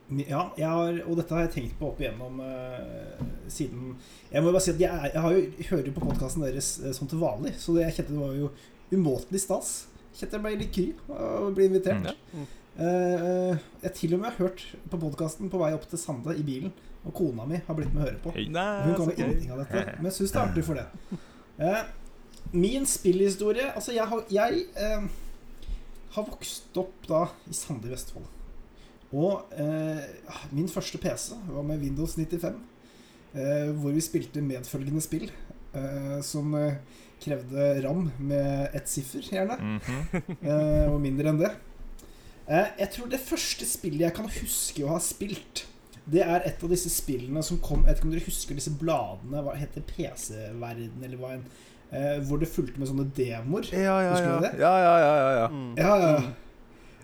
Ja, 0.09 0.49
jeg 0.57 0.69
har, 0.69 0.99
og 1.05 1.19
dette 1.19 1.35
har 1.37 1.45
jeg 1.45 1.53
tenkt 1.53 1.79
på 1.81 1.91
opp 1.91 1.99
igjennom 2.01 2.39
uh, 2.41 3.19
siden 3.53 3.91
Jeg 4.31 4.41
må 4.41 4.55
bare 4.55 4.63
si 4.65 4.73
at 4.73 4.81
jeg, 4.81 4.89
er, 4.89 5.11
jeg 5.13 5.21
har 5.21 5.35
jo, 5.35 5.43
hører 5.69 5.91
jo 5.91 5.97
på 5.99 6.05
podkasten 6.07 6.47
deres 6.47 6.71
uh, 6.81 6.93
som 6.97 7.11
til 7.11 7.21
vanlig, 7.21 7.53
så 7.61 7.75
det, 7.77 7.83
jeg 7.85 7.99
kjente 7.99 8.15
det 8.15 8.23
var 8.23 8.39
jo 8.39 8.49
umåtelig 8.95 9.43
stas. 9.45 9.73
Kjente 10.17 10.39
jeg 10.39 10.45
ble 10.47 10.55
litt 10.63 10.73
kry 10.73 10.87
av 11.13 11.51
å 11.51 11.53
bli 11.53 11.69
invitert. 11.69 12.09
Mm. 12.33 12.47
Eh, 12.47 12.47
jeg 12.79 13.93
til 13.97 14.15
og 14.15 14.21
med 14.23 14.31
har 14.31 14.37
hørt 14.45 14.61
på 14.91 15.01
podkasten 15.03 15.51
på 15.51 15.59
vei 15.59 15.73
opp 15.75 15.87
til 15.91 15.99
Sande 15.99 16.37
i 16.39 16.45
bilen, 16.47 16.73
og 17.07 17.15
kona 17.17 17.47
mi 17.49 17.59
har 17.67 17.75
blitt 17.79 17.95
med 17.95 18.03
å 18.03 18.07
høre 18.07 18.21
på. 18.23 18.35
Hun 18.85 18.95
kan 18.95 19.11
jo 19.11 19.17
ingenting 19.17 19.51
av 19.55 19.63
dette, 19.65 19.85
men 19.99 20.11
jeg 20.11 20.17
syns 20.19 20.35
det 20.35 20.39
er 20.41 20.51
artig 20.53 20.65
for 20.67 20.79
det. 20.79 20.87
Eh, 21.59 21.81
min 22.55 22.87
spillhistorie 22.87 23.73
Altså, 23.75 23.93
jeg 23.97 24.07
har, 24.09 24.23
jeg, 24.31 24.65
eh, 24.79 25.09
har 26.15 26.27
vokst 26.29 26.77
opp 26.81 27.09
da 27.09 27.25
i 27.51 27.57
Sande 27.57 27.89
i 27.89 27.93
Vestfold. 27.93 28.29
Og 29.17 29.55
eh, 29.57 30.03
min 30.53 30.69
første 30.69 31.01
PC 31.01 31.33
var 31.49 31.65
med 31.67 31.81
Windows 31.81 32.15
95, 32.19 32.59
eh, 33.35 33.71
hvor 33.81 33.95
vi 33.97 34.05
spilte 34.05 34.45
medfølgende 34.45 35.01
spill 35.05 35.31
eh, 35.31 36.19
som 36.23 36.53
eh, 36.59 36.77
krevde 37.23 37.71
ram 37.87 38.11
med 38.21 38.77
ett 38.77 38.89
siffer, 38.91 39.25
gjerne. 39.25 39.57
Mhm. 39.59 40.37
Eh, 40.39 40.85
og 40.93 41.01
mindre 41.03 41.33
enn 41.33 41.41
det. 41.41 41.55
Eh, 42.49 42.69
jeg 42.81 42.91
tror 42.95 43.11
det 43.13 43.21
første 43.21 43.67
spillet 43.69 44.07
jeg 44.07 44.17
kan 44.17 44.29
huske 44.33 44.85
å 44.87 44.95
ha 44.95 45.01
spilt, 45.05 45.67
det 46.09 46.23
er 46.25 46.47
et 46.49 46.63
av 46.65 46.71
disse 46.73 46.89
spillene 46.89 47.43
som 47.45 47.59
kom 47.61 47.83
Jeg 47.85 47.91
vet 47.91 47.99
ikke 48.01 48.07
om 48.09 48.13
dere 48.15 48.25
husker 48.25 48.57
disse 48.57 48.71
bladene? 48.81 49.43
Hva 49.45 49.57
heter 49.61 49.85
PC-verden, 49.85 51.03
eller 51.05 51.21
hva 51.21 51.35
enn? 51.37 51.43
Eh, 51.93 52.19
hvor 52.29 52.41
det 52.41 52.49
fulgte 52.53 52.81
med 52.81 52.89
sånne 52.89 53.07
demoer. 53.17 53.69
Ja, 53.73 53.99
ja, 54.05 54.13
Husker 54.13 54.29
ja. 54.29 54.37
du 54.37 54.47
det? 54.47 54.53
ja, 54.61 54.73
ja, 54.85 54.95
ja, 55.01 55.13
ja, 55.19 55.29
ja. 55.39 55.47
Mm. 55.53 55.75
Ja, 55.77 55.93
ja, 56.01 56.09
ja. 56.17 56.33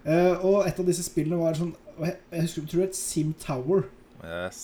Eh, 0.05 0.45
og 0.45 0.67
et 0.69 0.81
av 0.81 0.89
disse 0.89 1.05
spillene 1.07 1.39
var 1.41 1.57
sånn 1.57 1.71
Jeg 1.97 2.19
jeg 2.35 2.45
husker, 2.45 2.67
tror 2.69 2.83
det 2.83 2.89
het 2.91 2.99
Sim 2.99 3.31
Tower. 3.41 3.87
Yes. 4.25 4.61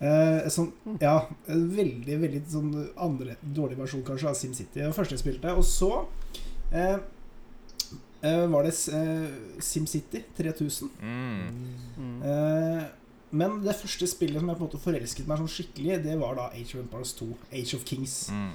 Eh, 0.00 0.48
sånn, 0.52 0.70
ja, 1.00 1.14
veldig, 1.46 2.16
veldig 2.24 2.40
sånn 2.50 2.70
andre, 2.96 3.36
dårlig 3.44 3.76
versjon 3.78 4.04
kanskje 4.04 4.30
av 4.30 4.36
SimCity. 4.38 4.80
Det 4.80 4.88
var 4.88 4.96
første 4.96 5.16
jeg 5.16 5.22
spilte. 5.22 5.52
Og 5.54 5.64
så 5.68 5.90
eh, 6.72 6.96
var 8.52 8.66
det 8.66 8.74
eh, 8.96 9.24
SimCity 9.60 10.22
3000. 10.38 10.90
Mm. 11.02 11.48
Mm. 11.98 12.14
Eh, 12.30 12.84
men 13.34 13.58
det 13.64 13.74
første 13.80 14.06
spillet 14.06 14.38
som 14.38 14.48
jeg 14.52 14.58
på 14.60 14.62
en 14.64 14.68
måte 14.68 14.80
forelsket 14.84 15.26
meg 15.26 15.40
sånn 15.42 15.50
skikkelig, 15.50 15.98
det 16.04 16.14
var 16.20 16.36
da 16.38 16.48
Age 16.54 16.76
of 16.76 16.84
Empires 16.84 17.12
2. 17.18 17.28
Age 17.50 17.74
of 17.76 17.84
Kings. 17.88 18.16
Mm. 18.30 18.50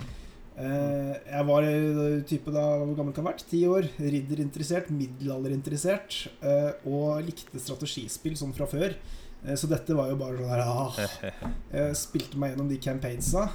Eh, 0.59 1.13
jeg 1.31 1.45
var 1.47 1.67
eh, 1.67 2.17
type 2.27 2.51
da, 2.55 2.65
hvor 2.81 2.95
gammel 2.97 3.13
kan 3.15 3.23
jeg 3.23 3.27
ha 3.27 3.31
vært? 3.33 3.45
Ti 3.51 3.61
år. 3.71 3.89
Ridderinteressert, 3.99 4.89
middelalderinteressert. 4.95 6.19
eh, 6.43 6.71
og 6.89 7.21
likte 7.27 7.59
strategispill 7.61 8.35
sånn 8.39 8.55
fra 8.55 8.67
før. 8.71 8.95
Eh, 9.45 9.55
så 9.55 9.69
dette 9.71 9.95
var 9.95 10.09
jo 10.11 10.17
bare 10.19 10.39
sånn 10.39 10.51
her 10.51 10.63
ah, 10.65 10.99
Jeg 11.71 11.95
spilte 12.05 12.39
meg 12.41 12.53
gjennom 12.55 12.71
de 12.71 12.79
campaignsa. 12.83 13.49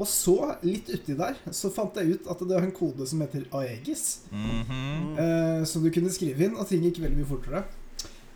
Og 0.00 0.08
så, 0.08 0.36
litt 0.64 0.88
uti 0.88 1.16
der, 1.18 1.36
så 1.52 1.68
fant 1.74 1.98
jeg 2.00 2.16
ut 2.16 2.30
at 2.32 2.40
det 2.40 2.56
var 2.56 2.64
en 2.64 2.72
kode 2.76 3.04
som 3.08 3.20
heter 3.20 3.44
Aegis. 3.60 4.22
Mhm. 4.32 5.18
Eh, 5.20 5.64
som 5.68 5.84
du 5.84 5.90
kunne 5.92 6.12
skrive 6.14 6.46
inn, 6.46 6.56
og 6.56 6.68
ting 6.70 6.82
gikk 6.86 7.02
veldig 7.02 7.20
mye 7.20 7.28
fortere. 7.28 7.64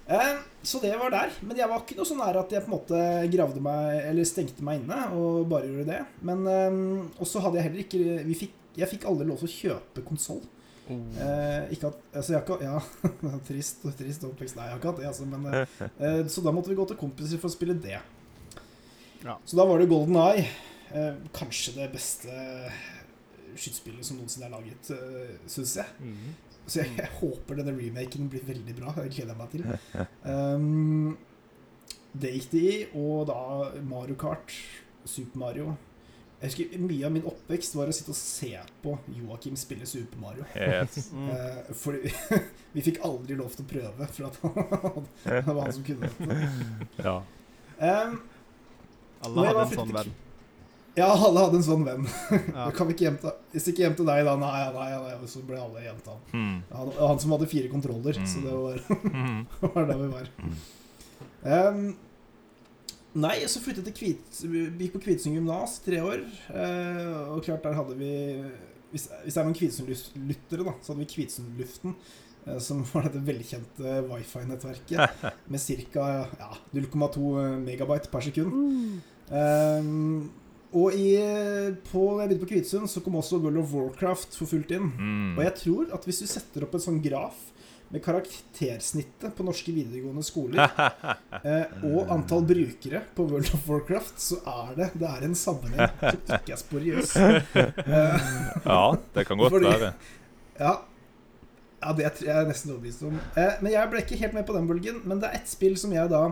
Eh, 0.06 0.34
så 0.62 0.80
det 0.82 0.92
var 1.00 1.10
der. 1.14 1.32
Men 1.40 1.56
jeg 1.56 1.68
var 1.70 1.80
ikke 1.80 1.96
noe 1.96 2.08
sånn 2.08 2.20
nær 2.20 2.36
at 2.42 2.50
jeg 2.52 2.64
på 2.66 2.68
en 2.68 2.74
måte 2.76 2.98
gravde 3.32 3.60
meg 3.64 4.02
Eller 4.04 4.26
stengte 4.28 4.60
meg 4.60 4.82
inne 4.82 4.98
og 5.16 5.46
bare 5.48 5.70
gjorde 5.70 5.86
det. 5.88 6.02
Men 6.20 6.44
eh, 6.50 6.76
Og 7.16 7.28
så 7.28 7.40
hadde 7.40 7.56
jeg 7.56 7.70
heller 7.70 7.84
ikke 7.86 8.26
vi 8.28 8.36
fikk, 8.42 8.58
Jeg 8.76 8.90
fikk 8.90 9.06
aldri 9.08 9.28
lov 9.30 9.40
til 9.40 9.48
å 9.48 9.54
kjøpe 9.54 10.04
konsoll. 10.04 10.42
Eh, 10.84 11.72
ikke 11.72 11.88
at 11.88 12.18
Altså, 12.20 12.34
jeg 12.34 12.40
har 12.40 12.44
ikke 12.44 12.64
Ja, 12.68 13.38
trist, 13.48 13.86
trist 13.96 14.28
oppvekst. 14.28 14.58
Nei, 14.58 14.68
jeg 14.68 14.74
har 14.74 14.82
ikke 14.82 14.92
hatt 14.92 15.00
det, 15.00 15.08
altså. 15.08 15.28
Men, 15.30 15.48
eh, 15.48 15.88
eh, 15.96 16.20
så 16.28 16.44
da 16.44 16.52
måtte 16.52 16.72
vi 16.72 16.78
gå 16.78 16.86
til 16.90 17.00
kompiser 17.00 17.40
for 17.40 17.48
å 17.48 17.56
spille 17.56 17.76
det. 17.80 17.96
Ja. 19.24 19.38
Så 19.48 19.56
da 19.56 19.64
var 19.64 19.80
det 19.80 19.88
Golden 19.88 20.20
Eye. 20.20 20.44
Eh, 20.94 21.14
kanskje 21.34 21.74
det 21.74 21.90
beste 21.94 22.34
skytespillet 23.54 24.06
som 24.06 24.18
noensinne 24.18 24.46
er 24.46 24.54
laget, 24.54 24.90
eh, 24.94 25.36
syns 25.50 25.76
jeg. 25.80 25.86
Mm. 26.00 26.34
Så 26.66 26.80
jeg, 26.80 26.94
jeg 26.96 27.10
håper 27.18 27.58
denne 27.60 27.74
remaken 27.76 28.28
blir 28.32 28.44
veldig 28.46 28.74
bra. 28.78 28.94
Det 28.96 29.10
gleder 29.14 29.34
jeg 29.34 29.40
meg 29.40 29.54
til. 29.54 29.64
Um, 30.24 31.16
det 32.14 32.30
gikk 32.36 32.46
det 32.52 32.62
i. 32.62 32.76
Og 32.96 33.26
da 33.28 33.40
Mario 33.84 34.16
Kart, 34.18 34.54
Super 35.04 35.38
Mario, 35.38 35.74
Jeg 36.40 36.50
husker 36.50 36.80
Mye 36.82 37.06
av 37.06 37.12
min 37.14 37.24
oppvekst 37.24 37.76
var 37.78 37.88
å 37.88 37.92
sitte 37.94 38.12
og 38.12 38.16
se 38.18 38.50
på 38.82 38.90
Joakim 39.16 39.54
spille 39.56 39.86
Super 39.88 40.18
Mario. 40.20 40.44
Yes. 40.54 41.06
Mm. 41.14 41.30
Eh, 41.32 41.70
fordi 41.78 42.10
vi 42.74 42.84
fikk 42.84 43.00
aldri 43.06 43.38
lov 43.38 43.54
til 43.54 43.64
å 43.64 43.70
prøve, 43.70 44.08
for 44.12 44.28
at 44.28 44.40
han, 44.42 45.06
det 45.24 45.54
var 45.54 45.62
han 45.62 45.76
som 45.78 45.86
kunne 45.86 46.10
dette. 46.10 46.40
Ja. 47.06 47.16
Um, 47.78 48.18
Alle 49.24 49.46
hadde 49.48 49.64
en 49.64 49.74
sånn 49.78 49.96
venn. 49.96 50.12
Ja, 50.96 51.08
alle 51.10 51.42
hadde 51.42 51.58
en 51.58 51.64
sånn 51.66 51.84
venn. 51.86 52.04
Ja. 52.54 52.68
Kan 52.76 52.86
vi 52.88 52.94
ikke 52.94 53.06
hjem 53.08 53.16
til, 53.22 53.32
hvis 53.54 53.68
ikke 53.72 53.82
hjem 53.84 53.96
til 53.98 54.06
deg, 54.08 54.22
da. 54.28 54.34
Nei, 54.38 54.62
nei, 54.76 54.88
nei, 55.02 55.28
så 55.30 55.42
ble 55.46 55.58
alle 55.58 55.82
hjem 55.82 56.00
til 56.04 56.14
han. 56.14 56.24
Mm. 56.32 56.56
Han, 56.78 56.92
han 57.00 57.22
som 57.24 57.34
hadde 57.34 57.48
fire 57.50 57.70
kontroller, 57.72 58.20
så 58.30 58.42
det 58.44 58.54
var, 58.54 58.82
Hmm. 59.04 59.40
var 59.74 59.88
der 59.90 60.02
vi 60.02 60.10
var. 60.12 60.28
Um, 61.44 61.80
nei, 63.20 63.34
så 63.50 63.60
flyttet 63.62 63.84
til 63.90 63.96
Kvit... 63.98 64.38
Vi 64.48 64.62
gikk 64.86 64.94
på 64.96 65.02
Kvitsund 65.08 65.36
gymnas 65.36 65.78
i 65.80 65.84
tre 65.90 66.00
år. 66.04 66.22
Uh, 66.50 67.34
og 67.36 67.42
klart, 67.46 67.64
der 67.66 67.76
hadde 67.78 67.96
vi 67.98 68.12
Hvis, 68.94 69.08
hvis 69.24 69.34
det 69.34 69.40
er 69.42 69.48
noen 69.48 69.58
Kvitsund-lyttere, 69.58 70.64
da, 70.68 70.76
så 70.80 70.92
hadde 70.94 71.02
vi 71.02 71.10
Kvitsundluften. 71.10 71.96
eh, 72.46 72.58
Som 72.62 72.84
var 72.92 73.08
dette 73.08 73.20
velkjente 73.26 73.96
wifi-nettverket 74.12 75.26
med 75.50 75.66
ca. 75.90 76.06
Ja, 76.38 76.50
0,2 76.76 77.34
megabyte 77.66 78.10
per 78.12 78.24
sekund. 78.28 79.02
Um, 79.28 80.30
og 80.74 80.94
i, 80.98 81.08
på, 81.90 82.00
når 82.02 82.24
jeg 82.24 82.28
begynte 82.32 82.44
på 82.44 82.50
Kvitsund, 82.52 82.88
så 82.90 83.00
kom 83.04 83.14
også 83.20 83.38
World 83.42 83.60
of 83.62 83.72
Warcraft 83.76 84.34
for 84.40 84.50
fullt 84.50 84.72
inn. 84.74 84.88
Mm. 84.98 85.34
Og 85.38 85.42
jeg 85.46 85.54
tror 85.60 85.92
at 85.94 86.06
hvis 86.08 86.22
du 86.24 86.26
setter 86.30 86.66
opp 86.66 86.74
en 86.74 86.82
sånn 86.82 87.02
graf 87.04 87.36
med 87.94 88.02
karaktersnittet 88.02 89.34
på 89.36 89.44
norske 89.46 89.70
videregående 89.76 90.24
skoler 90.26 90.64
eh, 91.46 91.74
og 91.86 92.08
antall 92.10 92.42
brukere 92.48 93.02
på 93.14 93.26
World 93.30 93.52
of 93.54 93.68
Warcraft, 93.70 94.16
så 94.24 94.38
er 94.50 94.72
det 94.80 94.88
det 94.98 95.10
er 95.12 95.26
en 95.28 95.36
sammenheng 95.38 95.92
som 96.00 96.34
ikke 96.40 96.56
er 96.56 96.62
sporiøs. 96.64 97.14
Eh, 97.84 98.26
Ja, 98.64 98.80
det 99.14 99.26
kan 99.28 99.38
godt 99.38 99.52
Fordi- 99.54 99.70
være. 99.70 99.92
ja. 100.58 100.72
ja, 101.84 101.92
det 102.00 102.06
er 102.08 102.24
jeg 102.32 102.48
nesten 102.48 102.72
overbevist 102.74 103.02
om. 103.06 103.20
Eh, 103.36 103.54
men 103.62 103.72
jeg 103.76 103.90
ble 103.92 104.02
ikke 104.02 104.18
helt 104.24 104.34
med 104.40 104.46
på 104.48 104.56
den 104.56 104.66
bølgen. 104.70 105.02
Men 105.04 105.20
det 105.22 105.28
er 105.30 105.38
ett 105.42 105.50
spill 105.52 105.76
som 105.78 105.92
jeg 105.94 106.10
da 106.10 106.24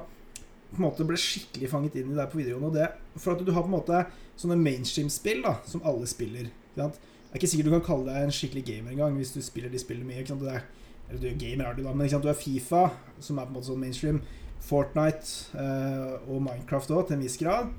på 0.72 0.80
en 0.80 0.86
måte 0.86 1.06
ble 1.06 1.18
skikkelig 1.20 1.68
fanget 1.70 1.96
inn 2.00 2.12
i 2.12 2.18
der 2.18 2.28
på 2.32 2.40
videregående. 2.40 2.68
Og 2.68 2.76
det 2.76 3.20
for 3.20 3.34
at 3.34 3.44
du 3.44 3.52
har 3.52 3.64
på 3.64 3.70
en 3.70 3.76
måte 3.76 4.04
sånne 4.40 4.58
mainstream-spill 4.60 5.42
da 5.44 5.56
som 5.68 5.84
alle 5.88 6.08
spiller. 6.10 6.48
Ikke 6.48 6.86
sant? 6.86 7.00
Det 7.02 7.36
er 7.36 7.40
ikke 7.40 7.50
sikkert 7.52 7.68
du 7.68 7.74
kan 7.76 7.86
kalle 7.86 8.12
deg 8.12 8.26
en 8.26 8.34
skikkelig 8.36 8.64
gamer 8.68 8.94
engang 8.94 9.14
hvis 9.16 9.34
du 9.36 9.40
spiller 9.44 9.72
de 9.72 9.80
spillene 9.80 10.08
mye. 10.08 10.22
Ikke 10.22 10.34
sant? 10.34 10.44
Det 10.44 10.56
er, 10.56 10.66
eller 11.08 11.20
du 11.20 11.28
er 11.30 11.38
gamer, 11.40 11.68
er 11.68 11.76
du 11.76 11.84
da, 11.84 11.92
men 11.92 12.06
ikke 12.06 12.16
sant? 12.16 12.26
du 12.26 12.32
er 12.32 12.40
Fifa, 12.40 12.82
som 13.20 13.38
er 13.38 13.48
på 13.48 13.52
en 13.52 13.58
måte 13.58 13.70
sånn 13.70 13.80
mainstream. 13.82 14.20
Fortnite 14.62 15.58
eh, 15.58 16.28
og 16.30 16.44
Minecraft 16.44 16.92
òg, 16.94 17.08
til 17.08 17.18
en 17.18 17.24
viss 17.24 17.40
grad. 17.40 17.72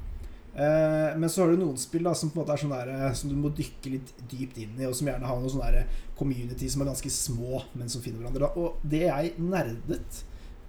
Eh, 0.54 1.14
men 1.18 1.30
så 1.32 1.42
har 1.42 1.54
du 1.54 1.62
noen 1.64 1.80
spill 1.82 2.06
da 2.06 2.12
som 2.18 2.30
på 2.30 2.38
en 2.38 2.44
måte 2.44 2.54
er 2.54 2.62
sånn 2.62 2.74
der, 2.76 2.92
eh, 2.94 3.16
som 3.18 3.32
du 3.32 3.38
må 3.40 3.50
dykke 3.56 3.94
litt 3.96 4.12
dypt 4.30 4.60
inn 4.62 4.76
i, 4.78 4.86
og 4.86 4.94
som 4.98 5.10
gjerne 5.10 5.30
har 5.30 5.40
noen 5.40 5.54
sånne 5.54 5.72
der 5.74 6.04
community 6.20 6.70
som 6.70 6.84
er 6.84 6.92
ganske 6.92 7.14
små, 7.14 7.64
men 7.74 7.90
som 7.90 8.04
finner 8.06 8.22
hverandre. 8.22 8.46
da 8.46 8.62
Og 8.62 8.84
det 8.86 9.06
jeg 9.08 9.34
nerdet 9.42 10.24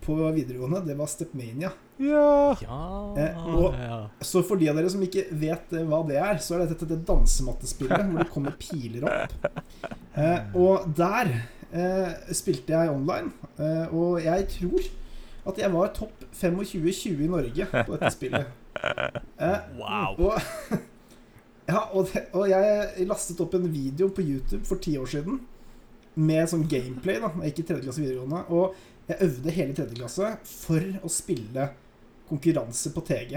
på 0.04 0.14
videregående, 0.36 0.82
det 0.86 0.96
var 0.98 1.06
Stepmania. 1.10 1.70
Ja. 1.98 2.54
Ja, 2.60 3.14
Eh, 3.16 3.46
og- 3.56 3.74
ja. 3.78 3.98
Så 4.20 4.42
for 4.44 4.56
de 4.60 4.68
av 4.68 4.76
dere 4.76 4.90
som 4.90 5.00
ikke 5.02 5.26
vet 5.32 5.72
eh, 5.72 5.84
hva 5.86 6.02
det 6.06 6.16
er, 6.18 6.38
så 6.42 6.56
er 6.58 6.66
dette 6.66 6.86
det 6.90 7.04
dansemattespillet 7.06 8.10
hvor 8.10 8.18
det 8.24 8.30
kommer 8.34 8.56
piler 8.58 9.06
opp. 9.08 9.32
Eh, 10.16 10.40
og 10.54 10.88
der 10.96 11.30
eh, 11.72 12.12
spilte 12.32 12.74
jeg 12.76 12.90
online, 12.90 13.32
eh, 13.58 13.86
og 13.94 14.20
jeg 14.22 14.48
tror 14.58 14.90
at 15.46 15.58
jeg 15.60 15.72
var 15.72 15.88
topp 15.92 16.24
25-20 16.32 17.24
i 17.24 17.28
Norge 17.28 17.66
på 17.84 17.96
dette 17.98 18.10
spillet. 18.14 18.46
Eh, 19.38 19.58
Wow. 19.78 20.14
og, 20.18 20.38
ja, 21.68 21.80
og, 21.94 22.08
det, 22.12 22.24
og 22.32 22.48
jeg 22.50 23.06
lastet 23.08 23.40
opp 23.44 23.54
en 23.58 23.66
video 23.72 24.08
på 24.08 24.22
YouTube 24.24 24.64
for 24.68 24.76
ti 24.82 24.96
år 25.00 25.06
siden 25.10 25.40
med 26.16 26.46
sånn 26.50 26.66
gameplay. 26.70 27.18
da 27.20 27.30
Jeg 27.42 27.52
gikk 27.54 27.58
i 27.58 27.66
tredje 27.68 27.84
klasse 27.88 28.02
videregående. 28.04 28.44
Og 28.54 28.74
jeg 29.08 29.20
øvde 29.26 29.54
hele 29.54 29.76
tredje 29.76 29.98
klasse 29.98 30.30
for 30.48 30.84
å 31.04 31.10
spille 31.12 31.68
konkurranse 32.28 32.92
på 32.94 33.02
TG. 33.04 33.34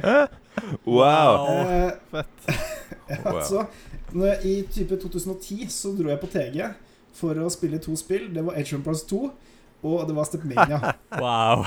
Wow. 0.85 1.49
Eh, 1.68 1.91
Fett. 2.11 2.48
ja, 3.11 3.18
altså, 3.34 3.65
når 4.14 4.30
jeg, 4.31 4.38
I 4.45 4.56
type 4.72 4.99
2010 5.02 5.68
så 5.73 5.91
dro 5.98 6.11
jeg 6.14 6.22
på 6.22 6.31
TG 6.31 6.61
for 7.18 7.44
å 7.44 7.49
spille 7.52 7.81
to 7.84 7.98
spill. 7.99 8.30
Det 8.34 8.45
var 8.45 8.56
Age 8.56 8.72
of 8.72 8.80
Empires 8.80 9.03
2 9.10 9.22
og 9.85 10.07
det 10.07 10.15
var 10.18 10.26
Stepmania. 10.26 10.80
wow. 11.23 11.65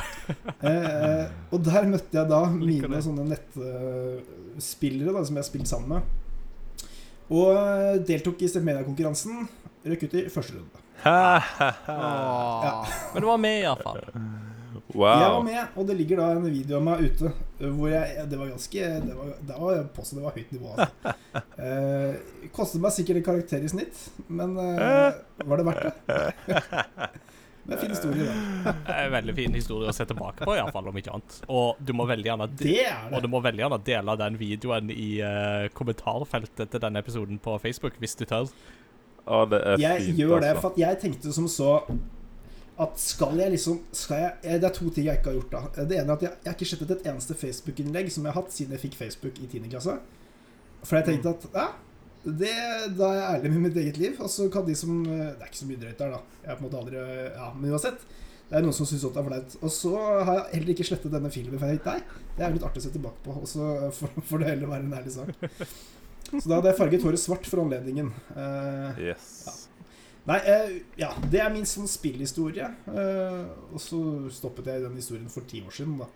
eh, 0.61 0.89
eh, 0.89 1.27
og 1.53 1.63
der 1.67 1.87
møtte 1.91 2.19
jeg 2.19 2.31
da 2.31 2.41
mine 2.51 3.03
sånne 3.05 3.29
nettspillere 3.31 5.15
da, 5.15 5.23
som 5.25 5.39
jeg 5.39 5.45
har 5.45 5.49
spilt 5.49 5.71
sammen 5.71 5.95
med. 5.95 6.89
Og 7.31 7.55
eh, 7.55 8.01
deltok 8.09 8.43
i 8.43 8.51
Stepmania-konkurransen. 8.51 9.47
Røk 9.87 10.09
ut 10.09 10.17
i 10.19 10.27
første 10.33 10.59
runde. 10.59 10.87
Åh. 11.05 12.89
Men 13.13 13.23
du 13.23 13.27
var 13.27 13.39
med, 13.39 13.61
iallfall. 13.63 14.01
Jeg 14.91 15.31
var 15.31 15.43
med, 15.43 15.61
og 15.79 15.87
det 15.87 15.97
ligger 16.01 16.21
da 16.21 16.29
en 16.35 16.47
video 16.47 16.79
av 16.81 16.85
meg 16.87 17.05
ute 17.07 17.31
eh, 17.31 17.69
hvor 17.69 17.91
jeg 17.93 18.27
Det 18.31 18.39
var 18.41 18.51
ganske 18.51 18.89
Det 19.05 19.17
var, 19.17 19.33
det 19.47 19.59
var 19.63 19.75
jeg 19.77 19.89
påstå 19.97 20.19
det 20.19 20.25
var 20.25 20.39
høyt 20.39 20.55
nivå. 20.57 20.75
Altså. 20.75 21.17
Eh, 21.61 22.15
kostet 22.57 22.81
meg 22.83 22.95
sikkert 22.97 23.21
en 23.21 23.25
karakter 23.27 23.63
i 23.63 23.69
snitt, 23.71 23.99
men 24.33 24.55
eh, 24.59 25.19
var 25.47 25.61
det 25.61 25.67
verdt 25.69 25.85
det? 25.85 25.93
det 26.49 27.69
er 27.69 27.77
en 27.77 27.83
fin 27.83 27.93
historie, 27.93 28.25
da. 28.25 28.73
En 28.97 29.13
veldig 29.13 29.35
fin 29.37 29.55
historie 29.55 29.93
å 29.93 29.95
se 29.95 30.07
tilbake 30.09 30.49
på, 30.49 30.57
iallfall, 30.57 30.89
om 30.91 30.99
ikke 30.99 31.13
annet. 31.15 31.37
Og 31.53 31.79
du 31.85 31.93
må 31.95 32.09
veldig 32.09 32.31
gjerne 32.33 32.49
de 32.51 32.65
Det 32.65 32.79
er 32.89 33.13
og 33.13 33.23
du 33.23 33.29
må 33.31 33.43
veldig 33.45 33.63
gjerne 33.63 33.81
dele 33.87 34.17
den 34.25 34.41
videoen 34.41 34.91
i 34.95 35.11
uh, 35.21 35.69
kommentarfeltet 35.77 36.73
til 36.73 36.83
denne 36.83 37.05
episoden 37.05 37.39
på 37.45 37.59
Facebook, 37.63 38.01
hvis 38.01 38.17
du 38.19 38.25
tør. 38.25 38.51
Det 39.51 39.61
er 39.73 39.83
Jeg 39.83 40.07
fint, 40.07 40.19
gjør 40.23 40.41
det, 40.41 40.49
altså. 40.55 40.63
for 40.67 40.81
jeg 40.81 40.99
tenkte 41.03 41.33
som 41.37 41.49
så 41.49 41.75
at 42.81 42.97
skal 42.97 43.37
jeg 43.37 43.53
liksom 43.53 43.83
skal 43.93 44.17
jeg, 44.23 44.31
eh, 44.43 44.57
Det 44.61 44.65
er 44.71 44.73
to 44.73 44.89
ting 44.91 45.05
jeg 45.07 45.19
ikke 45.21 45.31
har 45.33 45.37
gjort. 45.41 45.53
da 45.77 45.85
Det 45.85 45.99
ene 46.01 46.09
er 46.09 46.17
at 46.17 46.23
jeg, 46.25 46.31
jeg 46.45 46.51
har 46.51 46.57
ikke 46.57 46.71
slettet 46.71 46.95
et 46.97 47.07
eneste 47.13 47.35
Facebook-innlegg 47.37 48.09
som 48.15 48.25
jeg 48.25 48.33
har 48.33 48.41
hatt 48.43 48.55
siden 48.57 48.73
jeg 48.77 48.81
fikk 48.87 48.97
Facebook 48.97 49.39
i 49.43 49.47
10. 49.51 49.69
klasse. 49.69 49.99
For 50.83 50.97
jeg 50.97 51.05
tenkte 51.11 51.35
at 51.35 51.45
ja, 51.55 51.67
det, 52.25 52.55
da 52.97 53.11
er 53.11 53.19
jeg 53.19 53.29
ærlig 53.35 53.51
med 53.53 53.61
mitt 53.69 53.77
eget 53.83 54.01
liv. 54.01 54.17
Og 54.21 54.31
så 54.33 54.49
kan 54.53 54.65
de 54.67 54.75
som 54.77 55.03
eh, 55.05 55.29
Det 55.37 55.45
er 55.45 55.53
ikke 55.53 55.61
så 55.63 55.69
mye 55.69 55.83
drøyt 55.85 56.01
der, 56.01 56.17
da. 56.17 56.23
Jeg 56.43 56.51
har 56.53 56.57
på 56.57 56.65
en 56.65 56.71
måte 56.71 56.81
aldri 56.81 57.05
Ja, 57.37 57.53
men 57.55 57.71
uansett. 57.77 58.09
Det 58.51 58.59
er 58.59 58.65
noen 58.67 58.75
som 58.75 58.89
syns 58.89 59.05
det 59.07 59.21
er 59.21 59.29
flaut. 59.29 59.53
Og 59.63 59.71
så 59.71 59.93
har 60.27 60.35
jeg 60.41 60.57
heller 60.57 60.73
ikke 60.75 60.89
slettet 60.89 61.13
denne 61.15 61.31
filmen. 61.31 61.59
For 61.61 61.69
jeg 61.71 61.79
tenkte 61.79 61.93
nei, 62.01 62.25
det 62.39 62.47
er 62.47 62.57
litt 62.57 62.65
artig 62.67 62.81
å 62.83 62.87
se 62.89 62.95
tilbake 62.97 63.21
på. 63.29 63.37
Og 63.45 63.47
så 63.47 63.69
får 64.27 64.43
det 64.43 64.49
heller 64.55 64.73
være 64.73 64.89
en 64.89 64.97
ærlig 64.99 65.13
sak. 65.15 65.37
Så 66.31 66.47
da 66.49 66.57
hadde 66.61 66.71
jeg 66.71 66.79
farget 66.79 67.03
håret 67.07 67.19
svart 67.23 67.47
for 67.51 67.65
anledningen. 67.65 68.13
Eh, 68.37 69.03
Yes. 69.11 69.67
Nei, 70.29 70.37
eh, 70.47 70.73
ja, 71.01 71.09
det 71.33 71.41
er 71.41 71.51
min 71.51 71.65
sånn 71.67 71.89
spillhistorie. 71.89 72.67
Eh, 72.93 73.45
og 73.73 73.81
så 73.83 74.01
stoppet 74.31 74.69
jeg 74.69 74.83
den 74.85 74.95
historien 75.01 75.29
for 75.33 75.41
ti 75.49 75.63
år 75.65 75.73
siden. 75.75 75.97
da 75.99 76.07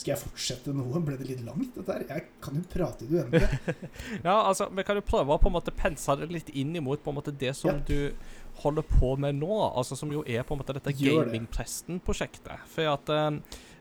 Skal 0.00 0.14
jeg 0.14 0.22
fortsette 0.22 0.72
nå? 0.72 0.86
Ble 1.04 1.16
det 1.20 1.26
litt 1.28 1.42
langt, 1.44 1.74
dette 1.76 1.92
her? 1.92 2.04
Jeg 2.08 2.24
kan 2.40 2.54
jo 2.56 2.62
prate 2.72 3.04
i 3.04 3.08
det 3.10 3.20
uendelige. 3.20 3.88
Ja, 4.24 4.38
altså, 4.48 4.70
Vi 4.74 4.82
kan 4.88 4.96
jo 4.96 5.02
prøve 5.04 5.36
å 5.36 5.40
på 5.42 5.50
en 5.52 5.56
måte 5.58 5.74
pense 5.76 6.16
det 6.16 6.30
litt 6.32 6.48
inn 6.56 6.74
imot 6.80 7.02
på 7.04 7.10
en 7.12 7.18
måte 7.20 7.36
det 7.36 7.52
som 7.58 7.70
Ja. 7.70 7.78
du 7.86 8.12
holder 8.64 8.82
på 8.82 9.12
med 9.18 9.34
nå. 9.36 9.52
Altså 9.76 9.94
Som 9.96 10.10
jo 10.10 10.24
er 10.26 10.42
på 10.42 10.54
en 10.56 10.62
måte 10.64 10.72
dette 10.74 10.94
Gjør 10.96 11.26
det. 11.28 11.34
Gamingpresten-prosjektet. 11.36 12.64
For 12.66 12.88
at 12.96 13.12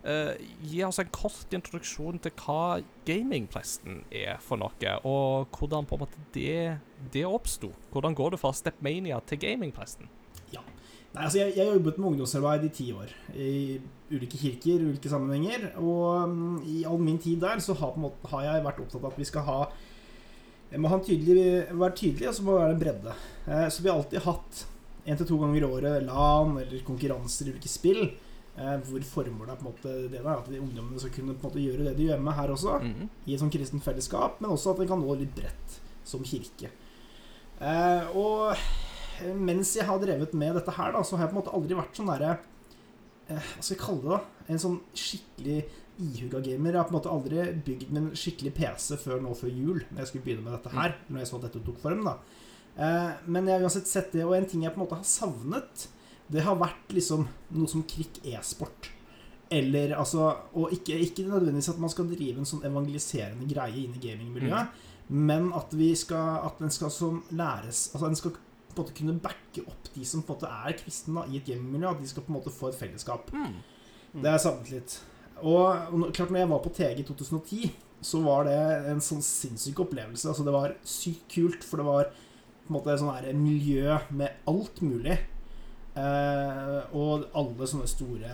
eh, 0.03 0.35
Gi 0.69 0.83
oss 0.87 1.01
en 1.01 1.11
kort 1.15 1.55
introduksjon 1.55 2.21
til 2.23 2.35
hva 2.43 2.79
Gamingpresten 3.07 4.03
er 4.11 4.39
for 4.43 4.61
noe, 4.61 4.95
og 5.03 5.57
hvordan 5.57 5.89
på 5.89 5.97
en 5.97 6.05
måte 6.05 6.29
det, 6.35 6.79
det 7.13 7.25
oppsto. 7.27 7.73
Hvordan 7.93 8.17
går 8.17 8.35
det 8.35 8.41
fra 8.43 8.53
Stepmania 8.55 9.19
til 9.27 9.41
Gamingpresten? 9.41 10.09
Nei, 11.09 11.23
altså 11.25 11.39
jeg, 11.41 11.53
har 11.57 11.73
jobbet 11.73 11.97
med 11.97 12.07
ungdomsarbeid 12.11 12.65
i 12.67 12.73
ti 12.73 12.91
år. 12.93 13.13
I 13.33 13.79
ulike 14.11 14.37
kirker, 14.37 14.83
ulike 14.85 15.09
sammenhenger. 15.09 15.71
Og 15.81 16.29
um, 16.29 16.59
i 16.61 16.83
all 16.85 17.01
min 17.01 17.17
tid 17.21 17.41
der 17.41 17.61
så 17.63 17.73
har, 17.79 17.95
måte, 17.97 18.29
har 18.29 18.45
jeg 18.45 18.65
vært 18.67 18.81
opptatt 18.83 19.01
av 19.01 19.09
at 19.09 19.17
vi 19.17 19.29
skal 19.29 19.47
ha 19.47 19.59
Jeg 20.69 20.81
må 20.83 20.89
ha 20.91 20.99
tydelig, 21.01 21.45
være 21.73 21.95
tydelig, 21.97 22.27
og 22.29 22.35
så 22.37 22.43
må 22.45 22.53
det 22.53 22.61
være 22.61 22.75
en 22.75 22.83
bredde. 22.83 23.15
Uh, 23.47 23.67
så 23.73 23.81
vi 23.81 23.89
har 23.89 23.97
alltid 23.97 24.25
hatt 24.27 24.65
én 25.09 25.17
til 25.17 25.31
to 25.31 25.39
ganger 25.41 25.63
i 25.63 25.65
året 25.65 26.03
LAN 26.05 26.59
eller 26.61 26.85
konkurranser 26.85 27.49
i 27.49 27.55
ulike 27.55 27.71
spill. 27.71 28.03
Eh, 28.59 28.75
hvor 28.89 29.03
formålet 29.07 29.53
er 29.53 29.59
på 29.59 29.63
en 29.63 29.69
måte 29.71 29.91
det 30.11 30.19
der, 30.19 30.33
at 30.33 30.47
de 30.51 30.59
ungdommene 30.59 30.99
skal 30.99 31.13
kunne 31.15 31.31
på 31.37 31.47
en 31.47 31.51
måte 31.53 31.63
gjøre 31.63 31.85
det 31.87 31.93
de 31.95 32.09
gjør 32.09 32.19
med 32.25 32.35
her 32.35 32.51
også. 32.51 32.79
Mhm. 32.83 33.09
i 33.25 33.33
et 33.33 33.39
sånt 33.39 33.53
kristent 33.53 33.83
fellesskap, 33.85 34.41
men 34.41 34.51
også 34.51 34.73
at 34.73 34.81
det 34.81 34.87
kan 34.89 34.99
nå 34.99 35.15
litt 35.15 35.33
bredt 35.35 35.79
som 36.03 36.23
kirke. 36.27 36.71
Eh, 37.61 38.15
og 38.17 38.55
mens 39.35 39.75
jeg 39.75 39.85
har 39.87 39.99
drevet 39.99 40.33
med 40.33 40.55
dette 40.55 40.71
her, 40.75 40.91
da, 40.91 41.03
så 41.03 41.15
har 41.15 41.25
jeg 41.27 41.33
på 41.33 41.37
en 41.37 41.41
måte 41.43 41.55
aldri 41.55 41.75
vært 41.79 41.95
sånn 41.99 42.11
derre 42.11 42.37
eh, 43.29 43.35
Hva 43.35 43.61
skal 43.63 43.75
jeg 43.75 43.83
kalle 43.83 44.01
det? 44.03 44.09
da? 44.17 44.19
En 44.49 44.61
sånn 44.63 44.77
skikkelig 44.95 45.57
ihuga 45.99 46.39
gamer. 46.43 46.71
Jeg 46.71 46.79
har 46.79 46.87
på 46.87 46.93
en 46.95 46.97
måte 46.99 47.11
aldri 47.11 47.45
bygd 47.65 47.91
min 47.95 48.11
skikkelig 48.15 48.53
PC 48.55 48.97
før 49.01 49.19
nå 49.23 49.33
før 49.35 49.51
jul, 49.51 49.81
når 49.91 50.03
jeg 50.03 50.11
skulle 50.11 50.25
begynne 50.27 50.45
med 50.47 50.55
dette 50.55 50.71
her. 50.75 50.95
Når 51.09 51.19
jeg 51.23 51.31
så 51.31 51.39
at 51.39 51.47
dette 51.47 51.63
tok 51.67 51.79
form, 51.83 52.03
da. 52.07 52.17
Eh, 52.79 53.11
men 53.27 53.47
jeg 53.47 53.57
har 53.59 53.65
uansett 53.67 53.87
sett 53.91 54.11
det, 54.15 54.23
og 54.23 54.35
en 54.37 54.47
ting 54.47 54.63
jeg 54.63 54.71
på 54.75 54.79
en 54.79 54.85
måte 54.85 54.99
har 54.99 55.07
savnet, 55.07 55.87
det 56.29 56.45
har 56.45 56.59
vært 56.59 56.93
liksom 56.93 57.25
noe 57.57 57.69
som 57.69 57.85
krikk 57.89 58.21
e-sport. 58.29 58.91
Eller 59.49 59.95
altså 59.97 60.27
Og 60.53 60.73
ikke, 60.75 60.93
ikke 61.01 61.23
nødvendigvis 61.25 61.71
at 61.71 61.79
man 61.81 61.89
skal 61.89 62.05
drive 62.05 62.37
en 62.37 62.45
sånn 62.45 62.61
evangeliserende 62.69 63.47
greie 63.49 63.81
inn 63.81 63.95
i 63.97 64.03
gamingmiljøet, 64.03 64.75
men 65.09 65.49
at 65.57 65.73
vi 65.73 65.87
skal 65.97 66.45
At 66.45 66.61
den 66.61 66.69
skal 66.69 66.91
som 66.93 67.23
læres 67.33 67.87
Altså 67.95 68.05
den 68.05 68.19
skal 68.19 68.35
på 68.35 68.75
en 68.75 68.83
måte 68.83 68.93
kunne 68.93 69.17
backe 69.17 69.63
opp 69.65 69.89
de 69.95 70.05
som 70.05 70.21
på 70.21 70.35
en 70.35 70.37
måte 70.37 70.51
er 70.69 70.75
kristne 70.77 71.15
da, 71.17 71.23
i 71.25 71.39
et 71.39 71.47
gamingmiljø. 71.47 71.89
At 71.89 72.03
de 72.03 72.07
skal 72.07 72.23
på 72.23 72.29
en 72.29 72.35
måte 72.37 72.53
få 72.53 72.69
et 72.69 72.77
fellesskap. 72.77 73.31
Mm. 73.33 73.55
Det 74.21 74.29
er 74.29 74.37
savnet 74.39 74.69
litt. 74.71 74.93
Og, 75.41 75.89
og 75.89 76.11
klart 76.13 76.29
når 76.29 76.43
jeg 76.43 76.51
var 76.51 76.61
på 76.61 76.71
TG 76.77 77.01
i 77.01 77.05
2010, 77.07 77.71
så 78.05 78.21
var 78.23 78.45
det 78.47 78.59
en 78.91 79.01
sånn 79.03 79.25
sinnssyk 79.25 79.81
opplevelse. 79.83 80.29
Altså 80.29 80.45
Det 80.45 80.53
var 80.53 80.77
sykt 80.87 81.25
kult, 81.33 81.65
for 81.65 81.81
det 81.81 81.87
var 81.89 82.11
på 82.13 82.69
en 82.69 82.77
måte 82.77 82.97
sånn 83.01 83.11
her 83.11 83.33
miljø 83.35 83.97
med 84.13 84.47
alt 84.53 84.79
mulig. 84.85 85.17
Eh, 85.99 86.95
og 86.95 87.25
alle 87.37 87.67
sånne 87.69 87.87
store 87.89 88.33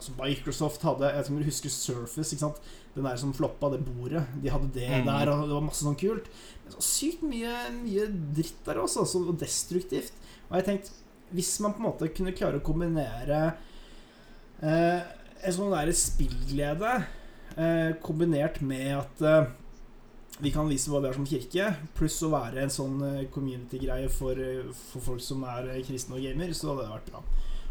Altså 0.00 0.14
Microsoft 0.16 0.80
hadde 0.86 1.10
Jeg 1.12 1.26
tror 1.26 1.34
om 1.36 1.42
husker 1.44 1.72
Surface. 1.74 2.30
ikke 2.32 2.40
sant? 2.46 2.60
Den 2.94 3.04
der 3.04 3.18
som 3.20 3.34
floppa, 3.36 3.68
det 3.74 3.82
bordet. 3.84 4.22
De 4.42 4.48
hadde 4.50 4.70
det 4.74 4.88
Mm. 4.88 5.04
der, 5.06 5.28
og 5.30 5.42
det 5.46 5.54
var 5.54 5.60
masse 5.66 5.84
sånn 5.84 5.98
kult. 6.00 6.24
Men 6.64 6.72
så 6.72 6.80
sykt 6.86 7.22
mye, 7.22 7.52
mye 7.84 8.06
dritt 8.34 8.64
der 8.64 8.80
også, 8.80 9.00
altså, 9.04 9.20
og 9.28 9.36
destruktivt. 9.38 10.12
Og 10.50 10.56
jeg 10.56 10.64
tenkte 10.64 10.90
Hvis 11.32 11.60
man 11.60 11.72
på 11.76 11.78
en 11.78 11.84
måte 11.92 12.08
kunne 12.16 12.32
klare 12.34 12.58
å 12.58 12.64
kombinere 12.64 13.52
eh, 14.62 15.00
en 15.44 15.52
sånn 15.54 15.70
der 15.70 15.92
spillglede 15.94 17.04
eh, 17.56 17.92
kombinert 18.02 18.60
med 18.66 18.96
at 18.98 19.22
vi 20.38 20.52
kan 20.54 20.68
vise 20.70 20.90
hva 20.90 21.02
vi 21.02 21.10
er 21.10 21.16
som 21.16 21.26
kirke, 21.28 21.66
pluss 21.96 22.20
å 22.24 22.30
være 22.32 22.62
en 22.64 22.72
sånn 22.72 23.00
eh, 23.04 23.26
community-greie 23.32 24.08
for, 24.12 24.38
eh, 24.40 24.70
for 24.92 25.04
folk 25.04 25.24
som 25.24 25.42
er 25.48 25.72
eh, 25.74 25.82
kristne 25.84 26.16
og 26.16 26.24
gamer, 26.24 26.54
så 26.56 26.70
hadde 26.70 26.86
det 26.86 26.94
vært 26.94 27.10
bra. 27.10 27.24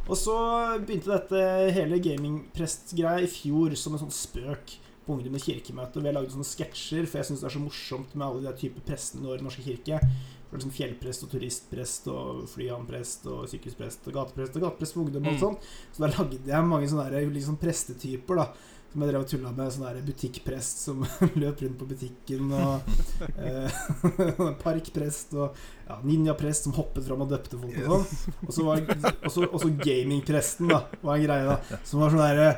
Og 0.10 0.18
så 0.18 0.36
begynte 0.82 1.12
dette 1.14 1.42
hele 1.76 2.00
gamingprest-greia 2.02 3.26
i 3.26 3.30
fjor 3.30 3.76
som 3.78 3.96
en 3.96 4.04
sånn 4.04 4.14
spøk 4.14 4.76
på 5.06 5.16
Ungdom 5.16 5.38
og 5.38 5.44
kirkemøte. 5.44 6.02
Vi 6.02 6.10
har 6.10 6.18
lagd 6.18 6.34
sånne 6.34 6.46
sketsjer, 6.46 7.08
for 7.10 7.20
jeg 7.20 7.30
syns 7.30 7.42
det 7.42 7.50
er 7.50 7.56
så 7.56 7.62
morsomt 7.64 8.12
med 8.14 8.28
alle 8.28 8.46
de 8.46 8.62
typer 8.62 8.86
prestene 8.86 9.26
i 9.26 9.38
Den 9.38 9.48
norske 9.48 9.66
kirke. 9.66 10.02
For 10.50 10.58
liksom 10.58 10.74
Fjellprest 10.74 11.26
og 11.26 11.32
turistprest 11.34 12.10
og 12.10 12.44
flyhavnprest 12.50 13.26
og 13.30 13.44
sykehusprest 13.52 14.10
og 14.10 14.16
gateprest 14.18 14.58
og 14.58 14.66
gateprest 14.66 14.96
for 14.96 15.06
ungdom 15.06 15.26
og 15.26 15.32
alt 15.34 15.44
sånn. 15.44 15.58
Så 15.94 16.04
da 16.04 16.10
lagde 16.14 16.54
jeg 16.54 16.70
mange 16.70 16.90
sånne 16.90 17.24
liksom 17.34 17.58
prestetyper, 17.62 18.42
da. 18.42 18.48
Som 18.90 19.04
jeg 19.04 19.12
drev 19.12 19.22
og 19.22 19.30
tulla 19.30 19.52
med. 19.54 19.72
Sånn 19.74 20.02
butikkprest 20.08 20.84
som 20.88 21.04
løp 21.42 21.62
rundt 21.62 21.80
på 21.80 21.88
butikken. 21.92 22.50
Og 22.58 22.92
eh, 23.38 23.80
parkprest 24.64 25.36
og 25.38 25.58
ja, 25.86 26.00
ninjaprest 26.06 26.68
som 26.68 26.76
hoppet 26.78 27.06
fram 27.06 27.26
og 27.26 27.32
døpte 27.34 27.60
folk 27.62 27.80
og 27.86 28.52
sånn. 28.56 29.50
Og 29.54 29.60
så 29.62 29.74
gamingpresten, 29.82 30.72
da. 30.74 30.84
Var 31.04 31.16
en 31.16 31.28
greie, 31.28 31.50
da. 31.54 31.82
Som 31.86 32.04
var 32.04 32.16
sånn 32.16 32.26
derre 32.26 32.54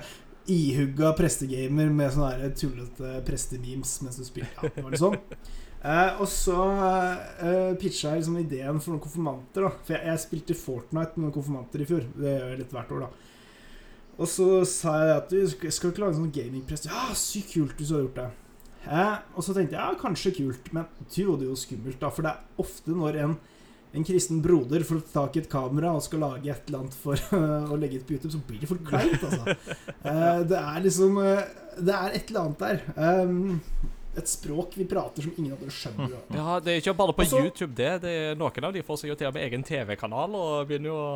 ihugga 0.52 1.12
prestegamer 1.16 1.92
med 1.94 2.14
sånne 2.16 2.32
der 2.42 2.54
tullete 2.58 3.20
prestememes 3.28 3.92
mens 4.06 4.18
du 4.20 4.26
spilte. 4.26 4.56
Ja, 4.58 4.72
det 4.76 4.86
var 4.86 4.96
litt 4.96 5.04
sånn. 5.04 5.20
Eh, 5.82 6.20
og 6.22 6.28
så 6.30 6.56
eh, 7.42 7.72
pitcha 7.82 8.12
jeg 8.12 8.22
liksom 8.22 8.38
ideen 8.38 8.82
for 8.82 8.94
noen 8.94 9.04
konfirmanter. 9.04 9.66
da 9.66 9.72
For 9.74 9.96
jeg, 9.98 10.06
jeg 10.12 10.24
spilte 10.26 10.58
Fortnite 10.58 11.18
med 11.18 11.28
noen 11.28 11.36
konfirmanter 11.36 11.84
i 11.84 11.88
fjor. 11.90 12.08
Det 12.16 12.36
gjør 12.36 12.50
jeg 12.52 12.62
litt 12.62 12.76
hvert 12.76 12.96
år, 12.96 13.06
da. 13.08 13.31
Og 14.22 14.30
så 14.30 14.48
sa 14.70 14.98
jeg 15.02 15.16
at 15.18 15.32
du 15.34 15.72
skal 15.74 15.92
ikke 15.92 16.04
lage 16.04 16.20
sånn 16.20 16.34
gamingpress. 16.36 16.86
Ja, 16.90 17.10
sykt 17.18 17.56
kult 17.56 17.80
hvis 17.80 17.90
du 17.90 17.96
har 17.98 18.04
gjort 18.06 18.20
det. 18.20 18.28
Eh, 18.82 19.16
og 19.38 19.46
så 19.46 19.54
tenkte 19.54 19.78
jeg 19.78 19.82
ja, 19.82 19.98
kanskje 20.02 20.34
kult, 20.40 20.70
men 20.74 20.86
du 21.06 21.24
var 21.28 21.40
det 21.42 21.50
jo 21.50 21.58
skummelt, 21.58 22.00
da. 22.02 22.12
For 22.14 22.26
det 22.26 22.34
er 22.34 22.62
ofte 22.64 22.98
når 22.98 23.18
en, 23.24 23.34
en 23.98 24.06
kristen 24.08 24.42
broder 24.46 24.86
får 24.88 25.04
tak 25.14 25.38
i 25.38 25.44
et 25.44 25.50
kamera 25.52 25.94
og 25.98 26.06
skal 26.06 26.24
lage 26.26 26.54
et 26.54 26.70
eller 26.70 26.84
annet 26.84 26.98
for 26.98 27.38
å 27.74 27.80
legge 27.82 28.02
ut 28.02 28.06
på 28.10 28.18
YouTube, 28.18 28.34
så 28.34 28.44
blir 28.46 28.62
det 28.62 28.70
for 28.70 28.86
kleint, 28.86 29.26
altså. 29.26 29.58
Eh, 30.02 30.44
det 30.50 30.62
er 30.62 30.86
liksom 30.86 31.18
eh, 31.22 31.50
Det 31.78 31.98
er 31.98 32.16
et 32.18 32.32
eller 32.32 32.46
annet 32.46 32.64
der. 32.66 32.86
Um, 32.98 33.60
et 34.18 34.28
språk 34.28 34.74
vi 34.76 34.86
prater 34.90 35.24
som 35.24 35.34
ingen 35.38 35.54
andre 35.56 35.72
skjønner. 35.72 36.18
Ja, 36.36 36.58
det 36.60 36.74
er 36.74 36.82
ikke 36.82 36.98
bare 37.00 37.14
på 37.16 37.24
Også, 37.24 37.46
YouTube, 37.46 37.74
det. 37.78 37.94
det 38.04 38.16
er 38.26 38.34
noen 38.40 38.68
av 38.68 38.74
de 38.76 38.84
får 38.84 39.02
seg 39.02 39.14
jo 39.14 39.20
til 39.22 39.32
med 39.32 39.46
egen 39.46 39.64
TV-kanal 39.64 40.36
og 40.36 40.66
begynner 40.68 40.92
jo 40.92 40.98
å 41.00 41.14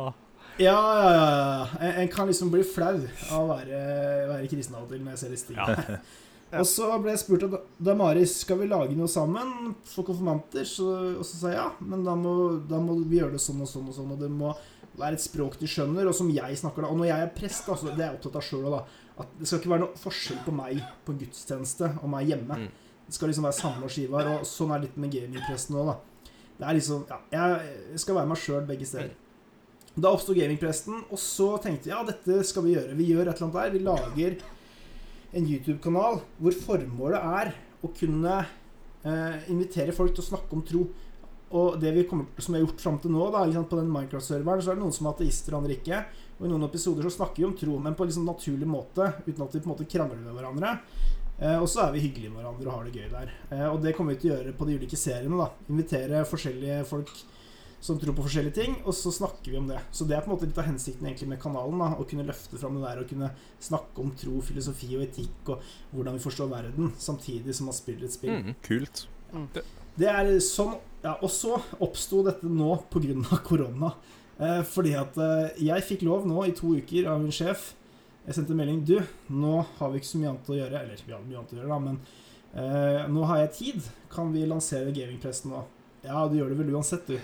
Ja, 0.56 0.76
ja, 0.76 1.10
ja. 1.12 1.24
ja. 1.24 1.66
En, 1.80 1.98
en 2.02 2.12
kan 2.12 2.30
liksom 2.30 2.52
bli 2.52 2.62
flau 2.64 2.94
av 2.96 3.40
å 3.42 3.48
være, 3.50 3.80
være 4.30 4.48
kristen 4.52 4.78
av 4.78 4.86
og 4.86 4.94
til 4.94 5.02
når 5.02 5.16
jeg 5.16 5.22
ser 5.24 5.34
disse 5.36 5.50
tingene. 5.50 6.00
Og 6.60 6.66
så 6.68 6.88
ble 7.02 7.10
jeg 7.12 7.22
spurt 7.24 7.44
av 7.46 7.56
Damaris 7.82 8.36
skal 8.44 8.60
vi 8.60 8.68
lage 8.70 8.94
noe 8.96 9.10
sammen 9.10 9.74
for 9.88 10.06
konfirmanter. 10.06 10.66
Så, 10.68 10.86
og 11.18 11.26
så 11.26 11.40
sa 11.40 11.52
jeg 11.52 11.58
ja, 11.58 11.68
men 11.82 12.04
da 12.06 12.14
må, 12.18 12.34
da 12.70 12.80
må 12.82 12.98
vi 13.02 13.18
gjøre 13.20 13.34
det 13.34 13.42
sånn 13.42 13.64
og 13.64 13.70
sånn 13.70 13.90
og 13.90 13.96
sånn. 13.96 14.14
Og 14.14 14.22
det 14.22 14.30
må 14.32 14.52
være 14.96 15.18
et 15.18 15.24
språk 15.24 15.58
de 15.60 15.68
skjønner, 15.68 16.08
og 16.08 16.16
som 16.16 16.30
jeg 16.32 16.60
snakker 16.60 16.86
da. 16.86 16.92
Og 16.92 17.00
når 17.00 17.10
jeg 17.10 17.26
er 17.26 17.34
prest, 17.36 17.66
altså, 17.72 17.90
det 17.90 17.98
er 17.98 18.06
jeg 18.06 18.20
opptatt 18.20 18.38
av 18.38 18.46
sjøl 18.46 18.68
òg, 18.70 18.78
da. 18.78 19.02
At 19.24 19.36
det 19.40 19.48
skal 19.48 19.62
ikke 19.62 19.72
være 19.72 19.84
noe 19.84 20.00
forskjell 20.00 20.40
på 20.44 20.54
meg 20.54 20.80
på 21.04 21.12
en 21.12 21.20
gudstjeneste 21.24 21.92
og 21.98 22.10
meg 22.14 22.32
hjemme. 22.32 22.60
Mm. 22.62 22.96
Det 23.06 23.16
skal 23.16 23.32
liksom 23.32 23.46
være 23.48 23.58
samme 23.58 23.90
skivar. 23.92 24.32
og 24.36 24.48
sånn 24.48 24.72
er 24.72 24.80
det 24.80 24.88
litt 24.88 24.98
med 25.02 25.14
gamingpresten 25.18 25.80
òg, 25.82 25.92
da. 25.92 26.32
Det 26.56 26.64
er 26.70 26.78
liksom 26.78 27.06
Ja, 27.10 27.46
jeg 27.90 28.00
skal 28.00 28.20
være 28.20 28.30
meg 28.30 28.40
sjøl 28.40 28.68
begge 28.68 28.88
steder. 28.88 29.12
Da 29.96 30.10
oppsto 30.12 30.34
gamingpresten, 30.36 31.06
og 31.08 31.20
så 31.20 31.54
tenkte 31.64 31.88
vi 31.88 31.94
ja, 31.94 32.02
dette 32.04 32.42
skal 32.44 32.66
vi 32.66 32.74
gjøre. 32.74 32.96
Vi 32.98 33.08
gjør 33.08 33.30
et 33.30 33.38
eller 33.38 33.46
annet 33.46 33.56
der. 33.56 33.72
Vi 33.72 33.84
lager 33.86 34.34
en 35.36 35.46
YouTube-kanal 35.48 36.18
hvor 36.36 36.56
formålet 36.66 37.28
er 37.40 37.52
å 37.80 37.90
kunne 37.96 38.34
eh, 38.42 39.46
invitere 39.52 39.94
folk 39.96 40.12
til 40.12 40.24
å 40.24 40.28
snakke 40.30 40.52
om 40.52 40.64
tro. 40.68 40.84
Og 41.56 41.78
det 41.80 41.94
vi 41.96 42.04
kommer, 42.10 42.28
som 42.42 42.52
vi 42.52 42.60
har 42.60 42.66
gjort 42.66 42.82
fram 42.82 42.98
til 43.00 43.14
nå, 43.14 43.24
da, 43.32 43.44
liksom 43.46 43.68
på 43.70 43.78
den 43.78 43.88
Minecraft-serveren, 43.94 44.64
så 44.64 44.72
er 44.72 44.76
det 44.76 44.84
noen 44.84 44.96
som 44.96 45.08
er 45.08 45.14
ateister, 45.14 45.54
og 45.54 45.62
andre 45.62 45.76
ikke. 45.78 46.00
Og 46.36 46.44
i 46.44 46.50
noen 46.50 46.66
episoder 46.66 47.06
så 47.06 47.14
snakker 47.14 47.40
vi 47.40 47.46
om 47.48 47.54
tro, 47.56 47.76
men 47.80 47.96
på 47.96 48.04
en 48.04 48.10
liksom 48.10 48.26
naturlig 48.28 48.68
måte, 48.68 49.06
uten 49.24 49.46
at 49.46 49.54
vi 49.54 49.62
på 49.62 49.70
en 49.70 49.72
måte 49.72 49.86
krangler 49.88 50.20
med 50.20 50.36
hverandre. 50.36 50.74
Eh, 51.38 51.56
og 51.56 51.70
så 51.72 51.86
er 51.86 51.94
vi 51.94 52.02
hyggelige 52.04 52.34
med 52.34 52.42
hverandre 52.42 52.68
og 52.68 52.76
har 52.76 52.90
det 52.90 53.00
gøy 53.00 53.08
der. 53.14 53.32
Eh, 53.48 53.64
og 53.70 53.80
det 53.84 53.94
kommer 53.96 54.12
vi 54.12 54.20
til 54.26 54.34
å 54.34 54.36
gjøre 54.36 54.54
på 54.58 54.68
de 54.68 54.76
ulike 54.76 55.00
seriene. 55.00 55.40
da 55.40 55.72
Invitere 55.72 56.26
forskjellige 56.28 56.82
folk 56.92 57.12
som 57.80 57.98
tror 58.00 58.16
på 58.16 58.24
forskjellige 58.24 58.54
ting, 58.56 58.76
og 58.84 58.94
så 58.96 59.12
snakker 59.14 59.52
vi 59.52 59.58
om 59.60 59.66
det. 59.68 59.78
Så 59.94 60.06
det 60.08 60.16
er 60.16 60.22
på 60.24 60.30
en 60.30 60.34
måte 60.36 60.46
litt 60.48 60.58
av 60.58 60.66
hensikten 60.66 61.06
egentlig 61.06 61.28
med 61.28 61.40
kanalen. 61.42 61.78
da 61.78 61.92
Å 62.00 62.06
kunne 62.08 62.24
løfte 62.26 62.58
fram 62.58 62.74
det 62.78 62.82
der 62.88 63.02
og 63.02 63.08
kunne 63.10 63.30
snakke 63.62 64.02
om 64.02 64.10
tro, 64.16 64.40
filosofi 64.42 64.88
og 64.96 65.04
etikk 65.06 65.50
og 65.54 65.62
hvordan 65.92 66.16
vi 66.16 66.24
forstår 66.24 66.50
verden, 66.50 66.92
samtidig 66.98 67.54
som 67.54 67.68
man 67.70 67.76
spiller 67.76 68.08
et 68.08 68.16
spill. 68.16 68.32
mm. 68.42 68.54
Kult. 68.66 69.06
Det 69.96 70.08
er 70.12 70.38
sånn 70.40 70.76
Ja, 71.04 71.12
og 71.22 71.30
så 71.30 71.60
oppsto 71.80 72.24
dette 72.26 72.48
nå 72.50 72.72
pga. 72.90 73.38
korona. 73.44 73.92
Eh, 74.40 74.62
fordi 74.62 74.94
at 74.98 75.16
eh, 75.16 75.62
jeg 75.68 75.84
fikk 75.86 76.02
lov 76.02 76.26
nå 76.26 76.42
i 76.44 76.52
to 76.52 76.74
uker 76.76 77.06
av 77.08 77.20
min 77.22 77.32
sjef 77.32 77.70
Jeg 78.26 78.34
sendte 78.36 78.52
en 78.52 78.58
melding 78.58 78.82
Du, 78.84 78.98
nå 79.32 79.64
har 79.78 79.88
vi 79.90 79.96
ikke 80.02 80.10
så 80.10 80.18
mye 80.18 80.28
annet 80.34 80.50
å 80.50 80.56
gjøre. 80.58 80.82
Eller 80.82 81.04
vi 81.06 81.12
har 81.14 81.22
mye 81.22 81.38
annet 81.38 81.52
å 81.54 81.56
gjøre, 81.60 81.70
da, 81.70 81.78
men 81.78 82.00
eh, 82.52 83.06
nå 83.12 83.24
har 83.30 83.38
jeg 83.44 83.52
tid. 83.60 83.88
Kan 84.10 84.32
vi 84.34 84.44
lansere 84.48 84.92
gamingpressen 84.92 85.52
nå? 85.54 85.62
Ja, 86.06 86.26
du 86.30 86.36
gjør 86.38 86.48
det 86.52 86.58
vel 86.60 86.74
uansett, 86.76 87.04
du. 87.06 87.14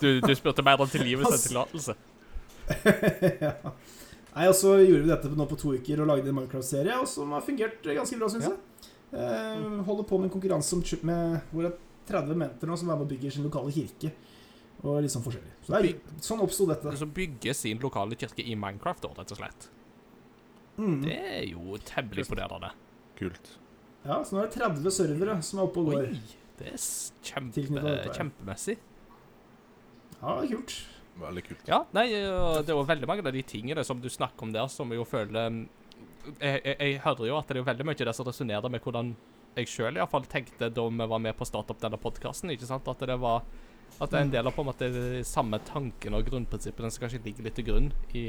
Du, 0.00 0.20
du 0.20 0.34
spurte 0.36 0.62
mer 0.66 0.80
om 0.82 0.88
tilgivelse 0.90 1.34
enn 1.34 1.40
tillatelse. 1.46 1.94
ja. 3.44 3.52
Nei, 4.34 4.44
og 4.46 4.54
så 4.54 4.74
gjorde 4.78 5.02
vi 5.02 5.10
dette 5.10 5.28
nå 5.34 5.46
på 5.50 5.56
to 5.58 5.72
uker 5.74 6.00
og 6.04 6.08
lagde 6.12 6.28
en 6.30 6.36
Minecraft-serie, 6.36 6.94
og 7.00 7.06
som 7.10 7.32
har 7.34 7.42
fungert 7.42 7.80
ganske 7.82 8.16
bra, 8.20 8.28
syns 8.30 8.44
Ja. 8.46 8.50
jeg. 8.54 8.60
Uh, 9.08 9.80
holder 9.86 10.04
på 10.04 10.18
med 10.20 10.26
en 10.28 10.34
konkurranse 10.34 10.76
om, 10.76 10.82
med, 11.08 11.40
hvor 11.50 11.62
det 11.64 11.70
er 11.72 11.76
30 12.10 12.34
menter 12.36 12.66
nå 12.68 12.74
som 12.76 12.90
er 12.90 12.94
med 12.98 13.04
og 13.06 13.10
bygger 13.14 13.30
sin 13.34 13.46
lokale 13.48 13.70
kirke. 13.72 14.10
Og 14.84 15.00
litt 15.02 15.10
sånn 15.10 15.24
forskjellig. 15.24 15.52
Så 15.64 15.68
det 15.72 15.78
er, 15.80 15.84
sånn 16.22 16.42
oppsto 16.44 16.66
dette. 16.68 16.92
Som 17.00 17.10
bygger 17.16 17.54
sin 17.56 17.78
lokale 17.82 18.14
kirke 18.20 18.42
i 18.44 18.54
Minecraft, 18.54 19.02
da, 19.08 19.10
rett 19.16 19.32
og 19.34 19.38
slett. 19.40 19.60
Mm. 20.78 21.00
Det 21.02 21.16
er 21.18 21.44
jo 21.48 21.62
temmelig 21.88 22.22
imponerende. 22.28 22.70
Kult. 23.18 23.44
Ja, 24.04 24.20
så 24.24 24.36
nå 24.36 24.42
er 24.42 24.50
det 24.50 24.60
30 24.60 24.94
servere 24.94 25.38
som 25.44 25.60
er 25.60 25.66
oppe 25.66 25.82
og 25.82 25.90
går. 25.90 26.12
Oi, 26.12 26.36
det 26.60 26.70
er 26.74 26.84
kjempe, 27.26 27.64
kjempemessig. 28.14 28.78
Ja, 30.18 30.38
det 30.38 30.48
er 30.48 30.52
kult. 30.54 30.76
Veldig 31.18 31.42
kult. 31.48 31.64
Ja, 31.66 31.80
nei, 31.96 32.06
det 32.12 32.70
er 32.70 32.76
jo 32.76 32.84
veldig 32.86 33.08
mange 33.10 33.26
av 33.26 33.34
de 33.34 33.42
tingene 33.46 33.82
som 33.86 33.98
du 34.02 34.08
snakker 34.10 34.46
om 34.46 34.54
der, 34.54 34.68
som 34.70 34.90
jeg 34.92 35.00
jo 35.00 35.06
føler 35.08 35.50
mm, 35.50 35.64
Jeg, 36.38 36.60
jeg, 36.62 36.76
jeg 36.78 37.00
hører 37.02 37.26
jo 37.26 37.38
at 37.38 37.48
det 37.48 37.56
er 37.56 37.62
jo 37.62 37.66
veldig 37.66 37.86
mye 37.88 38.06
det 38.06 38.14
som 38.14 38.26
resonnerer 38.28 38.70
med 38.70 38.84
hvordan 38.84 39.14
jeg 39.58 39.70
sjøl 39.72 39.96
iallfall 39.98 40.26
tenkte 40.30 40.68
da 40.70 40.84
vi 40.86 41.08
var 41.10 41.22
med 41.22 41.34
på 41.34 41.42
å 41.42 41.48
starte 41.48 41.74
opp 41.74 41.80
denne 41.82 41.98
podkasten. 41.98 42.52
At 42.52 43.02
det 43.02 43.18
var 43.18 43.42
At 43.98 44.12
det 44.12 44.18
er 44.18 44.26
en 44.26 44.34
del 44.34 44.46
av 44.46 44.54
på 44.54 44.62
en 44.62 44.68
måte 44.68 44.90
de 44.94 45.24
samme 45.26 45.58
tanken 45.66 46.14
og 46.14 46.28
grunnprinsippene 46.28 46.90
som 46.92 47.02
kanskje 47.02 47.24
ligger 47.24 47.48
litt 47.48 47.56
til 47.58 47.66
grunn 47.66 47.88
i 48.14 48.26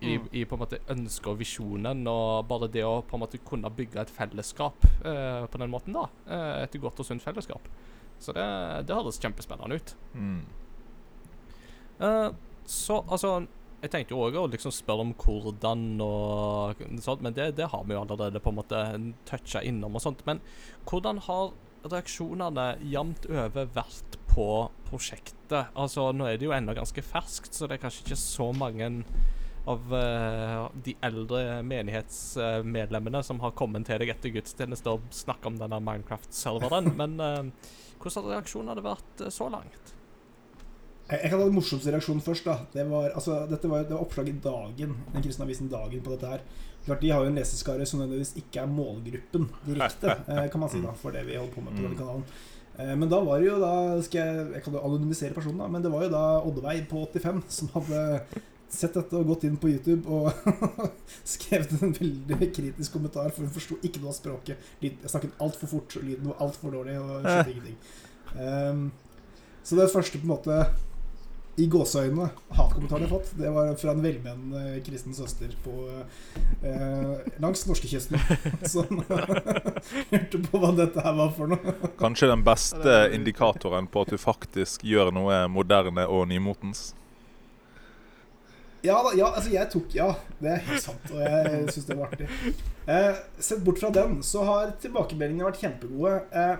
i, 0.00 0.16
Mm. 0.18 0.28
i 0.32 0.44
på 0.44 0.56
en 0.56 0.60
måte 0.60 0.80
ønsket 0.90 1.26
og 1.30 1.38
visjonen, 1.38 2.06
og 2.08 2.46
bare 2.48 2.68
det 2.68 2.82
å 2.84 3.02
på 3.02 3.16
en 3.16 3.20
måte 3.22 3.38
kunne 3.44 3.70
bygge 3.70 4.00
et 4.00 4.10
fellesskap 4.10 4.84
eh, 5.04 5.46
på 5.46 5.58
den 5.58 5.70
måten, 5.70 5.94
da. 5.94 6.08
Eh, 6.26 6.62
et 6.64 6.80
godt 6.80 7.00
og 7.00 7.06
sunt 7.06 7.22
fellesskap. 7.22 7.68
Så 8.18 8.32
det, 8.32 8.44
det 8.86 8.94
høres 8.96 9.20
kjempespennende 9.20 9.76
ut. 9.76 9.94
Mm. 10.14 10.40
Uh, 12.00 12.30
så 12.66 13.04
altså 13.06 13.46
Jeg 13.84 13.90
tenkte 13.92 14.14
jo 14.16 14.22
òg 14.24 14.36
å 14.40 14.46
liksom 14.48 14.72
spørre 14.72 15.04
om 15.04 15.10
hvordan 15.20 16.00
og 16.00 16.78
sånt, 17.04 17.20
men 17.20 17.34
det, 17.36 17.50
det 17.58 17.66
har 17.68 17.82
vi 17.84 17.92
jo 17.92 18.00
allerede 18.00 18.40
på 18.40 18.48
en 18.50 18.56
måte 18.56 18.78
toucha 19.28 19.60
innom 19.60 19.98
og 19.98 20.00
sånt. 20.00 20.22
Men 20.24 20.40
hvordan 20.88 21.20
har 21.26 21.52
reaksjonene 21.84 22.78
jevnt 22.80 23.28
over 23.28 23.68
vært 23.76 24.16
på 24.30 24.46
prosjektet? 24.88 25.68
Altså, 25.76 26.06
nå 26.16 26.24
er 26.30 26.40
det 26.40 26.48
jo 26.48 26.54
ennå 26.56 26.72
ganske 26.78 27.04
ferskt, 27.04 27.52
så 27.52 27.68
det 27.68 27.76
er 27.76 27.82
kanskje 27.84 28.06
ikke 28.06 28.20
så 28.22 28.48
mange 28.56 28.88
av 29.64 29.94
uh, 29.94 30.68
de 30.84 30.94
eldre 31.04 31.62
menighetsmedlemmene 31.64 33.22
som 33.24 33.40
har 33.40 33.54
kommet 33.56 33.86
til 33.88 34.02
deg 34.02 34.12
etter 34.12 34.34
gudstjeneste 34.34 34.92
og 34.92 35.06
snakket 35.14 35.48
om 35.52 35.58
denne 35.60 35.80
Minecraft-serveren. 35.84 36.92
Men 37.00 37.16
uh, 37.20 37.70
hvordan 37.96 38.26
har 38.26 38.36
reaksjonen 38.36 38.72
hadde 38.74 38.84
vært 38.84 39.24
eh, 39.24 39.32
så 39.32 39.48
langt? 39.48 39.94
Jeg, 41.04 41.30
kan 41.30 41.38
ta 41.38 41.46
den 41.46 41.56
morsomste 41.56 41.92
reaksjonen 41.92 42.20
først. 42.24 42.44
da 42.44 42.58
det 42.74 42.84
var, 42.90 43.10
altså, 43.16 43.44
Dette 43.48 43.70
var, 43.70 43.86
det 43.88 43.96
var 43.96 44.04
oppslag 44.04 44.28
i 44.28 44.36
Dagen, 44.44 44.98
den 45.14 45.24
kristne 45.24 45.46
avisen 45.46 45.70
Dagen 45.72 46.04
på 46.04 46.12
dette 46.12 46.32
her. 46.34 46.44
Klart 46.84 47.00
De 47.00 47.12
har 47.14 47.24
jo 47.24 47.30
en 47.32 47.38
leseskare 47.40 47.86
som 47.88 48.02
nødvendigvis 48.02 48.34
ikke 48.42 48.60
er 48.60 48.68
målgruppen 48.68 49.46
direkte, 49.64 50.18
kan 50.52 50.60
man 50.60 50.72
si 50.72 50.82
da 50.84 50.92
for 51.00 51.16
det 51.16 51.24
vi 51.24 51.38
holder 51.38 51.54
på 51.54 51.64
med 51.64 51.78
på 51.78 51.86
denne 51.86 51.96
kanalen. 51.96 52.26
Men 52.98 53.08
da 53.08 53.20
var 53.22 53.38
det 53.38 53.46
jo 53.46 53.58
da 53.62 53.74
skal 54.02 54.18
Jeg, 54.18 54.46
jeg 54.56 54.62
kan 54.64 54.74
jo 54.74 54.80
anonymisere 54.82 55.36
personen, 55.36 55.60
da. 55.62 55.68
Men 55.70 55.84
det 55.84 55.92
var 55.92 56.04
jo 56.04 56.12
da 56.12 56.24
Oddveig 56.42 56.88
på 56.90 57.04
85 57.06 57.44
som 57.54 57.70
hadde 57.76 58.00
sett 58.76 58.96
dette 58.98 59.18
og 59.18 59.28
gått 59.32 59.46
inn 59.48 59.58
på 59.60 59.70
YouTube 59.72 60.10
og 60.10 60.30
skrevet 61.34 61.74
en 61.80 61.94
veldig 61.96 62.50
kritisk 62.54 62.96
kommentar, 62.96 63.30
for 63.34 63.46
hun 63.46 63.54
forsto 63.54 63.78
ikke 63.82 64.02
noe 64.02 64.12
av 64.12 64.18
språket. 64.18 64.72
Jeg 64.84 65.12
snakket 65.12 65.44
altfor 65.44 65.72
fort, 65.76 65.98
og 65.98 66.06
lyden 66.06 66.32
var 66.32 66.42
altfor 66.46 66.74
dårlig, 66.74 66.98
og 67.00 67.14
skjønte 67.22 67.54
ingenting. 67.54 67.78
Um, 68.34 68.84
så 69.64 69.78
det 69.78 69.92
første 69.92 70.20
på 70.20 70.26
en 70.26 70.34
måte 70.34 70.58
i 71.54 71.66
gåseøynene 71.70 72.26
hatkommentaren 72.56 73.04
jeg 73.04 73.10
har 73.10 73.12
fått, 73.12 73.34
det 73.38 73.50
var 73.54 73.68
fra 73.78 73.92
en 73.94 74.02
velmenende 74.02 74.80
kristen 74.86 75.14
søster 75.14 75.52
på 75.62 75.74
eh, 76.66 77.12
langs 77.42 77.62
norskekysten 77.68 78.18
som 78.72 79.04
hørte 80.10 80.40
på 80.48 80.62
hva 80.62 80.72
dette 80.74 81.04
her 81.04 81.14
var 81.20 81.30
for 81.36 81.54
noe. 81.54 81.76
Kanskje 82.00 82.32
den 82.32 82.42
beste 82.46 82.98
indikatoren 83.14 83.86
på 83.86 84.02
at 84.02 84.10
du 84.14 84.18
faktisk 84.18 84.82
gjør 84.86 85.14
noe 85.14 85.44
moderne 85.52 86.08
og 86.10 86.26
nymotens. 86.32 86.90
Ja, 88.84 88.98
da, 89.02 89.14
ja, 89.16 89.30
altså 89.32 89.50
jeg 89.54 89.70
tok 89.72 89.94
Ja, 89.96 90.10
det 90.42 90.50
er 90.52 90.64
helt 90.66 90.82
sant, 90.84 91.06
og 91.14 91.22
jeg 91.24 91.70
syns 91.72 91.86
det 91.88 91.96
var 91.96 92.10
artig. 92.12 92.26
Eh, 92.86 93.20
sett 93.40 93.62
bort 93.64 93.78
fra 93.80 93.88
den, 93.96 94.18
så 94.26 94.42
har 94.44 94.74
tilbakemeldingene 94.82 95.46
vært 95.48 95.62
kjempegode. 95.62 96.18
Eh, 96.36 96.56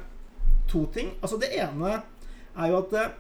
to 0.73 0.87
ting. 0.95 1.11
Altså 1.21 1.37
Det 1.43 1.51
ene 1.61 1.99
er 2.01 2.71
jo 2.73 2.79
at 2.81 2.95
eh, 2.97 3.11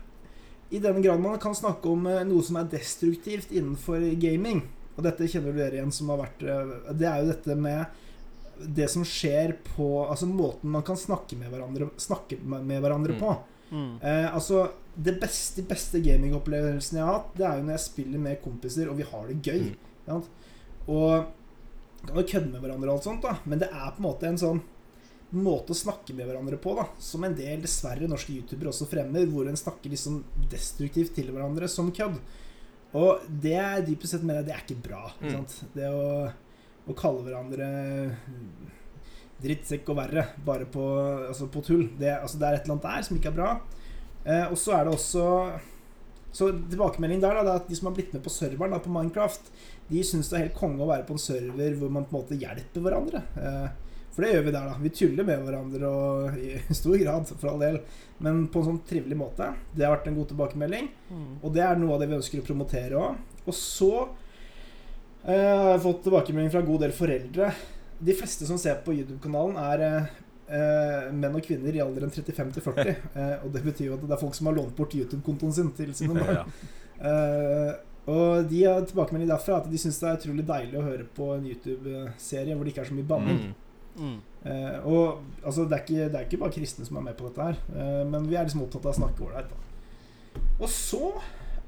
i 0.74 0.80
den 0.80 1.02
grad 1.04 1.20
man 1.20 1.36
kan 1.42 1.54
snakke 1.54 1.90
om 1.92 2.06
eh, 2.08 2.22
noe 2.24 2.42
som 2.46 2.56
er 2.62 2.70
destruktivt 2.72 3.52
innenfor 3.52 4.00
gaming, 4.22 4.64
og 4.96 5.04
dette 5.04 5.28
kjenner 5.28 5.52
dere 5.52 5.76
igjen 5.80 5.92
som 5.92 6.08
har 6.14 6.22
vært 6.24 6.42
eh, 6.48 6.72
Det 6.96 7.06
er 7.10 7.20
jo 7.20 7.28
dette 7.34 7.56
med 7.60 8.00
det 8.78 8.86
som 8.88 9.02
skjer 9.02 9.56
på 9.74 9.86
Altså 10.06 10.28
måten 10.30 10.70
man 10.70 10.84
kan 10.86 10.96
snakke 10.96 11.34
med 11.36 11.50
hverandre, 11.50 11.88
snakke 12.00 12.38
med 12.46 12.78
hverandre 12.80 13.16
Mm. 13.16 13.20
på. 13.20 13.32
Mm. 13.70 13.94
Eh, 14.02 14.26
altså 14.34 14.70
Det 14.96 15.16
beste, 15.20 15.62
beste 15.66 15.98
gamingopplevelsen 16.04 16.98
jeg 17.00 17.04
har 17.04 17.16
hatt, 17.18 17.32
det 17.34 17.46
er 17.48 17.56
jo 17.58 17.64
når 17.66 17.74
jeg 17.74 17.82
spiller 17.88 18.20
med 18.22 18.42
kompiser, 18.44 18.88
og 18.90 18.96
vi 19.00 19.02
har 19.08 19.26
det 19.26 19.40
gøy. 19.42 19.64
Mm. 20.06 20.22
Og 20.86 21.26
kan 22.06 22.20
jo 22.20 22.22
kødde 22.28 22.52
med 22.52 22.60
hverandre 22.62 22.90
og 22.92 22.96
alt 22.98 23.08
sånt, 23.08 23.22
da. 23.24 23.32
Men 23.48 23.58
det 23.58 23.70
er 23.72 23.90
på 23.96 24.02
en 24.02 24.06
måte 24.06 24.28
en 24.28 24.38
sånn 24.38 24.60
måte 25.34 25.74
å 25.74 25.78
snakke 25.80 26.14
med 26.14 26.28
hverandre 26.28 26.58
på, 26.62 26.76
da. 26.78 26.84
Som 27.02 27.24
en 27.26 27.34
del, 27.34 27.58
dessverre, 27.64 28.06
norske 28.06 28.36
youtubere 28.36 28.70
også 28.70 28.86
fremmer, 28.86 29.26
hvor 29.26 29.48
en 29.50 29.56
snakker 29.58 29.90
liksom 29.90 30.20
destruktivt 30.52 31.14
til 31.16 31.32
hverandre 31.34 31.66
som 31.72 31.90
kødd. 31.96 32.20
Og 32.94 33.24
det 33.42 33.56
er 33.58 33.82
dypest 33.82 34.14
sett 34.14 34.22
mener 34.22 34.44
jeg 34.44 34.46
det 34.46 34.54
er 34.54 34.62
ikke 34.62 34.82
bra. 34.84 35.02
Ikke 35.16 35.32
Mm. 35.32 35.38
sant? 35.40 35.72
Det 35.74 35.88
å, 35.90 36.30
å 36.86 36.94
kalle 36.94 37.24
hverandre 37.26 37.66
drittsekk 39.42 39.88
og 39.92 39.98
verre 39.98 40.26
bare 40.46 40.66
på, 40.70 40.82
altså 41.28 41.48
på 41.52 41.62
tull. 41.66 41.86
Det, 41.98 42.12
altså 42.16 42.40
det 42.40 42.48
er 42.48 42.58
et 42.58 42.66
eller 42.66 42.76
annet 42.76 42.88
der 42.90 43.06
som 43.08 43.18
ikke 43.18 43.32
er 43.32 43.38
bra. 43.38 43.52
Eh, 44.24 44.44
og 44.48 44.58
så 44.58 44.76
er 44.76 44.86
det 44.86 44.94
også 44.94 45.24
Så 46.34 46.46
tilbakemeldingen 46.50 47.20
der 47.22 47.36
da, 47.36 47.42
det 47.44 47.50
er 47.52 47.58
at 47.60 47.68
de 47.68 47.76
som 47.78 47.90
har 47.90 47.94
blitt 47.94 48.14
med 48.16 48.22
på 48.24 48.32
serveren 48.32 48.72
da, 48.74 48.80
på 48.82 48.90
Minecraft, 48.90 49.52
de 49.86 50.00
syns 50.02 50.30
det 50.32 50.38
er 50.38 50.42
helt 50.48 50.56
konge 50.58 50.82
å 50.82 50.88
være 50.88 51.04
på 51.06 51.14
en 51.14 51.22
server 51.22 51.76
hvor 51.78 51.92
man 51.94 52.08
på 52.08 52.16
en 52.16 52.24
måte 52.24 52.38
hjelper 52.40 52.82
hverandre. 52.82 53.20
Eh, 53.38 53.68
for 54.14 54.22
det 54.22 54.32
gjør 54.32 54.44
vi 54.46 54.54
der, 54.54 54.66
da. 54.70 54.74
Vi 54.78 54.90
tuller 54.94 55.26
med 55.26 55.40
hverandre 55.42 55.90
og 55.90 56.36
i 56.38 56.56
stor 56.80 56.96
grad, 57.00 57.30
for 57.30 57.50
all 57.50 57.62
del. 57.62 57.80
Men 58.22 58.44
på 58.50 58.62
en 58.62 58.68
sånn 58.70 58.82
trivelig 58.86 59.18
måte. 59.18 59.50
Det 59.74 59.86
har 59.86 59.96
vært 59.96 60.10
en 60.10 60.18
god 60.18 60.30
tilbakemelding. 60.30 60.90
Mm. 61.10 61.32
Og 61.40 61.54
det 61.54 61.64
er 61.66 61.80
noe 61.80 61.96
av 61.96 62.02
det 62.02 62.10
vi 62.10 62.18
ønsker 62.20 62.42
å 62.42 62.46
promotere 62.46 63.00
òg. 63.00 63.40
Og 63.44 63.56
så 63.58 63.92
eh, 65.26 65.34
har 65.34 65.72
jeg 65.72 65.82
fått 65.88 66.04
tilbakemelding 66.06 66.54
fra 66.54 66.62
en 66.62 66.70
god 66.70 66.86
del 66.86 66.94
foreldre. 66.94 67.50
De 68.04 68.16
fleste 68.16 68.46
som 68.48 68.60
ser 68.60 68.80
på 68.84 68.94
YouTube-kanalen, 68.96 69.56
er 69.72 69.84
eh, 69.86 70.12
eh, 70.58 71.08
menn 71.14 71.38
og 71.38 71.44
kvinner 71.46 71.74
i 71.74 71.82
alderen 71.84 72.12
35 72.12 72.54
til 72.56 72.66
40. 72.68 72.94
Eh, 73.14 73.34
og 73.46 73.50
det 73.54 73.64
betyr 73.64 73.90
jo 73.90 73.98
at 73.98 74.06
det 74.06 74.16
er 74.16 74.20
folk 74.20 74.36
som 74.36 74.50
har 74.50 74.56
lånt 74.58 74.76
bort 74.76 74.94
YouTube-kontoen 74.96 75.54
sin 75.54 75.72
til 75.76 75.92
sine 75.96 76.16
barn. 76.18 76.40
Ja. 76.42 76.46
Eh, 77.10 77.74
og 78.04 78.50
de 78.50 78.64
har 78.66 78.84
tilbakemelding 78.84 79.30
derfra 79.30 79.62
at 79.62 79.68
de 79.70 79.78
syns 79.80 79.98
det 80.02 80.08
er 80.10 80.18
utrolig 80.18 80.44
deilig 80.44 80.76
å 80.76 80.84
høre 80.84 81.06
på 81.16 81.30
en 81.38 81.46
YouTube-serie 81.48 82.56
hvor 82.56 82.66
det 82.66 82.74
ikke 82.74 82.82
er 82.84 82.90
så 82.90 82.96
mye 82.98 83.08
banning. 83.08 83.38
Mm. 83.46 83.54
Mm. 83.94 84.18
Eh, 84.50 84.86
og 84.90 85.22
altså, 85.44 85.64
det, 85.64 85.78
er 85.78 85.84
ikke, 85.86 86.08
det 86.10 86.18
er 86.18 86.26
ikke 86.26 86.42
bare 86.42 86.56
kristne 86.56 86.84
som 86.84 86.98
er 87.00 87.06
med 87.06 87.16
på 87.16 87.30
dette 87.30 87.48
her, 87.48 87.62
eh, 87.72 88.02
men 88.10 88.26
vi 88.28 88.36
er 88.36 88.44
liksom 88.44 88.66
opptatt 88.66 88.90
av 88.90 88.92
å 88.92 88.98
snakke 88.98 89.24
ålreit. 89.24 89.54
Og 90.58 90.68
så 90.68 91.12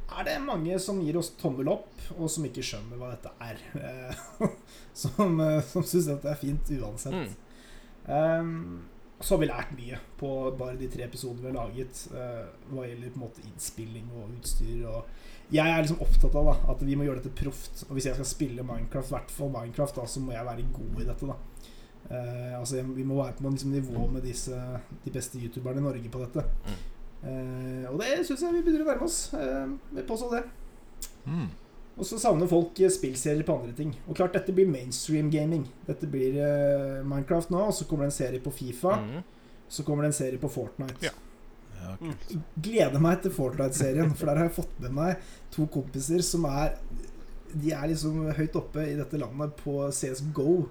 er 0.06 0.26
det 0.26 0.36
mange 0.44 0.78
som 0.82 1.00
gir 1.02 1.18
oss 1.18 1.32
tommel 1.40 1.68
opp, 1.72 1.94
og 2.16 2.28
som 2.30 2.46
ikke 2.46 2.64
skjønner 2.64 3.00
hva 3.00 3.12
dette 3.14 3.32
er. 3.42 3.62
Eh, 3.80 4.52
som 5.02 5.40
uh, 5.42 5.58
som 5.66 5.86
syns 5.86 6.10
dette 6.12 6.30
er 6.30 6.40
fint 6.40 6.70
uansett. 6.78 7.16
Mm. 7.16 7.34
Um, 8.06 8.84
så 9.18 9.34
har 9.34 9.40
vi 9.40 9.48
lært 9.48 9.72
mye 9.74 9.98
på 10.20 10.30
bare 10.60 10.76
de 10.76 10.90
tre 10.92 11.06
episodene 11.06 11.42
vi 11.42 11.48
har 11.48 11.56
laget 11.56 12.02
uh, 12.12 12.44
hva 12.70 12.84
gjelder 12.84 13.14
på 13.14 13.18
en 13.18 13.24
måte 13.24 13.44
innspilling 13.48 14.10
og 14.12 14.34
utstyr. 14.36 14.84
Og 14.92 15.54
jeg 15.54 15.66
er 15.66 15.82
liksom 15.82 16.02
opptatt 16.04 16.36
av 16.36 16.50
da, 16.50 16.56
at 16.74 16.84
vi 16.86 16.98
må 16.98 17.06
gjøre 17.06 17.24
dette 17.24 17.36
proft. 17.42 17.86
Og 17.88 17.96
hvis 17.96 18.10
jeg 18.10 18.18
skal 18.18 18.28
spille 18.28 18.66
Minecraft, 18.66 19.14
hvert 19.14 19.32
fall 19.34 19.52
Minecraft, 19.54 19.98
da, 19.98 20.06
så 20.10 20.22
må 20.22 20.36
jeg 20.36 20.48
være 20.48 20.68
god 20.76 21.02
i 21.02 21.10
dette. 21.10 21.32
da 21.32 21.40
Uh, 22.06 22.60
altså 22.60 22.84
Vi 22.94 23.02
må 23.02 23.16
være 23.18 23.32
på 23.34 23.50
liksom, 23.50 23.72
nivå 23.74 24.04
med 24.06 24.22
disse, 24.22 24.54
de 25.04 25.10
beste 25.10 25.40
youtuberne 25.42 25.80
i 25.80 25.82
Norge 25.82 26.10
på 26.12 26.20
dette. 26.22 26.44
Eh, 27.24 27.86
og 27.90 28.00
det 28.02 28.24
syns 28.26 28.42
jeg 28.44 28.54
vi 28.58 28.64
begynner 28.66 28.84
å 28.86 28.90
nærme 28.92 29.06
oss. 29.08 29.20
Vi 29.32 29.96
vil 30.00 30.08
påstå 30.08 30.32
det. 30.34 30.42
Mm. 31.26 31.46
Og 31.96 32.04
så 32.04 32.18
savner 32.20 32.48
folk 32.50 32.78
eh, 32.84 32.92
spillserier 32.92 33.46
på 33.46 33.56
andre 33.56 33.72
ting. 33.76 33.94
Og 34.06 34.16
klart, 34.18 34.34
dette 34.36 34.52
blir 34.54 34.68
mainstream 34.68 35.30
gaming. 35.32 35.64
Dette 35.86 36.08
blir 36.12 36.36
eh, 36.36 37.00
Minecraft 37.08 37.50
nå, 37.54 37.62
og 37.70 37.74
så 37.74 37.86
kommer 37.88 38.04
det 38.06 38.12
en 38.12 38.18
serie 38.18 38.42
på 38.44 38.52
Fifa. 38.52 38.98
Mm. 39.00 39.22
Så 39.68 39.82
kommer 39.86 40.04
det 40.04 40.12
en 40.12 40.18
serie 40.20 40.42
på 40.42 40.50
Fortnite. 40.52 40.98
Ja. 41.08 41.14
Ja, 41.80 41.94
Mm. 42.00 42.12
Gleder 42.60 42.98
meg 43.00 43.20
til 43.22 43.30
Fortnite-serien, 43.30 44.10
for 44.18 44.26
der 44.26 44.40
har 44.40 44.48
jeg 44.48 44.56
fått 44.56 44.78
med 44.82 44.94
meg 44.96 45.20
to 45.54 45.68
kompiser 45.70 46.20
som 46.24 46.44
er 46.48 46.74
De 47.52 47.70
er 47.72 47.86
liksom 47.92 48.24
høyt 48.36 48.56
oppe 48.58 48.82
i 48.90 48.96
dette 48.98 49.16
landet 49.20 49.54
på 49.60 49.76
CSGO. 49.94 50.66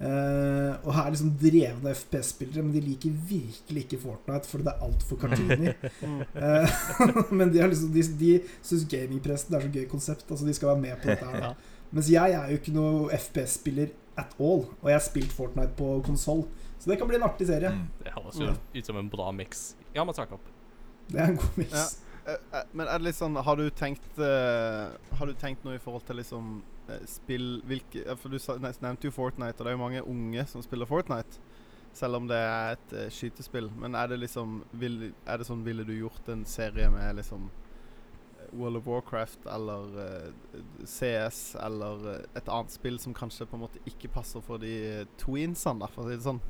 Eh, 0.00 0.72
og 0.82 0.96
er 0.98 1.12
liksom 1.14 1.30
drevne 1.38 1.92
FPS-spillere, 1.94 2.64
men 2.64 2.74
de 2.74 2.82
liker 2.82 3.12
virkelig 3.28 3.84
ikke 3.84 4.00
Fortnite, 4.02 4.50
for 4.50 4.64
det 4.64 4.72
er 4.72 4.82
altfor 4.88 5.20
cartoony. 5.22 5.74
Mm. 6.02 6.22
Eh, 6.34 6.72
men 7.38 7.52
de, 7.54 7.62
liksom, 7.62 7.92
de, 7.94 8.02
de 8.18 8.32
syns 8.62 8.86
gamingpressen 8.90 9.54
er 9.54 9.62
så 9.62 9.70
gøy 9.72 9.86
konsept. 9.90 10.26
Altså 10.30 10.46
De 10.46 10.54
skal 10.54 10.72
være 10.72 10.82
med 10.82 10.96
på 11.02 11.10
dette 11.12 11.28
her. 11.30 11.40
Da. 11.40 11.52
Mens 11.94 12.10
jeg 12.10 12.34
er 12.34 12.50
jo 12.50 12.58
ikke 12.58 12.74
noe 12.74 13.20
FPS-spiller 13.20 13.92
at 14.18 14.34
all. 14.40 14.64
Og 14.82 14.90
jeg 14.90 14.98
har 14.98 15.04
spilt 15.04 15.32
Fortnite 15.32 15.76
på 15.78 16.00
konsoll. 16.06 16.44
Så 16.78 16.90
det 16.90 16.98
kan 16.98 17.08
bli 17.08 17.16
en 17.20 17.26
artig 17.28 17.46
serie. 17.48 17.70
Mm. 17.70 17.86
Det 18.02 18.14
høres 18.16 18.40
jo 18.42 18.50
ut 18.50 18.90
som 18.90 18.98
en 19.00 19.10
bra 19.10 19.30
miks. 19.32 19.74
Ja, 19.94 20.04
men 20.04 20.16
takk 20.16 20.34
opp. 20.36 20.50
Det 21.08 21.20
er 21.20 21.32
en 21.32 21.38
god 21.38 21.60
mix. 21.60 21.72
Ja. 21.72 21.86
Eh, 22.26 22.32
eh, 22.52 22.68
men 22.72 22.88
er 22.88 23.00
det 23.00 23.10
litt 23.10 23.18
sånn 23.18 23.36
Har 23.36 23.58
du 23.60 23.66
tenkt 23.76 24.20
eh, 24.22 24.92
Har 25.18 25.28
du 25.28 25.34
tenkt 25.36 25.64
noe 25.66 25.76
i 25.76 25.82
forhold 25.82 26.06
til 26.08 26.16
liksom 26.22 26.62
spill 27.08 27.62
hvilke, 27.64 28.02
For 28.20 28.32
du 28.32 28.36
nevnte 28.60 29.08
jo 29.08 29.14
Fortnite, 29.14 29.56
og 29.56 29.64
det 29.64 29.70
er 29.70 29.76
jo 29.76 29.80
mange 29.80 30.02
unge 30.04 30.42
som 30.50 30.60
spiller 30.60 30.88
Fortnite. 30.88 31.40
Selv 31.96 32.18
om 32.18 32.26
det 32.28 32.36
er 32.36 32.74
et 32.74 32.92
skytespill. 33.14 33.70
Men 33.80 33.96
er 33.96 34.10
det 34.10 34.18
liksom 34.20 34.58
vil, 34.76 35.14
Er 35.24 35.40
det 35.40 35.46
sånn 35.48 35.64
Ville 35.64 35.86
du 35.88 35.94
gjort 35.96 36.28
en 36.28 36.44
serie 36.44 36.90
med 36.92 37.16
liksom 37.22 37.48
World 38.52 38.82
of 38.82 38.86
Warcraft 38.86 39.48
eller 39.50 39.96
CS 40.86 41.56
eller 41.64 42.04
et 42.36 42.50
annet 42.52 42.70
spill 42.70 43.00
som 43.02 43.16
kanskje 43.16 43.48
på 43.48 43.56
en 43.56 43.64
måte 43.64 43.80
ikke 43.88 44.12
passer 44.14 44.44
for 44.44 44.62
de 44.62 45.06
tweensene, 45.18 45.80
da, 45.80 45.88
for 45.90 46.04
å 46.04 46.12
si 46.12 46.18
det 46.20 46.26
sånn? 46.28 46.42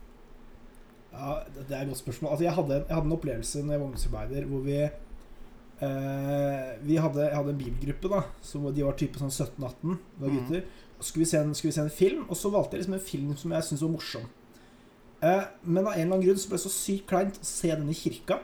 Ja, 1.14 1.38
det 1.54 1.70
er 1.70 1.84
et 1.84 1.92
godt 1.94 2.02
spørsmål. 2.02 2.34
Altså, 2.34 2.44
jeg, 2.44 2.56
hadde, 2.58 2.80
jeg 2.82 2.96
hadde 2.98 3.08
en 3.08 3.16
opplevelse 3.16 3.62
når 3.62 3.76
jeg 3.76 3.80
var 3.80 3.86
ungdomsarbeider 3.86 4.50
hvor 4.50 4.66
vi 4.66 4.78
Vi 6.84 6.96
hadde, 7.00 7.24
jeg 7.28 7.36
hadde 7.36 7.52
en 7.54 7.58
bibelgruppe, 7.60 8.08
da. 8.12 8.22
Som 8.44 8.66
de 8.74 8.84
var 8.86 8.96
type 9.00 9.18
sånn 9.20 9.32
17-18. 9.32 9.98
Det 10.18 10.22
var 10.24 10.28
Mhm. 10.30 10.38
gutter. 10.48 10.64
Og 10.98 11.04
skulle 11.04 11.24
vi, 11.24 11.30
se 11.30 11.38
en, 11.38 11.54
skulle 11.54 11.72
vi 11.72 11.76
se 11.78 11.80
en 11.82 11.90
film, 11.90 12.24
og 12.30 12.36
så 12.36 12.50
valgte 12.52 12.76
jeg 12.76 12.84
liksom 12.84 12.94
en 12.94 13.00
film 13.08 13.36
som 13.36 13.50
jeg 13.52 13.62
syntes 13.66 13.82
var 13.82 13.90
morsom. 13.96 14.26
Eh, 15.22 15.44
men 15.64 15.86
av 15.86 15.92
en 15.94 16.00
eller 16.00 16.14
annen 16.16 16.26
grunn 16.26 16.38
så 16.38 16.48
ble 16.48 16.58
det 16.58 16.64
så 16.66 16.72
sykt 16.72 17.06
kleint 17.10 17.38
å 17.40 17.44
se 17.44 17.68
den 17.74 17.88
i 17.90 17.94
kirka. 17.94 18.38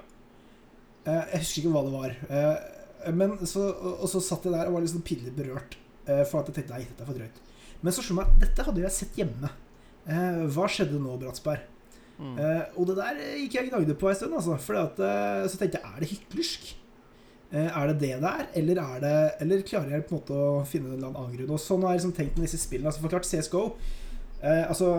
Eh, 1.07 1.25
jeg 1.33 1.41
husker 1.45 1.63
ikke 1.63 1.73
hva 1.75 1.85
det 1.87 1.93
var. 1.95 2.17
Eh, 2.31 3.13
men 3.13 3.39
så, 3.47 3.69
og, 3.71 4.01
og 4.03 4.09
så 4.09 4.21
satt 4.21 4.45
jeg 4.45 4.53
der 4.53 4.67
og 4.69 4.75
var 4.75 4.81
liksom 4.85 5.03
pinlig 5.07 5.33
berørt. 5.37 5.77
Eh, 6.07 6.25
for 6.25 6.41
at 6.41 6.49
jeg 6.51 6.57
tenkte 6.59 6.75
nei, 6.77 6.85
dette 6.89 7.01
er 7.05 7.07
for 7.07 7.15
drøyt. 7.21 7.39
Men 7.83 7.93
så 7.93 8.03
slo 8.05 8.17
meg 8.19 8.27
dette 8.41 8.65
hadde 8.67 8.83
jeg 8.83 8.91
sett 8.93 9.17
hjemme. 9.17 9.51
Eh, 10.11 10.43
hva 10.53 10.67
skjedde 10.69 10.99
nå, 11.01 11.15
Bratsberg? 11.21 11.61
Mm. 12.21 12.35
Eh, 12.37 12.65
og 12.77 12.87
det 12.91 12.97
der 12.99 13.17
eh, 13.23 13.37
gikk 13.45 13.55
jeg 13.57 13.71
gnagde 13.71 13.95
på 13.97 14.11
en 14.11 14.15
stund. 14.19 14.35
Altså, 14.37 14.59
For 14.61 14.75
eh, 14.77 15.47
så 15.49 15.57
tenkte 15.61 15.79
jeg 15.81 15.87
er 15.95 16.01
det 16.01 16.11
hyklersk? 16.11 16.75
Eh, 17.53 17.67
Er 17.83 17.87
det 17.91 17.99
det 18.01 18.13
det 18.23 18.31
er, 18.31 18.47
eller, 18.55 18.79
er 18.83 19.01
det, 19.01 19.33
eller 19.43 19.63
klarer 19.67 19.91
jeg 19.97 20.05
på 20.07 20.15
en 20.15 20.21
måte 20.21 20.35
å 20.39 20.65
finne 20.65 20.93
en 20.93 20.99
eller 21.01 21.09
annen 21.11 21.37
grunn? 21.37 21.51
Og 21.57 21.59
sånn 21.61 21.83
har 21.83 21.97
jeg 21.97 22.01
liksom 22.05 22.13
tenkt 22.17 22.37
med 22.39 22.47
disse 22.47 22.61
spillene. 22.63 22.87
Altså 22.93 23.03
for 23.03 23.11
klart 23.11 23.27
CSGO 23.27 23.63
eh, 24.43 24.65
altså, 24.69 24.91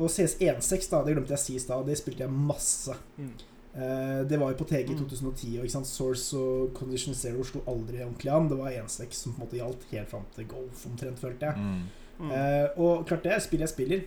Og 0.00 0.08
CS 0.10 0.38
1.6, 0.40 0.88
da, 0.90 1.02
det 1.04 1.14
glemte 1.16 1.34
jeg 1.34 1.40
å 1.40 1.44
si 1.46 1.56
i 1.58 1.62
stad, 1.62 1.84
det 1.86 1.98
spilte 2.00 2.24
jeg 2.24 2.32
masse. 2.32 2.96
Mm. 3.18 3.32
Eh, 3.74 4.22
det 4.28 4.38
var 4.40 4.52
jo 4.52 4.58
på 4.62 4.68
TG 4.68 4.90
i 4.90 4.94
Mm. 4.96 5.02
2010, 5.08 5.58
og 5.58 5.64
ikke 5.66 5.72
sant? 5.76 5.86
Source 5.88 6.36
og 6.36 6.72
Condition 6.76 7.14
Zero 7.14 7.44
slo 7.44 7.60
aldri 7.68 8.00
ordentlig 8.04 8.32
an. 8.32 8.48
Det 8.48 8.58
var 8.58 8.70
1.6 8.72 9.12
som 9.12 9.32
på 9.32 9.40
en 9.42 9.46
måte 9.46 9.60
gjaldt 9.60 9.84
helt 9.92 10.08
fram 10.10 10.24
til 10.34 10.48
Golf, 10.48 10.86
omtrent, 10.88 11.18
følte 11.20 11.46
jeg. 11.52 11.56
Mm. 11.56 11.84
Mm. 12.22 12.32
Eh, 12.36 12.66
og 12.80 13.06
klart 13.08 13.24
det 13.24 13.38
spill 13.42 13.60
jeg 13.64 13.72
spiller. 13.72 14.02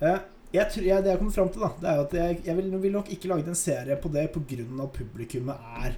Eh, 0.00 0.18
jeg 0.52 0.68
tror, 0.72 0.84
jeg, 0.88 1.02
det 1.02 1.08
jeg 1.10 1.16
har 1.16 1.18
kommet 1.20 1.34
fram 1.36 1.48
til, 1.52 1.60
da, 1.64 1.70
det 1.80 1.88
er 1.90 1.96
jo 1.96 2.04
at 2.08 2.12
jeg, 2.16 2.40
jeg 2.46 2.56
vil, 2.56 2.74
vil 2.80 2.92
nok 2.92 3.08
ikke 3.12 3.28
lage 3.28 3.48
en 3.48 3.54
serie 3.58 3.96
på 4.00 4.08
det 4.14 4.28
pga. 4.32 4.62
at 4.84 4.92
publikummet 4.92 5.56
er 5.84 5.96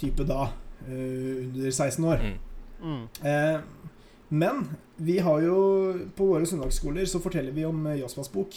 type 0.00 0.26
da 0.28 0.48
eh, 0.86 1.44
under 1.44 1.70
16 1.70 2.08
år. 2.08 2.24
Mm. 2.24 2.38
Mm. 2.80 3.04
Eh, 3.30 3.60
men 4.30 4.64
vi 4.96 5.18
har 5.18 5.40
jo 5.42 5.60
på 6.16 6.28
våre 6.32 6.46
søndagsskoler 6.48 7.08
så 7.08 7.20
forteller 7.22 7.54
vi 7.56 7.66
om 7.68 7.86
eh, 7.90 8.00
Jospas 8.00 8.30
bok. 8.32 8.56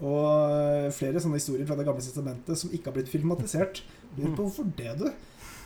Og 0.00 0.92
flere 0.96 1.20
sånne 1.20 1.36
historier 1.36 1.66
fra 1.68 1.76
Det 1.76 1.84
gamle 1.84 2.00
testamentet 2.00 2.56
som 2.56 2.70
ikke 2.72 2.88
har 2.88 2.96
blitt 2.96 3.10
filmatisert. 3.12 3.82
Lurer 4.16 4.32
på 4.32 4.46
hvorfor 4.46 4.70
det, 4.78 4.94
du? 4.96 5.10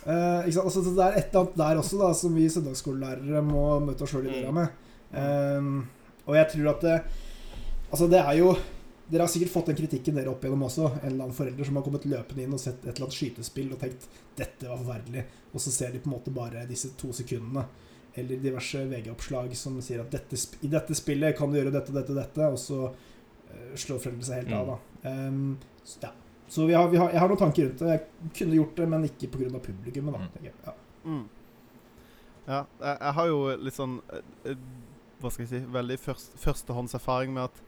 Eh, 0.05 0.41
ikke 0.45 0.57
sant? 0.57 0.67
Altså, 0.67 0.81
det 0.91 1.05
er 1.05 1.19
et 1.19 1.29
eller 1.29 1.45
annet 1.45 1.59
der 1.61 1.81
også 1.81 2.01
da 2.01 2.09
som 2.13 2.35
vi 2.35 2.49
søndagsskolelærere 2.51 3.43
må 3.45 3.67
møte 3.85 4.05
oss 4.05 4.11
sjøl 4.11 4.27
i 4.27 4.33
døra 4.33 4.51
med. 4.59 4.81
Eh, 5.15 5.69
og 6.25 6.35
jeg 6.39 6.51
tror 6.51 6.73
at 6.75 6.83
det, 6.85 6.97
Altså, 7.85 8.07
det 8.11 8.19
er 8.19 8.33
jo 8.41 8.49
Dere 9.05 9.21
har 9.21 9.29
sikkert 9.29 9.53
fått 9.53 9.67
den 9.69 9.77
kritikken 9.77 10.15
dere 10.17 10.31
opp 10.31 10.43
igjennom 10.43 10.65
også. 10.65 10.87
En 10.95 11.11
eller 11.11 11.27
annen 11.27 11.37
forelder 11.37 11.67
som 11.67 11.77
har 11.77 11.83
kommet 11.85 12.07
løpende 12.09 12.45
inn 12.45 12.55
og 12.57 12.61
sett 12.61 12.79
et 12.81 12.95
eller 12.95 13.05
annet 13.05 13.17
skytespill 13.19 13.73
og 13.75 13.81
tenkt 13.83 14.07
'dette 14.35 14.69
var 14.69 14.79
forferdelig', 14.81 15.25
og 15.53 15.61
så 15.61 15.71
ser 15.71 15.91
de 15.93 16.01
på 16.01 16.09
en 16.09 16.15
måte 16.15 16.33
bare 16.33 16.65
disse 16.69 16.89
to 16.97 17.11
sekundene 17.13 17.67
eller 18.15 18.39
diverse 18.39 18.85
VG-oppslag 18.85 19.55
som 19.55 19.75
sier 19.83 20.01
at 20.01 20.11
dette, 20.11 20.39
i 20.63 20.71
dette 20.71 20.95
spillet 20.95 21.35
kan 21.37 21.51
du 21.51 21.59
gjøre 21.59 21.73
dette, 21.75 21.91
dette, 21.95 22.15
dette, 22.15 22.47
og 22.47 22.59
så 22.59 22.85
eh, 22.87 23.73
slår 23.75 23.99
foreldrene 23.99 24.27
seg 24.27 24.43
helt 24.43 24.55
av, 24.55 24.71
da. 24.71 25.11
Um, 25.11 25.57
så, 25.83 25.99
ja. 26.05 26.11
så 26.47 26.67
vi 26.69 26.77
har, 26.77 26.87
vi 26.93 27.01
har, 27.01 27.11
jeg 27.11 27.19
har 27.19 27.31
noen 27.31 27.41
tanker 27.41 27.67
rundt 27.67 27.83
det. 27.83 27.97
Jeg 27.97 28.31
kunne 28.39 28.59
gjort 28.61 28.79
det, 28.79 28.87
men 28.93 29.07
ikke 29.09 29.31
pga. 29.35 29.59
publikummet, 29.67 30.15
da. 30.15 30.23
Mm. 30.23 30.47
jeg. 30.47 30.55
Ja. 30.63 30.75
Mm. 31.03 31.25
Ja, 32.45 32.63
jeg, 32.79 32.97
jeg 33.01 33.13
har 33.19 33.29
jo 33.33 33.39
litt 33.67 33.75
sånn 33.75 33.93
eh, 34.13 34.25
eh, 34.51 34.65
Hva 35.21 35.31
skal 35.33 35.43
jeg 35.45 35.49
si 35.49 35.59
Veldig 35.73 35.95
først, 35.97 36.35
førstehåndserfaring 36.41 37.31
med 37.33 37.47
at 37.47 37.61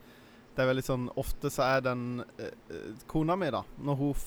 det 0.57 0.63
er 0.63 0.71
veldig 0.71 0.85
sånn 0.85 1.07
Ofte 1.21 1.51
så 1.53 1.65
er 1.77 1.84
den 1.85 2.05
eh, 2.41 2.53
eh, 2.73 2.93
kona 3.09 3.38
mi, 3.38 3.51
da 3.53 3.63
Når 3.77 3.99
hun 4.01 4.21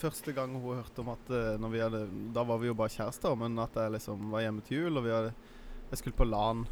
Første 0.00 0.32
gang 0.32 0.54
hun 0.54 0.78
hørte 0.78 1.02
om 1.02 1.10
at 1.12 1.32
eh, 1.34 1.56
når 1.60 1.72
vi 1.72 1.80
hadde 1.82 2.04
Da 2.36 2.44
var 2.46 2.60
vi 2.62 2.70
jo 2.70 2.76
bare 2.78 2.94
kjærester, 2.94 3.34
men 3.36 3.58
at 3.60 3.74
jeg 3.76 3.96
liksom 3.96 4.30
var 4.32 4.46
hjemme 4.46 4.62
til 4.64 4.84
jul, 4.84 5.00
og 5.00 5.04
vi 5.04 5.12
hadde 5.12 5.34
Jeg 5.90 6.00
skulle 6.00 6.16
på 6.16 6.28
LAN, 6.28 6.62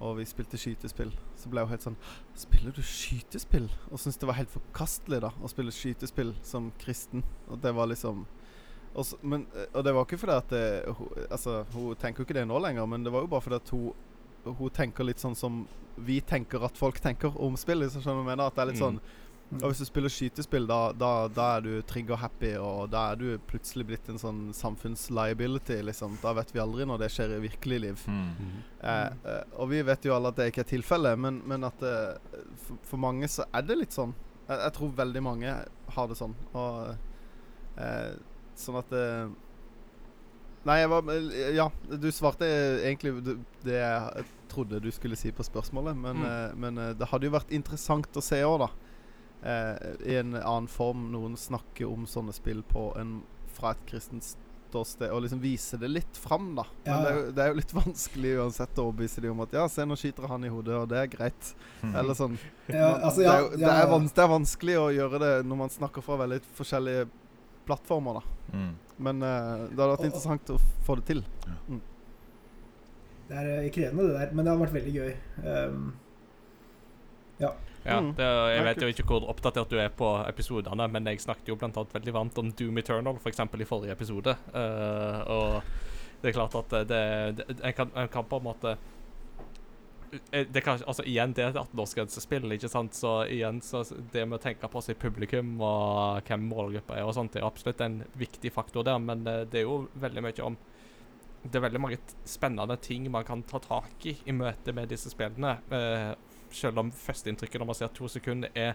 og 0.00 0.16
vi 0.16 0.24
spilte 0.24 0.56
skytespill. 0.58 1.10
Så 1.36 1.50
ble 1.52 1.62
hun 1.62 1.70
helt 1.70 1.84
sånn 1.84 1.98
Spiller 2.38 2.72
du 2.74 2.80
skytespill? 2.80 3.68
Og 3.90 4.00
syntes 4.00 4.18
det 4.22 4.30
var 4.30 4.40
helt 4.40 4.54
forkastelig, 4.54 5.20
da, 5.26 5.30
å 5.44 5.50
spille 5.52 5.74
skytespill 5.74 6.32
som 6.42 6.72
kristen. 6.80 7.22
Og 7.52 7.60
det 7.62 7.74
var 7.76 7.92
liksom 7.92 8.24
og, 8.94 9.02
så, 9.02 9.18
men, 9.26 9.46
eh, 9.58 9.68
og 9.74 9.84
det 9.84 9.92
var 9.94 10.06
ikke 10.06 10.20
fordi 10.22 10.38
at 10.38 10.50
det, 10.54 10.64
hun, 10.98 11.08
Altså, 11.28 11.60
hun 11.74 12.00
tenker 12.00 12.22
jo 12.22 12.28
ikke 12.28 12.38
det 12.38 12.46
nå 12.48 12.58
lenger, 12.62 12.86
men 12.88 13.04
det 13.04 13.12
var 13.12 13.26
jo 13.26 13.30
bare 13.32 13.44
fordi 13.44 13.60
at 13.60 13.72
hun 13.74 14.10
Hun 14.44 14.70
tenker 14.70 15.04
litt 15.08 15.22
sånn 15.22 15.36
som 15.36 15.64
vi 15.96 16.20
tenker 16.20 16.64
at 16.66 16.76
folk 16.76 16.98
tenker 17.00 17.34
om 17.40 17.56
spill. 17.56 17.84
Hvis 17.84 17.94
du 17.98 18.02
skjønner 18.02 18.26
mener. 18.26 18.48
At 18.48 18.56
det 18.56 18.62
er 18.64 18.72
litt 18.72 18.80
Mm. 18.82 18.98
sånn 18.98 19.00
Og 19.62 19.70
hvis 19.70 19.78
du 19.78 19.84
spiller 19.84 20.08
skytespill, 20.08 20.66
da, 20.66 20.90
da, 20.92 21.28
da 21.28 21.44
er 21.56 21.60
du 21.60 21.82
trygg 21.82 22.10
og 22.10 22.90
da 22.90 23.12
er 23.12 23.16
du 23.20 23.38
plutselig 23.46 23.86
blitt 23.86 24.08
en 24.08 24.18
sånn 24.18 24.40
samfunnsliability, 24.56 25.76
liksom. 25.84 26.16
Da 26.22 26.32
vet 26.32 26.50
vi 26.54 26.58
aldri 26.58 26.86
når 26.88 26.98
det 26.98 27.10
skjer 27.12 27.36
i 27.36 27.40
virkelig 27.44 27.80
liv. 27.80 28.02
Mm. 28.08 28.62
Eh, 28.80 29.12
eh, 29.24 29.42
og 29.60 29.68
vi 29.70 29.82
vet 29.82 30.04
jo 30.08 30.14
alle 30.16 30.32
at 30.32 30.36
det 30.40 30.48
ikke 30.50 30.64
er 30.64 30.70
tilfellet, 30.72 31.18
men, 31.20 31.42
men 31.46 31.62
at 31.68 31.78
det, 31.78 31.94
for, 32.64 32.80
for 32.82 33.04
mange 33.04 33.28
så 33.30 33.46
er 33.54 33.62
det 33.68 33.78
litt 33.78 33.94
sånn. 33.94 34.14
Jeg, 34.48 34.58
jeg 34.58 34.74
tror 34.80 34.96
veldig 35.04 35.22
mange 35.22 35.54
har 35.94 36.08
det 36.10 36.18
sånn. 36.18 36.34
Og 36.54 36.96
eh, 37.78 38.12
sånn 38.58 38.80
at 38.80 38.90
det 38.90 39.06
Nei, 40.64 40.78
jeg 40.80 40.88
var 40.88 41.08
Ja, 41.52 41.66
du 41.92 42.06
svarte 42.08 42.46
egentlig 42.80 43.18
det, 43.26 43.34
det 43.66 43.74
jeg 43.82 44.24
trodde 44.48 44.80
du 44.84 44.90
skulle 44.94 45.16
si 45.16 45.32
på 45.32 45.44
spørsmålet, 45.46 45.96
men, 45.96 46.16
Mm. 46.22 46.24
eh, 46.30 46.54
men 46.56 46.78
eh, 46.78 46.94
det 46.94 47.08
hadde 47.10 47.26
jo 47.28 47.34
vært 47.36 47.52
interessant 47.52 48.16
å 48.16 48.22
se 48.22 48.42
òg, 48.44 48.58
da. 48.66 48.70
Eh, 49.44 49.92
I 50.14 50.16
en 50.22 50.34
annen 50.40 50.68
form 50.68 51.10
noen 51.12 51.36
snakker 51.36 51.86
om 51.90 52.06
sånne 52.06 52.32
spill 52.32 52.62
på 52.62 52.92
en, 53.00 53.22
fra 53.52 53.70
et 53.74 53.86
kristent 53.86 54.24
ståsted, 54.70 55.10
og 55.14 55.22
liksom 55.22 55.38
vise 55.42 55.76
det 55.78 55.88
litt 55.88 56.16
fram, 56.18 56.54
da. 56.56 56.64
Men 56.84 56.94
Ja, 56.94 57.00
det, 57.02 57.10
er 57.10 57.18
jo, 57.18 57.32
det 57.32 57.42
er 57.44 57.48
jo 57.52 57.58
litt 57.60 57.74
vanskelig 57.84 58.32
uansett 58.42 58.78
å 58.78 58.86
overbevise 58.88 59.20
dem 59.22 59.36
om 59.36 59.40
at 59.44 59.52
ja, 59.54 59.66
se, 59.68 59.84
nå 59.86 59.94
skyter 60.00 60.26
han 60.28 60.44
i 60.44 60.48
hodet, 60.50 60.74
og 60.80 60.88
det 60.90 60.98
er 60.98 61.06
greit. 61.12 61.54
Mm. 61.82 61.94
Eller 62.00 62.14
sånn. 62.18 62.38
Ja, 62.66 62.88
altså, 62.96 63.20
det, 63.20 63.28
er 63.30 63.40
jo, 63.44 63.50
det, 63.60 63.70
er 63.70 63.86
vans 63.92 64.12
det 64.16 64.24
er 64.24 64.32
vanskelig 64.32 64.78
å 64.80 64.88
gjøre 64.96 65.20
det 65.22 65.34
når 65.46 65.56
man 65.60 65.70
snakker 65.70 66.02
fra 66.02 66.16
veldig 66.24 66.40
forskjellige 66.58 67.06
plattformer, 67.68 68.18
da. 68.18 68.56
Mm. 68.58 68.72
Men 69.04 69.22
uh, 69.22 69.68
det 69.70 69.78
hadde 69.78 69.92
vært 69.94 70.04
interessant 70.10 70.50
å 70.54 70.58
få 70.86 70.96
det 71.00 71.06
til. 71.12 71.22
Det 73.28 73.36
er 73.40 73.52
eh, 73.58 73.70
krevende, 73.72 74.08
det 74.08 74.16
der, 74.18 74.32
men 74.32 74.44
det 74.44 74.52
har 74.52 74.60
vært 74.60 74.74
veldig 74.78 74.96
gøy. 74.98 75.14
Um, 75.44 75.92
Ja, 77.40 77.54
Ja, 77.84 77.98
det, 78.00 78.26
jeg 78.54 78.64
vet 78.64 78.82
jo 78.82 78.86
ikke 78.88 79.04
hvor 79.08 79.26
oppdatert 79.28 79.68
du 79.68 79.76
er 79.76 79.90
på 79.92 80.06
episodene, 80.24 80.86
men 80.88 81.08
jeg 81.10 81.20
snakket 81.20 81.50
jo 81.50 81.56
blant 81.60 81.76
annet 81.76 81.92
veldig 81.92 82.14
varmt 82.16 82.38
om 82.40 82.52
Doom 82.56 82.80
Eternal, 82.80 83.18
for 83.20 83.28
eksempel 83.28 83.60
i 83.60 83.68
forrige 83.68 83.92
episode. 83.92 84.36
Uh, 84.54 85.20
og 85.28 86.22
det 86.22 86.30
er 86.30 86.36
klart 86.38 86.56
at 86.56 86.72
det, 86.88 87.00
det 87.36 87.58
en, 87.58 87.72
kan, 87.76 87.90
en 87.92 88.08
kan 88.08 88.24
på 88.24 88.38
en 88.40 88.46
måte 88.46 88.70
eh, 90.30 90.46
det 90.48 90.62
kan, 90.64 90.80
altså 90.86 91.04
igjen, 91.04 91.34
det 91.36 91.44
er 91.44 91.52
et 91.52 91.60
18-årsgrensespill, 91.60 92.48
ikke 92.56 92.70
sant? 92.72 92.96
Så 92.96 93.18
igjen, 93.28 93.60
så 93.60 93.82
det 94.14 94.24
med 94.24 94.38
å 94.38 94.44
tenke 94.46 94.70
på 94.72 94.80
sitt 94.86 95.02
publikum 95.02 95.58
og 95.60 96.24
hvem 96.24 96.48
målgruppa 96.48 96.96
er 96.96 97.04
og 97.04 97.12
sånt, 97.18 97.34
det 97.34 97.42
er 97.42 97.50
absolutt 97.50 97.84
en 97.84 98.00
viktig 98.16 98.54
faktor 98.54 98.86
der, 98.88 99.02
men 99.02 99.26
eh, 99.28 99.42
det 99.44 99.60
er 99.60 99.68
jo 99.68 99.82
veldig 100.00 100.24
mye 100.24 100.48
om 100.48 100.56
Det 101.44 101.58
er 101.58 101.64
veldig 101.66 101.80
mange 101.82 101.98
spennende 102.24 102.76
ting 102.80 103.10
man 103.12 103.24
kan 103.28 103.42
ta 103.44 103.60
tak 103.60 104.06
i 104.08 104.14
i 104.24 104.32
møte 104.32 104.72
med 104.72 104.88
disse 104.88 105.12
spillene. 105.12 105.58
Uh, 105.68 106.14
selv 106.54 106.80
om 106.80 106.92
førsteinntrykket 106.94 107.60
når 107.60 107.68
man 107.68 107.78
ser 107.78 107.92
to 107.94 108.08
sekunder, 108.08 108.52
er 108.54 108.74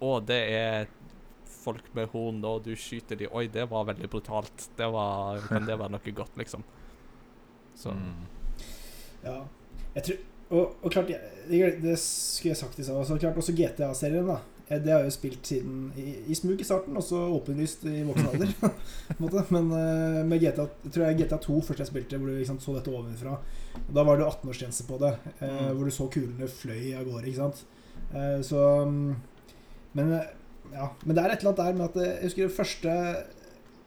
Å, 0.00 0.18
det 0.20 0.40
er 0.52 0.88
folk 1.48 1.86
med 1.96 2.10
horn, 2.12 2.42
og 2.44 2.66
du 2.66 2.74
skyter 2.76 3.16
de 3.16 3.28
Oi, 3.32 3.46
det 3.48 3.64
var 3.70 3.86
veldig 3.88 4.10
brutalt. 4.12 4.68
Det 4.76 4.88
var 4.92 5.40
Kan 5.48 5.66
det 5.68 5.78
være 5.78 5.94
noe 5.96 6.16
godt, 6.20 6.36
liksom? 6.36 6.64
Så 7.76 7.92
Mm. 7.92 8.26
Ja. 9.24 9.42
Jeg 9.94 10.02
tror 10.04 10.16
Og, 10.50 10.76
og 10.82 10.92
klart, 10.92 11.08
jeg, 11.10 11.80
det 11.82 11.98
skulle 11.98 12.52
jeg 12.52 12.56
sagt 12.56 12.78
i 12.78 12.82
stad. 12.84 12.94
også. 12.94 13.16
Klart 13.18 13.36
også 13.36 13.52
GTA-serien, 13.52 14.28
da. 14.28 14.36
Eh, 14.68 14.80
Det 14.82 14.90
har 14.92 15.00
jeg 15.04 15.10
jo 15.10 15.14
spilt 15.14 15.46
siden 15.46 15.92
i, 15.96 16.06
i 16.32 16.34
smug 16.34 16.60
i 16.60 16.64
starten, 16.66 16.96
og 16.98 17.04
så 17.06 17.20
åpenlyst 17.36 17.84
i 17.86 18.00
voksen 18.06 18.28
alder. 18.32 19.52
Men 19.54 19.70
eh, 19.78 20.24
med 20.26 20.40
GTA 20.42 20.66
tror 20.90 21.06
jeg 21.06 21.20
GTA 21.22 21.38
2 21.44 21.60
først 21.68 21.84
jeg 21.84 21.90
spilte, 21.92 22.18
hvor 22.18 22.32
du 22.32 22.38
liksom, 22.40 22.58
så 22.62 22.74
dette 22.74 22.90
ovenfra. 22.90 23.36
Da 23.94 24.02
var 24.08 24.18
det 24.18 24.26
18-årsgrense 24.26 24.86
på 24.88 24.98
det, 25.04 25.14
eh, 25.40 25.46
Mm. 25.46 25.76
hvor 25.76 25.84
du 25.84 25.90
så 25.94 26.08
kulene 26.10 26.48
fløy 26.50 26.94
av 26.98 27.04
gårde. 27.06 27.26
ikke 27.30 27.42
sant? 27.44 27.64
Så 28.44 28.58
mm, 28.86 29.14
Men 29.96 30.10
ja, 30.72 30.90
men 31.06 31.14
det 31.16 31.22
er 31.24 31.30
et 31.32 31.40
eller 31.40 31.52
annet 31.54 31.62
der 31.64 31.78
med 31.78 31.86
at 31.86 31.96
jeg 32.02 32.24
husker 32.26 32.46
det 32.46 32.54
første 32.56 32.92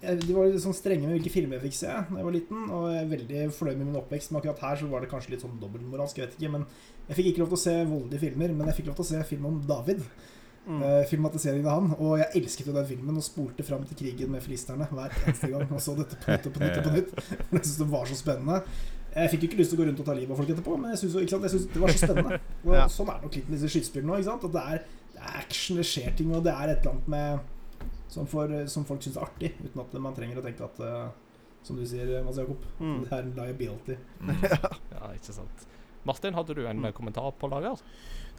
jeg, 0.01 0.19
De 0.25 0.33
var 0.33 0.47
litt 0.47 0.63
sånn 0.63 0.73
strenge 0.73 1.05
med 1.05 1.17
hvilke 1.19 1.31
filmer 1.33 1.57
jeg 1.59 1.65
fikk 1.67 1.75
se 1.77 1.87
da 1.91 2.17
jeg 2.17 2.25
var 2.25 2.33
liten, 2.33 2.63
og 2.71 2.85
jeg 2.89 3.03
er 3.03 3.09
veldig 3.11 3.41
fornøyd 3.53 3.77
med 3.81 3.87
min 3.91 3.99
oppvekst. 3.99 4.31
Men 4.31 4.39
akkurat 4.41 4.63
her 4.63 4.79
så 4.81 4.87
var 4.89 5.03
det 5.03 5.09
kanskje 5.11 5.33
litt 5.35 5.43
sånn 5.43 5.59
dobbeltmoralsk, 5.61 6.17
jeg 6.21 6.29
vet 6.29 6.37
ikke. 6.39 6.51
Men 6.55 6.65
jeg 7.09 7.17
fikk 7.19 7.29
ikke 7.33 7.41
lov 7.43 7.49
til 7.51 7.59
å 7.59 7.63
se 7.65 7.73
voldelige 7.89 8.23
filmer, 8.23 8.53
men 8.55 8.71
jeg 8.71 8.77
fikk 8.79 8.87
lov 8.89 8.95
til 9.01 9.05
å 9.05 9.09
se 9.11 9.23
film 9.29 9.45
om 9.51 9.57
David. 9.67 10.01
Mm. 10.69 10.83
Eh, 10.85 11.03
filmatiseringen 11.09 11.65
av 11.65 11.79
han. 11.79 11.87
Og 11.97 12.11
jeg 12.21 12.29
elsket 12.43 12.67
jo 12.69 12.73
den 12.75 12.85
filmen 12.85 13.17
og 13.17 13.23
spolte 13.25 13.63
fram 13.65 13.83
til 13.89 13.97
krigen 13.97 14.29
med 14.35 14.43
filisterne 14.45 14.85
hver 14.91 15.15
eneste 15.25 15.49
gang. 15.49 15.65
Og 15.73 15.81
så 15.81 15.95
dette 15.97 16.19
på 16.21 16.29
nytt 16.35 16.45
og 16.45 16.53
på 16.53 16.61
nytt 16.61 16.77
og 16.77 16.83
på 16.85 16.91
nytt. 16.93 17.13
Jeg 17.51 17.63
syntes 17.63 17.77
det 17.81 17.87
var 17.89 18.05
så 18.11 18.17
spennende. 18.19 18.59
Jeg 19.15 19.31
fikk 19.31 19.41
jo 19.41 19.47
ikke 19.49 19.57
lyst 19.63 19.71
til 19.73 19.79
å 19.79 19.81
gå 19.81 19.87
rundt 19.89 19.99
og 20.03 20.05
ta 20.05 20.13
livet 20.13 20.31
av 20.35 20.37
folk 20.37 20.49
etterpå, 20.53 20.75
men 20.77 20.91
jeg 20.93 20.99
synes 21.01 21.15
det 21.73 21.81
var 21.81 21.89
så 21.89 22.01
spennende. 22.03 22.37
Og 22.67 22.75
Ja. 22.77 22.83
sånn 22.93 23.09
er 23.09 23.17
det 23.17 23.25
nok 23.25 23.37
litt 23.39 23.47
med 23.49 23.57
disse 23.57 23.71
skytespillene 23.73 24.19
òg. 24.19 24.29
At 24.29 24.45
det 24.53 24.61
er, 24.75 24.83
det 25.15 25.23
er 25.23 25.39
action, 25.41 25.79
det 25.81 25.85
skjer 25.89 26.13
ting, 26.19 26.29
og 26.37 26.43
det 26.45 26.53
er 26.53 26.75
et 26.75 26.83
eller 26.85 26.91
annet 26.93 27.09
med 27.09 27.89
som, 28.13 28.29
for, 28.29 28.53
som 28.69 28.85
folk 28.85 29.01
syns 29.01 29.17
er 29.17 29.25
artig, 29.25 29.49
uten 29.65 29.81
at 29.81 29.97
man 30.05 30.13
trenger 30.17 30.37
å 30.41 30.45
tenke 30.45 30.65
at 30.69 30.79
uh, 30.85 31.09
Som 31.65 31.75
du 31.81 31.83
sier, 31.89 32.13
Mads 32.23 32.37
Jakob, 32.39 32.61
Mm. 32.79 33.01
det 33.03 33.11
er 33.17 33.25
en 33.25 33.33
liability. 33.41 33.97
Mm. 34.21 34.45
ja, 34.93 35.09
ikke 35.17 35.33
sant. 35.35 35.65
Martin, 36.07 36.33
hadde 36.37 36.55
du 36.55 36.61
en 36.69 36.79
Mm. 36.85 36.93
kommentar 36.95 37.33
på 37.41 37.49
lager? 37.51 37.81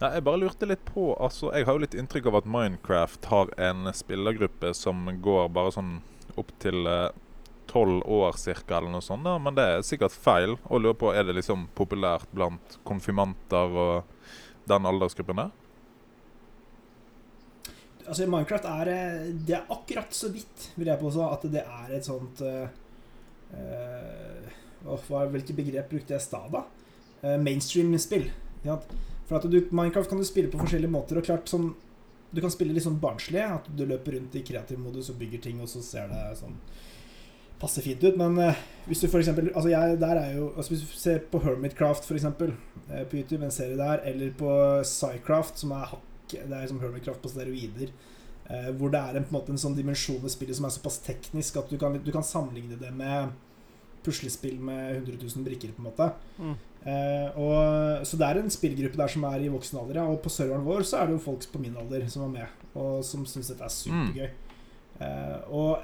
Nei, 0.01 0.15
jeg 0.17 0.25
bare 0.25 0.41
lurte 0.41 0.65
litt 0.65 0.85
på 0.89 1.11
altså, 1.21 1.51
Jeg 1.53 1.67
har 1.69 1.77
jo 1.77 1.83
litt 1.83 1.97
inntrykk 1.99 2.31
av 2.31 2.39
at 2.41 2.47
Minecraft 2.49 3.27
har 3.29 3.51
en 3.61 3.91
spillergruppe 3.93 4.73
som 4.77 5.05
går 5.21 5.51
bare 5.53 5.75
sånn 5.77 5.99
opp 6.41 6.55
til 6.63 6.89
tolv 7.71 8.03
år 8.07 8.37
cirka, 8.39 8.79
eller 8.79 8.91
noe 8.91 9.05
sånt. 9.05 9.25
Da. 9.27 9.37
Men 9.39 9.57
det 9.57 9.67
er 9.67 9.87
sikkert 9.87 10.15
feil. 10.17 10.57
Og 10.69 10.83
lurer 10.83 10.99
på, 10.99 11.13
Er 11.15 11.25
det 11.25 11.37
liksom 11.39 11.69
populært 11.79 12.31
blant 12.35 12.79
konfirmanter 12.85 13.77
og 13.85 14.71
den 14.71 14.87
aldersgruppen 14.87 15.43
der? 15.45 15.53
Altså 18.07 18.27
Minecraft 18.27 18.67
er 18.67 18.91
eh, 18.91 19.29
Det 19.47 19.55
er 19.55 19.71
akkurat 19.71 20.15
så 20.15 20.33
vidt, 20.35 20.71
vil 20.75 20.91
jeg 20.91 20.99
påstå, 20.99 21.29
at 21.31 21.47
det 21.53 21.63
er 21.63 21.95
et 21.95 22.07
sånt 22.07 22.41
eh, 22.43 22.67
eh, 23.55 24.51
åh, 24.87 25.07
hva, 25.07 25.27
begrep 25.31 25.93
brukte 25.93 26.17
jeg 26.17 26.19
i 26.19 26.25
stad, 26.25 26.51
da? 26.51 26.65
Eh, 27.23 27.37
Mainstream-spill. 27.39 28.31
Ja? 28.65 28.81
For 29.31 29.47
du, 29.47 29.61
Minecraft 29.71 30.11
kan 30.11 30.21
du 30.21 30.27
spille 30.27 30.51
på 30.51 30.61
forskjellige 30.61 30.91
måter. 30.91 31.21
Og 31.21 31.27
klart 31.27 31.51
sånn 31.51 31.73
Du 32.31 32.39
kan 32.39 32.53
spille 32.53 32.75
litt 32.75 32.87
sånn 32.87 33.01
barnslig. 33.03 33.43
At 33.43 33.67
du 33.75 33.85
løper 33.87 34.19
rundt 34.19 34.37
i 34.39 34.45
kreativ 34.47 34.79
modus 34.79 35.11
og 35.11 35.19
bygger 35.23 35.43
ting, 35.47 35.63
og 35.63 35.71
så 35.71 35.83
ser 35.83 36.11
det 36.11 36.39
sånn 36.39 36.59
passe 37.61 37.83
fint 37.85 38.05
ut. 38.05 38.17
Men 38.19 38.39
eh, 38.41 38.61
hvis 38.89 39.03
du 39.03 39.09
for 39.09 39.21
eksempel 39.21 39.51
Altså 39.53 39.73
jeg, 39.73 39.99
der 40.01 40.21
er 40.21 40.37
jo 40.39 40.47
altså 40.55 40.75
Hvis 40.75 40.85
du 40.87 40.95
ser 40.99 41.19
på 41.33 41.43
Hermitcraft, 41.45 42.07
for 42.09 42.19
eksempel, 42.19 42.55
eh, 42.89 43.05
på 43.05 43.21
YouTube, 43.21 43.45
en 43.45 43.55
serie 43.55 43.77
der, 43.79 44.05
eller 44.13 44.33
på 44.39 44.55
Psycraft, 44.87 45.61
som 45.65 45.75
er 45.77 45.91
hakk 45.93 46.37
Det 46.37 46.57
er 46.57 46.71
som 46.71 46.81
Hermitcraft 46.81 47.23
på 47.23 47.33
steroider. 47.33 47.93
Eh, 48.51 48.71
hvor 48.79 48.91
det 48.91 49.01
er 49.01 49.19
en, 49.19 49.27
på 49.27 49.35
en 49.35 49.39
måte 49.39 49.55
en 49.55 49.63
sånn 49.63 49.77
dimensjon 49.79 50.23
ved 50.23 50.33
spillet 50.33 50.59
som 50.59 50.67
er 50.67 50.75
såpass 50.75 50.99
teknisk 51.05 51.61
at 51.61 51.71
du 51.71 51.79
kan, 51.79 51.99
du 52.03 52.11
kan 52.15 52.27
sammenligne 52.27 52.79
det 52.81 52.91
med 52.95 53.31
puslespill 54.05 54.59
med 54.61 54.97
100 55.03 55.19
000 55.23 55.45
brikker, 55.47 55.73
på 55.77 55.83
en 55.85 55.89
måte. 55.91 56.11
Mm. 56.39 56.55
Eh, 56.81 57.39
og, 57.39 58.07
så 58.09 58.17
det 58.17 58.27
er 58.29 58.41
en 58.41 58.51
spillgruppe 58.53 58.97
der 58.97 59.13
som 59.13 59.25
er 59.29 59.45
i 59.45 59.51
voksen 59.53 59.79
alder, 59.83 60.01
ja. 60.01 60.07
Og 60.09 60.23
på 60.25 60.33
serveren 60.33 60.65
vår 60.65 60.83
så 60.89 61.01
er 61.03 61.07
det 61.11 61.19
jo 61.19 61.25
folk 61.27 61.45
på 61.53 61.61
min 61.63 61.77
alder 61.77 62.07
som 62.09 62.25
er 62.29 62.35
med, 62.41 62.61
og 62.75 63.03
som 63.05 63.27
syns 63.29 63.53
dette 63.53 63.67
er 63.67 63.75
supergøy. 63.77 64.31
Eh, 65.01 65.39
og 65.51 65.79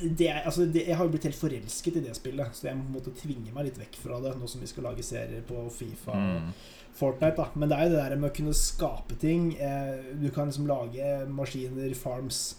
det 0.00 0.28
er, 0.30 0.42
altså 0.48 0.64
det, 0.64 0.86
jeg 0.88 0.96
har 0.96 1.04
jo 1.04 1.12
blitt 1.12 1.26
helt 1.28 1.36
forelsket 1.36 1.96
i 2.00 2.04
det 2.06 2.14
spillet, 2.16 2.54
så 2.56 2.70
jeg 2.70 2.76
må 2.78 2.86
på 2.86 2.88
en 2.88 2.98
måte 2.98 3.16
tvinge 3.20 3.52
meg 3.52 3.66
litt 3.66 3.80
vekk 3.82 3.98
fra 4.00 4.20
det 4.24 4.30
nå 4.40 4.48
som 4.48 4.62
vi 4.62 4.68
skal 4.70 4.86
lage 4.88 5.04
serier 5.04 5.42
på 5.46 5.66
Fifa 5.74 6.14
og 6.16 6.38
Mm. 6.40 6.52
Fortnite. 7.00 7.36
da 7.36 7.46
Men 7.54 7.68
det 7.70 7.76
er 7.78 7.84
jo 7.84 7.90
det 7.94 7.98
der 8.02 8.16
med 8.16 8.30
å 8.30 8.34
kunne 8.34 8.52
skape 8.52 9.14
ting. 9.20 9.52
Eh, 9.56 10.00
du 10.20 10.28
kan 10.34 10.48
liksom 10.50 10.66
lage 10.66 11.26
maskiner, 11.28 11.94
farms 11.94 12.56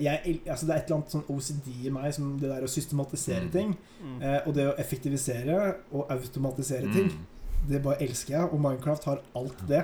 jeg, 0.00 0.40
altså 0.46 0.66
Det 0.66 0.72
er 0.74 0.78
et 0.80 0.84
eller 0.90 0.96
annet 0.96 1.10
sånn 1.12 1.24
OCD 1.28 1.66
i 1.86 1.90
meg, 1.92 2.14
som 2.14 2.38
det 2.40 2.48
der 2.48 2.62
å 2.64 2.68
systematisere 2.70 3.44
Mm. 3.44 3.50
ting. 3.52 3.76
Mm. 4.02 4.22
Eh, 4.22 4.40
og 4.46 4.54
det 4.54 4.66
å 4.70 4.76
effektivisere 4.78 5.76
og 5.92 6.06
automatisere 6.10 6.92
ting. 6.92 7.10
Mm. 7.12 7.26
Det 7.68 7.82
bare 7.82 8.00
elsker 8.00 8.34
jeg, 8.38 8.48
og 8.52 8.60
Minecraft 8.60 9.04
har 9.04 9.20
alt 9.34 9.66
det. 9.68 9.82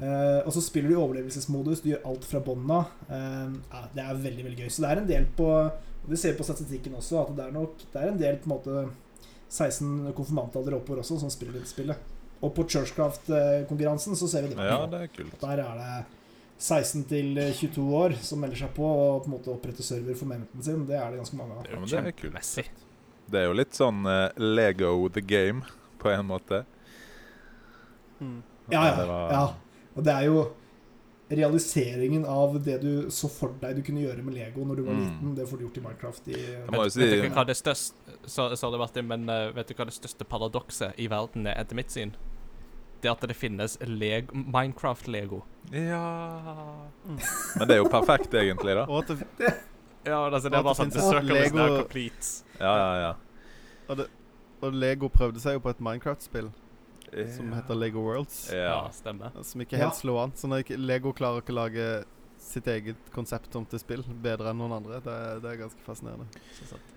Eh, 0.00 0.40
og 0.46 0.52
så 0.54 0.62
spiller 0.62 0.88
du 0.88 0.94
i 0.94 1.02
overlevelsesmodus, 1.02 1.80
du 1.82 1.88
gjør 1.90 2.06
alt 2.06 2.24
fra 2.24 2.40
bånn 2.40 2.70
av. 2.70 2.86
Eh, 3.10 3.50
det 3.94 4.04
er 4.04 4.14
veldig 4.14 4.44
veldig 4.44 4.58
gøy. 4.62 4.70
Så 4.70 4.80
det 4.84 4.90
er 4.90 5.00
en 5.02 5.06
del 5.08 5.26
på 5.36 5.72
Vi 6.08 6.16
ser 6.16 6.32
på 6.38 6.44
statistikken 6.46 6.94
også, 6.94 7.20
at 7.28 7.36
det 7.36 7.44
er 7.44 7.50
nok 7.52 7.72
Det 7.92 8.00
er 8.00 8.08
en 8.08 8.18
del 8.18 8.36
på 8.36 8.46
en 8.48 8.54
måte 8.56 8.90
16 9.50 10.12
konfirmantalder 10.14 10.76
oppover 10.78 11.00
også 11.02 11.18
som 11.20 11.28
spiller 11.28 11.52
dette 11.58 11.68
spillet. 11.68 11.96
Og 12.40 12.54
på 12.54 12.64
Churchcraft-konkurransen 12.68 14.16
så 14.16 14.28
ser 14.28 14.42
vi 14.46 14.54
det. 14.54 14.56
Ja, 14.64 14.86
det 14.86 15.00
er 15.02 15.06
kult. 15.08 15.40
Der 15.40 15.62
er 15.64 15.74
det 15.80 16.04
16 16.58 17.04
til 17.06 17.36
22 17.54 17.82
år 17.94 18.14
som 18.18 18.40
melder 18.42 18.58
seg 18.64 18.72
på 18.74 18.82
og 18.82 19.22
på 19.22 19.30
en 19.30 19.34
måte 19.36 19.52
oppretter 19.52 19.86
server 19.86 20.16
for 20.18 20.26
menten 20.26 20.62
sin. 20.66 20.84
Det 20.88 20.96
er 20.98 21.12
det 21.14 21.20
ganske 21.22 21.36
mange 21.38 21.54
av. 21.54 21.62
Det 21.62 21.70
er 21.70 21.76
jo 21.76 21.80
men 21.84 21.90
det 21.92 21.98
er 22.00 22.16
kult. 22.18 22.70
Det 23.30 23.38
er 23.42 23.44
jo 23.46 23.52
litt 23.60 23.76
sånn 23.76 24.00
uh, 24.08 24.30
Lego 24.40 25.08
the 25.12 25.20
game, 25.22 25.62
på 26.02 26.10
en 26.10 26.26
måte. 26.26 26.62
Mm. 28.20 28.40
Ja, 28.72 28.86
ja. 28.88 29.18
Ja. 29.30 29.42
Og 29.94 30.02
det 30.06 30.14
er 30.14 30.26
jo 30.26 30.40
realiseringen 31.28 32.24
av 32.24 32.54
det 32.64 32.78
du 32.80 33.10
så 33.12 33.28
for 33.28 33.52
deg 33.60 33.76
du 33.76 33.82
kunne 33.84 34.00
gjøre 34.00 34.22
med 34.24 34.34
Lego 34.38 34.64
når 34.64 34.76
du 34.80 34.82
var 34.86 34.94
Mm. 34.96 35.02
liten. 35.04 35.34
Det 35.36 35.46
får 35.50 35.58
du 35.58 35.64
gjort 35.66 35.76
i 35.76 35.80
Minecraft. 35.84 36.28
I, 36.28 36.32
Vet, 36.72 36.92
si- 36.92 37.00
vet 37.04 37.22
du 37.22 37.34
hva 37.36 37.44
det 37.46 37.56
største 37.56 38.16
så, 38.26 38.48
Sorry, 38.56 38.78
Martin, 38.80 39.06
men 39.06 39.28
uh, 39.28 39.52
vet 39.52 39.68
du 39.68 39.74
hva 39.74 39.84
det 39.84 39.94
største 39.94 40.24
paradokset 40.24 40.94
i 40.98 41.06
verden 41.06 41.46
er, 41.46 41.60
etter 41.60 41.76
mitt 41.76 41.90
syn? 41.92 42.14
Det 43.02 43.10
at 43.10 43.20
det 43.30 43.36
finnes 43.38 43.76
Leg 43.86 44.30
Minecraft-lego. 44.34 45.42
Ja 45.70 46.00
Men 47.58 47.68
det 47.68 47.76
er 47.76 47.82
jo 47.82 47.88
perfekt, 47.92 48.32
egentlig, 48.34 48.74
da. 48.78 48.86
Og 48.88 49.04
at 49.04 49.12
det, 49.38 49.52
Ja, 50.08 50.22
altså, 50.30 50.48
det 50.48 50.56
er 50.58 50.62
bare 50.64 50.78
sånn 50.78 50.90
The 50.94 51.02
circle 51.04 51.42
is 51.44 51.52
now 51.52 51.74
complete. 51.82 52.30
Ja, 52.60 52.72
ja, 52.78 52.90
ja. 53.02 53.12
og, 53.88 53.96
det, 54.00 54.06
og 54.62 54.72
Lego 54.74 55.08
prøvde 55.12 55.40
seg 55.42 55.58
jo 55.58 55.62
på 55.66 55.70
et 55.74 55.80
Minecraft-spill 55.84 56.50
som 57.34 57.52
heter 57.56 57.76
Lego 57.78 58.02
Worlds. 58.04 58.50
Ja, 58.52 58.64
Ja. 58.68 58.90
stemmer. 58.92 59.32
Som 59.44 59.62
ikke 59.64 59.78
Ja. 59.78 59.86
helt 59.86 59.96
slo 59.96 60.18
an. 60.20 60.32
Så 60.36 60.48
når 60.50 60.64
ikke, 60.64 60.76
Lego 60.76 61.12
klarer 61.12 61.40
ikke 61.40 61.54
å 61.54 61.60
lage 61.62 61.86
sitt 62.38 62.66
eget 62.66 62.96
konsept 63.14 63.54
om 63.56 63.64
til 63.66 63.78
spill 63.80 64.02
bedre 64.22 64.50
enn 64.50 64.58
noen 64.60 64.72
andre, 64.76 65.00
det, 65.00 65.42
det 65.42 65.50
er 65.52 65.56
ganske 65.62 65.80
fascinerende. 65.86 66.26
Så, 66.54 66.66
sant. 66.74 66.94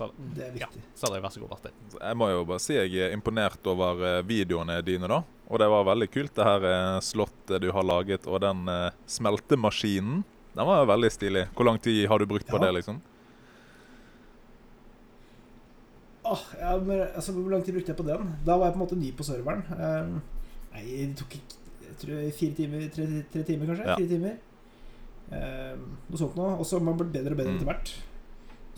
Så, 0.00 0.08
det 0.34 0.46
er 0.46 0.56
ja. 0.62 0.68
viktig. 0.72 0.82
Vær 1.20 1.34
så 1.34 1.42
god, 1.42 1.50
Martin. 1.52 1.74
Jeg 2.00 2.16
må 2.16 2.30
jo 2.32 2.40
bare 2.48 2.62
si 2.64 2.74
jeg 2.78 2.94
er 3.04 3.12
imponert 3.16 3.66
over 3.68 4.00
eh, 4.08 4.22
videoene 4.24 4.78
dine, 4.86 5.10
da. 5.10 5.20
Og 5.50 5.58
det 5.60 5.68
var 5.68 5.84
veldig 5.90 6.08
kult, 6.14 6.32
det 6.38 6.46
her 6.46 6.64
eh, 6.70 6.98
slottet 7.04 7.60
du 7.60 7.68
har 7.74 7.84
laget, 7.84 8.24
og 8.30 8.40
den 8.44 8.64
eh, 8.70 8.90
smeltemaskinen. 9.10 10.22
Den 10.56 10.66
var 10.66 10.88
veldig 10.88 11.10
stilig. 11.14 11.44
Hvor 11.54 11.68
lang 11.68 11.78
tid 11.82 12.06
har 12.10 12.18
du 12.18 12.26
brukt 12.30 12.48
på 12.48 12.56
Ja. 12.58 12.64
det, 12.66 12.72
liksom? 12.80 13.00
Åh, 16.30 16.42
ja, 16.60 16.76
men, 16.78 17.00
altså, 17.14 17.32
hvor 17.32 17.50
lang 17.50 17.62
tid 17.64 17.74
brukte 17.74 17.92
jeg 17.92 17.96
på 17.98 18.06
den? 18.06 18.28
Da 18.46 18.56
var 18.58 18.68
jeg 18.68 18.74
på 18.76 18.80
en 18.80 18.84
måte 18.84 18.98
ny 19.00 19.10
på 19.16 19.24
serveren. 19.26 19.62
Eh, 19.72 20.12
nei, 20.74 20.84
det 21.10 21.16
tok 21.20 21.36
ikke 21.38 21.58
jeg 21.90 21.96
tror 22.04 22.20
fire 22.38 22.54
timer, 22.56 22.84
tre, 22.94 23.06
tre 23.32 23.42
timer 23.48 23.70
kanskje. 23.72 23.86
Ja. 23.88 23.96
Fire 23.98 24.10
timer. 24.14 24.36
Eh, 25.30 25.80
noe 26.10 26.20
sånt 26.20 26.36
noe. 26.38 26.52
Og 26.60 26.68
så 26.68 26.78
man 26.80 26.96
blitt 27.00 27.12
bedre 27.16 27.34
og 27.34 27.40
bedre 27.40 27.52
Mm. 27.54 27.58
etter 27.58 27.70
hvert. 27.70 27.92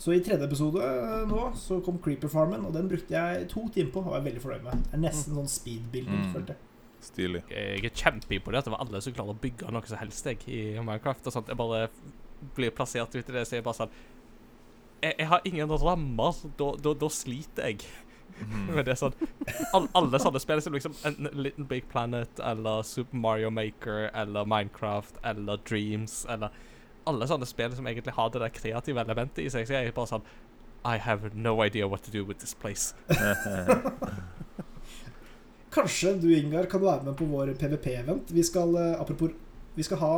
Så 0.03 0.11
i 0.11 0.19
tredje 0.25 0.43
episode 0.49 0.83
eh, 0.83 1.21
nå 1.29 1.43
så 1.55 1.77
kom 1.85 1.99
Creeper 2.03 2.27
Farmen, 2.31 2.65
og 2.67 2.73
den 2.75 2.89
brukte 2.91 3.13
jeg 3.15 3.45
to 3.53 3.61
timer 3.71 3.91
på. 3.95 4.01
Og 4.03 4.11
var 4.17 4.25
veldig 4.25 4.41
fornøyd 4.43 4.65
med. 4.65 4.81
Det 4.89 4.97
er 4.97 5.03
nesten 5.05 5.37
sånn 5.37 5.51
speedbuilding, 5.51 6.25
Mm. 6.25 6.31
følte 6.33 6.55
jeg. 6.57 6.69
Stilig. 7.03 7.43
Jeg 7.51 7.85
er 7.85 7.95
kjempeimponert 7.99 8.67
over 8.71 8.79
alle 8.83 9.01
som 9.03 9.13
klarer 9.15 9.35
å 9.35 9.39
bygge 9.43 9.71
noe 9.75 9.87
som 9.87 9.97
helst 9.99 10.25
jeg, 10.27 10.43
i 10.47 10.59
Minecraft. 10.79 11.27
og 11.27 11.33
sånt. 11.35 11.47
Jeg 11.51 11.57
bare 11.59 11.89
blir 12.55 12.71
plassert 12.75 13.15
ut 13.15 13.29
i 13.29 13.31
det, 13.33 13.45
så 13.47 13.55
jeg 13.57 13.63
bare 13.63 13.79
sånn 13.79 13.89
Jeg, 15.03 15.15
jeg 15.19 15.27
har 15.27 15.41
ingen 15.45 15.67
rammer, 15.69 16.33
da, 16.57 16.69
da, 16.79 16.93
da 16.93 17.07
sliter 17.11 17.65
jeg. 17.67 17.81
Mm. 18.39 18.67
Men 18.73 18.85
det 18.85 18.93
er 18.93 18.99
sånn 19.01 19.13
all, 19.75 19.87
Alle 19.93 20.19
sånne 20.19 20.39
spill 20.41 20.61
som 20.63 20.73
liksom 20.73 20.95
enten 21.05 21.27
Little 21.43 21.65
Big 21.69 21.87
Planet 21.91 22.39
eller 22.39 22.81
Super 22.87 23.15
Mario 23.19 23.49
Maker 23.51 24.09
eller 24.13 24.45
Minecraft 24.45 25.19
eller 25.23 25.57
Dreams 25.67 26.25
eller 26.29 26.49
Alle 27.09 27.27
sånne 27.27 27.47
spill 27.49 27.75
som 27.75 27.87
egentlig 27.89 28.15
har 28.15 28.29
det 28.33 28.41
der 28.43 28.53
kreative 28.53 29.01
elementet 29.03 29.43
i 29.43 29.49
seg, 29.51 29.67
så 29.67 29.77
jeg 29.77 29.91
er 29.91 29.95
bare 29.95 30.11
sånn 30.15 30.25
I 30.83 30.97
have 30.99 31.31
no 31.33 31.57
idea 31.63 31.87
what 31.87 32.03
to 32.03 32.11
do 32.11 32.25
with 32.27 32.39
this 32.39 32.53
place. 32.53 32.93
Kanskje 35.73 36.13
du, 36.21 36.27
Ingar, 36.35 36.67
kan 36.69 36.81
være 36.83 37.03
med 37.07 37.15
på 37.17 37.25
vår 37.25 37.53
PVP-event. 37.57 38.31
Vi 38.31 38.43
skal, 38.43 38.75
eh, 38.77 39.01
apropos 39.01 39.31
Vi 39.75 39.83
skal 39.83 39.97
ha 39.97 40.15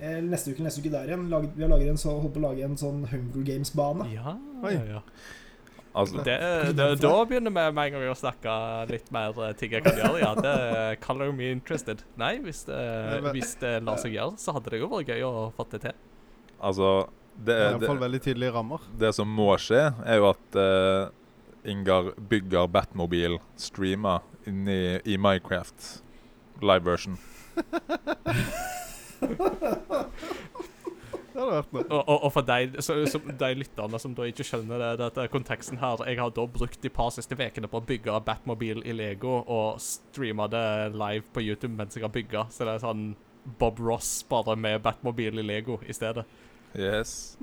eh, 0.00 0.18
neste 0.24 0.50
uke 0.50 0.64
neste 0.64 0.80
uke 0.82 0.90
der 0.90 1.06
igjen. 1.06 1.28
Vi 1.54 1.62
har 1.62 1.70
laget 1.70 1.92
en 1.92 2.00
så, 2.00 2.16
holdt 2.18 2.34
på 2.34 2.40
å 2.42 2.48
lage 2.48 2.64
en 2.66 2.74
sånn 2.80 3.04
Hunger 3.06 3.44
Games-bane. 3.46 4.08
Ja, 4.10 4.34
ja, 4.64 4.82
ja. 4.96 5.02
Altså, 5.98 6.22
Det, 6.22 6.34
det, 6.76 6.88
da 7.02 7.12
begynner 7.26 7.50
vi 7.50 7.62
med 7.74 7.78
en 7.84 7.94
gang 7.94 8.10
å 8.10 8.18
snakke 8.18 8.52
litt 8.90 9.08
mer 9.14 9.38
eh, 9.42 9.54
ting 9.58 9.72
jeg 9.76 9.86
kan 9.86 9.96
gjøre. 9.98 10.18
Ja, 10.22 10.34
det 10.34 10.98
color 11.04 11.32
me 11.34 11.52
interested. 11.54 12.02
Nei, 12.20 12.36
hvis 12.44 12.64
det, 12.68 12.82
hvis 13.32 13.54
det 13.62 13.78
lar 13.86 13.98
seg 14.02 14.18
gjøre, 14.18 14.36
så 14.38 14.54
hadde 14.56 14.74
det 14.74 14.82
jo 14.82 14.90
vært 14.92 15.14
gøy 15.14 15.24
å 15.26 15.32
få 15.56 15.66
det 15.72 15.82
til. 15.86 15.96
Altså 16.60 17.08
det, 17.38 17.54
er 17.54 17.58
det, 17.58 17.70
iallfall 17.78 18.02
veldig 18.02 18.20
tydelige 18.24 18.54
rammer. 18.54 18.82
det 18.98 19.12
som 19.14 19.30
må 19.30 19.52
skje, 19.62 19.88
er 20.04 20.20
jo 20.20 20.28
at 20.32 20.58
uh, 20.58 21.14
Ingar 21.68 22.12
bygger 22.30 22.68
Batmobil, 22.72 23.38
streamer 23.60 24.24
inni 24.48 24.98
i 25.04 25.18
Minecraft 25.20 26.02
live 26.62 26.84
version. 26.84 27.18
Det 31.38 31.44
hadde 31.44 31.54
vært 31.54 31.74
noe. 31.76 31.82
Og, 31.86 32.00
og, 32.00 32.16
og 32.26 32.32
for 32.34 32.46
deg, 32.48 32.72
så, 32.82 32.96
så, 33.06 33.20
de 33.22 33.48
lytterne 33.60 33.98
som 34.02 34.14
da 34.18 34.24
ikke 34.26 34.42
skjønner 34.46 34.80
det, 34.82 34.88
dette 34.98 35.26
konteksten 35.30 35.78
her 35.78 36.00
Jeg 36.08 36.18
har 36.18 36.32
da 36.34 36.46
brukt 36.50 36.80
de 36.82 36.90
par 36.90 37.12
siste 37.14 37.38
ukene 37.38 37.70
på 37.70 37.78
å 37.78 37.86
bygge 37.86 38.16
Batmobil 38.26 38.82
i 38.82 38.96
Lego 38.96 39.36
og 39.44 39.78
streame 39.82 40.48
det 40.50 40.66
live 40.96 41.30
på 41.30 41.44
YouTube 41.46 41.78
mens 41.78 41.94
jeg 41.94 42.02
har 42.02 42.10
bygga. 42.14 42.48
Så 42.50 42.66
det 42.66 42.74
er 42.74 42.82
sånn 42.82 43.12
Bob 43.60 43.78
Ross 43.78 44.10
bare 44.26 44.58
med 44.58 44.82
Batmobil 44.82 45.38
i 45.38 45.46
Lego 45.46 45.78
i 45.86 45.94
stedet. 45.94 46.26
Yes. 46.76 47.38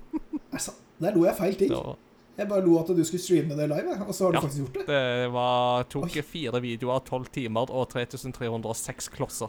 Altså, 0.53 0.71
der 1.01 1.15
lo 1.15 1.25
jeg 1.25 1.35
feil 1.37 1.55
ting. 1.55 1.71
Så 1.71 1.95
Jeg 2.37 2.47
bare 2.49 2.61
lo 2.65 2.77
at 2.81 2.87
du 2.91 3.03
skulle 3.07 3.21
streame 3.23 3.55
det 3.55 3.69
live, 3.69 3.95
og 4.07 4.13
så 4.15 4.25
har 4.25 4.31
du 4.31 4.37
Ja. 4.37 4.41
faktisk 4.43 4.61
gjort 4.63 4.73
det. 4.73 4.87
det 4.87 5.31
var, 5.33 5.83
tok 5.83 6.03
Oi. 6.03 6.21
fire 6.21 6.61
videoer, 6.61 6.99
tolv 6.99 7.25
timer 7.31 7.71
og 7.71 7.89
3306 7.89 9.07
klosser. 9.09 9.47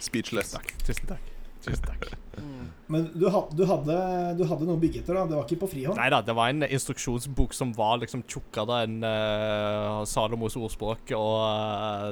Speechless. 0.00 0.52
Takk. 0.52 0.72
Tusen 0.86 1.06
takk. 1.06 1.30
Tusen 1.64 1.84
takk. 1.86 2.06
Men 2.92 3.06
du, 3.14 3.26
had, 3.32 3.52
du, 3.56 3.64
hadde, 3.68 3.96
du 4.38 4.44
hadde 4.48 4.68
noen 4.68 4.80
bygget 4.82 5.08
da? 5.08 5.24
Det 5.28 5.36
var 5.38 5.46
ikke 5.46 5.62
på 5.64 5.70
frihånd? 5.74 5.98
Nei 6.00 6.08
da, 6.12 6.20
det 6.24 6.34
var 6.36 6.52
en 6.52 6.66
instruksjonsbok 6.66 7.56
som 7.56 7.72
var 7.76 8.00
liksom 8.02 8.24
tjukkere 8.28 8.82
enn 8.86 8.98
uh, 9.04 10.02
Salomos 10.08 10.58
ordspråk, 10.60 11.14
og 11.16 11.36
uh, 11.42 12.10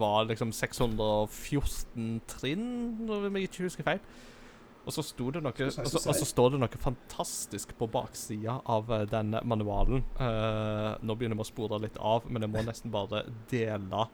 var 0.00 0.26
liksom 0.30 0.54
614 0.56 2.16
trinn, 2.32 2.70
om 3.06 3.28
jeg 3.28 3.50
ikke 3.50 3.68
husker 3.68 3.86
feil. 3.86 4.02
Og 4.86 4.94
så 4.94 5.02
noe 5.18 5.50
og 5.50 5.74
så, 5.74 5.98
og 5.98 6.14
så 6.14 6.26
står 6.28 6.52
det 6.54 6.58
noe 6.62 6.78
fantastisk 6.78 7.72
på 7.78 7.88
baksida 7.90 8.60
av 8.70 8.92
eh, 8.94 9.02
den 9.10 9.34
manualen. 9.42 10.04
Uh, 10.14 10.94
nå 11.02 11.16
begynner 11.18 11.38
vi 11.40 11.42
å 11.42 11.48
spore 11.48 11.80
litt 11.82 11.98
av, 11.98 12.28
men 12.30 12.46
jeg 12.46 12.52
må 12.52 12.62
nesten 12.62 12.94
bare 12.94 13.24
dele. 13.50 14.04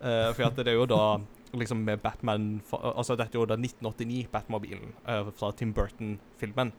Uh, 0.00 0.28
for 0.36 0.60
det 0.60 0.68
er 0.68 0.76
jo 0.76 0.84
da 0.90 1.04
liksom 1.52 1.84
med 1.84 1.98
Batman 1.98 2.60
Altså, 2.72 3.16
dette 3.16 3.36
er 3.36 3.40
jo 3.40 3.48
da 3.48 3.56
1989-Batmobilen 3.56 4.94
uh, 5.08 5.30
fra 5.36 5.52
Tim 5.56 5.74
Burton-filmen. 5.74 6.72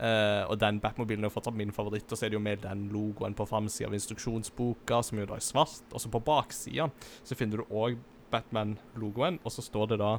Uh, 0.00 0.48
og 0.48 0.60
den 0.60 0.80
Batmobilen 0.80 1.24
er 1.24 1.32
fortsatt 1.32 1.56
min 1.56 1.72
favoritt. 1.72 2.10
Og 2.10 2.18
så 2.18 2.26
er 2.26 2.32
det 2.32 2.38
jo 2.38 2.44
med 2.44 2.62
den 2.64 2.88
logoen 2.92 3.34
på 3.36 3.46
framsida 3.48 3.88
av 3.88 3.96
instruksjonsboka, 3.96 5.02
som 5.02 5.20
jo 5.20 5.28
da 5.28 5.36
er 5.36 5.44
svart. 5.44 5.82
Og 5.92 6.00
så 6.00 6.12
på 6.12 6.22
baksida 6.24 6.88
så 7.22 7.36
finner 7.36 7.60
du 7.60 7.74
òg 7.74 7.98
Batman-logoen, 8.30 9.40
og 9.44 9.52
så 9.52 9.64
står 9.64 9.94
det 9.94 10.04
da 10.04 10.18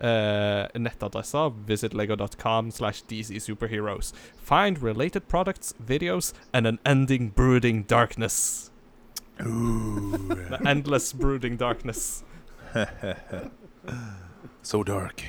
Uh, 0.00 0.64
nettadressa 0.80 1.50
visitlego.com 1.66 2.70
slash 2.70 3.02
DC 3.02 3.38
Superheroes. 3.38 4.14
Find 4.38 4.82
related 4.82 5.28
products, 5.28 5.74
videos 5.78 6.32
and 6.54 6.66
an 6.66 6.78
ending 6.86 7.28
brooding 7.28 7.82
darkness. 7.82 8.70
The 9.36 10.58
endless 10.66 11.12
brooding 11.12 11.58
darkness. 11.58 12.24
so 14.62 14.82
dark. 14.82 15.24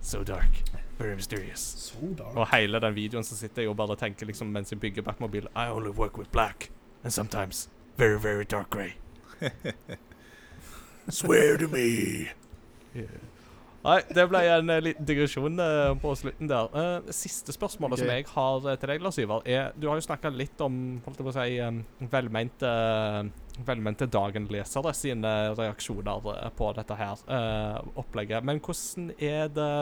So 0.00 0.22
dark. 0.22 0.62
Very 0.98 1.14
mysterious. 1.14 1.60
So 1.60 2.14
dark. 2.18 2.36
Og 2.36 2.56
hele 2.56 2.80
den 2.80 2.94
videoen 2.94 3.24
så 3.24 3.36
sitter 3.36 3.62
jeg 3.62 3.70
og 3.70 3.76
bare 3.76 3.96
tenker 3.96 4.26
liksom 4.26 4.52
mens 4.54 4.72
jeg 4.72 4.80
bygger 4.80 5.02
Batmobil 5.02 5.48
I 5.56 5.70
only 5.70 5.90
work 5.90 6.18
with 6.18 6.30
black. 6.30 6.70
And 7.02 7.12
sometimes 7.12 7.68
very, 7.96 8.18
very 8.20 8.44
dark 8.44 8.70
grey. 8.70 8.94
Swear 11.08 11.56
to 11.58 11.68
me. 11.68 12.28
Nei, 13.84 13.98
det 14.16 14.24
ble 14.30 14.40
en 14.48 14.70
eh, 14.72 14.80
liten 14.80 15.04
digresjon 15.04 15.60
uh, 15.60 15.92
på 16.00 16.14
slutten 16.16 16.48
der. 16.48 16.70
Uh, 16.72 17.10
siste 17.12 17.52
spørsmålet 17.52 18.00
som 18.00 18.08
jeg 18.08 18.24
har 18.30 18.68
til 18.80 18.92
deg, 18.92 19.02
Lars 19.04 19.18
Ivar, 19.20 19.42
er 19.44 19.74
Du 19.76 19.90
har 19.90 20.00
jo 20.00 20.06
snakka 20.06 20.32
litt 20.32 20.60
om 20.64 21.02
holdt 21.04 21.20
jeg 21.20 21.26
på 21.26 21.34
å 21.34 21.36
si, 21.36 21.58
um, 21.60 21.82
velmente, 22.12 22.70
velmente 23.62 24.06
Dagen-lesere 24.10 24.92
sine 24.96 25.30
reaksjoner 25.54 26.28
eh, 26.34 26.50
på 26.58 26.72
dette 26.74 26.96
her 26.98 27.20
eh, 27.30 27.80
opplegget. 28.00 28.44
Men 28.44 28.60
hvordan 28.60 29.12
er 29.18 29.48
det 29.54 29.72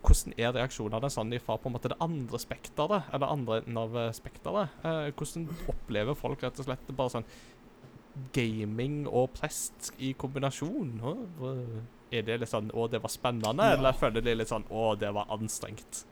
hvordan 0.00 0.32
er 0.40 0.54
reaksjonene 0.56 1.10
sånn 1.12 1.34
fra 1.44 1.58
på 1.60 1.68
en 1.68 1.74
måte 1.74 1.90
det 1.92 1.98
andre 2.00 2.38
spekteret, 2.40 3.10
eller 3.12 3.32
andre 3.34 3.58
enden 3.60 3.80
av 3.82 3.96
eh, 4.00 4.12
spekteret? 4.16 4.76
Eh, 4.84 5.10
hvordan 5.12 5.48
opplever 5.68 6.16
folk 6.16 6.42
rett 6.46 6.60
og 6.62 6.68
slett 6.70 6.92
bare 6.96 7.16
sånn 7.18 7.28
gaming 8.34 9.02
og 9.06 9.32
prest 9.36 9.92
i 9.98 10.14
kombinasjon? 10.18 10.96
Er 12.10 12.24
det 12.26 12.40
litt 12.40 12.50
sånn 12.50 12.70
'Å, 12.72 12.88
det 12.90 13.02
var 13.02 13.12
spennende', 13.12 13.62
Ja. 13.62 13.76
eller 13.76 13.92
føler 13.92 14.20
de 14.24 14.34
litt 14.34 14.48
sånn 14.48 14.64
'Å, 14.70 14.98
det 14.98 15.12
var 15.14 15.26
anstrengt'? 15.30 16.04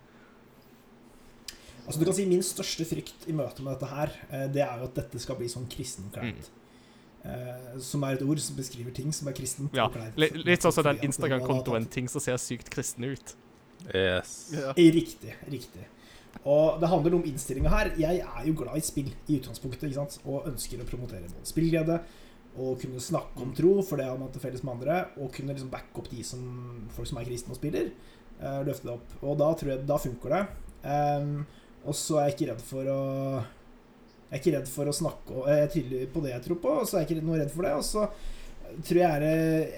Altså 1.89 2.01
du 2.02 2.05
kan 2.05 2.16
si 2.19 2.28
Min 2.28 2.44
største 2.44 2.85
frykt 2.85 3.27
i 3.27 3.35
møte 3.36 3.65
med 3.65 3.78
dette 3.78 3.89
her, 3.89 4.15
eh, 4.28 4.47
det 4.52 4.60
er 4.60 4.78
jo 4.78 4.89
at 4.90 4.97
dette 5.01 5.20
skal 5.23 5.39
bli 5.40 5.48
sånn 5.48 5.69
kristenkleint. 5.73 6.51
Eh, 7.24 7.78
som 7.82 8.05
er 8.06 8.19
et 8.19 8.23
ord 8.23 8.39
som 8.40 8.56
beskriver 8.56 8.94
ting 8.94 9.09
som 9.12 9.28
er 9.28 9.36
kristent. 9.36 9.74
Ja. 9.74 9.89
Litt, 10.20 10.62
sånn 10.62 10.74
som 10.74 10.86
den 10.86 11.01
Instagram-kontoen 11.09 11.89
'Ting 11.90 12.09
som 12.09 12.20
ser 12.20 12.36
sykt 12.36 12.70
kristne 12.70 13.15
ut'. 13.16 13.35
Yes. 13.94 14.52
Yeah. 14.52 14.74
Riktig. 14.77 15.35
riktig. 15.51 15.86
Og 16.44 16.81
det 16.81 16.89
handler 16.89 17.15
om 17.15 17.24
innstillinga 17.24 17.70
her. 17.73 17.93
Jeg 17.98 18.20
er 18.20 18.47
jo 18.47 18.55
glad 18.55 18.77
i 18.77 18.85
spill 18.85 19.10
i 19.27 19.39
utgangspunktet, 19.39 19.89
ikke 19.89 19.94
sant? 19.94 20.20
og 20.24 20.47
ønsker 20.47 20.81
å 20.81 20.86
promotere 20.86 21.27
både 21.27 21.47
spillglede 21.48 22.01
og 22.59 22.81
kunne 22.81 23.01
snakke 23.01 23.43
om 23.43 23.55
tro, 23.55 23.82
for 23.82 23.97
det 23.97 24.06
har 24.06 24.19
man 24.19 24.31
til 24.32 24.43
felles 24.43 24.65
med 24.65 24.73
andre, 24.73 25.05
og 25.16 25.32
kunne 25.32 25.55
liksom 25.55 25.70
backe 25.70 26.01
opp 26.01 26.09
de 26.10 26.24
som, 26.27 26.89
folk 26.90 27.06
som 27.06 27.19
er 27.19 27.28
kristne 27.28 27.55
og 27.55 27.60
spiller. 27.60 27.90
eh, 28.40 28.62
løfte 28.62 28.86
det 28.86 28.93
opp. 28.93 29.15
Og 29.23 29.39
da 29.39 29.52
tror 29.55 29.70
jeg 29.70 29.86
da 29.86 29.97
funker 29.98 30.28
det. 30.31 30.47
Ehm, 30.85 31.47
og 31.89 31.97
så 31.97 32.19
er 32.20 32.28
jeg 32.28 32.36
ikke 32.36 32.51
redd 32.52 32.65
for 32.69 32.90
å 32.93 32.98
Jeg 34.28 34.35
er 34.36 34.40
ikke 34.43 34.55
redd 34.59 34.69
for 34.69 34.90
å 34.90 34.93
snakke 34.97 35.32
og 35.39 35.47
Jeg 35.48 35.62
er 35.65 35.70
tydelig 35.73 36.09
på 36.12 36.23
det 36.24 36.35
jeg 36.35 36.44
tror 36.44 36.60
på, 36.65 36.74
og 36.82 36.89
så 36.89 36.98
er 36.98 37.05
jeg 37.06 37.10
ikke 37.10 37.27
noe 37.28 37.40
redd 37.40 37.52
for 37.55 37.65
det. 37.65 37.73
Og 37.78 37.86
så 37.89 38.05
tror 38.85 39.01
jeg 39.01 39.09
er 39.09 39.27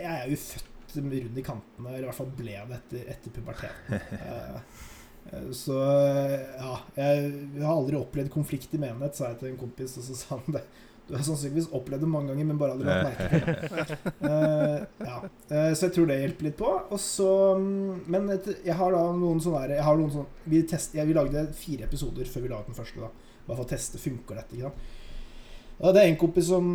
Jeg 0.01 0.13
er 0.17 0.31
jo 0.33 0.39
født 0.45 0.97
rund 0.99 1.39
i 1.39 1.45
kantene, 1.47 1.89
eller 1.93 2.03
i 2.03 2.09
hvert 2.09 2.19
fall 2.19 2.33
ble 2.35 2.57
det 2.71 2.79
etter, 2.81 3.11
etter 3.17 3.37
puberteten. 3.37 4.01
Eh, 5.31 5.51
Så 5.53 5.75
ja, 5.77 6.79
jeg 6.97 7.27
har 7.61 7.75
aldri 7.75 7.99
opplevd 7.99 8.31
konflikt 8.33 8.73
i 8.75 8.79
menighet, 8.81 9.15
sa 9.15 9.29
jeg 9.29 9.37
til 9.43 9.51
en 9.51 9.59
kompis, 9.61 9.99
og 10.01 10.07
så 10.07 10.17
sa 10.17 10.39
han 10.41 10.57
det. 10.57 10.63
Du 11.11 11.17
har 11.17 11.25
sannsynligvis 11.27 11.67
opplevd 11.75 12.05
det 12.05 12.09
mange 12.11 12.31
ganger, 12.31 12.47
men 12.47 12.59
bare 12.61 12.77
aldri 12.77 12.87
lagt 12.87 13.09
merke 13.09 13.29
til 13.33 13.41
det. 13.49 13.97
Eh, 14.31 14.77
ja. 15.03 15.17
Eh, 15.51 15.73
så 15.75 15.89
jeg 15.89 15.95
tror 15.97 16.07
det 16.07 16.19
hjelper 16.21 16.47
litt 16.47 16.57
på. 16.61 16.69
Og 16.95 17.01
så, 17.03 17.27
mm, 17.59 18.05
men 18.15 18.29
jeg 18.37 18.77
har 18.79 18.95
da 18.95 19.01
noen 19.19 19.43
sånne 19.43 19.65
jeg 19.75 19.83
har 19.89 19.99
noen 19.99 20.13
sånne, 20.15 20.47
vi, 20.53 20.63
test, 20.71 20.95
jeg, 20.95 21.09
vi 21.09 21.17
lagde 21.17 21.43
fire 21.59 21.89
episoder 21.89 22.31
før 22.31 22.47
vi 22.47 22.53
laget 22.53 22.71
den 22.71 22.79
første. 22.79 23.03
da 23.03 23.11
Bare 23.49 23.59
for 23.59 23.67
å 23.67 23.71
teste 23.73 23.99
funker 23.99 24.39
dette. 24.39 24.55
ikke 24.55 24.71
sant? 24.71 24.97
Og 25.81 25.95
det 25.97 26.03
er 26.05 26.11
en 26.13 26.21
kompis 26.21 26.47
som 26.53 26.73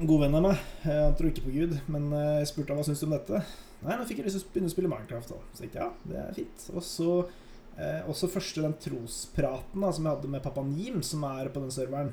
god 0.00 0.24
venn 0.26 0.36
av 0.36 0.46
meg. 0.50 0.62
eh, 0.84 1.02
Han 1.06 1.16
tror 1.16 1.32
ikke 1.32 1.46
på 1.48 1.56
Gud, 1.56 1.76
men 1.92 2.08
jeg 2.12 2.48
spurte 2.52 2.74
han 2.74 2.80
hva 2.82 2.86
syns 2.90 3.00
du 3.00 3.08
om 3.08 3.16
dette. 3.16 3.40
Nei, 3.80 3.94
nå 3.96 4.04
fikk 4.08 4.20
jeg 4.20 4.28
lyst 4.28 4.42
til 4.42 4.48
å 4.50 4.52
begynne 4.52 4.68
å 4.68 4.74
spille 4.74 4.90
Minecraft. 4.92 5.32
Da. 5.32 5.40
Så 5.56 5.64
jeg 5.64 5.78
ja, 5.78 5.88
det 6.04 6.18
er 6.20 6.34
fint. 6.36 6.66
Og 6.74 6.84
så 6.84 7.12
eh, 7.80 8.02
også 8.10 8.28
første 8.34 8.66
den 8.66 8.76
trospraten 8.84 9.80
da, 9.86 9.92
som 9.96 10.04
jeg 10.04 10.12
hadde 10.18 10.32
med 10.34 10.44
pappa 10.44 10.64
Nim, 10.66 11.00
som 11.06 11.24
er 11.30 11.48
på 11.54 11.62
den 11.64 11.72
serveren. 11.72 12.12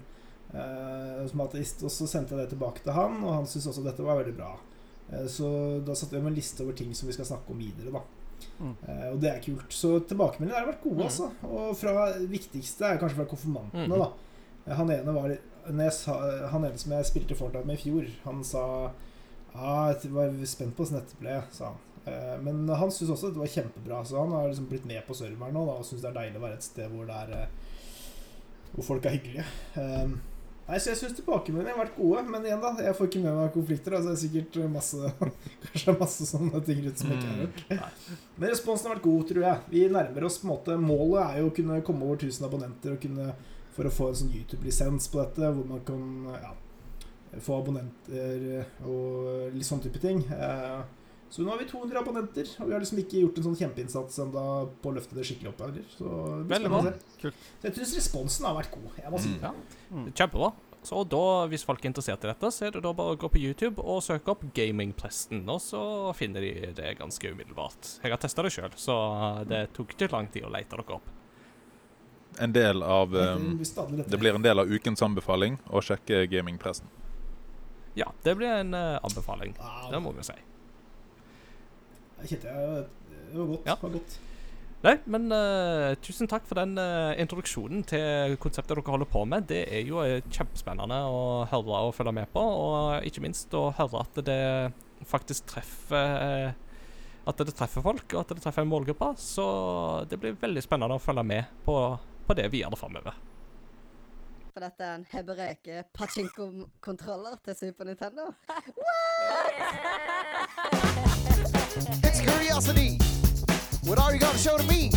Eh, 0.54 1.28
som 1.28 1.42
ateist. 1.44 1.84
Og 1.84 1.92
så 1.92 2.08
sendte 2.08 2.36
jeg 2.36 2.46
det 2.46 2.54
tilbake 2.56 2.84
til 2.84 2.94
han, 2.96 3.18
og 3.24 3.34
han 3.34 3.46
syntes 3.50 3.68
også 3.74 3.84
dette 3.84 4.04
var 4.06 4.22
veldig 4.22 4.36
bra. 4.38 4.54
Eh, 5.12 5.26
så 5.32 5.50
da 5.84 5.94
satte 5.96 6.16
vi 6.16 6.22
med 6.24 6.32
en 6.32 6.40
liste 6.40 6.64
over 6.64 6.74
ting 6.78 6.94
som 6.96 7.08
vi 7.10 7.14
skal 7.18 7.26
snakke 7.26 7.52
om 7.52 7.60
videre, 7.60 7.92
da. 7.92 8.02
Mm. 8.62 8.76
Eh, 8.88 9.08
og 9.12 9.20
det 9.22 9.30
er 9.32 9.42
kult. 9.44 9.68
Så 9.74 9.92
tilbakemeldingene 10.08 10.60
har 10.62 10.70
vært 10.72 10.84
gode, 10.84 10.98
Mm. 11.02 11.04
altså. 11.10 11.32
Og 11.44 11.76
fra 11.78 12.14
viktigste 12.32 12.86
er 12.86 12.98
kanskje 13.02 13.16
fra 13.20 13.26
konfirmantene, 13.26 13.88
Mm. 13.88 14.00
da. 14.00 14.74
Han 14.76 14.90
ene 14.92 15.14
var 15.14 15.38
sa, 15.92 16.48
Han 16.48 16.64
ene 16.66 16.78
som 16.78 16.92
jeg 16.92 17.06
spilte 17.06 17.36
Fortnite 17.36 17.66
med 17.66 17.78
i 17.78 17.82
fjor, 17.90 18.08
han 18.24 18.44
sa 18.44 18.92
Ja, 19.56 19.94
jeg 19.94 20.12
var 20.12 20.30
spent 20.46 20.76
på 20.76 20.84
hvordan 20.86 21.02
dette 21.02 21.16
ble, 21.20 21.42
sa 21.52 21.66
han. 21.66 21.78
Eh, 22.06 22.38
Men 22.42 22.68
han 22.70 22.90
syntes 22.90 23.10
også 23.18 23.34
det 23.34 23.38
var 23.38 23.48
kjempebra, 23.48 24.06
så 24.06 24.20
han 24.22 24.32
har 24.32 24.48
liksom 24.48 24.68
blitt 24.70 24.86
med 24.86 25.06
på 25.08 25.14
serveren 25.16 25.54
nå 25.54 25.66
da, 25.66 25.72
og 25.74 25.84
syns 25.86 26.02
det 26.02 26.10
er 26.16 26.20
deilig 26.22 26.38
å 26.38 26.46
være 26.46 26.54
et 26.54 26.64
sted 26.64 26.90
hvor 26.92 27.10
er 27.10 27.48
Hvor 28.76 28.84
folk 28.84 29.06
er 29.06 29.10
hyggelige. 29.18 29.46
Nei, 30.68 30.78
så 30.84 30.92
jeg 30.92 31.00
syns 31.00 31.14
tilbakemeldingene 31.16 31.78
har 31.78 31.86
vært 31.86 31.96
gode, 31.96 32.22
men 32.28 32.44
igjen, 32.44 32.60
da. 32.60 32.74
Jeg 32.84 32.96
får 32.98 33.08
ikke 33.08 33.22
med 33.24 33.38
meg 33.38 33.54
konflikter. 33.54 33.94
Altså, 33.96 34.12
det 34.12 34.18
er 34.18 34.24
sikkert 34.26 34.58
masse 34.74 35.12
Kanskje 35.64 35.96
masse 36.02 36.28
sånne 36.28 36.62
ting 36.68 36.82
rundt 36.84 37.00
som 37.00 37.14
jeg 37.14 37.22
ikke 37.22 37.30
har 37.32 37.40
hørt. 37.46 38.10
Men 38.36 38.52
responsen 38.52 38.90
har 38.90 38.98
vært 38.98 39.06
god, 39.06 39.22
tror 39.30 39.46
jeg. 39.46 39.62
Vi 39.72 39.86
nærmer 39.96 40.28
oss 40.28 40.40
på 40.42 40.50
en 40.50 40.52
måte 40.52 40.76
Målet 40.82 41.22
er 41.24 41.40
jo 41.40 41.52
å 41.52 41.56
kunne 41.56 41.80
komme 41.88 42.08
over 42.10 42.20
1000 42.20 42.50
abonnenter 42.50 42.98
og 42.98 43.00
kunne, 43.06 43.30
for 43.78 43.88
å 43.88 43.94
få 43.96 44.10
en 44.12 44.20
sånn 44.22 44.36
YouTube-lisens 44.36 45.08
på 45.14 45.22
dette, 45.22 45.54
hvor 45.56 45.72
man 45.72 45.86
kan 45.88 46.04
ja, 46.36 46.52
få 47.48 47.62
abonnenter 47.62 48.68
og 48.84 49.56
litt 49.56 49.70
sånn 49.70 49.84
type 49.88 50.04
ting. 50.04 50.26
Eh, 50.36 50.82
Så 51.30 51.44
nå 51.44 51.50
har 51.52 51.58
vi 51.60 51.66
200 51.68 52.00
abonnenter, 52.00 52.48
og 52.62 52.70
vi 52.70 52.74
har 52.74 52.80
liksom 52.84 53.00
ikke 53.04 53.20
gjort 53.26 53.38
en 53.42 53.44
sånn 53.50 53.58
kjempeinnsats 53.60 54.20
enda 54.24 54.44
på 54.82 54.92
å 54.92 54.96
løfte 54.96 55.16
det 55.18 55.26
skikkelig 55.28 55.50
opp 55.52 55.60
heller. 55.66 55.84
Så 55.92 56.06
det 56.08 56.46
blir 56.48 56.62
spennende 56.62 56.78
å 56.78 56.86
se. 56.86 57.18
Kult. 57.26 57.42
Så 57.62 57.68
jeg 57.68 57.76
syns 57.82 57.96
responsen 58.00 58.48
har 58.48 58.56
vært 58.56 58.72
god. 58.78 58.88
Jeg 59.02 59.12
må 59.12 59.20
si 59.20 59.28
Mm. 59.34 59.42
det. 59.42 59.44
Ja. 59.44 59.54
Mm. 59.92 60.08
Kjempebra. 60.14 60.54
Så 60.88 61.02
da, 61.10 61.24
hvis 61.52 61.66
folk 61.68 61.84
er 61.84 61.90
interessert 61.90 62.24
i 62.24 62.28
dette, 62.32 62.48
så 62.54 62.68
er 62.68 62.72
det 62.72 62.82
da 62.84 62.94
bare 62.94 63.16
å 63.16 63.20
gå 63.20 63.28
på 63.30 63.42
YouTube 63.44 63.84
og 63.84 64.00
søke 64.06 64.32
opp 64.32 64.44
Gamingpresten, 64.56 65.42
og 65.50 65.60
så 65.60 66.14
finner 66.16 66.40
de 66.40 66.72
det 66.78 66.94
ganske 66.98 67.28
umiddelbart. 67.34 68.00
Jeg 68.04 68.12
har 68.14 68.18
testa 68.24 68.42
det 68.46 68.54
sjøl, 68.56 68.72
så 68.80 68.96
det 69.50 69.74
tok 69.74 69.92
ikke 69.98 70.12
lang 70.14 70.30
tid 70.32 70.46
å 70.48 70.52
lete 70.54 70.78
dere 70.78 70.96
opp. 70.96 71.10
En 72.40 72.54
del 72.54 72.84
av 72.84 73.14
um. 73.14 73.58
Det 74.08 74.20
blir 74.20 74.36
en 74.36 74.42
del 74.46 74.60
av 74.60 74.70
ukens 74.70 75.02
anbefaling 75.02 75.58
å 75.74 75.82
sjekke 75.82 76.24
Gamingpresten. 76.30 76.88
Ja, 77.98 78.12
det 78.24 78.38
blir 78.38 78.48
en 78.62 78.74
uh, 78.78 79.00
anbefaling. 79.04 79.56
Wow. 79.58 79.92
Det 79.92 80.00
må 80.06 80.12
vi 80.14 80.24
si. 80.24 80.34
Jeg 82.22 82.34
kjente 82.34 82.54
jeg 82.54 82.88
Det 83.28 83.38
var 83.38 83.52
godt. 83.52 83.68
Ja. 83.68 83.76
Var 83.82 83.94
godt. 83.98 84.18
Nei, 84.86 84.94
men 85.10 85.24
uh, 85.34 85.96
tusen 86.06 86.30
takk 86.30 86.44
for 86.46 86.60
den 86.60 86.78
uh, 86.78 87.18
introduksjonen 87.18 87.82
til 87.90 88.36
konseptet 88.42 88.78
dere 88.78 88.94
holder 88.94 89.10
på 89.10 89.24
med. 89.26 89.48
Det 89.50 89.64
er 89.74 89.82
jo 89.88 90.04
uh, 90.06 90.20
kjempespennende 90.30 91.00
å 91.10 91.22
høre 91.50 91.80
og 91.88 91.96
følge 91.98 92.14
med 92.20 92.30
på, 92.34 92.42
og 92.42 93.08
ikke 93.08 93.24
minst 93.26 93.54
å 93.58 93.72
høre 93.78 94.04
at 94.06 94.22
det 94.28 94.42
faktisk 95.08 95.50
treffer 95.50 96.54
At 97.28 97.42
det 97.44 97.56
treffer 97.58 97.84
folk, 97.84 98.06
og 98.14 98.20
at 98.22 98.30
det 98.32 98.44
treffer 98.46 98.64
en 98.64 98.72
målgruppe. 98.72 99.10
Så 99.20 99.46
det 100.10 100.18
blir 100.22 100.38
veldig 100.40 100.64
spennende 100.64 100.96
å 100.96 101.04
følge 101.04 101.24
med 101.28 101.44
på, 101.66 101.76
på 102.30 102.38
det 102.38 102.48
videre 102.54 102.80
framover. 102.80 103.14
For 104.54 104.64
dette 104.64 104.84
er 104.86 104.94
en 104.96 105.08
hebreke 105.12 105.84
pachinko-kontroller 105.94 107.36
til 107.44 107.54
Super 107.66 107.84
Nintendo. 107.92 108.24
It's 111.76 112.22
curiosity. 112.22 112.98
What 113.84 114.00
are 114.00 114.14
you 114.14 114.20
gonna 114.20 114.38
show 114.38 114.58
to 114.58 114.64
me? 114.64 114.90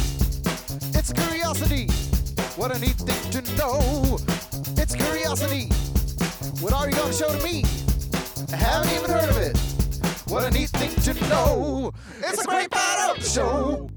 It's 0.95 1.13
curiosity. 1.13 1.87
What 2.57 2.79
neat 2.81 2.97
thing 2.97 3.23
to 3.33 3.57
know. 3.57 4.19
It's 4.77 4.95
curiosity. 4.95 5.69
What 6.63 6.73
are 6.73 6.89
you 6.89 6.97
gonna 6.97 7.13
show 7.13 7.29
to 7.29 7.43
me? 7.43 7.65
I 8.53 8.57
haven't 8.57 8.93
even 8.97 9.11
heard 9.11 9.31
of 9.31 9.37
it. 9.37 9.57
What 10.31 10.45
a 10.45 10.51
neat 10.51 10.71
thing 10.71 10.95
to 11.07 11.13
know. 11.29 11.93
It's 12.19 12.45
a 12.45 12.47
great 12.47 12.71
part 12.71 13.11
of 13.11 13.23
the 13.23 13.29
show. 13.29 13.91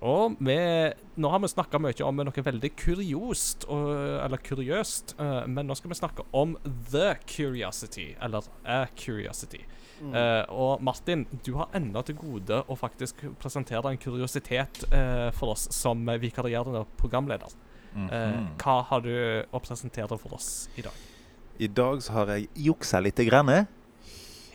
Og 0.00 0.36
vi, 0.38 0.56
nå 1.16 1.28
har 1.28 1.40
vi 1.42 1.48
snakka 1.48 1.80
mye 1.82 2.04
om 2.04 2.20
noe 2.20 2.42
veldig 2.44 2.70
kuriost, 2.78 3.64
eller 3.66 4.38
kuriøst, 4.44 5.16
eh, 5.18 5.46
men 5.50 5.66
nå 5.66 5.74
skal 5.74 5.90
vi 5.90 5.98
snakke 5.98 6.26
om 6.36 6.54
The 6.92 7.16
Curiosity, 7.26 8.14
eller 8.22 8.46
A 8.64 8.86
Curiosity. 8.94 9.64
Eh, 10.02 10.44
og 10.52 10.82
Martin, 10.84 11.24
du 11.46 11.54
har 11.56 11.70
ennå 11.74 12.02
til 12.04 12.16
gode 12.20 12.58
å 12.68 12.76
faktisk 12.76 13.22
presentere 13.40 13.88
en 13.94 13.96
kuriositet 13.98 14.84
uh, 14.92 15.30
for 15.32 15.54
oss 15.54 15.68
som 15.72 16.04
vikarierende 16.20 16.84
programleder. 17.00 17.48
Mhm. 17.94 18.08
Eh, 18.12 18.40
hva 18.60 18.82
har 18.90 19.00
du 19.00 19.12
å 19.56 19.60
presentere 19.64 20.18
for 20.20 20.34
oss 20.36 20.68
i 20.76 20.82
dag? 20.84 20.92
I 21.58 21.66
dag 21.72 22.02
så 22.04 22.12
har 22.12 22.26
jeg 22.34 22.48
juksa 22.66 23.00
litt. 23.00 23.16
Grann. 23.24 23.48
Har 23.48 23.66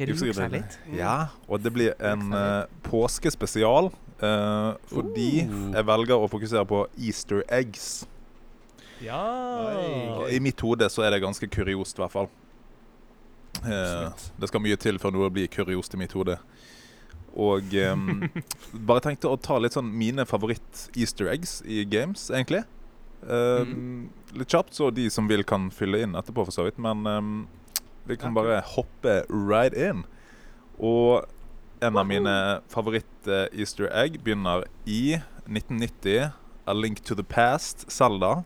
du 0.05 0.13
Juksa 0.13 0.45
litt. 0.47 0.77
litt? 0.85 0.97
Ja, 0.99 1.27
og 1.49 1.63
det 1.63 1.73
blir 1.73 1.93
en 1.99 2.31
uh, 2.33 2.65
påskespesial. 2.85 3.91
eh, 4.21 4.73
fordi 4.85 5.47
Uh. 5.49 5.71
jeg 5.73 5.85
velger 5.85 6.15
å 6.21 6.29
fokusere 6.29 6.65
på 6.69 6.85
easter 6.99 7.41
eggs. 7.49 8.05
Ja. 9.01 10.27
I 10.29 10.37
mitt 10.39 10.61
hode 10.61 10.85
så 10.89 11.01
er 11.01 11.09
det 11.15 11.23
ganske 11.23 11.47
kuriost, 11.49 11.97
i 11.97 12.01
hvert 12.03 12.11
fall. 12.13 12.29
Eh, 13.65 14.27
det 14.41 14.49
skal 14.49 14.63
mye 14.63 14.77
til 14.81 14.99
for 15.01 15.13
noe 15.13 15.29
blir 15.33 15.49
kuriost 15.51 15.93
i 15.95 16.01
mitt 16.01 16.15
hode. 16.17 16.37
Og 17.39 17.73
em, 17.79 18.25
bare 18.89 19.03
tenkte 19.05 19.31
å 19.31 19.39
ta 19.39 19.59
litt 19.61 19.77
sånn 19.77 19.91
mine 19.95 20.25
favoritt-easter 20.27 21.29
eggs 21.31 21.59
i 21.63 21.83
games, 21.87 22.29
egentlig. 22.33 22.65
Um, 23.21 24.09
Litt 24.33 24.49
kjapt, 24.51 24.73
så 24.73 24.89
de 24.95 25.05
som 25.13 25.27
vil, 25.29 25.43
kan 25.47 25.69
fylle 25.75 26.01
inn 26.03 26.17
etterpå, 26.17 26.47
for 26.47 26.55
så 26.55 26.65
vidt. 26.67 26.79
Men 26.81 27.05
em, 27.07 27.31
vi 28.09 28.17
kan 28.19 28.35
bare 28.35 28.61
hoppe 28.73 29.21
right 29.29 29.75
in. 29.77 30.03
Og 30.81 31.27
en 31.81 31.97
av 31.97 32.07
mine 32.07 32.33
favoritt-easter 32.71 33.91
egg 33.93 34.19
begynner 34.25 34.65
i 34.85 35.19
1990. 35.47 36.31
A 36.69 36.73
Link 36.77 37.01
to 37.05 37.15
the 37.17 37.25
Past, 37.25 37.87
Zelda. 37.91 38.43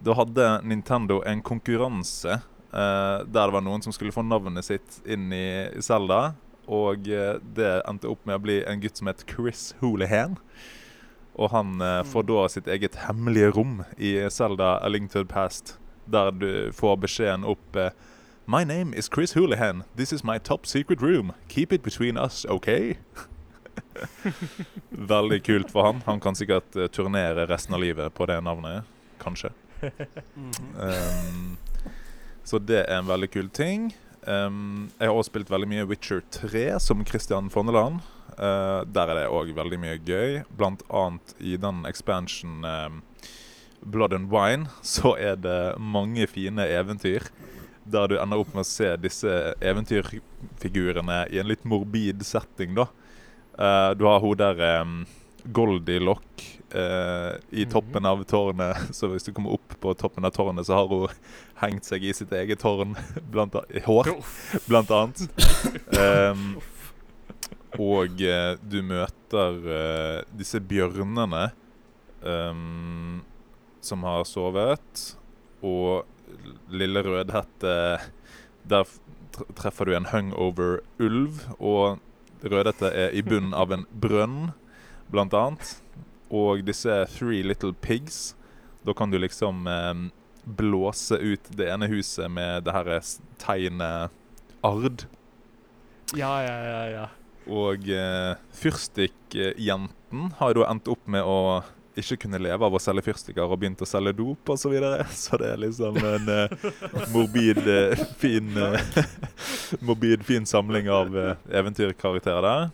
Da 0.00 0.16
hadde 0.16 0.48
Nintendo 0.64 1.20
en 1.28 1.42
konkurranse 1.44 2.38
eh, 2.38 2.46
der 2.70 3.26
det 3.26 3.54
var 3.54 3.64
noen 3.66 3.82
som 3.82 3.92
skulle 3.92 4.14
få 4.14 4.22
navnet 4.22 4.64
sitt 4.66 5.00
inn 5.02 5.32
i 5.34 5.46
Zelda. 5.82 6.36
Og 6.70 7.08
eh, 7.10 7.38
det 7.56 7.70
endte 7.88 8.10
opp 8.10 8.22
med 8.28 8.38
å 8.38 8.44
bli 8.44 8.60
en 8.62 8.80
gutt 8.82 9.00
som 9.00 9.10
het 9.10 9.24
Chris 9.28 9.74
Houlihan. 9.80 10.36
Og 11.34 11.50
han 11.54 11.80
eh, 11.82 12.02
får 12.06 12.28
da 12.28 12.46
sitt 12.52 12.70
eget 12.70 13.00
hemmelige 13.06 13.50
rom 13.56 13.80
i 13.98 14.14
Zelda 14.30 14.76
A 14.78 14.90
Link 14.90 15.10
to 15.10 15.24
the 15.24 15.30
Past, 15.30 15.78
der 16.06 16.30
du 16.30 16.70
får 16.76 17.00
beskjeden 17.06 17.46
opp 17.48 17.76
eh, 17.76 17.90
My 18.50 18.64
name 18.64 18.94
is 18.96 19.08
Chris 19.08 19.34
Houlihan. 19.36 19.84
This 19.96 20.12
is 20.12 20.24
my 20.24 20.38
top 20.38 20.66
secret 20.66 21.02
room. 21.02 21.32
Keep 21.48 21.72
it 21.72 21.82
between 21.82 22.16
us, 22.18 22.44
OK? 22.48 22.96
Veldig 24.90 25.42
kult 25.46 25.70
for 25.70 25.86
han. 25.86 26.02
Han 26.06 26.20
kan 26.20 26.34
sikkert 26.34 26.76
eh, 26.76 26.90
turnere 26.90 27.46
resten 27.50 27.74
av 27.74 27.82
livet 27.82 28.14
på 28.14 28.26
det 28.26 28.40
navnet. 28.42 28.86
Kanskje. 29.22 29.52
Um, 29.82 31.56
så 32.50 32.58
det 32.58 32.80
er 32.82 32.98
en 32.98 33.10
veldig 33.10 33.28
kul 33.30 33.50
ting. 33.54 33.92
Um, 34.26 34.88
jeg 34.98 35.06
har 35.06 35.14
også 35.14 35.30
spilt 35.30 35.50
veldig 35.52 35.68
mye 35.70 35.86
Witcher 35.86 36.24
3 36.34 36.64
som 36.82 37.04
Christian 37.06 37.50
Fonneland. 37.52 38.00
Uh, 38.34 38.82
der 38.90 39.12
er 39.12 39.20
det 39.20 39.28
òg 39.30 39.52
veldig 39.54 39.78
mye 39.78 40.00
gøy. 40.02 40.40
Blant 40.58 40.82
annet 40.90 41.34
i 41.38 41.54
den 41.60 41.84
expansion 41.86 42.64
um, 42.66 43.00
Blood 43.80 44.16
and 44.16 44.32
Wine 44.32 44.66
så 44.96 45.14
er 45.14 45.38
det 45.38 45.78
mange 45.78 46.26
fine 46.30 46.66
eventyr. 46.66 47.30
Der 47.90 48.10
du 48.10 48.18
ender 48.18 48.42
opp 48.42 48.50
med 48.54 48.66
å 48.66 48.68
se 48.68 48.90
disse 49.00 49.54
eventyrfigurene 49.62 51.22
i 51.30 51.38
en 51.40 51.48
litt 51.48 51.62
morbid 51.64 52.26
setting, 52.26 52.74
da. 52.76 52.90
Uh, 53.54 53.92
du 53.94 54.08
har 54.08 54.20
hun 54.24 54.38
der 54.40 54.66
um, 54.82 55.00
Goldilocks 55.44 56.58
eh, 56.74 57.34
i 57.50 57.66
toppen 57.66 58.06
av 58.06 58.24
tårnet. 58.24 58.76
Så 58.96 59.10
hvis 59.12 59.26
du 59.26 59.32
kommer 59.32 59.56
opp 59.56 59.76
på 59.80 59.94
toppen 59.94 60.24
av 60.24 60.34
tårnet, 60.34 60.66
så 60.66 60.80
har 60.80 60.90
hun 60.90 61.08
hengt 61.62 61.88
seg 61.88 62.04
i 62.04 62.14
sitt 62.16 62.32
eget 62.36 62.62
tårn. 62.62 62.96
Blant 63.32 63.56
a 63.58 63.64
hår, 63.86 64.12
blant 64.68 64.90
annet. 64.94 65.24
Um, 65.94 66.60
og 67.78 68.22
eh, 68.26 68.54
du 68.66 68.80
møter 68.82 69.58
eh, 69.70 70.20
disse 70.34 70.58
bjørnene 70.58 71.50
um, 72.22 73.20
som 73.84 74.06
har 74.08 74.26
sovet. 74.28 75.04
Og 75.62 76.06
Lille 76.70 77.02
Rødhette 77.04 77.74
Der 78.70 78.90
treffer 79.58 79.86
du 79.86 79.94
en 79.94 80.08
hungover-ulv. 80.10 81.44
Og 81.58 82.00
Rødhette 82.42 82.90
er 82.90 83.14
i 83.14 83.22
bunnen 83.22 83.54
av 83.54 83.72
en 83.74 83.86
brønn, 83.92 84.52
blant 85.10 85.34
annet. 85.36 85.76
Og 86.30 86.64
disse 86.66 87.02
Three 87.16 87.42
Little 87.46 87.74
Pigs. 87.74 88.34
Da 88.86 88.94
kan 88.96 89.10
du 89.10 89.18
liksom 89.20 89.66
eh, 89.66 89.94
blåse 90.44 91.18
ut 91.18 91.50
det 91.56 91.70
ene 91.72 91.90
huset 91.90 92.30
med 92.32 92.64
det 92.64 92.74
her 92.74 92.92
tegnet 93.42 94.14
ard. 94.66 95.04
Ja, 96.16 96.32
ja, 96.42 96.56
ja. 96.64 96.84
ja. 96.90 97.08
Og 97.50 97.88
eh, 97.88 98.38
fyrstikkjenten 98.54 100.32
har 100.38 100.56
da 100.56 100.66
endt 100.70 100.90
opp 100.90 101.06
med 101.10 101.26
å 101.26 101.62
ikke 102.00 102.20
kunne 102.24 102.38
leve 102.40 102.66
av 102.66 102.74
å 102.74 102.80
selge 102.82 103.02
fyrstikker 103.08 103.44
og 103.44 103.58
begynt 103.60 103.82
å 103.82 103.88
selge 103.88 104.14
dop 104.20 104.52
osv. 104.52 104.62
Så, 104.62 104.72
videre. 104.72 105.06
så 105.22 105.40
det 105.40 105.52
er 105.54 105.62
liksom 105.64 105.98
en 105.98 106.30
eh, 106.34 106.68
morbid, 107.14 107.62
eh, 107.66 108.04
fin 108.20 108.52
eh, 108.56 109.00
Morbid, 109.86 110.24
fin 110.26 110.46
samling 110.46 110.90
av 110.92 111.16
eh, 111.18 111.34
eventyrkarakterer 111.60 112.46
der. 112.46 112.70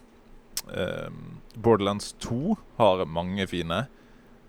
Eh, 0.77 1.11
Borderlands 1.57 2.12
2 2.20 2.57
har 2.77 3.05
mange 3.09 3.47
fine. 3.49 3.87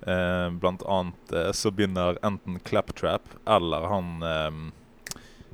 Eh, 0.02 0.50
blant 0.60 0.84
annet 0.84 1.32
eh, 1.32 1.52
så 1.52 1.72
begynner 1.72 2.20
enten 2.26 2.60
Claptrap 2.60 3.24
eller 3.46 3.88
han 3.88 4.24
eh, 4.24 4.60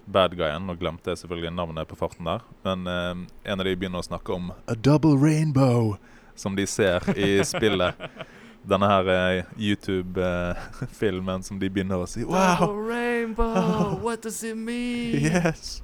bad 0.06 0.36
guyen. 0.38 0.68
Nå 0.68 0.76
glemte 0.82 1.14
jeg 1.14 1.22
selvfølgelig 1.24 1.54
navnet 1.56 1.88
på 1.90 1.98
farten 2.00 2.28
der. 2.28 2.44
Men 2.66 2.88
eh, 2.90 3.26
en 3.52 3.64
av 3.64 3.70
de 3.70 3.76
begynner 3.78 4.04
å 4.04 4.10
snakke 4.10 4.36
om 4.36 4.52
A 4.66 4.76
double 4.76 5.16
rainbow, 5.22 5.96
som 6.36 6.58
de 6.58 6.68
ser 6.68 7.06
i 7.18 7.38
spillet. 7.46 8.02
Denne 8.64 8.88
her 8.88 9.08
eh, 9.12 9.44
YouTube-filmen 9.60 11.44
som 11.48 11.60
de 11.60 11.68
begynner 11.70 12.00
å 12.00 12.06
si 12.08 12.24
Wow! 12.24 12.72
rainbow, 12.88 14.00
what 14.06 14.22
does 14.24 14.40
it 14.44 14.56
mean? 14.56 15.20
Yes! 15.20 15.82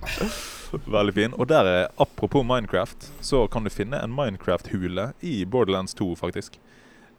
Veldig 0.85 1.13
fin. 1.17 1.33
Og 1.35 1.47
der 1.51 1.65
er, 1.67 1.87
apropos 1.99 2.43
Minecraft, 2.47 3.09
så 3.25 3.47
kan 3.51 3.63
du 3.67 3.71
finne 3.73 3.99
en 3.99 4.13
Minecraft-hule 4.15 5.09
i 5.25 5.41
Borderlands 5.45 5.93
2, 5.99 6.13
faktisk. 6.19 6.55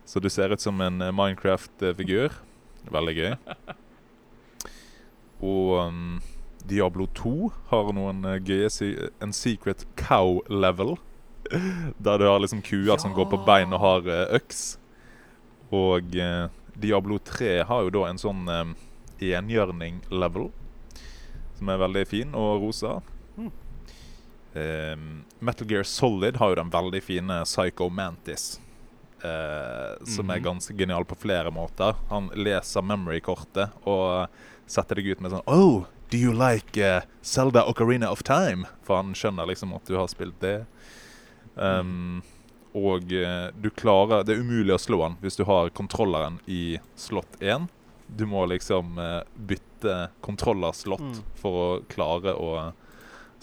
så 0.06 0.20
du 0.20 0.28
ser 0.30 0.52
ut 0.52 0.60
som 0.60 0.80
en 0.84 1.00
eh, 1.02 1.10
Minecraft-figur. 1.12 2.30
Veldig 2.92 3.14
gøy. 3.16 3.34
Og 5.44 5.74
um, 5.90 6.20
Diablo 6.64 7.04
2 7.12 7.32
har 7.70 7.90
noen 7.92 8.24
eh, 8.24 8.38
gøye 8.40 8.70
En 9.22 9.32
secret 9.36 9.84
cow 10.00 10.38
level. 10.48 10.94
Der 12.04 12.18
du 12.22 12.24
har 12.24 12.40
liksom 12.40 12.62
kuer 12.64 12.96
som 13.02 13.12
går 13.12 13.28
på 13.34 13.42
bein 13.44 13.74
og 13.76 13.82
har 13.84 14.08
eh, 14.08 14.36
øks. 14.40 14.62
Og 15.74 16.16
uh, 16.16 16.48
Diablo 16.80 17.18
3 17.20 17.58
har 17.68 17.84
jo 17.84 17.92
da 17.98 18.06
en 18.08 18.18
sånn 18.22 18.48
eh, 18.48 18.72
enhjørning-level. 19.36 20.48
Som 21.58 21.68
er 21.70 21.82
veldig 21.84 22.06
fin 22.10 22.32
og 22.34 22.64
rosa. 22.64 22.96
Eh, 24.54 24.96
Metal 25.44 25.66
Gear 25.70 25.82
Solid 25.86 26.36
har 26.40 26.52
jo 26.52 26.58
den 26.62 26.70
veldig 26.70 27.00
fine 27.02 27.40
Psycho 27.46 27.88
Mantis. 27.90 28.60
eh, 29.24 30.04
som 30.04 30.28
er 30.30 30.36
Mhm. 30.36 30.44
ganske 30.44 30.74
genial 30.76 31.04
på 31.08 31.16
flere 31.16 31.50
måter. 31.50 31.94
Han 32.10 32.26
leser 32.34 32.82
memory-kortet 32.82 33.70
og 33.86 34.28
setter 34.66 34.96
deg 35.00 35.12
ut 35.14 35.20
med 35.24 35.30
sånn 35.34 35.44
Oh, 35.46 35.84
do 36.10 36.18
you 36.18 36.32
like 36.32 36.76
uh, 36.80 37.02
Zelda 37.22 37.64
Ocarina 37.68 38.10
of 38.12 38.22
Time? 38.26 38.66
For 38.86 38.96
han 39.00 39.14
skjønner 39.18 39.46
liksom 39.50 39.74
at 39.76 39.84
du 39.88 39.96
har 39.98 40.08
spilt 40.12 40.38
det. 40.40 40.64
Um, 41.54 42.22
og 42.74 43.12
eh, 43.14 43.52
du 43.54 43.68
klarer 43.70 44.24
Det 44.26 44.34
er 44.34 44.40
umulig 44.42 44.72
å 44.74 44.80
slå 44.82 44.96
han 45.04 45.12
hvis 45.22 45.36
du 45.38 45.44
har 45.46 45.68
kontrolleren 45.70 46.40
i 46.50 46.80
slott 46.98 47.36
1. 47.38 47.68
Du 48.10 48.24
må 48.26 48.42
liksom 48.50 48.98
uh, 48.98 49.20
bytte 49.36 50.08
kontrollerslott 50.24 51.00
Mm. 51.04 51.20
for 51.38 51.60
å 51.60 51.68
klare 51.92 52.34
å 52.34 52.72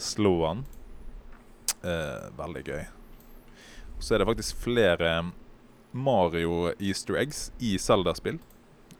slå 0.02 0.34
han. 0.46 0.64
Uh, 1.82 2.28
veldig 2.38 2.62
gøy. 2.68 2.84
Så 4.02 4.14
er 4.14 4.22
det 4.22 4.28
faktisk 4.28 4.56
flere 4.64 5.32
Mario 5.92 6.72
easter 6.78 7.16
eggs 7.20 7.50
i 7.62 7.76
Zelda-spill. 7.78 8.38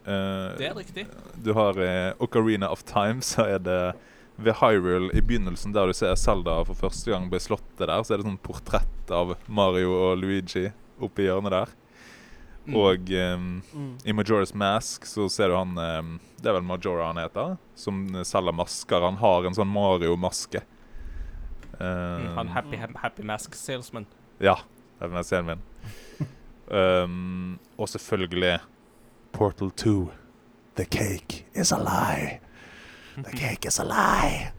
Eh, 0.05 0.57
Det 0.57 0.67
er 0.69 0.73
riktig. 0.75 1.05
du 1.43 1.53
har 1.53 1.73
i 1.79 2.13
Ocarina 2.19 2.69
of 2.71 2.83
Time, 2.83 3.21
så 3.21 3.45
er 3.55 3.59
det 3.59 3.93
ved 4.37 4.53
Hyrule 4.59 5.11
i 5.13 5.21
begynnelsen, 5.21 5.73
der 5.73 5.85
du 5.87 5.93
ser 5.93 6.15
Zelda 6.15 6.63
for 6.65 6.73
første 6.75 7.11
gang 7.11 7.29
bli 7.29 7.39
slått 7.39 7.63
der, 7.77 7.87
så 8.03 8.13
er 8.13 8.17
det 8.17 8.25
sånn 8.25 8.39
portrett 8.41 9.11
av 9.13 9.35
Mario 9.47 9.93
og 9.93 10.17
Luigi 10.19 10.71
oppi 10.99 11.27
hjørnet 11.27 11.51
der. 11.53 11.69
Mm. 12.65 12.75
Og 12.79 13.09
um, 13.11 13.61
Mm. 13.75 13.97
i 14.05 14.11
Majora's 14.15 14.53
Mask 14.55 15.03
så 15.05 15.29
ser 15.29 15.49
du 15.51 15.55
han 15.57 15.77
um, 15.77 16.19
Det 16.41 16.47
er 16.47 16.53
vel 16.53 16.63
Majora 16.63 17.07
han 17.11 17.17
heter, 17.19 17.57
som 17.75 18.07
selger 18.23 18.53
masker. 18.55 19.01
Han 19.03 19.17
har 19.19 19.45
en 19.45 19.53
sånn 19.53 19.67
Mario-maske. 19.71 20.61
Mm, 20.63 21.81
Ehm, 21.81 22.35
Han 22.35 22.47
happy, 22.53 22.77
happy, 22.77 22.93
happy 23.01 23.23
mask 23.23 23.55
salesman. 23.55 24.05
Ja, 24.39 24.55
det 24.99 25.07
er 25.07 25.09
den 25.09 25.23
scenen 25.23 25.45
min. 25.47 26.27
Ehm, 26.71 27.59
og 27.77 27.87
selvfølgelig 27.91 28.59
Portal 29.33 29.71
2. 29.71 30.11
The 30.75 30.85
cake 30.85 31.45
is 31.53 31.71
a 31.71 31.77
lie. 31.77 32.39
The 33.17 33.31
cake 33.43 33.67
is 33.67 33.79
a 33.79 33.83
lie. 33.83 34.51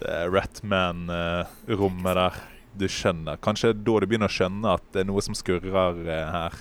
Det 0.00 0.08
er 0.08 0.30
Ratman-rommet 0.32 2.16
der. 2.16 2.38
Du 2.74 2.88
skjønner. 2.88 3.36
Kanskje 3.44 3.74
da 3.76 3.98
du 4.00 4.06
begynner 4.08 4.32
å 4.32 4.34
skjønne 4.34 4.72
at 4.80 4.86
det 4.96 5.04
er 5.04 5.08
noe 5.12 5.22
som 5.22 5.36
skurrer 5.36 6.00
eh, 6.08 6.32
her. 6.32 6.54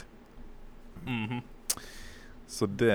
-hmm. 1.06 1.42
Så 2.48 2.66
det 2.66 2.92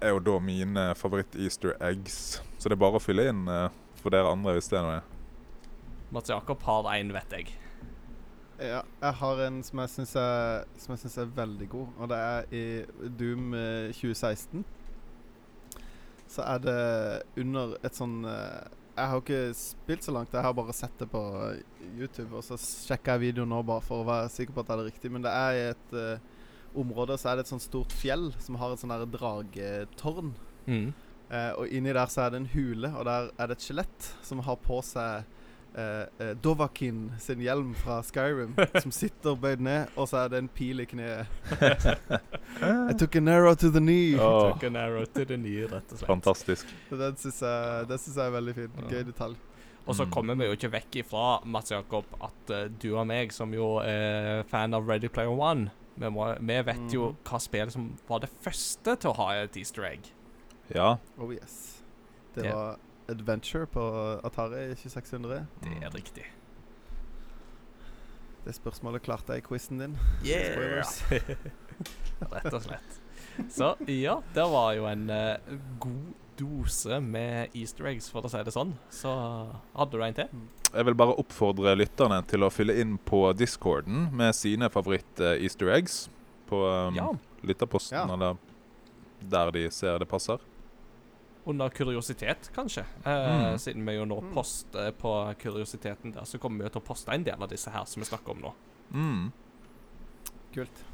er 0.00 0.08
jo 0.08 0.18
da 0.18 0.38
mine 0.38 0.94
favoritt-easter 0.94 1.76
eggs. 1.80 2.40
Så 2.58 2.68
det 2.68 2.76
er 2.78 2.84
bare 2.84 2.96
å 2.96 3.02
fylle 3.02 3.28
inn 3.28 3.48
eh, 3.48 3.68
for 4.02 4.10
dere 4.10 4.30
andre 4.32 4.54
hvis 4.56 4.70
det 4.70 4.78
er 4.78 4.86
noe. 4.86 5.02
Mats 6.10 6.30
Jakob 6.30 6.62
har 6.62 6.88
én, 6.94 7.12
vet 7.12 7.32
jeg. 7.32 7.61
Ja, 8.62 8.82
jeg 9.02 9.18
har 9.18 9.40
en 9.42 9.56
som 9.66 9.80
jeg 9.82 9.90
syns 9.90 10.12
er, 10.18 10.62
er 11.24 11.34
veldig 11.34 11.66
god, 11.72 11.96
og 11.98 12.10
det 12.12 12.18
er 12.22 12.52
i 12.54 12.62
Doom 13.18 13.56
eh, 13.58 13.90
2016. 13.90 14.62
Så 16.30 16.44
er 16.46 16.62
det 16.62 16.76
under 17.42 17.74
et 17.84 17.98
sånn 17.98 18.22
eh, 18.28 18.62
Jeg 18.94 19.10
har 19.10 19.20
ikke 19.20 19.40
spilt 19.56 20.06
så 20.06 20.14
langt, 20.14 20.32
jeg 20.36 20.46
har 20.46 20.54
bare 20.54 20.76
sett 20.76 20.94
det 21.00 21.08
på 21.10 21.22
YouTube. 21.96 22.30
Og 22.38 22.44
så 22.46 22.58
sjekker 22.60 23.16
jeg 23.16 23.32
videoen 23.32 23.50
nå 23.52 23.62
bare 23.66 23.84
for 23.84 24.02
å 24.02 24.08
være 24.08 24.30
sikker 24.32 24.54
på 24.54 24.62
at 24.62 24.70
det 24.70 24.76
er 24.76 24.90
riktig. 24.92 25.10
Men 25.12 25.24
det 25.24 25.32
er 25.32 25.56
i 25.56 25.62
et 25.70 25.94
uh, 25.96 26.42
område 26.78 27.16
så 27.18 27.30
er 27.30 27.38
det 27.38 27.46
et 27.46 27.52
sånt 27.54 27.64
stort 27.64 27.94
fjell 27.96 28.28
som 28.36 28.60
har 28.60 28.74
et 28.74 28.82
sånn 28.82 28.92
der 28.92 29.06
dragetårn. 29.16 30.34
Mm. 30.68 30.90
Uh, 31.32 31.52
og 31.56 31.72
inni 31.72 31.96
der 31.96 32.12
så 32.12 32.26
er 32.26 32.34
det 32.34 32.42
en 32.42 32.50
hule, 32.52 32.92
og 32.92 33.08
der 33.08 33.30
er 33.32 33.48
det 33.48 33.56
et 33.56 33.64
skjelett 33.64 34.10
som 34.28 34.44
har 34.44 34.60
på 34.60 34.82
seg 34.84 35.24
eh, 35.76 36.06
eh, 36.18 36.34
Dovakin 36.42 37.12
sin 37.18 37.40
hjelm 37.40 37.74
fra 37.74 38.00
Skyrim, 38.02 38.54
som 38.82 38.90
sitter 38.92 39.36
bøyd 39.36 39.60
ned, 39.60 39.88
og 39.96 40.08
så 40.08 40.24
er 40.24 40.28
det 40.32 40.38
en 40.42 40.48
pil 40.48 40.80
i 40.80 40.86
kneet. 40.86 41.26
I 42.90 42.92
took 42.98 43.14
an 43.16 43.28
arrow 43.28 43.54
to 43.54 43.70
the 43.70 43.80
knee. 43.80 44.14
Oh. 44.18 44.52
Took 44.52 44.64
an 44.64 44.76
arrow 44.76 45.04
to 45.04 45.24
the 45.24 45.36
knee, 45.36 45.64
rett 45.66 45.92
og 45.92 45.98
slett. 45.98 46.06
fantastisk. 46.08 46.66
Det 46.90 46.98
Den 46.98 47.16
syns 47.16 47.40
jeg, 47.42 47.88
den 47.88 47.98
synes 47.98 48.16
jeg 48.16 48.26
er 48.26 48.36
veldig 48.36 48.54
fin. 48.54 48.70
Gøy 48.90 49.02
detalj. 49.08 49.36
Og 49.86 49.96
så 49.98 50.04
Mm. 50.04 50.10
kommer 50.14 50.34
vi 50.38 50.44
jo 50.46 50.52
ikke 50.54 50.70
vekk 50.70 50.96
ifra, 51.00 51.40
Mats 51.44 51.70
Jakob, 51.72 52.04
at 52.22 52.50
uh, 52.54 52.68
du 52.82 52.92
og 52.96 53.06
meg, 53.06 53.32
som 53.32 53.50
jo 53.52 53.80
er 53.82 54.44
fan 54.46 54.74
av 54.74 54.86
Ready 54.86 55.08
Player 55.08 55.30
One, 55.34 55.70
vi, 55.98 56.06
må, 56.08 56.28
vi 56.40 56.60
vet 56.62 56.92
jo 56.94 57.08
Mhm. 57.10 57.16
hva 57.24 57.40
spillet 57.40 57.72
som 57.72 57.88
var 58.08 58.20
det 58.20 58.30
første 58.44 58.94
til 58.96 59.10
å 59.10 59.16
ha 59.16 59.32
et 59.42 59.56
easter 59.56 59.82
egg. 59.84 60.06
Ja. 60.74 60.96
Oh 61.18 61.32
yes. 61.34 61.82
Det 62.36 62.44
var 62.52 62.76
Adventure 63.12 63.66
på 63.70 63.84
Atari 64.24 64.68
2600. 64.74 65.46
Det 65.62 65.68
Mm. 65.76 65.82
er 65.86 65.90
riktig. 65.96 66.24
Det 68.44 68.54
spørsmålet 68.56 69.04
klarte 69.06 69.36
jeg 69.36 69.44
i 69.44 69.46
quizen 69.46 69.78
din. 69.78 69.92
Yeah! 70.26 70.82
Rett 72.32 72.52
og 72.56 72.62
slett. 72.64 72.98
Så 73.54 73.68
ja, 73.88 74.16
det 74.34 74.46
var 74.50 74.72
jo 74.76 74.88
en 74.90 75.04
eh, 75.14 75.52
god 75.80 76.10
dose 76.40 76.98
med 77.04 77.54
easter 77.54 77.86
eggs, 77.92 78.08
for 78.10 78.26
å 78.26 78.30
si 78.32 78.40
det 78.42 78.52
sånn. 78.54 78.72
Så 78.92 79.12
hadde 79.76 79.94
du 79.94 80.02
en 80.02 80.16
til? 80.16 80.32
Jeg 80.72 80.88
vil 80.88 80.96
bare 80.98 81.14
oppfordre 81.20 81.76
lytterne 81.78 82.18
til 82.26 82.42
å 82.42 82.50
fylle 82.50 82.74
inn 82.82 82.96
på 82.98 83.22
discorden 83.38 84.08
med 84.16 84.34
sine 84.34 84.68
favoritt-easter 84.72 85.70
eggs 85.76 86.08
på 86.50 86.64
um, 86.66 86.96
Ja. 86.98 87.10
lytterposten, 87.46 87.94
Ja. 88.00 88.06
eller 88.12 88.36
der 89.22 89.52
de 89.54 89.68
ser 89.70 89.98
det 90.02 90.08
passer. 90.10 90.40
Under 91.46 91.68
kuriositet, 91.68 92.50
kanskje. 92.54 92.84
Eh, 93.04 93.50
Mm. 93.52 93.58
Siden 93.58 93.86
vi 93.86 93.92
jo 93.96 94.04
nå 94.04 94.20
Mm. 94.20 94.32
poster 94.34 94.92
på 94.92 95.34
kuriositeten 95.38 96.12
der, 96.12 96.24
så 96.24 96.38
kommer 96.38 96.58
vi 96.58 96.64
jo 96.64 96.68
til 96.68 96.80
å 96.80 96.84
poste 96.84 97.08
en 97.12 97.24
del 97.24 97.42
av 97.42 97.48
disse 97.48 97.70
her 97.70 97.84
som 97.84 98.00
vi 98.00 98.06
snakker 98.06 98.30
om 98.30 98.38
nå. 98.40 98.52
Mm. 98.92 99.32
Kult. 100.54 100.84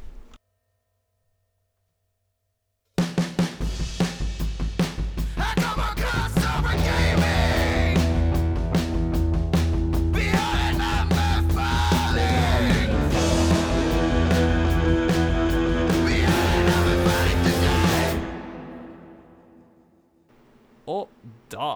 Og 20.89 21.11
da 21.53 21.73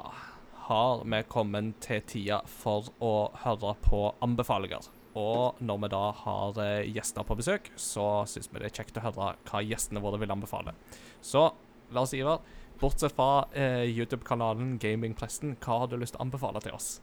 har 0.69 1.03
vi 1.05 1.21
kommet 1.29 1.77
til 1.85 2.01
tida 2.09 2.41
for 2.49 2.89
å 3.05 3.29
høre 3.43 3.75
på 3.85 4.07
anbefalinger. 4.25 4.89
Og 5.21 5.61
når 5.61 5.81
vi 5.83 5.91
da 5.93 6.05
har 6.23 6.61
eh, 6.63 6.89
gjester 6.89 7.27
på 7.29 7.37
besøk, 7.37 7.69
så 7.77 8.25
syns 8.31 8.49
vi 8.49 8.63
det 8.63 8.71
er 8.71 8.77
kjekt 8.79 8.97
å 8.97 9.05
høre 9.05 9.35
hva 9.51 9.61
gjestene 9.61 10.01
våre 10.01 10.21
vil 10.23 10.33
anbefale. 10.33 10.73
Så 11.21 11.51
Lars 11.93 12.15
Ivar, 12.17 12.41
bortsett 12.81 13.13
fra 13.13 13.45
eh, 13.53 13.85
YouTube-kanalen 13.91 14.79
Gamingpresten, 14.81 15.59
hva 15.61 15.83
har 15.83 15.93
du 15.93 15.99
lyst 16.01 16.17
til 16.17 16.23
å 16.23 16.25
anbefale 16.25 16.63
til 16.65 16.79
oss? 16.79 16.95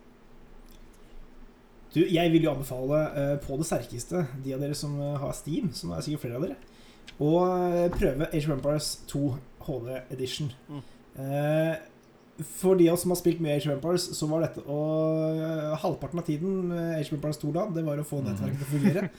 Du, 1.94 2.02
jeg 2.02 2.34
vil 2.34 2.45
jo 2.45 2.56
anbefale 2.56 3.03
eh, 3.18 3.36
på 3.41 3.60
det 3.61 3.69
sterkeste 3.69 4.26
de 4.41 4.57
av 4.57 4.65
dere 4.65 4.77
som 4.77 4.98
eh, 4.98 5.15
har 5.22 5.38
Steam, 5.38 5.69
som 5.77 5.94
er 5.94 6.02
sikkert 6.06 6.26
flere 6.26 6.41
av 6.41 6.48
dere, 6.48 6.57
å 7.22 7.31
eh, 7.45 7.86
prøve 7.94 8.31
Age 8.31 8.45
of 8.48 8.57
Empires 8.57 8.91
2 9.10 9.23
HD 9.68 9.95
Edition. 10.15 10.52
Mm. 10.69 10.84
Eh, 11.19 11.73
for 12.43 12.75
de 12.79 12.87
av 12.89 12.93
oss 12.95 13.01
som 13.05 13.11
har 13.11 13.17
spilt 13.19 13.39
mye 13.43 13.55
Age 13.57 13.67
of 13.67 13.73
Empires, 13.75 14.05
så 14.17 14.27
var 14.29 14.41
dette 14.45 14.61
å 14.65 14.77
uh, 15.35 15.75
Halvparten 15.81 16.19
av 16.21 16.25
tiden 16.27 16.67
med 16.69 16.95
Age 16.99 17.09
of 17.11 17.17
Empires 17.17 17.37
2 17.41 17.51
da, 17.55 17.65
det 17.75 17.83
var 17.85 17.97
å 18.01 18.05
få 18.07 18.21
Mm. 18.21 18.29
nettverket 18.29 18.59
til 18.59 18.67
å 18.67 18.73
fungere. 18.73 19.09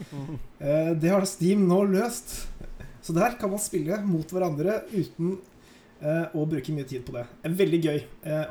Uh, 0.61 0.93
det 1.03 1.11
har 1.13 1.25
Steam 1.29 1.67
nå 1.69 1.83
løst. 1.91 2.47
Så 3.03 3.15
der 3.17 3.37
kan 3.41 3.51
man 3.51 3.59
spille 3.63 3.97
mot 4.05 4.29
hverandre 4.29 4.83
uten 4.93 5.39
eh, 6.03 6.27
å 6.37 6.43
bruke 6.49 6.73
mye 6.77 6.85
tid 6.89 7.01
på 7.07 7.15
det. 7.17 7.23
En 7.49 7.55
veldig 7.57 7.79
gøy 7.81 7.97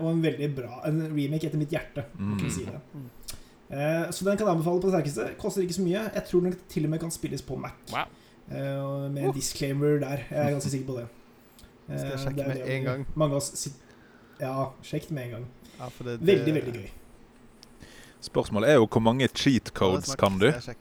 og 0.01 0.07
en 0.09 0.23
veldig 0.23 0.47
bra 0.57 0.79
En 0.89 0.97
remake 1.13 1.45
etter 1.45 1.57
mitt 1.61 1.69
hjerte, 1.73 2.03
Mm. 2.17 2.39
jeg 2.41 2.51
si 2.55 2.65
det. 2.65 2.79
Eh, 3.69 4.09
så 4.09 4.25
den 4.25 4.37
kan 4.39 4.47
jeg 4.47 4.55
anbefale 4.55 4.81
på 4.81 4.89
det 4.89 4.95
sterkeste. 4.95 5.27
Koster 5.37 5.61
ikke 5.61 5.77
så 5.77 5.85
mye. 5.85 6.01
Jeg 6.15 6.25
tror 6.31 6.41
den 6.47 6.55
til 6.69 6.85
og 6.87 6.89
med 6.95 6.99
kan 7.03 7.11
spilles 7.13 7.45
på 7.45 7.59
Mac. 7.61 7.77
Wow. 7.93 8.09
Eh, 8.49 9.09
med 9.13 9.23
en 9.29 9.33
disclaimer 9.37 9.99
der. 10.01 10.25
Jeg 10.31 10.41
er 10.47 10.55
ganske 10.57 10.73
sikker 10.73 10.87
på 10.89 10.97
det. 10.97 11.05
Eh, 11.89 11.97
Skal 11.99 12.09
jeg 12.09 12.19
sjekke 12.23 12.35
det 12.41 12.47
med 12.47 12.73
en 12.79 12.83
gang? 12.89 13.05
Mange 13.15 13.37
av 13.37 13.43
oss 13.43 13.51
sit 13.61 13.77
Ja, 14.39 14.69
sjekk 14.85 15.09
det 15.09 15.15
med 15.17 15.25
en 15.27 15.31
gang. 15.37 15.45
Ja, 15.79 15.87
for 15.91 16.03
det, 16.07 16.17
Veldig, 16.27 16.53
veldig 16.53 16.73
gøy. 16.73 16.89
Spørsmålet 18.21 18.69
er 18.69 18.79
jo 18.79 18.87
hvor 18.91 18.99
mange 19.03 19.27
cheat 19.35 19.71
codes 19.73 20.15
kan 20.19 20.39
du? 20.39 20.49
Jeg. 20.51 20.75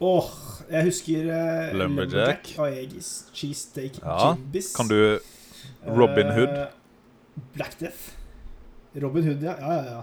Åh, 0.00 0.28
jeg 0.70 0.84
husker 0.88 1.26
uh, 1.28 1.74
Lumberjack. 1.76 2.54
Aegis, 2.64 3.10
Cheesesteak, 3.36 3.98
Ja, 4.00 4.30
Jimbis. 4.32 4.70
Kan 4.76 4.88
du 4.88 5.18
Robin 5.84 6.32
Hood? 6.32 6.54
Uh, 6.56 7.44
Black 7.54 7.76
Death. 7.80 8.14
Robin 9.02 9.24
Hood, 9.28 9.42
ja. 9.44 9.56
Ja, 9.60 9.72
ja, 9.72 9.82
ja. 9.98 10.00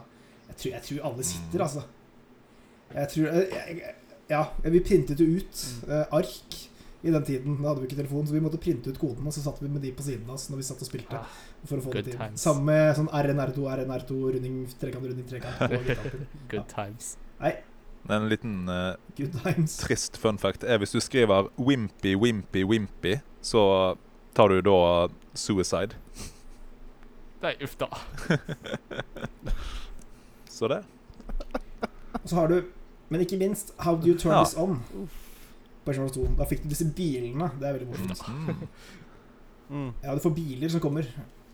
Jeg 0.48 0.56
tror, 0.58 0.72
jeg 0.72 0.82
tror 0.90 1.10
alle 1.10 1.24
sitter, 1.24 1.58
Mm. 1.58 1.62
altså. 1.62 1.82
Jeg 2.94 3.08
tror 3.14 3.28
eh, 3.28 3.36
jeg, 3.36 3.82
jeg, 3.82 3.94
Ja, 4.30 4.44
vi 4.70 4.80
printet 4.80 5.18
det 5.18 5.28
ut 5.28 5.66
Uh, 5.88 5.94
eh, 5.94 6.06
ark 6.12 6.56
i 7.04 7.12
den 7.14 7.24
tiden. 7.24 7.60
Da 7.62 7.70
hadde 7.70 7.82
vi 7.84 7.88
ikke 7.92 8.00
telefon, 8.02 8.26
så 8.28 8.34
vi 8.34 8.40
måtte 8.42 8.58
printe 8.62 8.90
ut 8.90 8.98
koden, 9.00 9.28
og 9.28 9.34
så 9.36 9.42
satt 9.46 9.60
vi 9.62 9.68
med 9.70 9.82
de 9.86 9.92
på 9.94 10.02
siden 10.04 10.26
av 10.30 10.34
oss 10.36 10.48
når 10.50 10.58
vi 10.62 10.66
satt 10.68 10.82
og 10.82 10.88
spilte. 10.90 11.16
Ah, 11.20 11.26
For 11.70 11.78
å 11.78 11.82
få 11.86 11.94
det 11.94 12.06
til. 12.08 12.18
times. 12.18 12.42
Sammen 12.42 12.66
med 12.66 12.96
sånn 12.98 13.10
RNR2, 13.14 13.68
RNR2, 13.76 14.18
runding, 14.34 14.58
trekant, 14.82 15.06
runding, 15.06 15.28
trekant. 15.30 15.60
good 15.70 15.88
ja. 15.94 15.98
Good 16.56 16.68
times. 16.74 17.14
En 18.10 18.30
liten 18.32 18.70
uh, 18.72 18.96
Good 19.18 19.34
times. 19.44 19.78
trist 19.84 20.16
fun 20.18 20.38
fact 20.40 20.64
er 20.64 20.78
hvis 20.80 20.92
du 20.96 21.00
skriver 21.04 21.50
Wimpy, 21.60 22.16
Wimpy, 22.16 22.64
Wimpy, 22.64 23.18
så 23.44 23.62
tar 24.34 24.48
du 24.54 24.62
da 24.64 25.08
suicide. 25.36 25.94
Nei, 27.44 27.54
uff 27.62 27.76
da. 27.78 27.90
Så 30.50 30.68
det. 30.68 30.80
Og 32.24 32.30
så 32.32 32.36
har 32.40 32.48
du, 32.50 32.64
men 33.10 33.22
ikke 33.22 33.38
minst, 33.38 33.74
How 33.78 33.94
do 33.96 34.08
you 34.08 34.18
turn 34.18 34.32
Ja. 34.34 34.44
this 34.44 34.56
on? 34.58 34.80
På 34.92 35.06
Age 35.94 36.10
2. 36.18 36.28
Da 36.40 36.46
fikk 36.50 36.64
du 36.64 36.70
disse 36.72 36.88
bilene. 36.96 37.50
Det 37.60 37.68
er 37.70 37.78
veldig 37.80 37.90
morsomt. 37.92 38.28
Mm. 38.28 38.68
Mm. 39.70 39.90
Ja, 40.04 40.14
du 40.16 40.22
får 40.24 40.32
biler 40.36 40.70
som 40.72 40.80
kommer, 40.80 41.08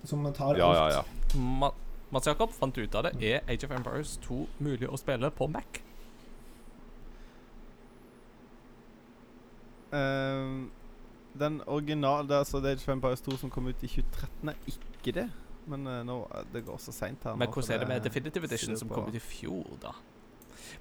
som 0.05 0.25
tar 0.33 0.57
Ja, 0.59 0.67
ja, 0.73 0.83
alt. 0.85 1.07
ja. 1.33 1.39
Ma 1.39 1.71
Mats 2.13 2.27
Jakob 2.29 2.51
fant 2.53 2.77
ut 2.77 2.95
av 2.95 3.07
det. 3.07 3.15
Er 3.25 3.39
Age 3.49 3.65
of 3.65 3.71
Empires 3.73 4.17
2 4.21 4.43
mulig 4.61 4.85
å 4.85 4.97
spille 5.01 5.31
på 5.33 5.47
Mac? 5.49 5.79
Uh, 9.93 10.69
den 11.39 11.61
originale 11.65 12.27
det 12.27 12.35
er 12.35 12.43
altså 12.45 12.61
Age 12.61 12.85
of 12.85 12.89
Empires 12.93 13.21
2 13.25 13.37
som 13.41 13.49
kom 13.49 13.65
ut 13.67 13.81
i 13.81 13.89
2013, 13.89 14.49
er 14.49 14.55
ikke 14.67 15.15
det. 15.17 15.25
Men 15.65 15.87
uh, 15.87 16.03
nå, 16.05 16.19
det 16.53 16.65
går 16.67 16.77
så 16.77 16.93
seint 16.93 17.23
her. 17.23 17.35
Men 17.39 17.49
hvordan 17.49 17.75
er 17.75 17.81
det 17.81 17.87
med 17.87 18.05
Definitive 18.05 18.45
Edition 18.45 18.77
som 18.77 18.89
kom 18.89 19.09
ut 19.09 19.17
i 19.17 19.23
fjor, 19.23 19.65
da? 19.81 19.93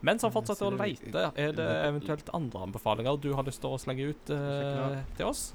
Mens 0.01 0.24
han 0.24 0.31
Jeg 0.31 0.36
fortsetter 0.39 0.69
å 0.69 0.77
leite, 0.77 1.27
er 1.36 1.56
det 1.56 1.69
eventuelt 1.89 2.32
andre 2.36 2.64
anbefalinger 2.69 3.19
du 3.20 3.32
har 3.36 3.47
lyst 3.47 3.62
til 3.62 3.74
å 3.74 3.81
slenge 3.81 4.09
ut 4.12 4.32
uh, 4.32 4.97
eh, 4.97 5.02
til 5.19 5.28
oss? 5.28 5.51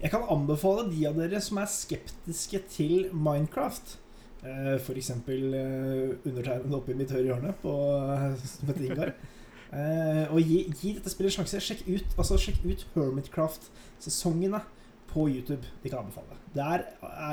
Jeg 0.00 0.12
kan 0.12 0.24
anbefale 0.28 0.88
de 0.90 1.04
av 1.08 1.16
dere 1.16 1.40
som 1.40 1.60
er 1.62 1.70
skeptiske 1.70 2.58
til 2.72 3.06
Minecraft. 3.12 3.96
Uh, 4.44 4.74
F.eks. 4.76 5.10
Uh, 5.24 6.18
undertegnede 6.26 6.76
oppe 6.76 6.92
i 6.92 6.98
mitt 6.98 7.14
høyre 7.14 7.30
hjørne 7.30 7.54
på, 7.62 7.72
eh, 8.12 8.42
som 8.44 8.68
heter 8.68 8.88
Ingar. 8.90 9.14
Uh, 9.72 10.26
og 10.34 10.40
gi, 10.42 10.58
gi 10.76 10.92
dette 10.98 11.12
spillet 11.12 11.32
en 11.32 11.38
sjanse. 11.38 11.62
Sjekk 11.64 11.86
ut, 11.88 12.18
altså, 12.18 12.36
sjekk 12.42 12.60
ut 12.66 12.84
Hermitcraft-sesongene 12.92 14.60
på 15.14 15.28
YouTube. 15.30 15.64
De 15.80 15.88
kan 15.88 16.02
anbefale. 16.02 16.36
Det 16.52 16.68
er, 16.74 16.84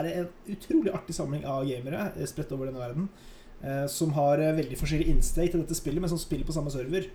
det 0.06 0.16
en 0.22 0.32
utrolig 0.56 0.96
artig 0.96 1.18
samling 1.18 1.44
av 1.50 1.66
gamere 1.68 2.08
eh, 2.14 2.28
spredt 2.30 2.54
over 2.56 2.70
denne 2.70 2.82
verden. 2.82 3.12
Eh, 3.64 3.86
som 3.92 4.14
har 4.18 4.42
eh, 4.42 4.56
veldig 4.58 4.78
forskjellig 4.80 5.08
innsteg 5.14 5.52
til 5.54 5.62
dette 5.64 5.78
spillet, 5.78 6.02
men 6.04 6.10
som 6.12 6.20
spiller 6.22 6.48
på 6.48 6.56
samme 6.56 6.72
server. 6.74 7.08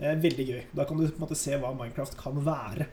Eh, 0.00 0.16
veldig 0.18 0.46
gøy. 0.48 0.60
Da 0.74 0.84
kan 0.88 0.98
du 0.98 1.06
på 1.08 1.14
en 1.20 1.24
måte 1.26 1.38
se 1.38 1.56
hva 1.60 1.72
Minecraft 1.76 2.16
kan 2.20 2.40
være. 2.46 2.88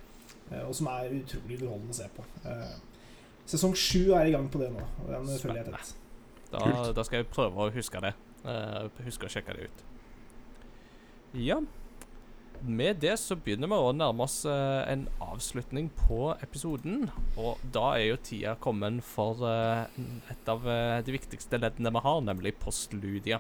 eh, 0.51 0.63
og 0.67 0.75
som 0.75 0.87
er 0.91 1.09
utrolig 1.19 1.59
underholdende 1.59 1.95
å 1.95 1.99
se 1.99 2.09
på. 2.15 2.25
Eh, 2.45 2.77
sesong 3.49 3.75
sju 3.77 4.13
er 4.13 4.29
i 4.29 4.35
gang 4.35 4.49
på 4.51 4.61
det 4.61 4.71
nå. 4.73 4.83
og 5.05 5.09
Den 5.13 5.31
følger 5.41 5.63
jeg 5.63 5.73
tett. 5.73 5.95
Da, 6.51 6.91
da 6.93 7.03
skal 7.05 7.21
jeg 7.23 7.29
prøve 7.33 7.67
å 7.67 7.71
huske 7.73 8.01
det. 8.01 8.13
Eh, 8.45 8.89
huske 9.05 9.27
å 9.27 9.33
sjekke 9.33 9.53
det 9.57 9.69
ut. 9.69 9.83
Ja. 11.37 11.59
Med 12.61 12.99
det 12.99 13.13
så 13.21 13.37
begynner 13.39 13.69
vi 13.71 13.77
å 13.79 13.91
nærme 13.95 14.25
oss 14.25 14.41
eh, 14.49 14.81
en 14.91 15.05
avslutning 15.23 15.87
på 15.95 16.33
episoden. 16.43 17.07
Og 17.39 17.61
da 17.71 17.93
er 17.95 18.09
jo 18.09 18.19
tida 18.23 18.55
kommet 18.59 18.99
for 19.07 19.45
eh, 19.47 19.85
et 20.33 20.51
av 20.51 20.67
eh, 20.67 20.99
de 21.05 21.15
viktigste 21.15 21.61
leddene 21.61 21.93
vi 21.95 22.03
har, 22.03 22.19
nemlig 22.27 22.57
postludia. 22.59 23.39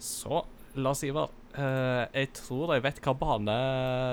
Så 0.00 0.44
Lars 0.76 1.02
Ivar, 1.04 1.30
jeg 1.56 2.28
tror 2.36 2.74
jeg 2.74 2.82
vet 2.84 2.98
hva 3.00 3.14
bane 3.16 3.52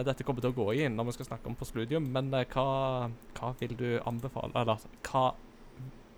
dette 0.08 0.24
kommer 0.24 0.40
til 0.40 0.54
å 0.54 0.56
gå 0.56 0.68
i 0.80 0.86
når 0.88 1.10
vi 1.10 1.16
skal 1.18 1.28
snakke 1.28 1.52
om 1.52 1.58
postludium, 1.60 2.06
men 2.16 2.30
hva, 2.32 3.10
hva 3.36 3.50
vil 3.60 3.74
du 3.76 3.90
anbefale? 4.08 4.56
Eller 4.62 4.86
hva 5.10 5.26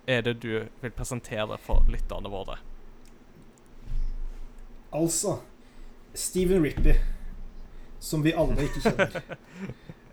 er 0.06 0.22
det 0.22 0.36
du 0.44 0.52
vil 0.84 0.94
presentere 0.94 1.58
for 1.66 1.82
lytterne 1.90 2.30
våre? 2.30 2.60
Altså 4.94 5.40
Stephen 6.14 6.62
Rippey, 6.62 6.94
som 8.00 8.24
vi 8.24 8.34
alle 8.36 8.68
ikke 8.68 8.84
kjenner. 8.88 9.22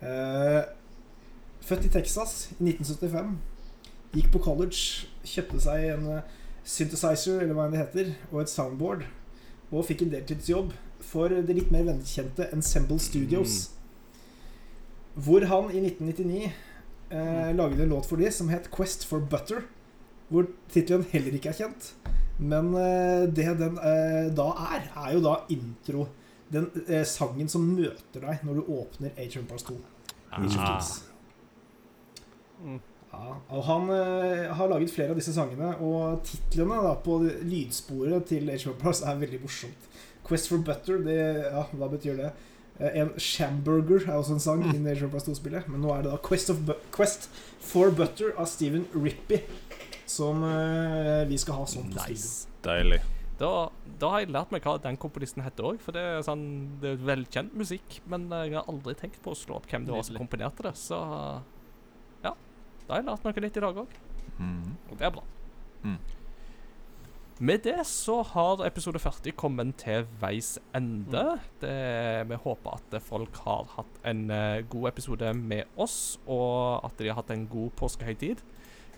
Eh, 0.04 0.62
født 1.64 1.86
i 1.86 1.90
Texas 1.94 2.32
i 2.58 2.66
1975. 2.66 3.30
Gikk 4.12 4.26
på 4.34 4.42
college, 4.44 5.06
kjøpte 5.24 5.62
seg 5.64 5.86
en 5.94 6.10
eh, 6.18 6.34
synthesizer, 6.64 7.40
eller 7.40 7.56
hva 7.56 7.64
enn 7.64 7.72
det 7.72 7.80
heter, 7.80 8.10
og 8.32 8.42
et 8.42 8.52
soundboard. 8.52 9.06
Og 9.70 9.86
fikk 9.88 10.04
en 10.04 10.12
deltidsjobb 10.12 10.74
for 11.04 11.32
det 11.32 11.56
litt 11.56 11.72
mer 11.72 11.86
velkjente 11.88 12.50
Ensemble 12.52 13.00
Studios. 13.02 13.70
Hvor 15.14 15.46
han 15.48 15.70
i 15.72 15.80
1999 15.86 16.52
eh, 17.14 17.50
lagde 17.56 17.82
en 17.84 17.94
låt 17.94 18.08
for 18.08 18.20
de 18.20 18.30
som 18.34 18.50
het 18.52 18.70
Quest 18.74 19.06
for 19.08 19.24
Butter. 19.24 19.64
Hvor 20.28 20.48
tittelen 20.72 21.06
heller 21.12 21.36
ikke 21.36 21.52
er 21.52 21.60
kjent. 21.62 21.92
Men 22.38 22.72
eh, 22.74 23.24
det 23.30 23.46
den 23.60 23.78
eh, 23.78 24.28
da 24.34 24.48
er, 24.74 24.88
er 25.04 25.14
jo 25.14 25.24
da 25.24 25.38
intro. 25.54 26.08
Den 26.52 26.68
eh, 26.88 27.04
sangen 27.08 27.48
som 27.48 27.64
møter 27.74 28.20
deg 28.20 28.42
når 28.44 28.60
du 28.60 28.72
åpner 28.76 29.14
Age 29.16 29.38
of 29.38 29.42
Empires 29.44 29.62
2. 29.70 29.76
Age 30.34 30.50
of 30.50 30.58
Ah. 30.58 30.66
Kings. 30.74 30.90
Mm. 32.64 32.80
Ja, 33.14 33.34
og 33.54 33.62
han 33.68 33.90
eh, 33.94 34.48
har 34.58 34.68
laget 34.72 34.90
flere 34.90 35.14
av 35.14 35.18
disse 35.20 35.32
sangene, 35.36 35.70
og 35.80 36.24
titlene 36.26 36.80
da, 36.82 36.94
på 37.04 37.20
lydsporet 37.46 38.26
til 38.32 38.48
Age 38.50 38.66
of 38.68 38.74
Empires 38.74 39.02
er 39.06 39.20
veldig 39.20 39.38
morsomt. 39.44 39.86
Quest 40.26 40.48
for 40.50 40.58
Butter, 40.66 40.98
det, 41.04 41.18
ja, 41.44 41.62
hva 41.78 41.88
betyr 41.92 42.16
det? 42.18 42.32
Eh, 42.80 42.96
En 43.04 43.12
Shamburger 43.20 44.02
er 44.08 44.16
også 44.18 44.34
en 44.34 44.42
sang 44.42 44.64
i 44.66 44.72
Age 44.74 45.04
of 45.04 45.08
Empires 45.12 45.28
2-spillet, 45.28 45.68
men 45.70 45.84
nå 45.84 45.92
er 45.94 46.02
det 46.02 46.10
da 46.14 46.18
Quest, 46.26 46.50
of 46.50 46.64
Bu 46.66 46.74
Quest 46.96 47.28
for 47.62 47.94
Butter 47.94 48.34
av 48.36 48.50
Steven 48.50 48.86
Rippy 48.94 49.38
som 50.10 50.42
eh, 50.44 51.22
vi 51.30 51.38
skal 51.38 51.60
ha 51.62 51.68
sånn 51.70 51.92
på 51.94 52.00
studio. 52.02 52.18
Nice. 52.18 52.48
Deilig. 52.66 52.98
Da, 53.44 53.50
da 54.00 54.10
har 54.14 54.22
jeg 54.24 54.30
lært 54.32 54.52
meg 54.54 54.64
hva 54.64 54.76
den 54.80 54.96
komponisten 55.02 55.42
heter 55.44 55.66
òg, 55.72 55.80
for 55.84 55.92
det 55.96 56.00
er 56.14 56.22
sånn 56.24 56.44
Det 56.80 56.94
er 56.94 57.02
velkjent 57.10 57.52
musikk, 57.60 57.98
men 58.08 58.24
jeg 58.32 58.54
har 58.56 58.68
aldri 58.70 58.94
tenkt 58.96 59.20
på 59.24 59.34
å 59.34 59.38
slå 59.38 59.58
opp 59.60 59.66
hvem 59.68 59.84
det 59.84 59.92
var 59.92 60.06
som 60.06 60.16
komponerte 60.22 60.64
det, 60.68 60.72
så 60.80 60.98
ja. 62.24 62.32
Da 62.86 62.94
har 62.94 63.02
jeg 63.02 63.08
lært 63.10 63.26
noe 63.26 63.44
nytt 63.46 63.60
i 63.60 63.64
dag 63.68 63.80
òg, 63.84 63.96
Mm. 64.34 64.70
og 64.90 64.96
det 64.98 65.04
er 65.06 65.12
bra. 65.14 65.22
Mm. 65.84 65.98
Med 67.44 67.62
det 67.66 67.80
så 67.90 68.20
har 68.30 68.60
episode 68.66 68.98
40 69.02 69.34
kommet 69.38 69.72
til 69.82 70.04
veis 70.22 70.52
ende. 70.74 71.22
Det, 71.60 71.74
vi 72.30 72.38
håper 72.44 72.76
at 72.78 72.94
folk 73.02 73.36
har 73.44 73.66
hatt 73.74 73.96
en 74.06 74.30
eh, 74.30 74.62
god 74.70 74.88
episode 74.92 75.32
med 75.34 75.64
oss, 75.76 76.16
og 76.30 76.84
at 76.86 76.96
de 77.02 77.08
har 77.10 77.18
hatt 77.18 77.32
en 77.34 77.46
god 77.50 77.72
påskehøytid. 77.80 78.42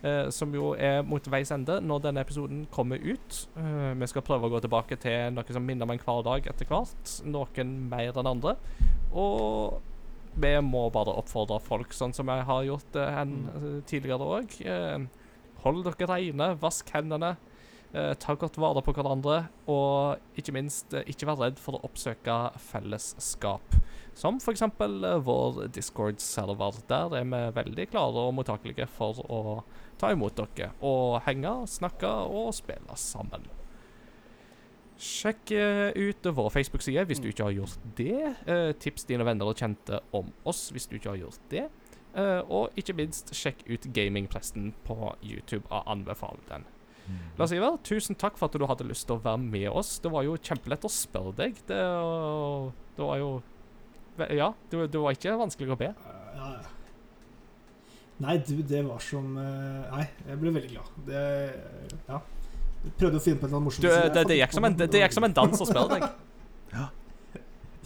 Eh, 0.03 0.29
som 0.33 0.53
jo 0.55 0.71
er 0.73 1.03
mot 1.07 1.23
veis 1.31 1.51
ende 1.53 1.79
når 1.83 2.05
denne 2.07 2.23
episoden 2.25 2.65
kommer 2.73 3.01
ut. 3.01 3.41
Uh, 3.57 3.93
vi 3.97 4.09
skal 4.11 4.25
prøve 4.25 4.47
å 4.47 4.53
gå 4.55 4.61
tilbake 4.63 4.97
til 5.01 5.33
noe 5.35 5.55
som 5.55 5.65
minner 5.65 5.87
om 5.87 5.93
en 5.95 6.01
hverdag 6.03 6.49
etter 6.51 6.69
hvert. 6.69 7.13
Noen 7.27 7.75
mer 7.91 8.17
enn 8.17 8.31
andre. 8.31 8.57
Og 9.11 9.79
vi 10.37 10.53
må 10.61 10.87
bare 10.93 11.15
oppfordre 11.17 11.59
folk, 11.65 11.95
sånn 11.97 12.13
som 12.13 12.29
jeg 12.29 12.45
har 12.49 12.65
gjort 12.67 12.97
uh, 12.99 13.21
en, 13.23 13.37
eh, 13.57 13.69
tidligere 13.89 14.31
òg. 14.37 14.57
Hold 15.63 15.85
dere 15.87 16.11
reine, 16.13 16.53
vask 16.61 16.89
hendene. 16.93 17.35
Ta 18.21 18.33
godt 18.35 18.57
vare 18.59 18.81
på 18.83 18.91
hverandre, 18.93 19.37
og 19.71 20.37
ikke 20.37 20.53
minst 20.53 20.91
ikke 21.07 21.25
vær 21.29 21.39
redd 21.39 21.61
for 21.61 21.77
å 21.77 21.85
oppsøke 21.87 22.35
fellesskap. 22.59 23.77
Som 24.17 24.39
f.eks. 24.41 24.63
Uh, 24.81 25.19
vår 25.21 25.67
Discord-server. 25.73 26.79
Der 26.89 27.13
er 27.19 27.27
vi 27.29 27.41
veldig 27.53 27.85
klare 27.91 28.23
og 28.25 28.33
mottakelige 28.39 28.87
for 28.89 29.21
å 29.29 29.41
ta 29.99 30.11
imot 30.13 30.37
dere. 30.37 30.71
Og 30.85 31.19
henge, 31.27 31.53
snakke 31.69 32.09
og 32.09 32.51
spille 32.57 32.97
sammen. 32.99 33.47
Sjekk 34.97 35.51
eh, 35.53 35.91
ut 35.93 36.25
vår 36.39 36.49
Facebook-side 36.55 37.03
hvis 37.05 37.19
du 37.21 37.27
ikke 37.29 37.49
har 37.49 37.57
gjort 37.59 37.83
det. 37.99 38.31
Eh, 38.49 38.71
tips 38.81 39.05
dine 39.09 39.25
venner 39.27 39.49
og 39.51 39.59
kjente 39.59 39.99
om 40.17 40.31
oss 40.49 40.67
hvis 40.73 40.89
du 40.89 40.97
ikke 40.97 41.13
har 41.13 41.21
gjort 41.21 41.43
det. 41.53 41.67
Eh, 42.17 42.41
og 42.49 42.73
ikke 42.79 42.95
minst, 42.97 43.29
sjekk 43.37 43.61
ut 43.69 43.85
Gamingpresten 43.93 44.71
på 44.87 44.97
YouTube 45.21 45.67
og 45.69 45.85
anbefal 45.93 46.41
den. 46.49 46.65
Lars 47.39 47.53
Iver, 47.55 47.77
tusen 47.87 48.17
takk 48.19 48.35
for 48.35 48.49
at 48.49 48.57
du 48.59 48.65
hadde 48.67 48.83
lyst 48.89 49.05
til 49.07 49.15
å 49.15 49.23
være 49.23 49.39
med 49.39 49.69
oss. 49.69 49.93
Det 50.03 50.09
var 50.11 50.25
jo 50.27 50.33
kjempelett 50.35 50.83
å 50.83 50.91
spørre 50.91 51.31
deg. 51.37 51.61
Det, 51.69 51.77
det 52.97 53.05
var 53.05 53.21
jo 53.21 53.29
Ja, 54.33 54.49
det, 54.71 54.89
det 54.91 54.99
var 54.99 55.15
ikke 55.15 55.37
vanskelig 55.39 55.77
å 55.77 55.79
be. 55.79 55.93
Ja, 55.93 56.49
ja. 56.57 56.76
Nei, 58.23 58.37
du, 58.41 58.55
det 58.65 58.79
var 58.87 58.99
som 59.03 59.35
eh, 59.37 59.91
Nei, 59.93 60.05
jeg 60.27 60.39
ble 60.41 60.53
veldig 60.55 60.71
glad. 60.73 60.87
Det 61.05 61.21
Ja. 62.07 62.21
Jeg 62.87 62.93
prøvde 63.01 63.17
å 63.19 63.21
finne 63.23 63.37
på 63.41 63.45
et 63.45 63.49
eller 63.49 63.57
annet 63.57 63.65
morsomt. 63.67 63.83
Du, 63.83 63.89
det, 64.15 64.23
det, 64.29 64.35
gikk 64.39 64.53
som 64.55 64.65
en, 64.67 64.75
det, 64.77 64.85
det 64.93 64.99
gikk 65.01 65.13
som 65.17 65.25
en 65.27 65.33
dans 65.35 65.61
å 65.61 65.65
spille 65.67 65.87
deg. 65.97 66.03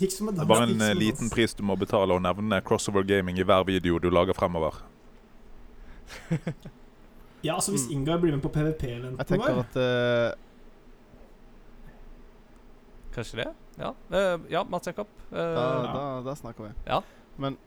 Gikk 0.02 0.14
som 0.16 0.28
en 0.30 0.36
Det 0.36 0.41
dans. 0.41 0.45
er 0.45 0.52
bare 0.52 0.68
en 0.68 0.76
eh, 0.76 0.91
dans. 0.91 0.99
liten 0.99 1.32
pris 1.34 1.56
du 1.58 1.64
må 1.68 1.76
betale 1.80 2.14
og 2.16 2.22
nevne 2.26 2.60
Crossover 2.68 3.03
Gaming 3.08 3.40
i 3.40 3.45
hver 3.48 3.64
video 3.68 3.99
du 4.03 4.10
lager 4.14 4.34
fremover. 4.38 4.82
Ja, 7.41 7.56
altså 7.58 7.72
Hvis 7.74 7.88
Mm. 7.90 7.94
Ingar 7.95 8.20
blir 8.22 8.36
med 8.36 8.41
på 8.44 8.52
Jeg 8.53 8.76
PVP-eventen 8.78 9.26
tenker 9.26 9.53
var. 9.56 9.66
at 9.66 9.78
uh... 9.82 10.38
Kanskje 13.16 13.40
det? 13.41 13.48
Ja, 13.82 13.90
uh, 14.14 14.44
ja 14.52 14.62
Mats 14.70 14.88
Jakob. 14.88 15.08
Uh, 15.32 15.38
da, 15.38 15.64
ja. 15.64 15.94
da, 15.95 16.03
da 16.30 16.36
snakker 16.38 16.64
vi. 16.68 16.70
Ja. 16.86 16.99
Men 17.41 17.58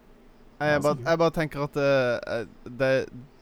Ja, 0.60 0.66
jeg, 0.74 0.82
bare, 0.85 0.97
jeg 1.05 1.18
bare 1.18 1.31
tenker 1.35 1.64
at 1.66 1.76
eh, 1.82 2.44
det, 2.64 2.90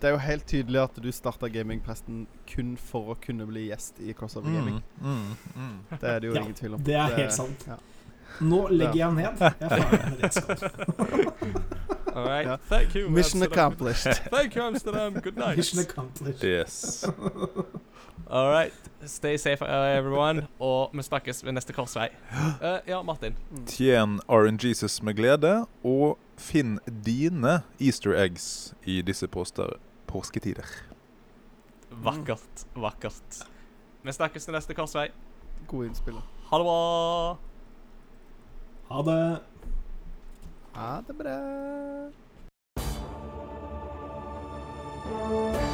det 0.01 0.09
er 0.09 0.15
jo 0.15 0.21
helt 0.25 0.47
tydelig 0.49 0.81
at 0.83 0.97
du 1.05 1.11
starta 1.13 1.49
Gamingpresten 1.53 2.27
kun 2.49 2.75
for 2.81 3.13
å 3.13 3.17
kunne 3.21 3.45
bli 3.47 3.67
gjest 3.69 4.01
i 4.01 4.15
Crossover 4.17 4.51
Gaming. 4.55 4.79
Mm, 5.01 5.37
mm. 5.55 5.75
Det 6.01 6.09
er 6.09 6.19
det 6.25 6.31
jo 6.31 6.35
Ja, 6.39 6.43
ingen 6.47 6.55
tvil 6.59 6.75
om. 6.79 6.85
Det 6.89 6.95
er 6.97 7.17
helt 7.21 7.37
sant. 7.37 7.67
ja. 7.69 7.77
Nå 8.41 8.63
legger 8.73 8.97
jeg 8.97 9.13
ned. 9.13 9.43
Jeg 9.45 9.55
er 9.61 9.75
ferdig 9.77 9.99
med 10.09 10.17
det 10.17 10.31
jeg 10.31 10.33
skal. 10.41 11.27
All 12.15 12.25
right. 12.27 12.47
Ja. 12.49 12.57
Thank 12.71 12.95
you. 12.97 13.11
Mission 13.11 13.43
Amsterdam. 13.43 13.53
accomplished. 13.53 14.15
Thank 14.33 14.57
you, 14.57 14.63
Amsterdam. 14.65 15.15
Good 15.21 15.37
night. 15.37 15.57
Mission 15.57 15.81
accomplished. 15.85 16.43
Yes. 16.45 17.05
All 18.33 18.49
right. 18.51 18.73
Stay 19.05 19.37
safe, 19.37 19.61
uh, 19.63 19.97
everyone. 19.99 20.47
Og 20.61 20.91
vi 20.97 21.03
snakkes 21.05 21.45
ved 21.45 21.53
neste 21.59 21.73
korsvei. 21.77 22.09
Uh, 22.63 22.79
ja, 22.89 23.03
Martin. 23.03 23.37
Tjen 23.67 24.21
RNGesus 24.29 25.03
med 25.03 25.15
glede, 25.19 25.67
og 25.85 26.19
finn 26.37 26.79
dine 26.87 27.63
easter 27.81 28.17
eggs 28.17 28.75
i 28.85 29.01
disse 29.03 29.29
poster 29.29 29.77
påsketider. 30.11 30.67
Vakkert. 31.91 32.67
Vakkert. 32.75 33.43
Vi 34.03 34.13
snakkes 34.13 34.45
til 34.49 34.57
neste 34.57 34.75
korsvei. 34.75 35.09
Gode 35.69 35.93
innspill. 35.93 36.19
Ha 36.51 36.59
det 36.59 36.67
bra. 36.67 37.37
Ha 38.91 39.03
det. 39.09 39.23
Ha 40.75 41.01
det 41.07 41.17
bra. 41.17 41.39
Thank 45.13 45.72